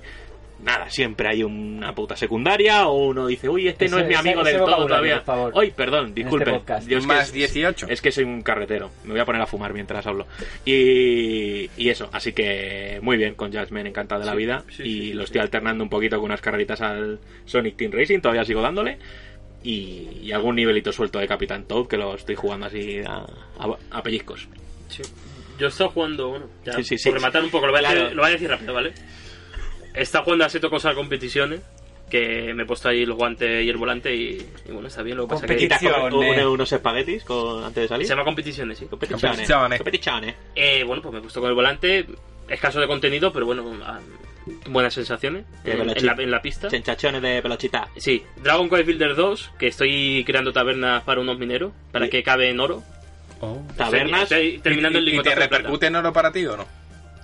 Nada, 0.64 0.92
siempre 0.92 1.28
hay 1.28 1.42
una 1.44 1.96
puta 1.96 2.16
secundaria 2.16 2.86
o 2.88 3.06
uno 3.08 3.26
dice, 3.26 3.50
uy, 3.50 3.68
este 3.68 3.88
no 3.90 3.98
es 3.98 4.06
mi 4.08 4.14
amigo 4.14 4.42
ese- 4.42 4.52
ese 4.52 4.60
del 4.60 4.68
todo 4.68 4.86
todavía. 4.86 5.24
Hoy, 5.54 5.72
perdón, 5.72 6.14
disculpe. 6.14 6.52
podcast. 6.52 6.88
Yo 6.88 7.00
es 7.00 7.04
que 7.04 7.08
Más 7.08 7.28
es- 7.30 7.34
18. 7.34 7.88
Es 7.90 8.00
que 8.00 8.12
soy 8.12 8.26
un 8.26 8.44
carretero. 8.44 8.92
Me 9.04 9.12
voy 9.14 9.20
a 9.22 9.26
poner 9.26 9.42
a 9.42 9.48
fumar 9.48 9.74
mientras 9.74 10.06
hablo. 10.06 10.28
Y, 10.64 11.70
y 11.78 11.90
eso, 11.90 12.10
así 12.12 12.34
que 12.34 13.00
muy 13.02 13.18
bien 13.18 13.34
con 13.34 13.52
Jasmine, 13.52 13.90
encantado 13.90 14.22
de 14.22 14.28
la 14.28 14.36
vida. 14.36 14.64
sí, 14.70 14.84
y 14.84 15.02
sí, 15.08 15.14
lo 15.14 15.22
sí, 15.22 15.26
estoy 15.26 15.42
alternando 15.42 15.84
un 15.84 15.90
poquito 15.90 16.18
con 16.18 16.26
unas 16.26 16.42
carreritas 16.42 16.80
al 16.82 17.20
Sonic 17.46 17.76
Team 17.78 17.92
Racing, 17.94 18.20
todavía 18.20 18.46
sigo 18.46 18.62
dándole. 18.62 19.00
Y, 19.64 20.08
y 20.24 20.32
algún 20.32 20.56
nivelito 20.56 20.92
suelto 20.92 21.20
de 21.20 21.28
Capitán 21.28 21.66
Toad 21.66 21.88
que 21.88 21.98
lo 21.98 22.16
estoy 22.16 22.36
jugando 22.36 22.66
así 22.66 23.00
a, 23.06 23.18
a- 23.60 23.78
a 23.92 24.02
pellizcos. 24.04 24.48
Sí. 24.88 25.04
Yo 25.60 25.68
he 25.68 25.70
estado 25.70 25.92
jugando, 25.92 26.30
bueno, 26.30 26.46
ya, 26.66 26.74
Sí, 26.74 26.84
sí, 26.84 26.98
sí. 26.98 27.10
por 27.10 27.20
rematar 27.20 27.44
un 27.44 27.52
poco, 27.52 27.68
lo 27.68 27.72
voy, 27.72 27.80
a 27.80 27.84
Claro. 27.84 28.00
decir, 28.02 28.16
lo 28.16 28.22
voy 28.24 28.30
a 28.30 28.34
decir 28.34 28.50
rápido, 28.50 28.74
¿vale? 28.74 28.94
He 29.94 30.02
estado 30.02 30.24
jugando 30.24 30.46
a 30.46 30.50
Seto 30.50 30.70
Cosa 30.72 30.96
Competiciones, 30.96 31.62
que 32.10 32.54
me 32.56 32.64
he 32.64 32.66
puesto 32.66 32.90
ahí 32.90 33.04
el 33.04 33.14
guante 33.14 33.62
y 33.64 33.70
el 33.70 33.78
volante 33.78 34.16
y, 34.16 34.46
y 34.68 34.72
bueno, 34.72 34.88
está 34.88 35.04
bien, 35.04 35.16
lo 35.18 35.28
que 35.28 35.36
pasa 35.36 35.46
que... 35.46 35.56
¿Te 35.68 35.74
has 35.74 35.80
comido 35.80 36.00
Competiciones. 36.02 36.40
unos, 36.44 36.54
unos 36.56 36.72
espaguetis 36.72 37.24
con- 37.24 37.64
antes 37.64 37.84
de 37.84 37.88
salir? 37.88 38.08
Se 38.08 38.14
llama 38.14 38.24
Competiciones, 38.26 38.78
sí. 38.80 38.86
Competiciones. 38.88 39.22
Competiciones. 39.38 39.78
Competiciones. 39.80 40.36
Eh, 40.56 40.84
bueno, 40.84 41.02
pues 41.04 41.14
me 41.14 41.20
he 41.20 41.22
puesto 41.22 41.40
con 41.40 41.50
el 41.50 41.56
volante, 41.56 42.06
escaso 42.50 42.80
de 42.82 42.88
contenido, 42.88 43.32
pero 43.32 43.46
bueno, 43.46 43.72
ah, 43.84 44.00
buenas 44.70 44.94
sensaciones 44.94 45.46
en, 45.64 46.06
la, 46.06 46.14
en 46.14 46.32
la 46.32 46.42
pista. 46.42 46.68
Chenchachones 46.68 47.22
de 47.22 47.42
pelochita. 47.42 47.88
Sí, 47.98 48.24
Dragon 48.44 48.70
Quest 48.70 48.86
Builder 48.86 49.16
2, 49.16 49.52
que 49.60 49.68
estoy 49.68 50.24
creando 50.26 50.52
tabernas 50.54 51.04
para 51.04 51.22
unos 51.22 51.38
mineros, 51.38 51.72
para 51.92 52.08
Y- 52.08 52.10
que 52.10 52.24
cabe 52.24 52.50
en 52.50 52.60
oro. 52.60 52.84
Tabernas. 53.76 54.24
Estoy 54.24 54.60
terminando 54.60 55.00
el 55.00 55.08
¿Y, 55.10 55.18
y 55.18 55.22
te 55.22 55.34
repercute 55.36 55.88
en 55.88 55.96
oro 55.96 56.14
para 56.14 56.32
ti 56.32 56.46
o 56.46 56.58
no? 56.58 56.66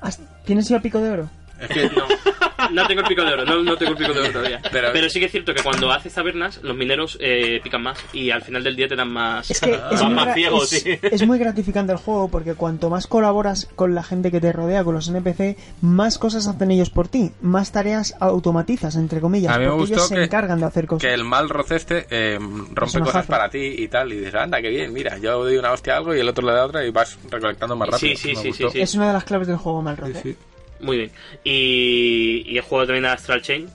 ¿Has- 0.01 0.21
¿Tienes 0.45 0.67
ya 0.69 0.79
pico 0.81 0.99
de 0.99 1.09
oro? 1.11 1.29
Es 1.59 1.67
que 1.69 1.89
No, 1.89 2.69
no 2.71 2.87
tengo 2.87 3.01
el 3.01 3.07
pico 3.07 3.23
de 3.23 3.33
oro, 3.33 3.45
no, 3.45 3.63
no 3.63 3.77
tengo 3.77 3.91
el 3.91 3.97
pico 3.97 4.13
de 4.13 4.19
oro 4.21 4.31
todavía. 4.31 4.59
Pero- 4.71 4.89
Pero, 4.93 5.09
sí 5.09 5.19
que 5.19 5.25
es 5.27 5.31
cierto 5.31 5.53
que 5.53 5.61
cuando 5.63 5.91
haces 5.91 6.13
tabernas, 6.13 6.59
los 6.63 6.75
mineros 6.75 7.17
eh, 7.21 7.59
pican 7.63 7.83
más 7.83 7.97
y 8.13 8.31
al 8.31 8.41
final 8.41 8.63
del 8.63 8.75
día 8.75 8.87
te 8.87 8.95
dan 8.95 9.09
más. 9.11 9.49
Es 9.51 9.59
que 9.61 9.71
es 9.91 10.01
Van 10.01 10.13
muy, 10.13 10.33
ciegos, 10.33 10.73
es- 10.73 10.83
sí. 10.83 10.99
es 11.01 11.25
muy 11.27 11.37
gratificante 11.39 11.91
el 11.91 11.97
juego 11.99 12.27
porque 12.29 12.55
cuanto 12.55 12.89
más 12.89 13.07
colaboras 13.07 13.67
con 13.75 13.93
la 13.95 14.03
gente 14.03 14.31
que 14.31 14.41
te 14.41 14.51
rodea, 14.51 14.83
con 14.83 14.95
los 14.95 15.07
NPC, 15.07 15.55
más 15.81 16.17
cosas 16.17 16.47
hacen 16.47 16.71
ellos 16.71 16.89
por 16.89 17.07
ti, 17.07 17.31
más 17.41 17.71
tareas 17.71 18.15
automatizas, 18.19 18.95
entre 18.95 19.19
comillas, 19.21 19.53
A 19.55 19.59
mí 19.59 19.65
me 19.65 19.69
porque 19.71 19.81
gustó 19.81 19.95
ellos 19.95 20.07
se 20.09 20.15
que- 20.15 20.23
encargan 20.23 20.59
de 20.59 20.65
hacer 20.65 20.87
cosas. 20.87 21.01
que 21.07 21.13
el 21.13 21.23
mal 21.23 21.49
roce 21.49 21.75
este 21.75 22.07
eh, 22.09 22.39
rompe 22.73 22.99
cosas 22.99 23.25
para 23.25 23.49
ti 23.49 23.59
y 23.77 23.87
tal. 23.87 24.11
Y 24.13 24.17
dices, 24.17 24.35
anda, 24.35 24.61
qué 24.61 24.69
bien, 24.69 24.91
mira, 24.93 25.17
yo 25.17 25.43
doy 25.43 25.57
una 25.57 25.71
hostia 25.71 25.93
a 25.93 25.97
algo 25.97 26.15
y 26.15 26.19
el 26.19 26.27
otro 26.29 26.45
le 26.47 26.53
da 26.53 26.65
otra 26.65 26.85
y 26.85 26.91
vas 26.91 27.17
recolectando 27.29 27.75
más 27.75 27.89
rápido. 27.89 28.15
Sí, 28.17 28.35
sí, 28.35 28.35
sí, 28.53 28.67
sí, 28.71 28.79
Es 28.81 28.95
una 28.95 29.07
de 29.07 29.13
las 29.13 29.23
claves 29.23 29.47
del 29.47 29.57
juego 29.57 29.83
sí. 30.23 30.35
Muy 30.79 30.97
bien. 30.97 31.11
Y, 31.43 32.43
y 32.47 32.57
he 32.57 32.61
jugado 32.61 32.87
también 32.87 33.05
a 33.05 33.13
Astral 33.13 33.41
Chain, 33.41 33.67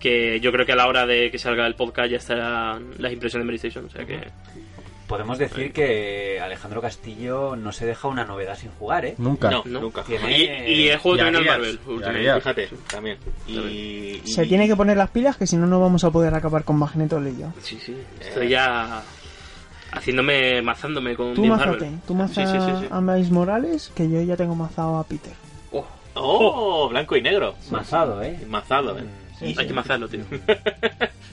que 0.00 0.40
yo 0.40 0.52
creo 0.52 0.66
que 0.66 0.72
a 0.72 0.76
la 0.76 0.86
hora 0.86 1.06
de 1.06 1.30
que 1.30 1.38
salga 1.38 1.66
el 1.66 1.74
podcast 1.74 2.10
ya 2.10 2.16
estarán 2.18 2.90
las 2.98 3.12
impresiones 3.12 3.46
de 3.46 3.48
PlayStation. 3.50 3.86
O 3.86 3.90
sea 3.90 4.04
que. 4.04 4.20
Podemos 5.06 5.36
decir 5.36 5.70
que 5.74 6.40
Alejandro 6.40 6.80
Castillo 6.80 7.56
no 7.56 7.72
se 7.72 7.84
deja 7.84 8.08
una 8.08 8.24
novedad 8.24 8.56
sin 8.56 8.70
jugar, 8.70 9.04
¿eh? 9.04 9.14
Nunca. 9.18 9.50
No, 9.50 9.62
No. 9.66 9.80
nunca. 9.82 10.02
Tiene- 10.02 10.38
Y, 10.66 10.72
y 10.72 10.88
he 10.88 10.96
jugado 10.96 11.24
también 11.30 11.36
al 11.36 11.58
Marvel. 11.58 11.78
últimamente. 11.86 12.34
Fíjate, 12.36 12.68
también. 12.90 13.18
Y, 13.46 13.52
y- 13.58 14.22
Se 14.24 14.46
tiene 14.46 14.66
que 14.66 14.74
poner 14.74 14.96
las 14.96 15.10
pilas 15.10 15.36
que 15.36 15.46
si 15.46 15.56
no, 15.58 15.66
no 15.66 15.78
vamos 15.78 16.04
a 16.04 16.10
poder 16.10 16.32
acabar 16.34 16.64
con 16.64 16.76
Magneto 16.78 17.20
Lillo. 17.20 17.52
Sí, 17.62 17.78
sí. 17.84 17.94
Estoy 18.18 18.48
ya 18.48 19.02
haciéndome, 19.92 20.62
mazándome 20.62 21.14
con 21.14 21.34
Tú 21.34 21.44
mazate, 21.44 21.70
Marvel. 21.70 22.00
tú 22.06 22.14
maza 22.14 22.46
Sí, 22.46 22.52
sí, 22.52 22.58
sí, 22.64 22.72
sí. 22.80 22.86
a 22.90 23.00
Miles 23.02 23.30
Morales, 23.30 23.92
que 23.94 24.08
yo 24.10 24.22
ya 24.22 24.36
tengo 24.38 24.54
mazado 24.54 24.96
a 24.96 25.04
Peter. 25.04 25.32
Oh, 26.14 26.84
Oh, 26.84 26.88
blanco 26.88 27.16
y 27.16 27.22
negro. 27.22 27.54
Mazado, 27.70 28.22
¿eh? 28.22 28.38
Mazado, 28.48 28.98
eh. 28.98 29.04
Sí, 29.38 29.54
hay 29.58 29.66
que 29.66 29.72
mazarlo, 29.74 30.08
tío. 30.08 30.24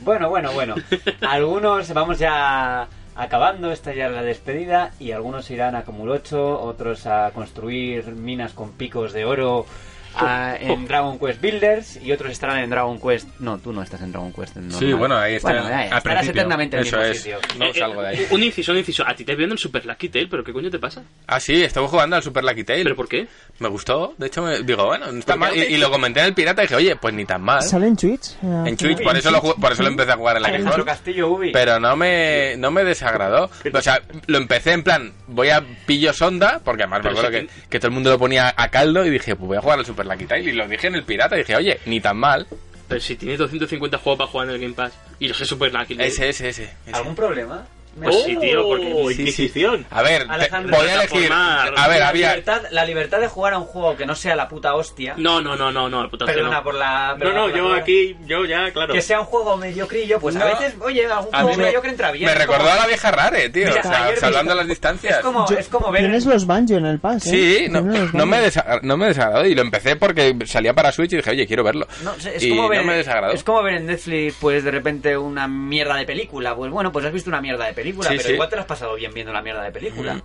Bueno, 0.03 0.32
bueno, 0.32 0.52
bueno. 0.53 0.74
Algunos 1.22 1.94
vamos 1.94 2.18
ya 2.18 2.88
acabando, 3.16 3.72
esta 3.72 3.94
ya 3.94 4.08
es 4.08 4.12
la 4.12 4.24
despedida, 4.24 4.94
y 4.99 5.12
algunos 5.12 5.52
irán 5.52 5.76
a 5.76 5.84
Cumulocho, 5.84 6.60
otros 6.60 7.06
a 7.06 7.30
construir 7.36 8.08
minas 8.08 8.53
con 8.53 8.72
picos 8.72 9.14
de 9.14 9.26
oro 9.26 9.68
a- 10.16 10.56
en 10.60 10.86
Dragon 10.88 11.20
Quest 11.20 11.42
Builders, 11.42 11.98
y 12.04 12.12
otros 12.12 12.32
estarán 12.32 12.60
en 12.60 12.70
Dragon 12.70 13.00
Quest... 13.00 13.28
No, 13.40 13.58
tú 13.60 13.72
no 13.74 13.82
estás 13.82 14.02
en 14.02 14.12
Dragon 14.12 14.32
Quest. 14.34 14.58
en 14.58 14.72
Sí, 14.72 14.86
normal. 14.86 15.00
bueno, 15.00 15.18
ahí 15.18 15.36
está. 15.36 15.52
Bueno, 15.54 15.70
estarás 15.98 16.28
eternamente 16.28 16.78
en 16.78 16.80
el 16.82 16.86
mismo 16.86 17.02
es. 17.02 17.18
sitio. 17.18 17.40
No 17.58 17.66
Eh, 17.66 17.74
salgo 17.74 18.02
de 18.02 18.08
ahí. 18.10 18.18
eh, 18.18 18.28
Un 18.32 18.44
inciso, 18.44 18.72
un 18.72 18.78
inciso. 18.80 19.04
A 19.08 19.16
ti 19.16 19.24
te 19.26 19.34
en 19.34 19.52
el 19.52 19.58
Super 19.58 19.86
Lucky 19.86 20.10
Tail, 20.10 20.30
pero 20.30 20.44
¿qué 20.44 20.54
coño 20.54 20.70
te 20.70 20.80
pasa? 20.80 21.04
Ah, 21.28 21.40
sí, 21.40 21.64
estaba 21.64 21.88
jugando 21.88 22.16
al 22.16 22.24
Super 22.24 22.44
Lucky 22.44 22.64
Tail. 22.64 22.84
¿Pero 22.84 22.96
por 22.96 23.08
qué? 23.08 23.28
Me 23.60 23.68
gustó. 23.70 24.14
De 24.18 24.28
hecho, 24.28 24.42
me, 24.44 24.62
digo, 24.64 24.86
bueno, 24.86 25.12
no 25.12 25.20
está 25.20 25.34
¿Por 25.34 25.40
mal. 25.40 25.58
Y, 25.58 25.62
y 25.62 25.78
lo 25.78 25.90
comenté 25.90 26.20
en 26.20 26.28
el 26.28 26.34
pirata 26.34 26.62
y 26.62 26.66
dije, 26.66 26.76
oye, 26.76 26.96
pues 26.96 27.14
ni 27.14 27.26
tan 27.26 27.42
mal. 27.42 27.62
¿Sale 27.64 27.88
en 27.88 27.96
Twitch? 27.96 28.32
Eh, 28.44 28.64
En 28.68 28.78
Twitch, 28.78 29.02
por 29.04 29.16
eso, 29.18 29.32
lo, 29.32 29.42
por 29.42 29.72
eso 29.72 29.82
lo 29.84 29.90
empecé 29.90 30.12
a 30.12 30.18
jugar 30.18 30.38
en 30.38 30.44
la 30.44 30.50
Xbox. 30.50 30.84
Castillo 30.86 31.30
Ubi. 31.30 31.52
Pero 31.52 31.80
no 31.80 31.96
me, 31.96 32.56
no 32.58 32.72
me 32.72 32.84
desagradó. 32.84 33.50
O 33.74 33.82
sea, 33.82 34.02
lo 34.28 34.38
empecé 34.38 34.74
en 34.74 34.84
plan, 34.84 35.14
voy 35.28 35.50
a 35.50 35.64
pillo 35.86 36.14
sonda, 36.14 36.62
porque 36.64 36.84
además 36.84 37.04
me 37.04 37.10
acuerdo 37.12 37.30
si 37.32 37.46
que, 37.48 37.54
que 37.70 37.80
todo 37.80 37.88
el 37.88 37.94
mundo 37.94 38.10
lo 38.12 38.20
ponía 38.20 38.54
a 38.56 38.70
caldo 38.70 39.06
y 39.06 39.10
dije, 39.10 39.36
pues 39.36 39.48
voy 39.48 39.58
a 39.58 39.62
jugar 39.62 39.80
al 39.80 39.86
Super 39.86 40.01
Lucky 40.06 40.26
Tail. 40.26 40.48
Y 40.48 40.52
lo 40.52 40.68
dije 40.68 40.88
en 40.88 40.95
el 40.95 41.03
pirata 41.03 41.36
y 41.36 41.40
dije, 41.40 41.56
oye, 41.56 41.80
ni 41.86 41.99
tan 41.99 42.18
mal. 42.18 42.48
Pero 42.88 42.99
si 42.99 43.15
tienes 43.15 43.40
250 43.40 43.98
juegos 43.98 44.18
para 44.18 44.30
jugar 44.30 44.49
en 44.49 44.56
el 44.56 44.61
Game 44.61 44.73
Pass 44.73 44.94
y 45.19 45.28
los 45.28 45.40
es 45.40 45.48
Super 45.48 45.73
Lucky 45.73 45.95
ese, 45.99 46.30
ese. 46.30 46.49
ese. 46.49 46.69
¿Algún 46.91 47.15
problema? 47.15 47.65
Pues 48.01 48.23
sí, 48.23 48.38
tío, 48.38 48.63
porque- 48.68 48.93
Oh, 48.95 49.09
Sí, 49.09 49.15
sí. 49.15 49.22
Inquisición. 49.23 49.85
A 49.89 50.01
ver, 50.01 50.26
Alejandro, 50.30 50.77
voy 50.77 50.88
a 50.88 50.95
elegir. 50.95 51.30
A 51.31 51.88
ver, 51.89 51.99
la, 51.99 52.07
había. 52.09 52.30
libertad, 52.30 52.61
la 52.72 52.85
libertad 52.85 53.19
de 53.19 53.27
jugar 53.27 53.53
a 53.53 53.57
un 53.57 53.65
juego 53.65 53.95
que 53.97 54.05
no 54.05 54.15
sea 54.15 54.35
la 54.35 54.47
puta 54.47 54.76
hostia. 54.76 55.15
No, 55.18 55.41
no, 55.41 55.55
no, 55.55 55.72
no, 55.72 55.89
no, 55.89 56.09
puta 56.09 56.26
hostia, 56.26 56.35
Perdona 56.35 56.57
no. 56.57 56.63
por 56.63 56.76
la... 56.76 57.11
No, 57.13 57.19
perdona 57.19 57.39
no, 57.41 57.47
yo 57.49 57.53
palabra. 57.63 57.81
aquí, 57.81 58.18
yo 58.26 58.45
ya, 58.45 58.72
claro. 58.72 58.93
Que 58.93 59.01
sea 59.01 59.19
un 59.19 59.26
juego 59.26 59.57
mediocrillo, 59.57 60.19
pues 60.19 60.35
a 60.35 60.39
No. 60.39 60.45
veces, 60.45 60.76
oye, 60.80 61.05
algún 61.05 61.35
A 61.35 61.41
juego 61.41 61.57
me, 61.57 61.63
mediocre 61.65 61.89
entra 61.91 62.11
bien. 62.11 62.26
me 62.26 62.35
recordó 62.35 62.59
como- 62.61 62.72
a 62.72 62.76
la 62.77 62.88
vieja 62.88 63.11
rare, 63.11 63.49
tío. 63.49 63.68
Mira, 63.68 63.81
o 63.81 63.84
sea, 63.84 64.15
salvando 64.18 64.55
las 64.55 64.68
distancias. 64.68 65.18
Es 65.18 65.23
como, 65.23 65.49
Yo- 65.49 65.57
es 65.57 65.68
como 65.68 65.91
ver... 65.91 66.01
Tienes 66.03 66.26
los 66.26 66.45
banjo 66.47 66.76
en 66.76 66.85
el 66.85 66.99
pass, 66.99 67.26
¿eh? 67.27 67.30
Sí, 67.30 67.68
no, 67.69 67.81
no, 67.81 68.26
me 68.26 68.39
no 68.84 68.97
me 68.97 69.07
desagradó 69.07 69.45
y 69.45 69.55
lo 69.55 69.61
empecé 69.61 69.95
porque 69.95 70.35
salía 70.45 70.73
para 70.73 70.91
Switch 70.91 71.13
y 71.13 71.18
dije, 71.18 71.31
oye, 71.31 71.47
quiero 71.47 71.63
verlo. 71.63 71.88
No, 72.03 72.13
es 72.13 72.41
y 72.43 72.49
como 72.49 72.69
ver, 72.69 72.80
no 72.81 72.85
me 72.88 72.97
desagradó. 72.97 73.34
Es 73.34 73.43
como 73.43 73.61
ver 73.63 73.76
en 73.76 73.85
Netflix, 73.88 74.35
pues 74.39 74.63
de 74.63 74.72
repente 74.72 75.18
una 75.18 75.47
mierda 75.47 75.95
de 75.95 76.05
película. 76.05 76.55
Pues 76.55 76.72
bueno, 76.72 76.91
pues 76.91 77.05
has 77.05 77.11
visto 77.13 77.30
una 77.30 77.41
mierda 77.41 77.65
de 77.65 77.73
película, 77.73 77.81
Sí, 77.84 77.94
pero 78.18 78.22
sí. 78.22 78.34
igual 78.34 78.49
te 78.49 78.56
lo 78.56 78.62
has 78.62 78.68
pasado 78.68 78.95
bien 78.95 79.14
viendo 79.14 79.34
la 79.34 79.41
mierda 79.41 79.64
de 79.64 79.72
película. 79.72 80.22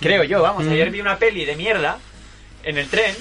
Creo 0.00 0.24
yo, 0.24 0.42
vamos. 0.42 0.66
Ayer 0.66 0.90
vi 0.90 1.00
una 1.00 1.18
peli 1.18 1.44
de 1.44 1.56
mierda 1.56 1.98
en 2.62 2.78
el 2.78 2.88
tren 2.88 3.14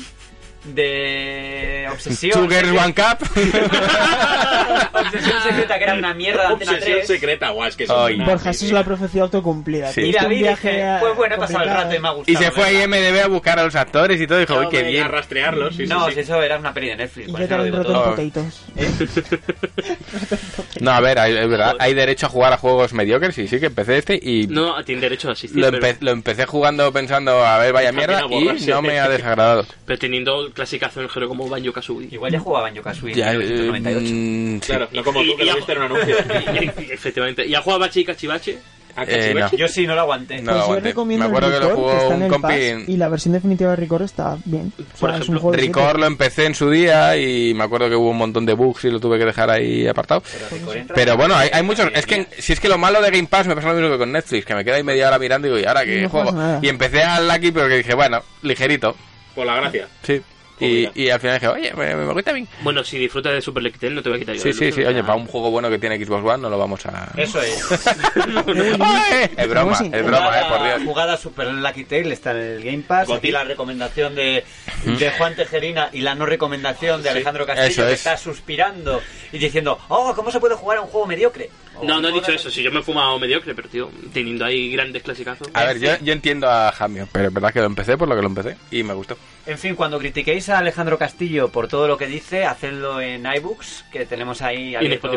de 0.73 1.87
Obsesión. 1.91 2.31
Two 2.33 2.49
Girls 2.49 2.71
One 2.71 2.93
Cup. 2.93 3.27
Obsesión 4.93 5.41
secreta, 5.43 5.77
que 5.77 5.83
era 5.83 5.93
una 5.93 6.13
mierda 6.13 6.41
de 6.47 6.53
Antena 6.53 6.71
Obsesión 6.73 6.97
3. 6.97 7.07
secreta, 7.07 7.49
guau, 7.51 7.67
es 7.67 7.75
que 7.75 7.83
eso 7.85 8.05
Ay. 8.05 8.13
es 8.13 8.19
una- 8.19 8.25
Borja, 8.29 8.49
eso 8.49 8.65
es 8.65 8.71
la 8.71 8.83
profecía 8.83 9.21
autocumplida. 9.23 9.91
Sí. 9.91 10.01
Y 10.01 10.03
Tuviste 10.05 10.25
un 10.25 10.33
y 10.33 10.37
viaje 10.37 10.69
dije, 10.69 10.83
a- 10.83 10.99
pues 10.99 11.15
bueno, 11.15 11.35
he 11.35 11.37
pasado 11.37 11.59
el 11.63 11.69
complicado. 11.69 11.83
rato 11.85 11.95
y 11.95 11.99
me 12.01 12.07
ha 12.07 12.11
gustado. 12.11 12.39
y 12.39 12.43
se 12.43 12.51
fue 12.51 12.63
a 12.63 12.67
verla. 12.87 12.97
IMDB 12.99 13.23
a 13.23 13.27
buscar 13.27 13.59
a 13.59 13.63
los 13.63 13.75
actores 13.75 14.19
y 14.21 14.27
todo. 14.27 14.39
Dijo, 14.39 14.57
uy, 14.59 14.67
qué 14.69 14.83
bien. 14.83 15.03
a 15.03 15.07
rastrearlos, 15.07 15.75
sí, 15.75 15.85
No, 15.87 16.05
sí, 16.05 16.11
si 16.11 16.15
sí. 16.15 16.19
eso 16.21 16.41
era 16.41 16.57
una 16.57 16.73
peli 16.73 16.87
de 16.89 16.95
Netflix. 16.97 17.27
¿Y 17.27 17.31
por 17.31 17.39
qué 17.39 17.43
eso 17.45 17.49
tal 17.49 17.57
lo 17.59 17.63
digo 17.65 17.77
Rotten 17.77 17.93
todo. 17.93 18.15
Potatoes? 18.15 18.61
No, 20.81 20.91
a 20.91 20.99
ver, 20.99 21.17
hay, 21.19 21.35
es 21.35 21.49
verdad, 21.49 21.75
hay 21.79 21.93
derecho 21.93 22.25
a 22.25 22.29
jugar 22.29 22.53
a 22.53 22.57
juegos 22.57 22.93
mediocres 22.93 23.37
y 23.37 23.47
sí 23.47 23.59
que 23.59 23.67
empecé 23.67 23.97
este 23.97 24.19
y 24.21 24.47
No, 24.47 24.83
tiene 24.83 25.01
derecho 25.01 25.29
a 25.29 25.31
asistir, 25.33 25.59
lo, 25.59 25.71
pero, 25.71 25.85
empe- 25.87 25.97
lo 26.01 26.11
empecé 26.11 26.45
jugando 26.45 26.91
pensando, 26.91 27.43
a 27.45 27.57
ver, 27.59 27.73
vaya 27.73 27.89
También 27.89 28.09
mierda 28.09 28.23
a 28.23 28.27
y 28.27 28.43
borrarse. 28.45 28.71
no 28.71 28.81
me 28.81 28.99
ha 28.99 29.07
desagradado. 29.09 29.65
pero 29.85 29.97
teniendo 29.99 30.51
clasicazo 30.55 30.99
en 31.01 31.03
el 31.05 31.11
género 31.11 31.29
como 31.29 31.47
Banjo 31.47 31.71
Kazooie. 31.71 32.07
Igual 32.11 32.31
ya 32.31 32.39
jugaba 32.39 32.69
en 32.69 32.75
Yokasui 32.75 33.11
en 33.11 33.17
Ya, 33.17 33.33
eh, 33.33 33.37
1998. 33.37 34.13
mm, 34.15 34.61
sí. 34.61 34.67
Claro, 34.67 34.87
no 34.91 35.03
como 35.03 35.21
tú 35.23 35.35
que 35.37 35.43
Y- 35.43 35.45
lo 35.45 35.51
y- 35.53 35.55
viste 35.57 35.71
en 35.73 35.77
un 35.77 35.83
anuncio. 35.83 36.15
Efectivamente. 36.91 37.45
¿Y 37.45 37.53
ha 37.55 37.61
jugado 37.61 37.79
Bache 37.81 37.99
y 37.99 38.05
Cachivache? 38.05 38.57
Eh, 39.07 39.35
no. 39.37 39.51
Yo 39.57 39.67
sí, 39.67 39.85
no 39.85 39.93
lo 39.93 39.99
aguanté. 40.01 40.35
No 40.37 40.43
Pues 40.43 40.47
lo 40.53 40.53
yo 40.55 40.63
aguanté. 40.63 40.89
recomiendo 40.89 41.25
Me 41.25 41.29
acuerdo 41.29 41.49
el 41.49 41.53
que 41.61 41.67
lo 41.67 41.75
jugó 41.75 41.99
que 42.07 42.13
un 42.15 42.27
compi 42.29 42.53
y 42.93 42.95
la 42.95 43.09
versión 43.09 43.33
definitiva 43.33 43.71
de 43.71 43.75
Record 43.75 44.03
está 44.03 44.37
bien. 44.45 44.71
O 44.79 44.99
Por 45.01 45.09
ejemplo, 45.09 45.51
Record 45.51 45.99
lo 45.99 46.05
empecé 46.05 46.45
en 46.45 46.55
su 46.55 46.69
día 46.69 47.17
y 47.17 47.53
me 47.53 47.65
acuerdo 47.65 47.89
que 47.89 47.95
hubo 47.97 48.11
un 48.11 48.17
montón 48.17 48.45
de 48.45 48.53
bugs 48.53 48.85
y 48.85 48.91
lo 48.91 49.01
tuve 49.01 49.17
que 49.19 49.25
dejar 49.25 49.49
ahí 49.49 49.85
apartado. 49.85 50.23
Pero 50.93 51.17
bueno, 51.17 51.35
hay, 51.35 51.49
hay 51.51 51.61
muchos. 51.63 51.91
Es 51.93 52.05
que 52.05 52.25
si 52.39 52.53
es 52.53 52.59
que 52.61 52.69
lo 52.69 52.77
malo 52.77 53.01
de 53.01 53.11
Game 53.11 53.27
Pass 53.27 53.47
me 53.47 53.55
pasa 53.55 53.67
lo 53.67 53.73
mismo 53.75 53.89
que 53.91 53.97
con 53.97 54.13
Netflix, 54.13 54.45
que 54.45 54.55
me 54.55 54.63
queda 54.63 54.75
ahí 54.77 54.83
media 54.83 55.09
hora 55.09 55.19
mirando 55.19 55.47
y 55.47 55.51
digo, 55.51 55.61
¿y 55.61 55.65
ahora 55.67 55.83
qué 55.83 56.01
No 56.03 56.09
juego? 56.09 56.59
Y 56.61 56.69
empecé 56.69 57.03
al 57.03 57.27
Lucky, 57.27 57.51
pero 57.51 57.67
que 57.67 57.75
dije, 57.77 57.95
bueno, 57.95 58.21
ligerito. 58.43 58.95
Por 59.35 59.45
la 59.45 59.57
gracia. 59.57 59.89
Sí. 60.03 60.21
Y, 60.59 60.87
y 60.95 61.09
al 61.09 61.19
final 61.19 61.35
dije, 61.39 61.47
oye, 61.49 61.73
me, 61.73 61.95
me 61.95 62.13
gusta 62.13 62.31
bien. 62.31 62.47
Bueno, 62.61 62.83
si 62.83 62.97
disfrutas 62.97 63.33
de 63.33 63.41
Super 63.41 63.61
League 63.63 63.89
no 63.89 64.01
te 64.01 64.09
voy 64.09 64.17
a 64.17 64.19
quitar 64.19 64.35
yo. 64.35 64.41
Sí, 64.41 64.53
sí, 64.53 64.71
sí. 64.71 64.83
Oye, 64.85 65.01
para 65.03 65.15
un 65.15 65.25
juego 65.25 65.51
bueno 65.51 65.69
que 65.69 65.77
tiene 65.77 65.97
Xbox 66.03 66.23
One 66.23 66.37
no 66.43 66.49
lo 66.49 66.57
vamos 66.57 66.85
a. 66.85 67.11
Eso 67.17 67.41
es. 67.41 67.67
Es 69.37 69.49
broma, 69.49 69.73
es 69.91 70.05
broma, 70.05 70.39
eh, 70.39 70.43
por 70.49 70.63
Dios. 70.63 70.81
Jugada 70.85 71.17
Super 71.17 71.47
Lucky 71.47 71.85
Tale 71.85 72.13
está 72.13 72.31
en 72.31 72.37
el 72.37 72.63
Game 72.63 72.83
Pass. 72.87 73.09
Aquí 73.11 73.31
la 73.31 73.43
recomendación 73.43 74.15
de, 74.15 74.43
de 74.85 75.11
Juan 75.11 75.35
Tejerina 75.35 75.89
y 75.91 76.01
la 76.01 76.15
no 76.15 76.25
recomendación 76.25 77.01
de 77.03 77.09
Alejandro 77.09 77.45
Castillo, 77.45 77.67
eso 77.67 77.81
que 77.83 77.93
es. 77.93 77.99
está 77.99 78.17
suspirando 78.17 79.01
y 79.31 79.37
diciendo, 79.37 79.77
oh, 79.89 80.13
¿cómo 80.15 80.31
se 80.31 80.39
puede 80.39 80.55
jugar 80.55 80.77
a 80.77 80.81
un 80.81 80.87
juego 80.87 81.07
mediocre? 81.07 81.49
O 81.77 81.83
No, 81.83 81.99
no 81.99 82.09
he 82.09 82.11
dicho 82.11 82.31
eso. 82.31 82.49
Si 82.49 82.63
yo 82.63 82.71
me 82.71 82.79
he 82.79 82.83
fumado 82.83 83.19
mediocre, 83.19 83.53
pero 83.53 83.67
tío, 83.69 83.89
teniendo 84.13 84.45
ahí 84.45 84.71
grandes 84.71 85.03
clasicazos. 85.03 85.49
A 85.53 85.65
ver, 85.65 85.79
yo, 85.79 85.91
yo 86.01 86.13
entiendo 86.13 86.49
a 86.49 86.71
Jamio, 86.71 87.07
pero 87.11 87.27
es 87.27 87.33
verdad 87.33 87.51
que 87.51 87.59
lo 87.59 87.65
empecé 87.65 87.97
por 87.97 88.07
lo 88.07 88.15
que 88.15 88.21
lo 88.21 88.27
empecé 88.27 88.55
y 88.71 88.83
me 88.83 88.93
gustó. 88.93 89.17
En 89.45 89.57
fin, 89.57 89.75
cuando 89.75 89.99
critiquéis 89.99 90.44
a 90.49 90.59
Alejandro 90.59 90.97
Castillo 90.97 91.49
por 91.49 91.67
todo 91.67 91.87
lo 91.87 91.97
que 91.97 92.07
dice, 92.07 92.45
hacedlo 92.45 93.01
en 93.01 93.25
iBooks, 93.25 93.85
que 93.91 94.05
tenemos 94.05 94.41
ahí 94.41 94.75
abiertos 94.75 95.11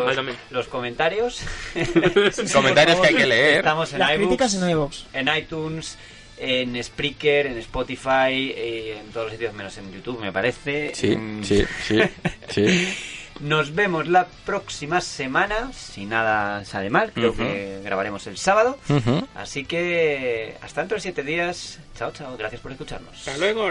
los 0.51 0.67
comentarios. 0.67 1.41
Comentarios 2.53 2.99
que 2.99 3.07
hay 3.07 3.15
que 3.15 3.25
leer. 3.27 3.57
Estamos 3.57 3.91
en 3.93 3.99
Las 3.99 4.09
iBooks, 4.11 4.27
críticas 4.27 4.53
en 4.55 4.69
iVoox. 4.69 4.97
en 5.13 5.27
iTunes, 5.37 5.97
en 6.37 6.83
Spreaker, 6.83 7.47
en 7.47 7.57
Spotify, 7.59 8.53
eh, 8.55 8.97
en 9.03 9.11
todos 9.11 9.25
los 9.27 9.33
sitios 9.33 9.53
menos 9.53 9.77
en 9.77 9.91
YouTube, 9.91 10.19
me 10.19 10.31
parece. 10.31 10.91
Sí, 10.95 11.15
Mm. 11.15 11.43
sí, 11.43 11.65
sí, 11.87 11.99
sí. 12.49 12.93
Nos 13.39 13.73
vemos 13.73 14.05
la 14.09 14.27
próxima 14.45 14.99
semana, 14.99 15.71
si 15.73 16.05
nada 16.05 16.65
sale 16.65 16.89
mal, 16.89 17.13
creo 17.13 17.33
que 17.33 17.79
grabaremos 17.85 18.27
el 18.27 18.37
sábado. 18.37 18.77
Así 19.33 19.63
que 19.63 20.57
hasta 20.61 20.81
dentro 20.81 20.95
de 20.95 21.01
siete 21.01 21.23
días. 21.23 21.79
Chao, 21.97 22.11
chao, 22.11 22.35
gracias 22.37 22.59
por 22.59 22.73
escucharnos. 22.73 23.15
Hasta 23.15 23.37
luego. 23.37 23.69